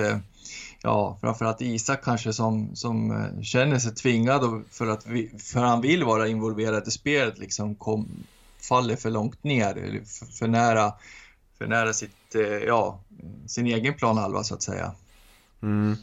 ja, 0.82 1.18
framförallt 1.22 1.62
Isak 1.62 2.04
kanske 2.04 2.34
som, 2.34 2.76
som 2.76 3.28
känner 3.44 3.80
sig 3.80 3.96
tvingad 3.96 4.64
för 4.70 4.88
att 4.88 5.06
vi, 5.06 5.32
för 5.40 5.60
han 5.60 5.82
vill 5.82 6.04
vara 6.04 6.28
involverad 6.28 6.88
i 6.88 6.92
spelet 6.92 7.38
liksom 7.38 7.76
kom, 7.76 8.10
faller 8.70 8.96
för 8.96 9.10
långt 9.10 9.44
ner, 9.44 10.02
för, 10.06 10.26
för 10.26 10.48
nära, 10.48 10.94
för 11.58 11.68
nära 11.68 11.94
sitt, 11.94 12.36
ja, 12.68 13.00
sin 13.48 13.68
egen 13.68 13.94
planhalva 13.94 14.44
så 14.44 14.54
att 14.54 14.64
säga. 14.64 14.92
Mm. 15.62 15.98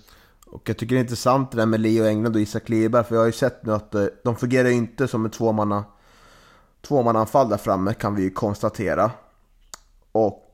Och 0.50 0.68
jag 0.68 0.76
tycker 0.76 0.94
det 0.94 0.98
är 0.98 1.02
intressant 1.02 1.50
det 1.50 1.56
där 1.56 1.66
med 1.66 1.80
Leo 1.80 2.04
England 2.04 2.34
och 2.34 2.40
Isak 2.42 2.68
Liberg, 2.68 3.04
för 3.04 3.14
jag 3.14 3.22
har 3.22 3.26
ju 3.26 3.32
sett 3.32 3.66
nu 3.66 3.72
att 3.72 3.94
eh, 3.94 4.06
de 4.24 4.36
fungerar 4.36 4.68
inte 4.68 5.08
som 5.08 5.26
ett 5.26 5.32
tvåmanna 5.32 5.84
tvåmannaanfall 6.80 7.48
där 7.48 7.56
framme 7.56 7.94
kan 7.94 8.14
vi 8.14 8.22
ju 8.22 8.30
konstatera. 8.30 9.10
Och 10.12 10.44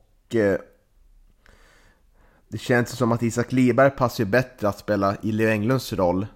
det 2.47 2.57
känns 2.57 2.89
som 2.89 3.11
att 3.11 3.23
Isak 3.23 3.51
Liberg 3.51 3.91
passar 3.91 4.23
ju 4.23 4.29
bättre 4.29 4.69
att 4.69 4.79
spela 4.79 5.17
i 5.21 5.31
Leo 5.31 5.49
Englunds 5.49 5.93
roll 5.93 6.27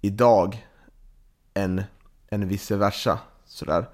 idag 0.00 0.66
än, 1.54 1.82
än 2.30 2.48
vice 2.48 2.76
versa. 2.76 3.18
Sådär. 3.44 3.88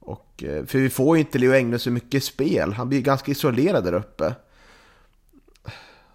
Och, 0.00 0.44
eh, 0.44 0.64
för 0.64 0.78
vi 0.78 0.90
får 0.90 1.16
ju 1.16 1.20
inte 1.20 1.38
Leo 1.38 1.54
Englund 1.54 1.80
så 1.80 1.90
mycket 1.90 2.24
spel. 2.24 2.72
Han 2.72 2.88
blir 2.88 3.00
ganska 3.00 3.32
isolerad 3.32 3.84
där 3.84 3.92
uppe. 3.92 4.34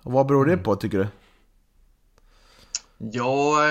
Och 0.03 0.11
vad 0.11 0.27
beror 0.27 0.45
det 0.45 0.53
mm. 0.53 0.63
på 0.63 0.75
tycker 0.75 0.97
du? 0.97 1.07
Ja, 3.03 3.63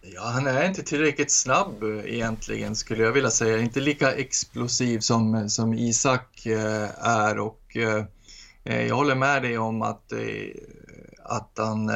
ja, 0.00 0.22
han 0.22 0.46
är 0.46 0.68
inte 0.68 0.82
tillräckligt 0.82 1.32
snabb 1.32 1.82
eh, 1.82 2.14
egentligen 2.14 2.76
skulle 2.76 3.02
jag 3.02 3.12
vilja 3.12 3.30
säga. 3.30 3.58
Inte 3.58 3.80
lika 3.80 4.12
explosiv 4.12 4.98
som, 4.98 5.50
som 5.50 5.74
Isak 5.74 6.46
eh, 6.46 7.06
är 7.06 7.38
och 7.38 7.76
eh, 7.76 8.04
jag 8.86 8.96
håller 8.96 9.14
med 9.14 9.42
dig 9.42 9.58
om 9.58 9.82
att, 9.82 10.12
att 11.24 11.52
han 11.56 11.90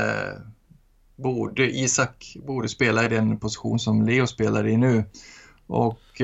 borde, 1.17 1.71
Isak 1.71 2.37
borde 2.47 2.69
spela 2.69 3.05
i 3.05 3.09
den 3.09 3.39
position 3.39 3.79
som 3.79 4.03
Leo 4.07 4.27
spelar 4.27 4.67
i 4.67 4.77
nu. 4.77 5.05
Och 5.67 6.21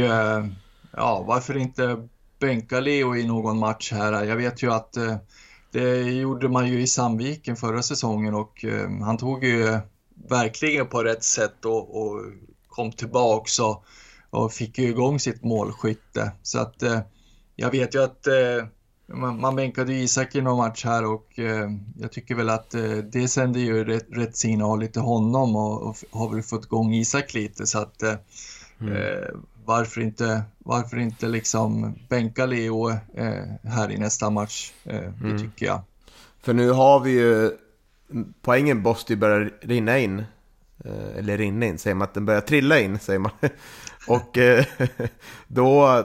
ja, 0.93 1.23
varför 1.23 1.57
inte 1.57 2.09
bänka 2.39 2.81
Leo 2.81 3.17
i 3.17 3.27
någon 3.27 3.59
match 3.59 3.93
här? 3.93 4.25
Jag 4.25 4.37
vet 4.37 4.63
ju 4.63 4.73
att 4.73 4.97
det 5.73 6.03
gjorde 6.03 6.49
man 6.49 6.69
ju 6.69 6.81
i 6.81 6.87
Sandviken 6.87 7.57
förra 7.57 7.83
säsongen 7.83 8.35
och 8.35 8.65
han 9.03 9.17
tog 9.17 9.45
ju 9.45 9.79
verkligen 10.29 10.87
på 10.87 11.03
rätt 11.05 11.25
sätt 11.25 11.65
och, 11.65 12.03
och 12.03 12.23
kom 12.69 12.93
tillbaks 12.93 13.59
och, 13.59 13.85
och 14.31 14.53
fick 14.53 14.79
ju 14.79 14.89
igång 14.89 15.21
sitt 15.21 15.45
målskytte. 15.45 16.33
Så 16.43 16.59
att 16.59 16.83
jag 17.57 17.71
vet 17.71 17.95
ju 17.95 18.03
att 18.03 18.27
man, 19.09 19.41
man 19.41 19.57
bänkade 19.57 19.93
Isak 19.93 20.35
i 20.35 20.41
någon 20.41 20.57
match 20.57 20.85
här 20.85 21.05
och 21.05 21.39
eh, 21.39 21.71
jag 21.99 22.13
tycker 22.13 22.35
väl 22.35 22.49
att 22.51 22.75
eh, 22.75 22.97
det 22.97 23.29
sänder 23.29 23.61
ju 23.61 23.85
rätt, 23.85 24.07
rätt 24.11 24.37
signaler 24.37 24.87
till 24.87 25.03
honom 25.03 25.57
och, 25.57 25.83
och, 25.83 25.97
har 26.11 26.35
väl 26.35 26.43
fått 26.43 26.65
igång 26.65 26.95
Isak 26.95 27.35
lite 27.35 27.67
så 27.67 27.79
att 27.79 28.03
eh, 28.03 28.15
mm. 28.81 28.97
Eh, 28.97 29.29
varför 29.65 30.01
inte, 30.01 30.43
varför 30.59 30.99
inte 30.99 31.29
liksom 31.29 31.95
bänka 32.09 32.47
Leo 32.47 32.91
eh, 32.91 33.45
här 33.65 33.91
i 33.91 33.99
nästa 33.99 34.31
match, 34.31 34.73
eh, 34.85 35.13
det 35.21 35.29
mm. 35.29 35.39
tycker 35.39 35.67
jag. 35.67 35.81
För 36.43 36.55
nu 36.55 36.71
har 36.71 37.01
vi 37.01 37.11
ju, 37.11 37.51
poängen 38.43 38.83
måste 38.83 39.13
ju 39.13 39.17
börja 39.17 39.51
rinna 39.61 39.99
in, 39.99 40.19
eh, 40.85 41.19
eller 41.19 41.39
rinna 41.39 41.67
in 41.67 41.79
säger 41.79 41.95
man, 41.95 42.09
att 42.09 42.15
den 42.15 42.27
börjar 42.27 42.41
trilla 42.41 42.81
in 42.81 42.99
säger 42.99 43.19
man. 43.19 43.33
och 44.09 44.39
eh, 44.39 44.65
då 45.47 46.03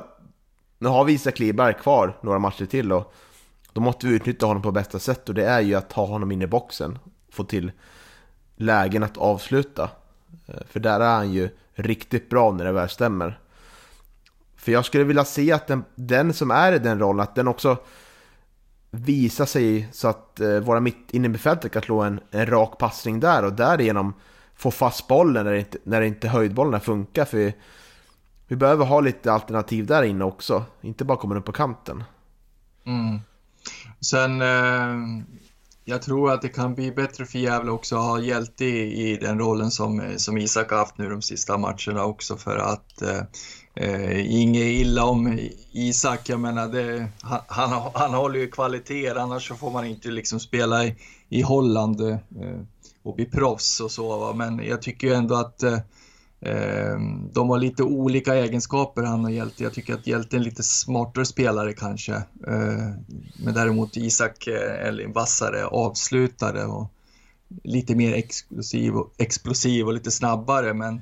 nu 0.79 0.89
har 0.89 1.03
vi 1.03 1.13
Isak 1.13 1.39
Liberg 1.39 1.73
kvar 1.73 2.17
några 2.21 2.39
matcher 2.39 2.65
till 2.65 2.91
och 2.91 3.13
då 3.73 3.81
måste 3.81 4.07
vi 4.07 4.15
utnyttja 4.15 4.45
honom 4.45 4.61
på 4.61 4.71
bästa 4.71 4.99
sätt 4.99 5.29
och 5.29 5.35
det 5.35 5.45
är 5.45 5.61
ju 5.61 5.75
att 5.75 5.91
ha 5.91 6.05
honom 6.05 6.31
in 6.31 6.41
i 6.41 6.47
boxen. 6.47 6.99
Få 7.31 7.43
till 7.43 7.71
lägen 8.55 9.03
att 9.03 9.17
avsluta. 9.17 9.89
Eh, 10.45 10.61
för 10.69 10.79
där 10.79 10.99
är 10.99 11.15
han 11.15 11.31
ju 11.31 11.49
riktigt 11.73 12.29
bra 12.29 12.51
när 12.51 12.65
det 12.65 12.71
väl 12.71 12.89
stämmer. 12.89 13.39
För 14.55 14.71
jag 14.71 14.85
skulle 14.85 15.03
vilja 15.03 15.25
se 15.25 15.51
att 15.51 15.67
den, 15.67 15.83
den 15.95 16.33
som 16.33 16.51
är 16.51 16.71
i 16.71 16.79
den 16.79 16.99
rollen, 16.99 17.19
att 17.19 17.35
den 17.35 17.47
också 17.47 17.77
Visa 18.95 19.45
sig 19.45 19.87
så 19.91 20.07
att 20.07 20.39
eh, 20.39 20.59
våra 20.59 20.79
mitt 20.79 21.11
inne 21.11 21.29
befältet 21.29 21.71
kan 21.71 21.81
slå 21.81 22.01
en, 22.01 22.19
en 22.31 22.45
rak 22.45 22.77
passning 22.77 23.19
där 23.19 23.45
och 23.45 23.53
därigenom 23.53 24.13
få 24.55 24.71
fast 24.71 25.07
bollen 25.07 25.45
när 25.45 25.51
det 25.51 25.59
inte, 25.59 25.77
när 25.83 26.01
det 26.01 26.07
inte 26.07 26.27
höjdbollarna 26.27 26.79
funkar. 26.79 27.25
För 27.25 27.53
vi 28.47 28.55
behöver 28.55 28.85
ha 28.85 28.99
lite 28.99 29.31
alternativ 29.31 29.85
där 29.85 30.03
inne 30.03 30.23
också, 30.23 30.65
inte 30.81 31.05
bara 31.05 31.17
komma 31.17 31.37
upp 31.37 31.45
på 31.45 31.51
kanten. 31.51 32.03
Mm. 32.85 33.19
Sen, 33.99 34.41
eh, 34.41 35.23
jag 35.85 36.01
tror 36.01 36.31
att 36.31 36.41
det 36.41 36.49
kan 36.49 36.75
bli 36.75 36.91
bättre 36.91 37.25
för 37.25 37.39
Gävle 37.39 37.71
också 37.71 37.95
att 37.95 38.03
ha 38.03 38.19
Hjälte 38.19 38.65
i, 38.65 39.11
i 39.11 39.17
den 39.17 39.39
rollen 39.39 39.71
som, 39.71 39.99
eh, 39.99 40.15
som 40.15 40.37
Isak 40.37 40.71
har 40.71 40.77
haft 40.77 40.97
nu 40.97 41.09
de 41.09 41.21
sista 41.21 41.57
matcherna 41.57 42.05
också 42.05 42.37
för 42.37 42.57
att 42.57 43.01
eh, 43.01 43.21
eh 43.75 44.33
inget 44.41 44.63
illa 44.63 45.05
om 45.05 45.39
Isak, 45.71 46.29
jag 46.29 46.39
menar 46.39 46.67
det, 46.67 47.07
han, 47.21 47.39
han, 47.47 47.91
han 47.93 48.13
håller 48.13 48.39
ju 48.39 48.47
kvaliteter 48.47 49.15
annars 49.15 49.47
så 49.47 49.55
får 49.55 49.71
man 49.71 49.85
inte 49.85 50.07
liksom 50.07 50.39
spela 50.39 50.85
i, 50.85 50.95
i 51.29 51.41
Holland 51.41 52.01
eh, 52.01 52.17
och 53.03 53.15
bli 53.15 53.25
proffs 53.25 53.79
och 53.79 53.91
så 53.91 54.17
va? 54.17 54.33
men 54.33 54.65
jag 54.65 54.81
tycker 54.81 55.07
ju 55.07 55.13
ändå 55.13 55.35
att 55.35 55.63
eh, 55.63 55.79
eh 56.41 56.97
de 57.33 57.49
har 57.49 57.57
lite 57.57 57.83
olika 57.83 58.35
egenskaper 58.35 59.03
han 59.03 59.25
och 59.25 59.31
Hjälte. 59.31 59.63
Jag 59.63 59.73
tycker 59.73 59.93
att 59.93 60.07
Hjälte 60.07 60.35
är 60.35 60.37
en 60.37 60.43
lite 60.43 60.63
smartare 60.63 61.25
spelare 61.25 61.73
kanske. 61.73 62.13
Eh, 62.47 62.89
men 63.43 63.53
däremot 63.53 63.97
Isak 63.97 64.47
eh, 64.47 64.87
är 64.87 64.99
en 64.99 65.13
vassare 65.13 65.65
avslutare 65.65 66.65
och 66.65 66.91
lite 67.63 67.95
mer 67.95 68.13
explosiv 68.13 68.95
och, 68.95 69.13
explosiv 69.17 69.87
och 69.87 69.93
lite 69.93 70.11
snabbare. 70.11 70.73
Men, 70.73 71.01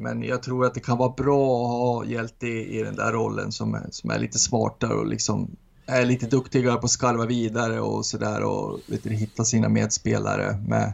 men 0.00 0.22
jag 0.22 0.42
tror 0.42 0.66
att 0.66 0.74
det 0.74 0.80
kan 0.80 0.98
vara 0.98 1.12
bra 1.16 1.64
att 1.64 1.70
ha 1.70 2.04
Hjälte 2.04 2.46
i 2.46 2.82
den 2.82 2.96
där 2.96 3.12
rollen 3.12 3.52
som 3.52 3.74
är, 3.74 3.86
som 3.90 4.10
är 4.10 4.18
lite 4.18 4.38
smartare 4.38 4.94
och 4.94 5.06
liksom 5.06 5.56
är 5.86 6.04
lite 6.04 6.26
duktigare 6.26 6.76
på 6.76 6.84
att 6.84 6.90
skarva 6.90 7.26
vidare 7.26 7.80
och 7.80 8.06
sådär 8.06 8.42
och 8.42 8.80
vet 8.86 9.02
du, 9.02 9.10
hitta 9.10 9.44
sina 9.44 9.68
medspelare 9.68 10.56
med 10.66 10.92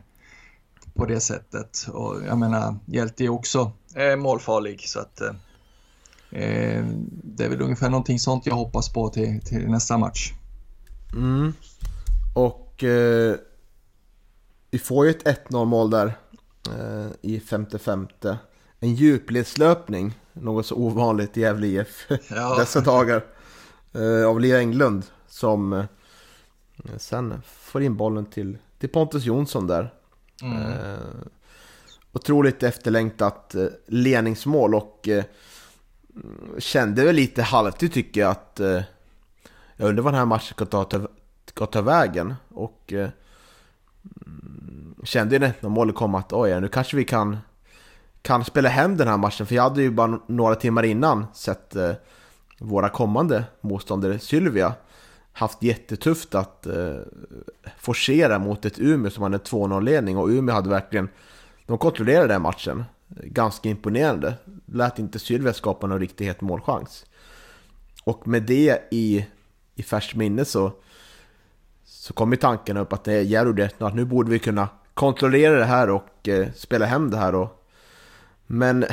på 0.95 1.07
det 1.07 1.21
sättet. 1.21 1.87
Och 1.93 2.17
jag 2.27 2.39
menar, 2.39 2.77
Hjälte 2.87 3.25
är 3.25 3.29
också 3.29 3.73
är 3.95 4.17
målfarlig 4.17 4.89
så 4.89 5.01
att 5.01 5.21
eh, 5.21 5.35
eh, 6.43 6.85
det 7.25 7.45
är 7.45 7.49
väl 7.49 7.63
ungefär 7.63 7.91
någonting 7.91 8.19
sånt 8.19 8.47
jag 8.47 8.55
hoppas 8.55 8.93
på 8.93 9.09
till, 9.09 9.41
till 9.41 9.69
nästa 9.71 9.99
match. 9.99 10.33
Mm. 11.13 11.53
Och 12.35 12.85
eh, 12.85 13.37
vi 14.71 14.79
får 14.79 15.05
ju 15.05 15.11
ett 15.11 15.49
1-0 15.51 15.65
mål 15.65 15.91
där 15.91 16.19
eh, 16.79 17.07
i 17.23 17.41
55. 17.41 18.09
En 18.81 18.95
djupledslöpning, 18.95 20.15
något 20.33 20.67
så 20.67 20.75
ovanligt 20.75 21.37
i 21.37 21.41
Gävle 21.41 21.67
IF 21.67 22.07
ja. 22.31 22.55
dessa 22.59 22.81
dagar. 22.81 23.25
Eh, 23.93 24.29
av 24.29 24.41
Lea 24.41 24.59
Englund 24.59 25.05
som 25.29 25.73
eh, 25.73 25.85
sen 26.99 27.43
får 27.47 27.83
in 27.83 27.97
bollen 27.97 28.27
till, 28.27 28.59
till 28.79 28.89
Pontus 28.89 29.25
Jonsson 29.25 29.67
där. 29.67 29.93
Mm. 30.43 30.63
Eh, 30.63 30.99
otroligt 32.13 32.63
efterlängtat 32.63 33.55
eh, 33.55 33.67
ledningsmål 33.87 34.75
och 34.75 35.09
eh, 35.09 35.25
kände 36.59 37.05
väl 37.05 37.15
lite 37.15 37.43
halvtid 37.43 37.93
tycker 37.93 38.21
jag 38.21 38.31
att 38.31 38.61
eh, 38.61 38.83
jag 39.77 39.89
undrar 39.89 40.03
vad 40.03 40.13
den 40.13 40.19
här 40.19 40.27
matchen 40.27 40.55
ska 40.55 40.65
ta, 40.65 40.85
ta, 40.85 41.09
ska 41.47 41.67
ta 41.67 41.83
vägen. 41.83 42.35
Och 42.49 42.93
eh, 42.93 43.09
kände 45.05 45.35
ju 45.35 45.39
när 45.61 45.69
målet 45.69 45.95
kom 45.95 46.15
att 46.15 46.33
oj, 46.33 46.61
nu 46.61 46.69
kanske 46.69 46.97
vi 46.97 47.05
kan, 47.05 47.39
kan 48.27 48.45
spela 48.45 48.69
hem 48.69 48.97
den 48.97 49.09
här 49.09 49.17
matchen. 49.17 49.47
För 49.47 49.55
jag 49.55 49.63
hade 49.63 49.83
ju 49.83 49.91
bara 49.91 50.21
några 50.27 50.55
timmar 50.55 50.83
innan 50.83 51.27
sett 51.35 51.77
eh, 51.77 51.93
våra 52.59 52.89
kommande 52.89 53.45
motståndare 53.61 54.19
Sylvia 54.19 54.75
haft 55.33 55.63
jättetufft 55.63 56.35
att 56.35 56.67
eh, 56.67 56.97
forcera 57.79 58.39
mot 58.39 58.65
ett 58.65 58.79
Umeå 58.79 59.11
som 59.11 59.23
hade 59.23 59.39
2-0-ledning 59.39 60.17
och 60.17 60.29
Umeå 60.29 60.55
hade 60.55 60.69
verkligen, 60.69 61.09
de 61.67 61.79
kontrollerade 61.79 62.29
den 62.29 62.43
matchen. 62.43 62.85
Ganska 63.09 63.69
imponerande. 63.69 64.35
Lät 64.67 64.99
inte 64.99 65.19
Sylvia 65.19 65.53
skapa 65.53 65.87
någon 65.87 66.01
riktig 66.01 66.27
het 66.27 66.41
målchans. 66.41 67.07
Och 68.05 68.29
med 68.29 68.43
det 68.43 68.89
i, 68.91 69.27
i 69.75 69.83
färskt 69.83 70.15
minne 70.15 70.45
så, 70.45 70.73
så 71.85 72.13
kom 72.13 72.33
ju 72.33 72.37
tanken 72.37 72.77
upp 72.77 72.93
att 72.93 73.05
det 73.05 73.13
är 73.13 73.23
Järud 73.23 73.71
att 73.79 73.95
nu 73.95 74.05
borde 74.05 74.31
vi 74.31 74.39
kunna 74.39 74.69
kontrollera 74.95 75.59
det 75.59 75.65
här 75.65 75.91
och 75.91 76.29
eh, 76.29 76.53
spela 76.55 76.87
hem 76.87 77.11
det 77.11 77.17
här. 77.17 77.35
Och, 77.35 77.63
men 78.47 78.85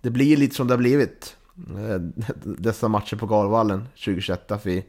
det 0.00 0.10
blir 0.10 0.36
lite 0.36 0.54
som 0.54 0.66
det 0.66 0.72
har 0.72 0.78
blivit. 0.78 1.36
Eh, 1.56 2.00
dessa 2.44 2.88
matcher 2.88 3.16
på 3.16 3.26
Galvallen 3.26 3.88
2021. 4.04 4.52
Vi, 4.62 4.84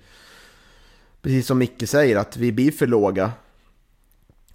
precis 1.21 1.47
som 1.47 1.57
Micke 1.57 1.89
säger, 1.89 2.17
att 2.17 2.37
vi 2.37 2.51
blir 2.51 2.71
för 2.71 2.87
låga. 2.87 3.31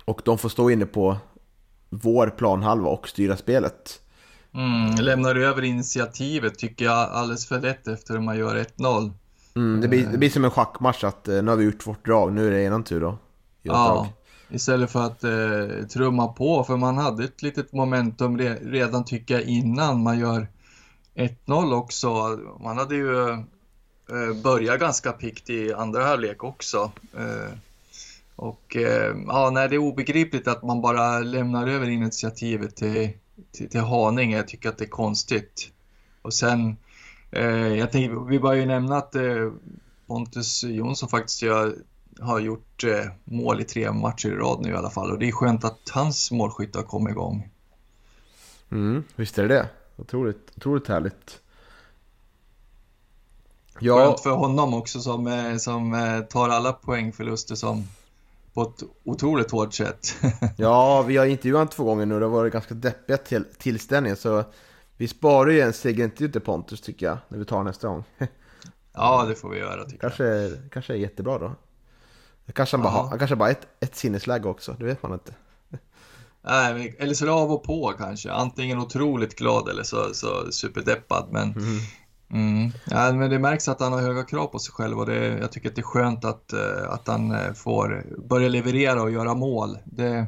Och 0.05 0.21
de 0.25 0.39
får 0.39 0.49
stå 0.49 0.71
inne 0.71 0.87
på 0.87 1.17
vår 1.89 2.27
planhalva 2.27 2.89
och 2.89 3.09
styra 3.09 3.37
spelet. 3.37 4.01
Mm, 4.55 4.95
lämnar 4.95 5.37
över 5.37 5.63
initiativet 5.63 6.59
tycker 6.59 6.85
jag 6.85 7.11
alldeles 7.11 7.47
för 7.47 7.61
lätt 7.61 7.89
efter 7.89 8.15
att 8.15 8.23
man 8.23 8.39
gör 8.39 8.57
1-0. 8.57 9.13
Mm, 9.57 9.81
det, 9.81 9.89
blir, 9.89 10.07
det 10.07 10.19
blir 10.19 10.31
som 10.31 10.45
en 10.45 10.51
schackmatch 10.51 11.05
att 11.05 11.29
eh, 11.29 11.43
nu 11.43 11.51
har 11.51 11.57
vi 11.57 11.65
gjort 11.65 11.87
vårt 11.87 12.07
drag, 12.07 12.33
nu 12.33 12.47
är 12.47 12.51
det 12.51 12.63
eran 12.63 12.85
tur 12.85 13.01
då. 13.01 13.19
Ja, 13.63 14.09
istället 14.51 14.91
för 14.91 15.03
att 15.03 15.25
eh, 15.25 15.87
trumma 15.87 16.29
på, 16.29 16.65
för 16.65 16.77
man 16.77 16.99
hade 16.99 17.25
ett 17.25 17.43
litet 17.43 17.73
momentum 17.73 18.39
re 18.39 18.55
redan 18.55 19.05
tycker 19.05 19.35
jag 19.35 19.43
innan 19.43 20.03
man 20.03 20.19
gör 20.19 20.49
1-0 21.15 21.75
också. 21.75 22.39
Man 22.61 22.79
hade 22.79 22.95
ju 22.95 23.45
Eh, 24.13 24.43
börjat 24.43 24.81
ganska 24.81 25.13
pikt 25.13 25.51
i 25.51 25.73
andra 25.73 26.05
halvlek 26.05 26.45
också. 26.45 26.93
Eh, 27.17 27.53
och 28.37 28.77
eh, 28.77 29.17
ja, 29.27 29.51
nej, 29.51 29.69
det 29.69 29.75
är 29.75 29.79
obegripligt 29.79 30.49
att 30.49 30.63
man 30.63 30.81
bara 30.81 31.19
lämnar 31.19 31.67
över 31.67 31.89
initiativet 31.89 32.77
till, 32.77 33.11
till, 33.53 33.69
till 33.69 33.81
Haninge. 33.81 34.37
Jag 34.37 34.49
tycker 34.49 34.69
att 34.69 34.79
det 34.79 34.85
är 34.85 34.89
konstigt. 34.89 35.71
Och 36.23 36.35
sen, 36.35 36.77
eh, 37.31 37.77
jag 37.77 37.93
tänkte, 37.93 38.17
vi 38.29 38.41
bör 38.41 38.53
ju 38.53 38.67
nämna 38.67 38.97
att 38.97 39.15
eh, 39.15 39.53
Pontus 40.07 40.65
Jonsson 40.65 41.09
faktiskt 41.09 41.43
gör, 41.43 41.77
har 42.21 42.41
gjort 42.41 42.85
mål 43.25 43.61
i 43.61 43.65
tre 43.65 43.93
matcher 43.93 44.29
i 44.29 44.37
rad 44.37 44.61
nu 44.63 44.71
i 44.71 44.75
alla 44.75 44.91
fall. 44.91 45.11
Och 45.11 45.19
det 45.19 45.29
är 45.29 45.33
skönt 45.33 45.65
att 45.65 45.89
hans 45.93 46.31
målskytte 46.31 46.79
har 46.79 46.85
kommit 46.85 47.11
igång. 47.11 47.51
Mm, 48.71 49.05
visst 49.17 49.39
är 49.39 49.49
det 49.49 49.55
det. 49.55 49.69
Otroligt, 49.97 50.53
otroligt 50.57 50.89
härligt. 50.89 51.41
Ja. 53.79 53.97
Skönt 53.97 54.21
för 54.21 54.31
honom 54.31 54.75
också 54.75 55.01
som, 55.01 55.27
eh, 55.27 55.57
som 55.57 55.95
eh, 55.95 56.21
tar 56.21 56.49
alla 56.49 56.73
poängförluster 56.73 57.55
som 57.55 57.85
på 58.55 58.63
ett 58.63 58.83
otroligt 59.05 59.51
hårt 59.51 59.75
sätt. 59.75 60.17
ja, 60.57 61.03
vi 61.03 61.17
har 61.17 61.27
intervjuat 61.27 61.59
honom 61.59 61.69
två 61.69 61.85
gånger 61.85 62.07
nu 62.07 62.15
och 62.15 62.21
det 62.21 62.27
har 62.27 62.33
varit 62.33 62.53
ganska 62.53 62.75
deppiga 62.75 63.17
till, 63.17 63.45
tillställningar 63.59 64.17
så 64.17 64.45
vi 64.97 65.09
sparar 65.09 65.51
ju 65.51 65.61
en 65.61 65.73
segerintervju 65.73 66.33
till 66.33 66.41
Pontus 66.41 66.81
tycker 66.81 67.07
jag, 67.07 67.19
när 67.29 67.39
vi 67.39 67.45
tar 67.45 67.63
nästa 67.63 67.89
gång. 67.89 68.05
ja, 68.93 69.25
det 69.29 69.35
får 69.35 69.49
vi 69.49 69.59
göra 69.59 69.85
tycker 69.85 69.99
kanske, 69.99 70.25
jag. 70.25 70.59
Kanske 70.73 70.93
är 70.93 70.97
jättebra 70.97 71.39
då. 71.39 71.53
Kanske 72.55 72.77
han, 72.77 72.83
bara 72.83 72.93
har, 72.93 73.09
han 73.09 73.19
kanske 73.19 73.37
bara 73.37 73.51
ett, 73.51 73.67
ett 73.81 73.97
sinnesläge 73.97 74.49
också, 74.49 74.77
det 74.79 74.85
vet 74.85 75.03
man 75.03 75.13
inte. 75.13 75.35
Nej, 76.43 76.97
eller 76.99 77.15
så 77.15 77.25
är 77.25 77.27
det 77.27 77.35
av 77.35 77.53
och 77.53 77.63
på 77.63 77.95
kanske. 77.99 78.33
Antingen 78.33 78.79
otroligt 78.79 79.39
glad 79.39 79.69
eller 79.69 79.83
så, 79.83 80.15
så 80.15 80.53
superdeppad. 80.53 81.29
Men 81.31 81.53
mm. 81.53 81.79
Mm. 82.33 82.73
Ja, 82.85 83.13
men 83.13 83.31
det 83.31 83.39
märks 83.39 83.69
att 83.69 83.81
han 83.81 83.93
har 83.93 84.01
höga 84.01 84.23
krav 84.23 84.47
på 84.47 84.59
sig 84.59 84.73
själv 84.73 84.99
och 84.99 85.07
det, 85.07 85.27
jag 85.27 85.53
tycker 85.53 85.69
att 85.69 85.75
det 85.75 85.81
är 85.81 85.83
skönt 85.83 86.25
att, 86.25 86.53
eh, 86.53 86.91
att 86.91 87.09
han 87.09 87.31
eh, 87.31 87.53
får 87.53 88.05
börja 88.29 88.49
leverera 88.49 89.03
och 89.03 89.11
göra 89.11 89.35
mål. 89.35 89.79
Det, 89.85 90.27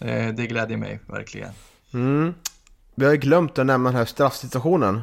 eh, 0.00 0.28
det 0.34 0.46
glädjer 0.46 0.76
mig 0.76 1.00
verkligen. 1.06 1.50
Mm. 1.94 2.34
Vi 2.94 3.04
har 3.04 3.12
ju 3.12 3.18
glömt 3.18 3.58
att 3.58 3.66
nämna 3.66 3.90
den 3.90 3.98
här 3.98 4.04
straffsituationen. 4.04 5.02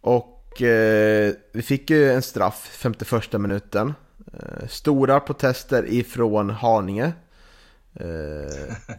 Och 0.00 0.31
vi 0.60 1.62
fick 1.62 1.90
ju 1.90 2.12
en 2.12 2.22
straff 2.22 2.68
51 2.72 3.32
minuten. 3.32 3.94
Stora 4.68 5.20
protester 5.20 5.84
ifrån 5.88 6.50
Haninge. 6.50 7.12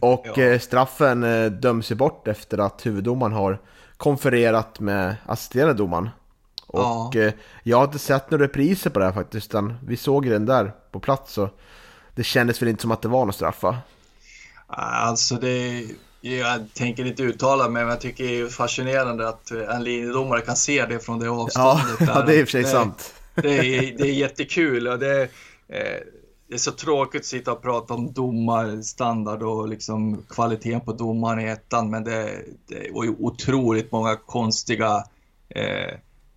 Och 0.00 0.26
ja. 0.36 0.58
straffen 0.58 1.20
döms 1.60 1.90
ju 1.90 1.94
bort 1.94 2.28
efter 2.28 2.58
att 2.58 2.86
huvuddomaren 2.86 3.32
har 3.32 3.58
konfererat 3.96 4.80
med 4.80 5.16
assisterande 5.26 5.74
domaren. 5.74 6.10
Och 6.66 7.14
ja. 7.14 7.20
eh, 7.20 7.32
jag 7.62 7.76
har 7.76 7.84
inte 7.84 7.98
sett 7.98 8.30
några 8.30 8.44
repriser 8.44 8.90
på 8.90 8.98
det 8.98 9.04
här 9.04 9.12
faktiskt, 9.12 9.50
utan 9.50 9.74
vi 9.86 9.96
såg 9.96 10.30
den 10.30 10.46
där 10.46 10.72
på 10.90 11.00
plats 11.00 11.38
och 11.38 11.48
det 12.14 12.24
kändes 12.24 12.62
väl 12.62 12.68
inte 12.68 12.82
som 12.82 12.90
att 12.90 13.02
det 13.02 13.08
var 13.08 13.24
någon 13.24 13.32
straffa. 13.32 13.78
Alltså 14.66 15.34
det, 15.34 15.86
jag 16.30 16.74
tänker 16.74 17.04
inte 17.04 17.22
uttala 17.22 17.68
mig, 17.68 17.82
men 17.82 17.90
jag 17.90 18.00
tycker 18.00 18.24
det 18.24 18.40
är 18.40 18.48
fascinerande 18.48 19.28
att 19.28 19.50
en 19.50 19.84
linjedomare 19.84 20.40
kan 20.40 20.56
se 20.56 20.86
det 20.86 20.98
från 20.98 21.18
det 21.18 21.30
avståndet. 21.30 21.86
Ja, 22.00 22.06
ja 22.14 22.22
det 22.22 22.34
är 22.34 22.40
i 22.40 22.42
och 22.42 22.46
för 22.46 22.52
sig 22.52 22.62
det, 22.62 22.68
sant. 22.68 23.14
Det 23.34 23.58
är, 23.58 23.98
det 23.98 24.08
är 24.08 24.12
jättekul 24.12 24.88
och 24.88 24.98
det, 24.98 25.22
eh, 25.68 26.00
det 26.48 26.54
är 26.54 26.58
så 26.58 26.72
tråkigt 26.72 27.20
att 27.20 27.26
sitta 27.26 27.52
och 27.52 27.62
prata 27.62 27.94
om 27.94 28.12
domarstandard 28.12 29.42
och 29.42 29.68
liksom 29.68 30.22
kvaliteten 30.28 30.80
på 30.80 30.92
domaren 30.92 31.40
i 31.40 31.50
ettan, 31.50 31.90
men 31.90 32.04
det, 32.04 32.38
det 32.66 32.90
var 32.92 33.04
ju 33.04 33.14
otroligt 33.18 33.92
många 33.92 34.16
konstiga 34.16 35.04
eh, 35.48 35.88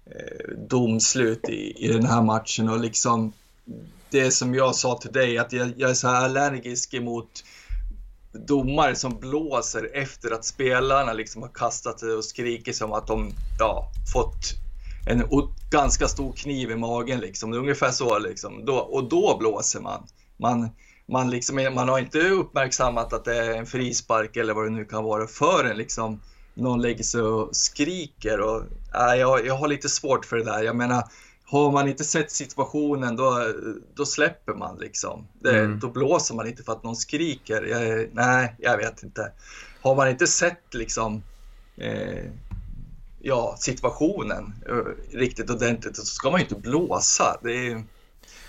eh, 0.05 0.57
domslut 0.69 1.49
i, 1.49 1.85
i 1.85 1.87
den 1.87 2.05
här 2.05 2.21
matchen 2.21 2.69
och 2.69 2.79
liksom 2.79 3.33
det 4.09 4.31
som 4.31 4.55
jag 4.55 4.75
sa 4.75 4.97
till 4.97 5.11
dig, 5.11 5.37
att 5.37 5.53
jag, 5.53 5.73
jag 5.77 5.89
är 5.89 5.93
så 5.93 6.07
här 6.07 6.25
allergisk 6.25 6.93
emot 6.93 7.43
domare 8.31 8.95
som 8.95 9.19
blåser 9.19 9.89
efter 9.93 10.31
att 10.31 10.45
spelarna 10.45 11.13
liksom 11.13 11.41
har 11.41 11.49
kastat 11.49 11.99
sig 11.99 12.11
och 12.11 12.25
skrikit 12.25 12.75
som 12.75 12.93
att 12.93 13.07
de 13.07 13.31
ja, 13.59 13.91
fått 14.13 14.53
en 15.07 15.23
ganska 15.71 16.07
stor 16.07 16.33
kniv 16.33 16.71
i 16.71 16.75
magen 16.75 17.19
liksom. 17.19 17.51
Det 17.51 17.57
är 17.57 17.59
ungefär 17.59 17.91
så 17.91 18.19
liksom. 18.19 18.65
Då, 18.65 18.75
och 18.75 19.09
då 19.09 19.37
blåser 19.39 19.79
man. 19.79 20.07
man, 20.37 20.69
man, 21.05 21.29
liksom, 21.29 21.55
man 21.75 21.89
har 21.89 21.99
inte 21.99 22.29
uppmärksammat 22.29 23.13
att 23.13 23.25
det 23.25 23.37
är 23.37 23.57
en 23.57 23.65
frispark 23.65 24.35
eller 24.35 24.53
vad 24.53 24.65
det 24.65 24.69
nu 24.69 24.85
kan 24.85 25.03
vara 25.03 25.27
förrän 25.27 25.77
liksom 25.77 26.19
någon 26.57 26.81
lägger 26.81 27.03
sig 27.03 27.21
och 27.21 27.55
skriker. 27.55 28.39
Och, 28.39 28.63
äh, 28.95 29.19
jag, 29.19 29.45
jag 29.45 29.57
har 29.57 29.67
lite 29.67 29.89
svårt 29.89 30.25
för 30.25 30.37
det 30.37 30.43
där. 30.43 30.63
Jag 30.63 30.75
menar, 30.75 31.03
har 31.49 31.71
man 31.71 31.87
inte 31.87 32.03
sett 32.03 32.31
situationen 32.31 33.15
då, 33.15 33.53
då 33.93 34.05
släpper 34.05 34.53
man 34.53 34.77
liksom. 34.77 35.27
Det, 35.41 35.59
mm. 35.59 35.79
Då 35.79 35.89
blåser 35.89 36.35
man 36.35 36.47
inte 36.47 36.63
för 36.63 36.71
att 36.71 36.83
någon 36.83 36.95
skriker. 36.95 37.63
Jag, 37.63 38.09
nej, 38.13 38.55
jag 38.57 38.77
vet 38.77 39.03
inte. 39.03 39.31
Har 39.81 39.95
man 39.95 40.09
inte 40.09 40.27
sett 40.27 40.73
liksom 40.73 41.23
eh, 41.77 42.31
ja, 43.19 43.55
situationen 43.59 44.53
eh, 44.69 45.17
riktigt 45.17 45.49
ordentligt 45.49 45.95
så 45.95 46.05
ska 46.05 46.31
man 46.31 46.39
ju 46.39 46.43
inte 46.43 46.69
blåsa. 46.69 47.37
Det 47.43 47.67
är, 47.67 47.83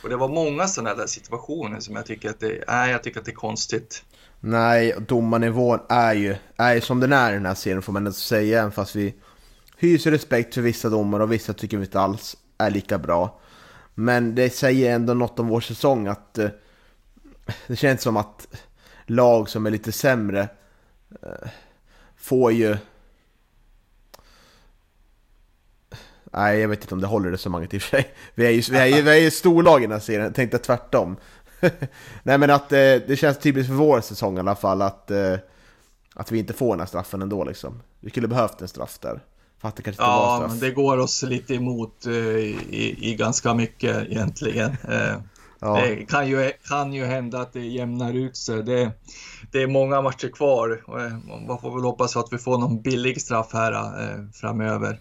och 0.03 0.09
det 0.09 0.17
var 0.17 0.29
många 0.29 0.67
sådana 0.67 0.95
där 0.95 1.07
situationer 1.07 1.81
som 1.81 1.97
jag 1.97 2.07
tycker 2.07 2.31
att 2.31 2.41
det, 2.41 2.65
nej, 2.69 2.91
jag 2.91 3.03
tycker 3.03 3.21
att 3.21 3.27
det 3.27 3.33
är 3.33 3.35
konstigt. 3.35 4.05
Nej, 4.41 4.95
domarnivån 5.09 5.79
är 5.89 6.15
ju, 6.15 6.37
är 6.57 6.75
ju 6.75 6.81
som 6.81 7.01
den 7.01 7.13
är 7.13 7.31
i 7.31 7.35
den 7.35 7.47
här 7.47 7.55
serien 7.55 7.83
får 7.83 7.93
man 7.93 8.03
ändå 8.03 8.13
säga, 8.13 8.59
även 8.59 8.73
fast 8.73 8.97
vi 8.97 9.15
hyser 9.77 10.11
respekt 10.11 10.55
för 10.55 10.61
vissa 10.61 10.89
domare 10.89 11.23
och 11.23 11.33
vissa 11.33 11.53
tycker 11.53 11.77
vi 11.77 11.85
inte 11.85 12.01
alls 12.01 12.37
är 12.59 12.71
lika 12.71 12.99
bra. 12.99 13.41
Men 13.95 14.35
det 14.35 14.51
säger 14.51 14.95
ändå 14.95 15.15
något 15.15 15.39
om 15.39 15.49
vår 15.49 15.61
säsong 15.61 16.07
att 16.07 16.39
eh, 16.39 16.49
det 17.67 17.77
känns 17.77 18.03
som 18.03 18.17
att 18.17 18.47
lag 19.07 19.49
som 19.49 19.67
är 19.67 19.71
lite 19.71 19.93
sämre 19.93 20.49
eh, 21.23 21.49
får 22.17 22.53
ju... 22.53 22.77
Nej, 26.33 26.59
jag 26.59 26.69
vet 26.69 26.83
inte 26.83 26.95
om 26.95 27.01
det 27.01 27.07
håller 27.07 27.31
resonemanget 27.31 27.75
i 27.75 27.79
och 27.79 27.83
för 27.83 27.97
sig. 27.97 28.15
Vi 28.35 28.47
är 28.47 28.51
ju, 28.51 28.63
vi 28.71 28.79
är 28.79 28.87
ju, 28.87 29.03
vi 29.03 29.11
är 29.11 29.23
ju 29.23 29.31
storlag 29.31 29.79
i 29.79 29.87
den 29.87 29.93
här 29.93 30.01
serien, 30.01 30.23
jag 30.23 30.35
tänkte 30.35 30.59
tvärtom. 30.59 31.17
Nej 32.23 32.39
men 32.39 32.51
att 32.51 32.73
eh, 32.73 32.79
det 32.79 33.19
känns 33.19 33.39
typiskt 33.39 33.69
för 33.69 33.75
vår 33.75 34.01
säsong 34.01 34.37
i 34.37 34.41
alla 34.41 34.55
fall 34.55 34.83
att, 34.83 35.11
eh, 35.11 35.35
att 36.15 36.33
vi 36.33 36.39
inte 36.39 36.53
får 36.53 36.71
den 36.71 36.81
här 36.81 36.87
straffen 36.87 37.23
ändå 37.23 37.45
liksom. 37.45 37.83
Vi 38.01 38.11
skulle 38.11 38.29
behövt 38.29 38.63
en 38.63 38.69
straff 38.69 38.99
där. 38.99 39.21
För 39.61 39.69
att 39.69 39.77
det 39.77 39.83
kanske 39.83 40.03
inte 40.03 40.11
ja, 40.11 40.19
var 40.19 40.37
straff. 40.37 40.51
men 40.51 40.61
det 40.61 40.71
går 40.71 40.99
oss 40.99 41.23
lite 41.23 41.55
emot 41.55 42.07
eh, 42.07 42.13
i, 42.13 42.97
i 43.01 43.15
ganska 43.15 43.55
mycket 43.55 44.07
egentligen. 44.11 44.77
Eh, 44.89 45.17
ja. 45.59 45.81
Det 45.81 45.97
kan 45.97 46.29
ju, 46.29 46.53
kan 46.69 46.93
ju 46.93 47.05
hända 47.05 47.41
att 47.41 47.53
det 47.53 47.67
jämnar 47.67 48.13
ut 48.13 48.37
sig. 48.37 48.63
Det, 48.63 48.93
det 49.53 49.63
är 49.63 49.67
många 49.67 50.03
matcher 50.03 50.29
kvar. 50.29 50.83
Eh, 50.89 51.47
man 51.47 51.61
får 51.61 51.75
väl 51.75 51.85
hoppas 51.85 52.17
att 52.17 52.33
vi 52.33 52.39
får 52.39 52.59
någon 52.59 52.83
billig 52.83 53.21
straff 53.21 53.49
här 53.53 53.73
eh, 53.73 54.25
framöver. 54.33 55.01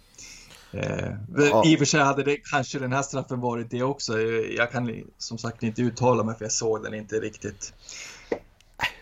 Eh, 0.72 1.14
ja. 1.38 1.64
I 1.66 1.76
och 1.76 1.80
för 1.80 1.86
sig 1.86 2.02
hade 2.02 2.24
det 2.24 2.38
kanske 2.38 2.80
den 2.80 2.94
här 2.94 3.02
straffen 3.02 3.40
varit 3.40 3.72
det 3.72 3.84
också. 3.84 4.20
Jag 4.58 4.72
kan 4.72 5.04
som 5.18 5.38
sagt 5.38 5.64
inte 5.64 5.82
uttala 5.82 6.24
mig 6.24 6.36
för 6.38 6.46
jag 6.46 6.52
såg 6.52 6.84
den 6.84 6.94
inte 6.94 7.16
riktigt. 7.16 7.74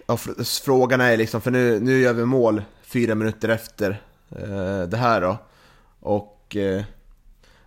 Ja, 0.07 0.17
frågan 0.65 1.01
är 1.01 1.17
liksom, 1.17 1.41
för 1.41 1.51
nu, 1.51 1.79
nu 1.79 1.99
gör 1.99 2.13
vi 2.13 2.25
mål 2.25 2.61
fyra 2.83 3.15
minuter 3.15 3.49
efter 3.49 3.89
eh, 3.91 3.95
Eh, 4.29 4.81
det 4.81 4.97
här 4.97 5.21
då. 5.21 5.37
Och 5.99 6.55
eh, 6.55 6.83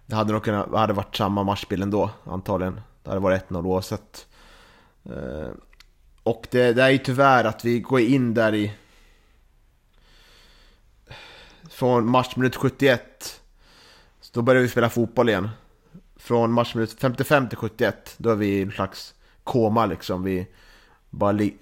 det 0.07 0.15
hade 0.17 0.33
nog 0.33 0.45
kunnat, 0.45 0.71
hade 0.73 0.93
varit 0.93 1.17
samma 1.17 1.43
matchbild 1.43 1.83
ändå 1.83 2.11
antagligen. 2.25 2.81
Det 3.03 3.11
hade 3.11 3.21
varit 3.21 3.49
1-0 3.49 3.67
oavsett. 3.67 4.27
Eh, 5.05 5.49
och 6.23 6.47
det, 6.51 6.73
det 6.73 6.83
är 6.83 6.91
ju 6.91 6.99
tyvärr 6.99 7.45
att 7.45 7.65
vi 7.65 7.81
går 7.81 8.01
in 8.01 8.35
där 8.35 8.55
i... 8.55 8.73
Från 11.71 12.11
matchminut 12.11 12.57
71 12.57 13.41
då 14.33 14.43
börjar 14.43 14.63
vi 14.63 14.69
spela 14.69 14.91
fotboll 14.91 15.29
igen. 15.29 15.49
Från 16.17 16.53
matchminut 16.53 17.01
55 17.01 17.49
till 17.49 17.59
71, 17.59 18.15
då 18.19 18.31
är 18.31 18.35
vi 18.35 18.47
i 18.47 18.63
en 18.63 18.71
slags 18.71 19.15
koma 19.45 19.87
liksom. 19.87 20.23
Vi 20.23 20.47
bara 21.11 21.33
li 21.33 21.57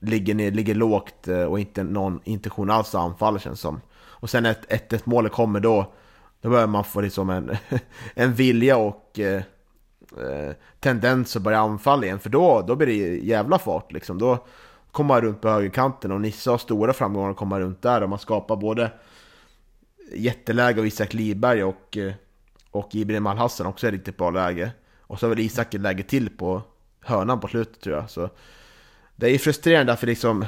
ligger, 0.00 0.34
ner, 0.34 0.50
ligger 0.50 0.74
lågt 0.74 1.28
eh, 1.28 1.42
och 1.42 1.60
inte 1.60 1.82
någon 1.82 2.20
intention 2.24 2.70
alls 2.70 2.94
att 2.94 3.00
anfalla 3.00 3.38
känns 3.38 3.60
som. 3.60 3.80
Och 4.24 4.30
sen 4.30 4.46
ett 4.46 4.90
1-1 4.90 5.00
målet 5.04 5.32
kommer 5.32 5.60
då, 5.60 5.92
då 6.40 6.50
börjar 6.50 6.66
man 6.66 6.84
få 6.84 7.00
liksom 7.00 7.30
en, 7.30 7.56
en 8.14 8.34
vilja 8.34 8.76
och 8.76 9.18
eh, 9.18 9.42
eh, 10.20 10.52
tendens 10.80 11.36
att 11.36 11.42
börja 11.42 11.58
anfalla 11.58 12.04
igen. 12.04 12.18
För 12.18 12.30
då, 12.30 12.64
då 12.66 12.76
blir 12.76 12.86
det 12.86 13.26
jävla 13.26 13.58
fart 13.58 13.92
liksom. 13.92 14.18
Då 14.18 14.46
kommer 14.90 15.14
man 15.14 15.20
runt 15.20 15.40
på 15.40 15.48
högerkanten 15.48 16.12
och 16.12 16.20
Nissa 16.20 16.50
har 16.50 16.58
stora 16.58 16.92
framgångar 16.92 17.30
att 17.30 17.36
komma 17.36 17.60
runt 17.60 17.82
där 17.82 18.02
och 18.02 18.08
man 18.08 18.18
skapar 18.18 18.56
både 18.56 18.90
jätteläge 20.14 20.80
av 20.80 20.86
Isak 20.86 21.14
Liberg 21.14 21.64
och, 21.64 21.96
eh, 21.96 22.12
och 22.70 22.94
Ibrahim 22.94 23.26
Al-Hassan 23.26 23.66
också 23.66 23.86
är 23.86 23.92
riktigt 23.92 24.16
bra 24.16 24.30
läge. 24.30 24.72
Och 25.00 25.20
så 25.20 25.26
har 25.26 25.30
väl 25.34 25.44
Isak 25.44 25.74
ett 25.74 25.80
läge 25.80 26.02
till 26.02 26.30
på 26.30 26.62
hörnan 27.00 27.40
på 27.40 27.48
slutet 27.48 27.80
tror 27.80 27.96
jag. 27.96 28.10
Så 28.10 28.30
det 29.16 29.34
är 29.34 29.38
frustrerande 29.38 29.96
för 29.96 30.06
liksom 30.06 30.44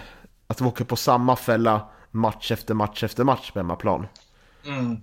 att 0.46 0.60
vi 0.60 0.64
åker 0.64 0.84
på 0.84 0.96
samma 0.96 1.36
fälla 1.36 1.88
match 2.16 2.52
efter 2.52 2.74
match 2.74 3.02
efter 3.02 3.24
match 3.24 3.50
på 3.50 3.58
hemmaplan. 3.58 4.06
Mm. 4.66 4.96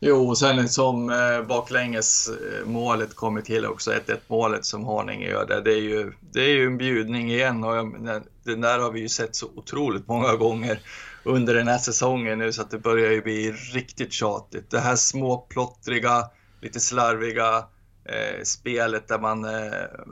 Jo, 0.00 0.28
och 0.28 0.38
sen 0.38 0.68
som 0.68 1.10
eh, 1.10 1.42
baklänges 1.46 2.28
eh, 2.28 2.66
målet 2.66 3.14
kommer 3.14 3.40
till 3.40 3.66
också, 3.66 3.90
1-1 3.90 4.16
målet 4.26 4.64
som 4.64 4.84
Haninge 4.84 5.28
gör 5.28 5.46
där. 5.46 5.60
Det 5.60 5.72
är 5.72 5.80
ju, 5.80 6.12
det 6.20 6.40
är 6.40 6.48
ju 6.48 6.66
en 6.66 6.78
bjudning 6.78 7.30
igen 7.30 7.64
och 7.64 7.76
jag, 7.76 8.22
den 8.44 8.60
där 8.60 8.78
har 8.78 8.92
vi 8.92 9.00
ju 9.00 9.08
sett 9.08 9.36
så 9.36 9.46
otroligt 9.56 10.08
många 10.08 10.36
gånger 10.36 10.80
under 11.24 11.54
den 11.54 11.68
här 11.68 11.78
säsongen 11.78 12.38
nu 12.38 12.52
så 12.52 12.62
att 12.62 12.70
det 12.70 12.78
börjar 12.78 13.10
ju 13.10 13.22
bli 13.22 13.52
riktigt 13.52 14.12
tjatigt. 14.12 14.70
Det 14.70 14.80
här 14.80 14.96
småplottriga, 14.96 16.24
lite 16.60 16.80
slarviga 16.80 17.56
eh, 18.04 18.42
spelet 18.44 19.08
där 19.08 19.18
man, 19.18 19.44
eh, 19.44 19.50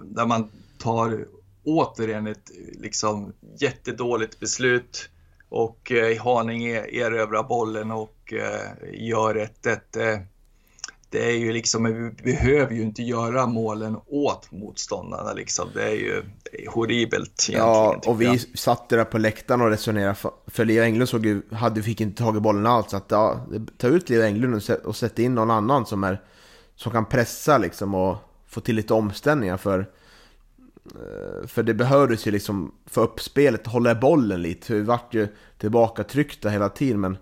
där 0.05 0.27
man 0.27 0.51
tar 0.79 1.27
återigen 1.65 2.27
ett 2.27 2.51
liksom, 2.81 3.33
jättedåligt 3.59 4.41
beslut 4.41 5.09
och 5.49 5.93
eh, 5.93 6.23
Haninge 6.23 6.87
erövrar 6.87 7.43
bollen 7.43 7.91
och 7.91 8.33
eh, 8.33 8.71
gör 8.93 9.35
ett, 9.35 9.67
ett 9.67 9.97
eh, 9.97 10.19
det 11.11 11.25
är 11.25 11.37
ju 11.37 11.53
liksom, 11.53 11.85
vi 11.85 12.33
behöver 12.33 12.75
ju 12.75 12.83
inte 12.83 13.03
göra 13.03 13.47
målen 13.47 13.97
åt 14.07 14.53
motståndarna 14.53 15.33
liksom. 15.33 15.69
Det 15.75 15.85
är 15.85 15.95
ju 15.95 16.23
det 16.53 16.65
är 16.65 16.71
horribelt. 16.71 17.49
Ja, 17.51 18.01
och 18.07 18.21
vi 18.21 18.25
jag. 18.25 18.41
satt 18.55 18.89
där 18.89 19.05
på 19.05 19.19
läktaren 19.19 19.61
och 19.61 19.71
resonerade. 19.71 20.17
För, 20.47 20.65
Leo 20.65 20.83
Englund 20.83 21.09
såg 21.09 21.27
ju, 21.27 21.43
hade, 21.53 21.83
fick 21.83 22.01
inte 22.01 22.23
tagit 22.23 22.43
bollen 22.43 22.67
alls. 22.67 22.91
Så 22.91 22.97
att 22.97 23.07
ja, 23.09 23.47
ta 23.79 23.89
ut 23.89 24.11
Leo 24.11 24.23
Englund 24.23 24.63
och, 24.85 24.97
sätta 24.97 25.23
in 25.23 25.35
någon 25.35 25.51
annan 25.51 25.87
som, 25.87 26.05
är, 26.05 26.23
som 26.75 26.93
kan 26.93 27.05
pressa 27.05 27.59
liksom 27.59 27.95
och 27.95 28.17
få 28.47 28.61
till 28.61 28.77
lite 28.77 28.95
omställningar. 28.95 29.57
För, 29.57 29.91
Eh, 30.95 31.47
för 31.47 31.63
det 31.63 31.75
behövdes 31.75 32.27
ju 32.27 32.31
liksom 32.31 32.75
för 32.87 33.03
uppspelet, 33.03 33.67
hålla 33.67 33.95
bollen 33.95 34.43
lite. 34.43 34.75
Vi 34.75 34.83
vart 34.83 35.15
ju 35.15 35.29
tillbaka 35.59 36.05
tryckta 36.05 36.49
hela 36.49 36.69
tiden 36.69 37.01
men 37.01 37.19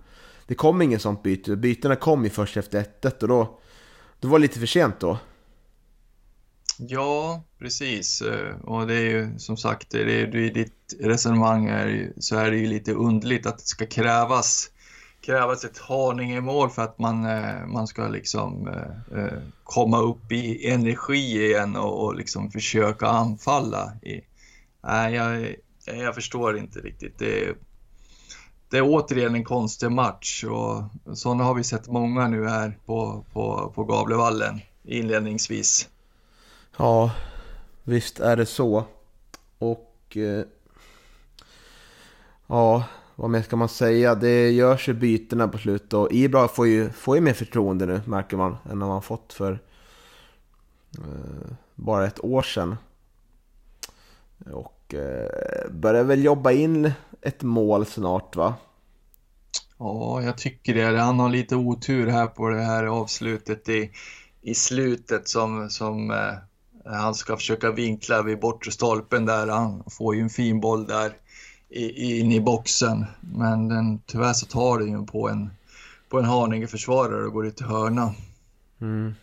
det 0.47 0.55
kom 0.55 0.83
ingen 0.83 1.01
sånt 1.01 1.23
byte. 1.23 1.57
Bytena 1.57 1.97
kom 1.97 2.25
ju 2.25 2.31
först 2.31 2.57
efter 2.57 2.81
1 2.81 3.23
och 3.23 3.29
då 3.29 3.61
det 4.21 4.27
var 4.27 4.39
lite 4.39 4.59
för 4.59 4.67
sent 4.67 5.01
då. 5.01 5.19
Ja, 6.79 7.45
precis. 7.59 8.23
Eh, 8.23 8.57
och 8.61 8.87
det 8.87 8.95
är 8.95 9.11
ju 9.11 9.39
som 9.39 9.57
sagt, 9.57 9.91
det 9.91 10.01
är, 10.01 10.37
i 10.37 10.51
ditt 10.51 10.95
resonemang 11.01 11.67
är, 11.67 12.13
så 12.19 12.37
är 12.37 12.51
det 12.51 12.57
ju 12.57 12.67
lite 12.67 12.93
underligt 12.93 13.47
att 13.47 13.59
det 13.59 13.65
ska 13.65 13.87
krävas, 13.87 14.71
krävas 15.25 15.65
ett 15.65 15.79
Haninge-mål 15.79 16.71
för 16.71 16.83
att 16.83 16.99
man, 16.99 17.25
eh, 17.25 17.67
man 17.67 17.87
ska 17.87 18.09
liksom 18.09 18.69
eh, 18.69 19.19
eh, 19.19 19.39
komma 19.65 19.99
upp 19.99 20.33
i 20.33 20.71
energi 20.71 21.45
igen 21.45 21.77
och, 21.77 22.05
och 22.05 22.15
liksom 22.15 22.51
försöka 22.51 23.07
anfalla. 23.07 23.93
I, 24.03 24.21
nej, 24.83 25.15
jag, 25.15 25.43
eh, 25.87 26.03
jag 26.03 26.15
förstår 26.15 26.59
inte 26.59 26.79
riktigt. 26.81 27.19
Det, 27.19 27.57
det 28.71 28.79
är 28.79 28.83
återigen 28.85 29.35
en 29.35 29.45
konstig 29.45 29.91
match 29.91 30.45
och 30.45 30.83
sådana 31.17 31.45
har 31.45 31.55
vi 31.55 31.65
sett 31.65 31.89
många 31.89 32.29
nu 32.29 32.49
här 32.49 32.79
på, 32.87 33.25
på, 33.33 33.73
på 33.75 33.85
Gavlevallen 33.85 34.61
inledningsvis. 34.83 35.89
Ja, 36.77 37.11
visst 37.83 38.21
är 38.21 38.37
det 38.37 38.47
så. 38.47 38.85
Och 39.59 40.17
eh, 40.17 40.45
ja, 42.47 42.85
vad 43.17 43.31
mer 43.31 43.43
ska 43.43 43.57
man 43.57 43.69
säga? 43.69 44.15
Det 44.15 44.51
görs 44.51 44.89
ju 44.89 44.93
bytena 44.93 45.49
på 45.49 45.59
slutet 45.59 45.93
och 45.93 46.13
Ibra 46.13 46.49
får 46.49 46.67
ju, 46.67 46.91
får 46.91 47.17
ju 47.17 47.23
mer 47.23 47.33
förtroende 47.33 47.87
nu 47.87 48.01
märker 48.07 48.37
man 48.37 48.57
än 48.71 48.81
vad 48.81 48.89
han 48.89 49.03
fått 49.03 49.33
för 49.33 49.53
eh, 50.99 51.53
bara 51.75 52.07
ett 52.07 52.25
år 52.25 52.43
sedan. 52.43 52.77
Och 54.53 54.95
eh, 54.95 55.71
börjar 55.71 56.05
väl 56.05 56.25
jobba 56.25 56.53
in 56.53 56.93
ett 57.21 57.43
mål 57.43 57.87
snart 57.87 58.37
va? 58.37 58.55
Ja, 59.79 60.23
jag 60.23 60.39
tycker 60.39 60.75
det. 60.75 61.01
Han 61.01 61.21
har 61.21 61.29
lite 61.29 61.57
otur 61.57 62.07
här 62.07 62.27
på 62.27 62.49
det 62.49 62.63
här 62.63 62.85
avslutet 62.85 63.69
i, 63.69 63.91
i 64.43 64.55
slutet 64.55 65.29
som, 65.29 65.71
som 65.71 66.11
eh, 66.11 66.35
han 66.85 67.15
ska 67.15 67.37
försöka 67.37 67.71
vinkla 67.71 68.23
vid 68.23 68.41
bortre 68.41 68.71
stolpen 68.71 69.27
där. 69.27 69.47
Han 69.47 69.85
får 69.91 70.15
ju 70.15 70.21
en 70.21 70.31
fin 70.31 70.61
boll 70.61 70.87
där 70.87 71.13
i, 71.75 72.21
in 72.21 72.33
i 72.33 72.41
boxen. 72.41 73.05
Men 73.21 73.69
den, 73.69 73.99
tyvärr 74.07 74.33
så 74.33 74.47
tar 74.47 74.79
den 74.79 74.89
ju 74.89 75.07
på 75.07 75.29
en, 75.29 75.51
på 76.09 76.19
en 76.19 76.25
Haninge-försvarare 76.25 77.27
och 77.27 77.33
går 77.33 77.47
ut 77.47 77.57
till 77.57 77.67
hörna. 77.67 78.15
Mm. 78.81 79.15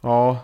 Ja, 0.00 0.40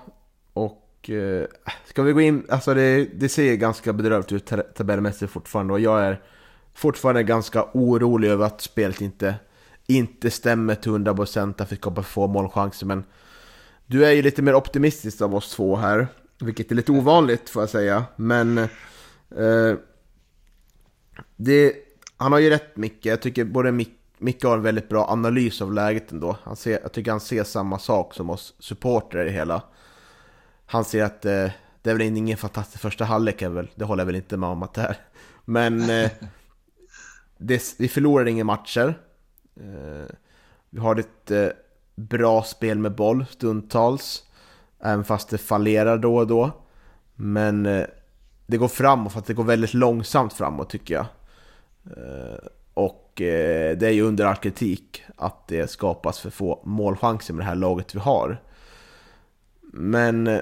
och 0.53 1.11
eh, 1.11 1.47
Ska 1.85 2.03
vi 2.03 2.13
gå 2.13 2.21
in, 2.21 2.47
alltså 2.49 2.75
det, 2.75 3.05
det 3.05 3.29
ser 3.29 3.55
ganska 3.55 3.93
bedrövligt 3.93 4.33
ut 4.33 4.53
tabellmässigt 4.75 5.33
fortfarande 5.33 5.73
och 5.73 5.81
jag 5.81 6.03
är 6.03 6.21
fortfarande 6.75 7.23
ganska 7.23 7.65
orolig 7.73 8.29
över 8.29 8.47
att 8.47 8.61
spelet 8.61 9.01
inte, 9.01 9.35
inte 9.87 10.31
stämmer 10.31 10.75
till 10.75 10.93
100% 10.93 11.63
att 11.63 11.73
vi 11.73 11.77
skapar 11.77 12.03
få 12.03 12.27
målchanser 12.27 12.87
men 12.87 13.05
du 13.87 14.05
är 14.05 14.11
ju 14.11 14.23
lite 14.23 14.43
mer 14.43 14.55
optimistisk 14.55 15.21
av 15.21 15.35
oss 15.35 15.55
två 15.55 15.77
här, 15.77 16.09
vilket 16.41 16.71
är 16.71 16.75
lite 16.75 16.93
ovanligt 16.93 17.51
får 17.51 17.63
jag 17.63 17.71
säga, 17.71 18.05
men 18.17 18.69
eh, 19.37 19.77
det, 21.37 21.75
han 22.17 22.33
har 22.33 22.39
ju 22.39 22.51
rätt 22.51 22.77
Micke, 22.77 23.07
jag 23.07 23.23
tycker 23.23 23.45
både 23.45 23.73
Micke 23.73 23.99
Micke 24.23 24.45
har 24.45 24.57
en 24.57 24.63
väldigt 24.63 24.89
bra 24.89 25.07
analys 25.09 25.63
av 25.63 25.73
läget 25.73 26.13
ändå. 26.13 26.37
Han 26.43 26.57
ser, 26.57 26.81
jag 26.83 26.93
tycker 26.93 27.11
han 27.11 27.21
ser 27.21 27.45
samma 27.45 27.79
sak 27.79 28.15
som 28.15 28.31
oss 28.31 28.55
supportrar 28.59 29.27
i 29.27 29.31
hela. 29.31 29.63
Han 30.67 30.85
ser 30.85 31.05
att 31.05 31.25
eh, 31.25 31.51
det 31.83 31.91
är 31.91 31.95
väl 31.95 32.03
ingen 32.03 32.37
fantastisk 32.37 32.83
första 32.83 33.05
halvlek, 33.05 33.43
väl, 33.43 33.71
det 33.75 33.85
håller 33.85 34.01
jag 34.01 34.07
väl 34.07 34.17
inte 34.17 34.37
med 34.37 34.49
om 34.49 34.63
att 34.63 34.75
det 34.75 34.83
är. 34.83 34.97
Men 35.45 35.91
eh, 35.91 36.11
det, 37.39 37.75
vi 37.79 37.89
förlorar 37.89 38.27
inga 38.27 38.45
matcher. 38.45 38.99
Eh, 39.57 40.15
vi 40.71 40.81
har 40.81 40.97
ett 40.97 41.31
eh, 41.31 41.49
bra 41.95 42.43
spel 42.43 42.79
med 42.79 42.95
boll 42.95 43.25
stundtals. 43.31 44.23
Även 44.81 45.05
fast 45.05 45.29
det 45.29 45.39
fallerar 45.39 45.99
då 45.99 46.17
och 46.17 46.27
då. 46.27 46.51
Men 47.15 47.67
eh, 47.67 47.87
det 48.47 48.57
går 48.57 48.69
framåt, 48.69 49.13
för 49.13 49.19
att 49.19 49.27
det 49.27 49.35
går 49.35 49.45
väldigt 49.45 49.75
långsamt 49.75 50.33
framåt 50.33 50.71
tycker 50.71 50.95
jag. 50.95 51.07
Eh, 51.97 52.39
och 52.75 53.21
eh, 53.21 53.77
det 53.77 53.87
är 53.87 53.93
ju 53.93 54.03
under 54.03 54.25
all 54.25 54.37
kritik 54.37 55.03
att 55.17 55.49
det 55.49 55.71
skapas 55.71 56.21
för 56.21 56.31
få 56.31 56.63
målchanser 56.65 57.35
med 57.35 57.45
det 57.45 57.49
här 57.49 57.55
laget 57.55 57.95
vi 57.95 57.99
har. 57.99 58.43
Men 59.73 60.27
eh, 60.27 60.41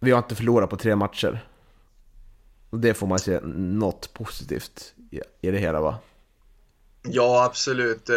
vi 0.00 0.10
har 0.10 0.18
inte 0.18 0.34
förlorat 0.34 0.70
på 0.70 0.76
tre 0.76 0.96
matcher. 0.96 1.44
Och 2.70 2.78
det 2.78 2.94
får 2.94 3.06
man 3.06 3.18
se 3.18 3.40
något 3.54 4.14
positivt 4.14 4.94
i 5.40 5.50
det 5.50 5.58
hela 5.58 5.80
va? 5.80 5.98
Ja, 7.02 7.44
absolut. 7.44 8.10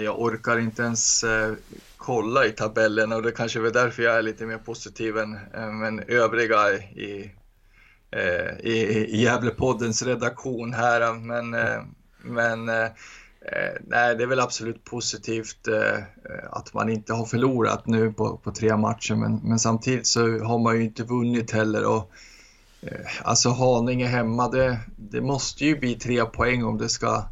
Jag 0.00 0.20
orkar 0.20 0.58
inte 0.58 0.82
ens 0.82 1.24
kolla 1.96 2.46
i 2.46 2.50
tabellen 2.50 3.12
och 3.12 3.22
det 3.22 3.32
kanske 3.32 3.66
är 3.66 3.70
därför 3.70 4.02
jag 4.02 4.16
är 4.16 4.22
lite 4.22 4.46
mer 4.46 4.58
positiv 4.58 5.18
än, 5.18 5.38
än 5.54 6.00
övriga 6.00 6.72
i, 6.72 7.30
Eh, 8.16 8.70
i, 8.70 9.06
i 9.08 9.22
Gävlepoddens 9.22 10.02
redaktion 10.02 10.72
här. 10.72 11.12
Men 11.12 11.54
eh, 11.54 11.82
men 12.24 12.68
eh, 12.68 12.84
eh, 13.40 13.72
nej, 13.86 14.16
det 14.16 14.22
är 14.22 14.26
väl 14.26 14.40
absolut 14.40 14.84
positivt 14.84 15.68
eh, 15.68 16.04
att 16.50 16.74
man 16.74 16.88
inte 16.88 17.12
har 17.12 17.24
förlorat 17.24 17.86
nu 17.86 18.12
på, 18.12 18.36
på 18.36 18.52
tre 18.52 18.76
matcher. 18.76 19.14
Men, 19.14 19.40
men 19.44 19.58
samtidigt 19.58 20.06
så 20.06 20.20
har 20.20 20.58
man 20.58 20.76
ju 20.76 20.84
inte 20.84 21.04
vunnit 21.04 21.50
heller. 21.50 21.84
Och, 21.84 22.10
eh, 22.80 23.06
alltså 23.22 23.50
Haninge 23.50 24.06
hemma, 24.06 24.48
det, 24.48 24.80
det 24.96 25.20
måste 25.20 25.64
ju 25.64 25.78
bli 25.78 25.94
tre 25.94 26.24
poäng 26.24 26.64
om 26.64 26.78
det 26.78 26.88
ska 26.88 27.24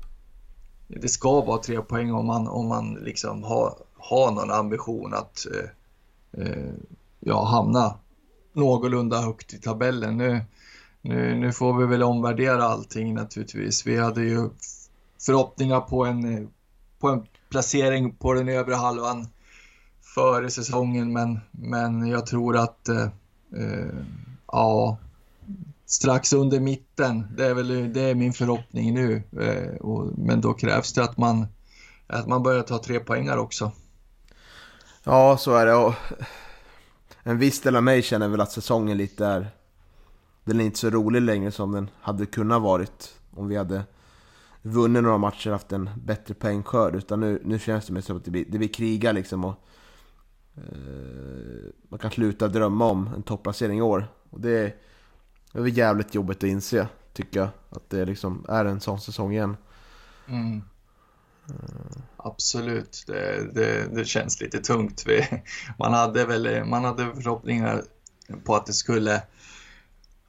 det 0.88 1.08
ska 1.08 1.40
vara 1.40 1.58
tre 1.58 1.82
poäng 1.82 2.12
om 2.12 2.26
man, 2.26 2.48
om 2.48 2.68
man 2.68 2.94
liksom 2.94 3.42
har, 3.42 3.74
har 3.98 4.30
någon 4.30 4.50
ambition 4.50 5.14
att 5.14 5.46
eh, 5.54 6.44
eh, 6.46 6.72
ja, 7.20 7.44
hamna 7.44 7.94
någorlunda 8.52 9.20
högt 9.20 9.54
i 9.54 9.58
tabellen. 9.58 10.16
Nu, 10.16 10.40
nu, 11.02 11.34
nu 11.34 11.52
får 11.52 11.78
vi 11.78 11.86
väl 11.86 12.02
omvärdera 12.02 12.64
allting 12.64 13.14
naturligtvis. 13.14 13.86
Vi 13.86 13.98
hade 13.98 14.22
ju 14.22 14.48
förhoppningar 15.20 15.80
på 15.80 16.04
en, 16.04 16.50
på 16.98 17.08
en 17.08 17.26
placering 17.50 18.14
på 18.14 18.32
den 18.32 18.48
övre 18.48 18.74
halvan 18.74 19.26
före 20.14 20.50
säsongen 20.50 21.12
men, 21.12 21.40
men 21.50 22.06
jag 22.06 22.26
tror 22.26 22.56
att 22.56 22.88
eh, 22.88 23.08
eh, 23.56 23.94
ja, 24.46 24.96
strax 25.86 26.32
under 26.32 26.60
mitten, 26.60 27.26
det 27.36 27.46
är, 27.46 27.54
väl, 27.54 27.92
det 27.92 28.00
är 28.00 28.14
min 28.14 28.32
förhoppning 28.32 28.94
nu. 28.94 29.22
Eh, 29.40 29.76
och, 29.76 30.18
men 30.18 30.40
då 30.40 30.54
krävs 30.54 30.92
det 30.92 31.04
att 31.04 31.16
man, 31.16 31.46
att 32.06 32.26
man 32.26 32.42
börjar 32.42 32.62
ta 32.62 32.78
tre 32.78 33.00
poängar 33.00 33.36
också. 33.36 33.72
Ja, 35.04 35.36
så 35.36 35.54
är 35.54 35.66
det. 35.66 35.74
Och 35.74 35.94
en 37.22 37.38
viss 37.38 37.60
del 37.60 37.76
av 37.76 37.82
mig 37.82 38.02
känner 38.02 38.28
väl 38.28 38.40
att 38.40 38.52
säsongen 38.52 38.96
lite 38.96 39.26
är... 39.26 39.50
Den 40.44 40.60
är 40.60 40.64
inte 40.64 40.78
så 40.78 40.90
rolig 40.90 41.22
längre 41.22 41.50
som 41.50 41.72
den 41.72 41.90
hade 42.00 42.26
kunnat 42.26 42.62
varit 42.62 43.18
om 43.30 43.48
vi 43.48 43.56
hade 43.56 43.84
vunnit 44.62 45.02
några 45.02 45.18
matcher 45.18 45.48
och 45.50 45.52
haft 45.52 45.72
en 45.72 45.90
bättre 46.04 46.34
poängskörd. 46.34 46.96
Utan 46.96 47.20
nu, 47.20 47.42
nu 47.44 47.58
känns 47.58 47.86
det 47.86 47.92
mer 47.92 48.00
som 48.00 48.16
att 48.16 48.24
det 48.24 48.30
blir, 48.30 48.44
det 48.48 48.58
blir 48.58 48.68
kriga 48.68 49.12
liksom. 49.12 49.44
Och, 49.44 49.54
eh, 50.56 50.62
man 51.88 51.98
kan 51.98 52.10
sluta 52.10 52.48
drömma 52.48 52.84
om 52.86 53.10
en 53.16 53.22
topplacering 53.22 53.78
i 53.78 53.82
år. 53.82 54.08
Och 54.30 54.40
det 54.40 54.50
är, 54.50 54.76
det 55.52 55.58
är 55.58 55.66
jävligt 55.66 56.14
jobbigt 56.14 56.36
att 56.36 56.44
inse, 56.44 56.88
tycker 57.12 57.40
jag. 57.40 57.48
Att 57.70 57.90
det 57.90 58.04
liksom 58.04 58.46
är 58.48 58.64
en 58.64 58.80
sån 58.80 59.00
säsong 59.00 59.32
igen. 59.32 59.56
Mm. 60.28 60.62
Absolut, 62.16 63.04
det, 63.06 63.54
det, 63.54 63.94
det, 63.94 64.04
känns 64.04 64.40
lite 64.40 64.58
tungt. 64.58 65.04
Vi, 65.06 65.42
man, 65.78 65.92
hade 65.92 66.26
väl, 66.26 66.64
man 66.64 66.84
hade 66.84 67.14
förhoppningar 67.14 67.82
på 68.44 68.54
att 68.54 68.66
det 68.66 68.72
skulle 68.72 69.22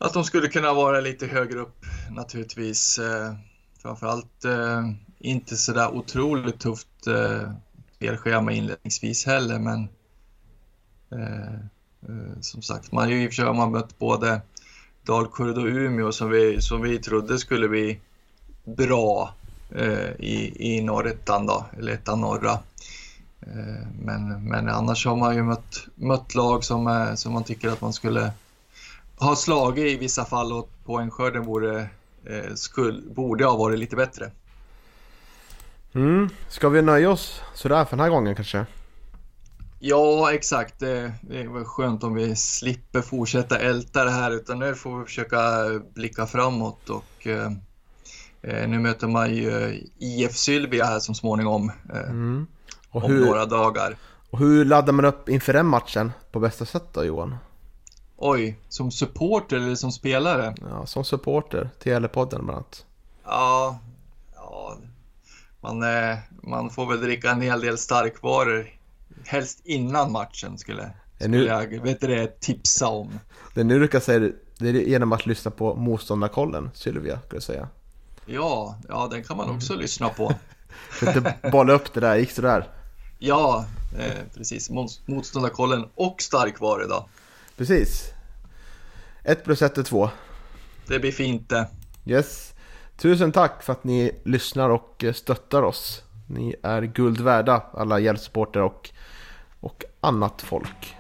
att 0.03 0.13
de 0.13 0.23
skulle 0.23 0.47
kunna 0.47 0.73
vara 0.73 0.99
lite 0.99 1.27
högre 1.27 1.59
upp 1.59 1.85
naturligtvis. 2.11 2.99
Eh, 2.99 3.34
framförallt 3.81 4.45
eh, 4.45 4.89
inte 5.19 5.57
sådär 5.57 5.95
otroligt 5.95 6.59
tufft 6.59 7.07
eh, 7.07 7.51
spelschema 7.95 8.51
inledningsvis 8.51 9.25
heller, 9.25 9.59
men 9.59 9.88
eh, 11.11 11.53
eh, 12.09 12.39
som 12.41 12.61
sagt, 12.61 12.91
man 12.91 13.03
har 13.03 13.11
ju 13.11 13.23
i 13.23 13.27
och 13.27 13.31
för 13.31 13.35
sig 13.35 13.53
man 13.53 13.71
mött 13.71 13.99
både 13.99 14.41
Dalkurd 15.05 15.57
och 15.57 15.65
Umeå 15.65 16.11
som 16.11 16.30
vi, 16.30 16.61
som 16.61 16.81
vi 16.81 16.99
trodde 16.99 17.39
skulle 17.39 17.67
bli 17.67 17.99
bra 18.63 19.34
eh, 19.75 20.11
i, 20.19 20.53
i 20.59 20.81
norrettan 20.81 21.45
då, 21.45 21.65
eller 21.77 21.91
ettan 21.91 22.21
norra. 22.21 22.51
Eh, 23.41 23.88
men, 24.01 24.43
men 24.43 24.69
annars 24.69 25.05
har 25.05 25.15
man 25.15 25.35
ju 25.35 25.43
mött, 25.43 25.88
mött 25.95 26.35
lag 26.35 26.63
som, 26.63 26.88
eh, 26.88 27.13
som 27.13 27.34
man 27.34 27.43
tycker 27.43 27.69
att 27.69 27.81
man 27.81 27.93
skulle 27.93 28.31
ha 29.19 29.35
slagit 29.35 29.85
i 29.85 29.98
vissa 29.98 30.26
fall 30.26 30.53
och 30.53 30.69
poängskörden 30.85 31.44
vore 31.44 31.81
eh, 32.26 32.53
skulle, 32.56 33.02
borde 33.02 33.45
ha 33.45 33.57
varit 33.57 33.80
lite 33.80 33.95
bättre. 33.95 34.31
Mm. 35.94 36.30
Ska 36.49 36.69
vi 36.69 36.81
nöja 36.81 37.10
oss 37.10 37.41
sådär 37.53 37.85
för 37.85 37.98
den 37.98 38.03
här 38.03 38.10
gången 38.10 38.35
kanske? 38.35 38.65
Ja, 39.80 40.34
exakt. 40.34 40.80
Det, 40.80 41.14
det 41.22 41.41
är 41.41 41.48
väl 41.48 41.64
skönt 41.65 42.03
om 42.03 42.14
vi 42.14 42.35
slipper 42.35 43.02
fortsätta 43.02 43.60
älta 43.60 44.03
det 44.03 44.11
här 44.11 44.31
utan 44.31 44.60
nu 44.60 44.76
får 44.76 44.99
vi 44.99 45.06
försöka 45.06 45.40
blicka 45.94 46.26
framåt 46.26 46.90
och 46.90 47.27
eh, 47.27 47.52
eh 48.41 48.68
nu 48.68 48.80
möter 48.80 49.07
man 49.07 49.35
ju 49.35 49.64
eh, 49.64 49.80
IF 49.99 50.38
Sylvia 50.38 50.85
här 50.85 50.99
som 50.99 51.15
småningom 51.15 51.72
eh, 51.94 52.10
mm. 52.10 52.48
om 52.90 53.02
hur, 53.02 53.26
några 53.26 53.45
dagar. 53.45 53.95
Och 54.30 54.40
hur 54.40 54.65
laddar 54.65 54.94
man 54.94 55.06
upp 55.06 55.30
inför 55.30 55.53
den 55.53 55.65
matchen 55.65 56.11
på 56.31 56.40
bästa 56.40 56.65
sätt 56.65 56.88
då 56.94 57.03
Johan? 57.03 57.38
Oj, 58.25 58.57
som 58.69 58.91
supporter 58.91 59.57
eller 59.57 59.75
som 59.75 59.91
spelare? 59.91 60.55
Ja, 60.69 60.85
som 60.85 61.05
supporter 61.05 61.69
till 61.79 61.91
Gällepodden 61.91 62.45
bland 62.45 62.57
annat. 62.57 62.85
Ja, 63.23 63.79
ja 64.35 64.77
man, 65.61 65.83
eh, 65.83 66.17
man 66.29 66.69
får 66.69 66.85
väl 66.85 67.01
dricka 67.01 67.31
en 67.31 67.41
hel 67.41 67.61
del 67.61 67.77
starkvaror. 67.77 68.69
Helst 69.25 69.61
innan 69.63 70.11
matchen 70.11 70.57
skulle, 70.57 70.89
skulle 71.15 71.37
nu... 71.37 71.45
jag 71.45 71.83
vet 71.83 72.01
det, 72.01 72.39
tipsa 72.39 72.87
om. 72.87 73.19
Det 73.53 73.63
nu 73.63 73.79
du 73.79 73.87
kan 73.87 74.01
säga 74.01 74.31
det 74.57 74.69
är 74.69 74.73
genom 74.73 75.11
att 75.11 75.25
lyssna 75.25 75.51
på 75.51 75.75
motståndarkollen, 75.75 76.71
Sylvia, 76.73 77.19
skulle 77.19 77.37
jag 77.37 77.43
säga. 77.43 77.67
Ja, 78.25 78.77
ja 78.89 79.07
den 79.11 79.23
kan 79.23 79.37
man 79.37 79.49
också 79.49 79.73
mm. 79.73 79.81
lyssna 79.81 80.09
på. 80.09 80.33
För 80.89 81.07
inte 81.07 81.35
bolla 81.51 81.73
upp 81.73 81.93
det 81.93 81.99
där, 81.99 82.15
gick 82.15 82.35
det 82.35 82.41
där? 82.41 82.69
Ja, 83.19 83.65
eh, 83.99 84.23
precis. 84.35 84.69
Motståndarkollen 85.05 85.85
och 85.95 86.21
starkvaror 86.21 86.87
då. 86.89 87.07
Precis. 87.64 88.14
1 89.23 89.44
plus 89.44 89.61
1 89.61 89.77
är 89.77 89.84
2. 89.84 90.10
Det 90.88 90.99
blir 90.99 91.11
fint 91.11 91.49
det. 91.49 91.68
Yes. 92.06 92.53
Tusen 92.98 93.31
tack 93.31 93.64
för 93.64 93.73
att 93.73 93.84
ni 93.84 94.22
lyssnar 94.26 94.69
och 94.69 95.06
stöttar 95.14 95.64
oss. 95.64 96.03
Ni 96.27 96.56
är 96.64 96.81
guld 96.81 97.22
värda, 97.22 97.64
alla 97.73 97.99
hjälpsupporter 97.99 98.61
och, 98.61 98.90
och 99.60 99.84
annat 100.02 100.41
folk. 100.41 100.95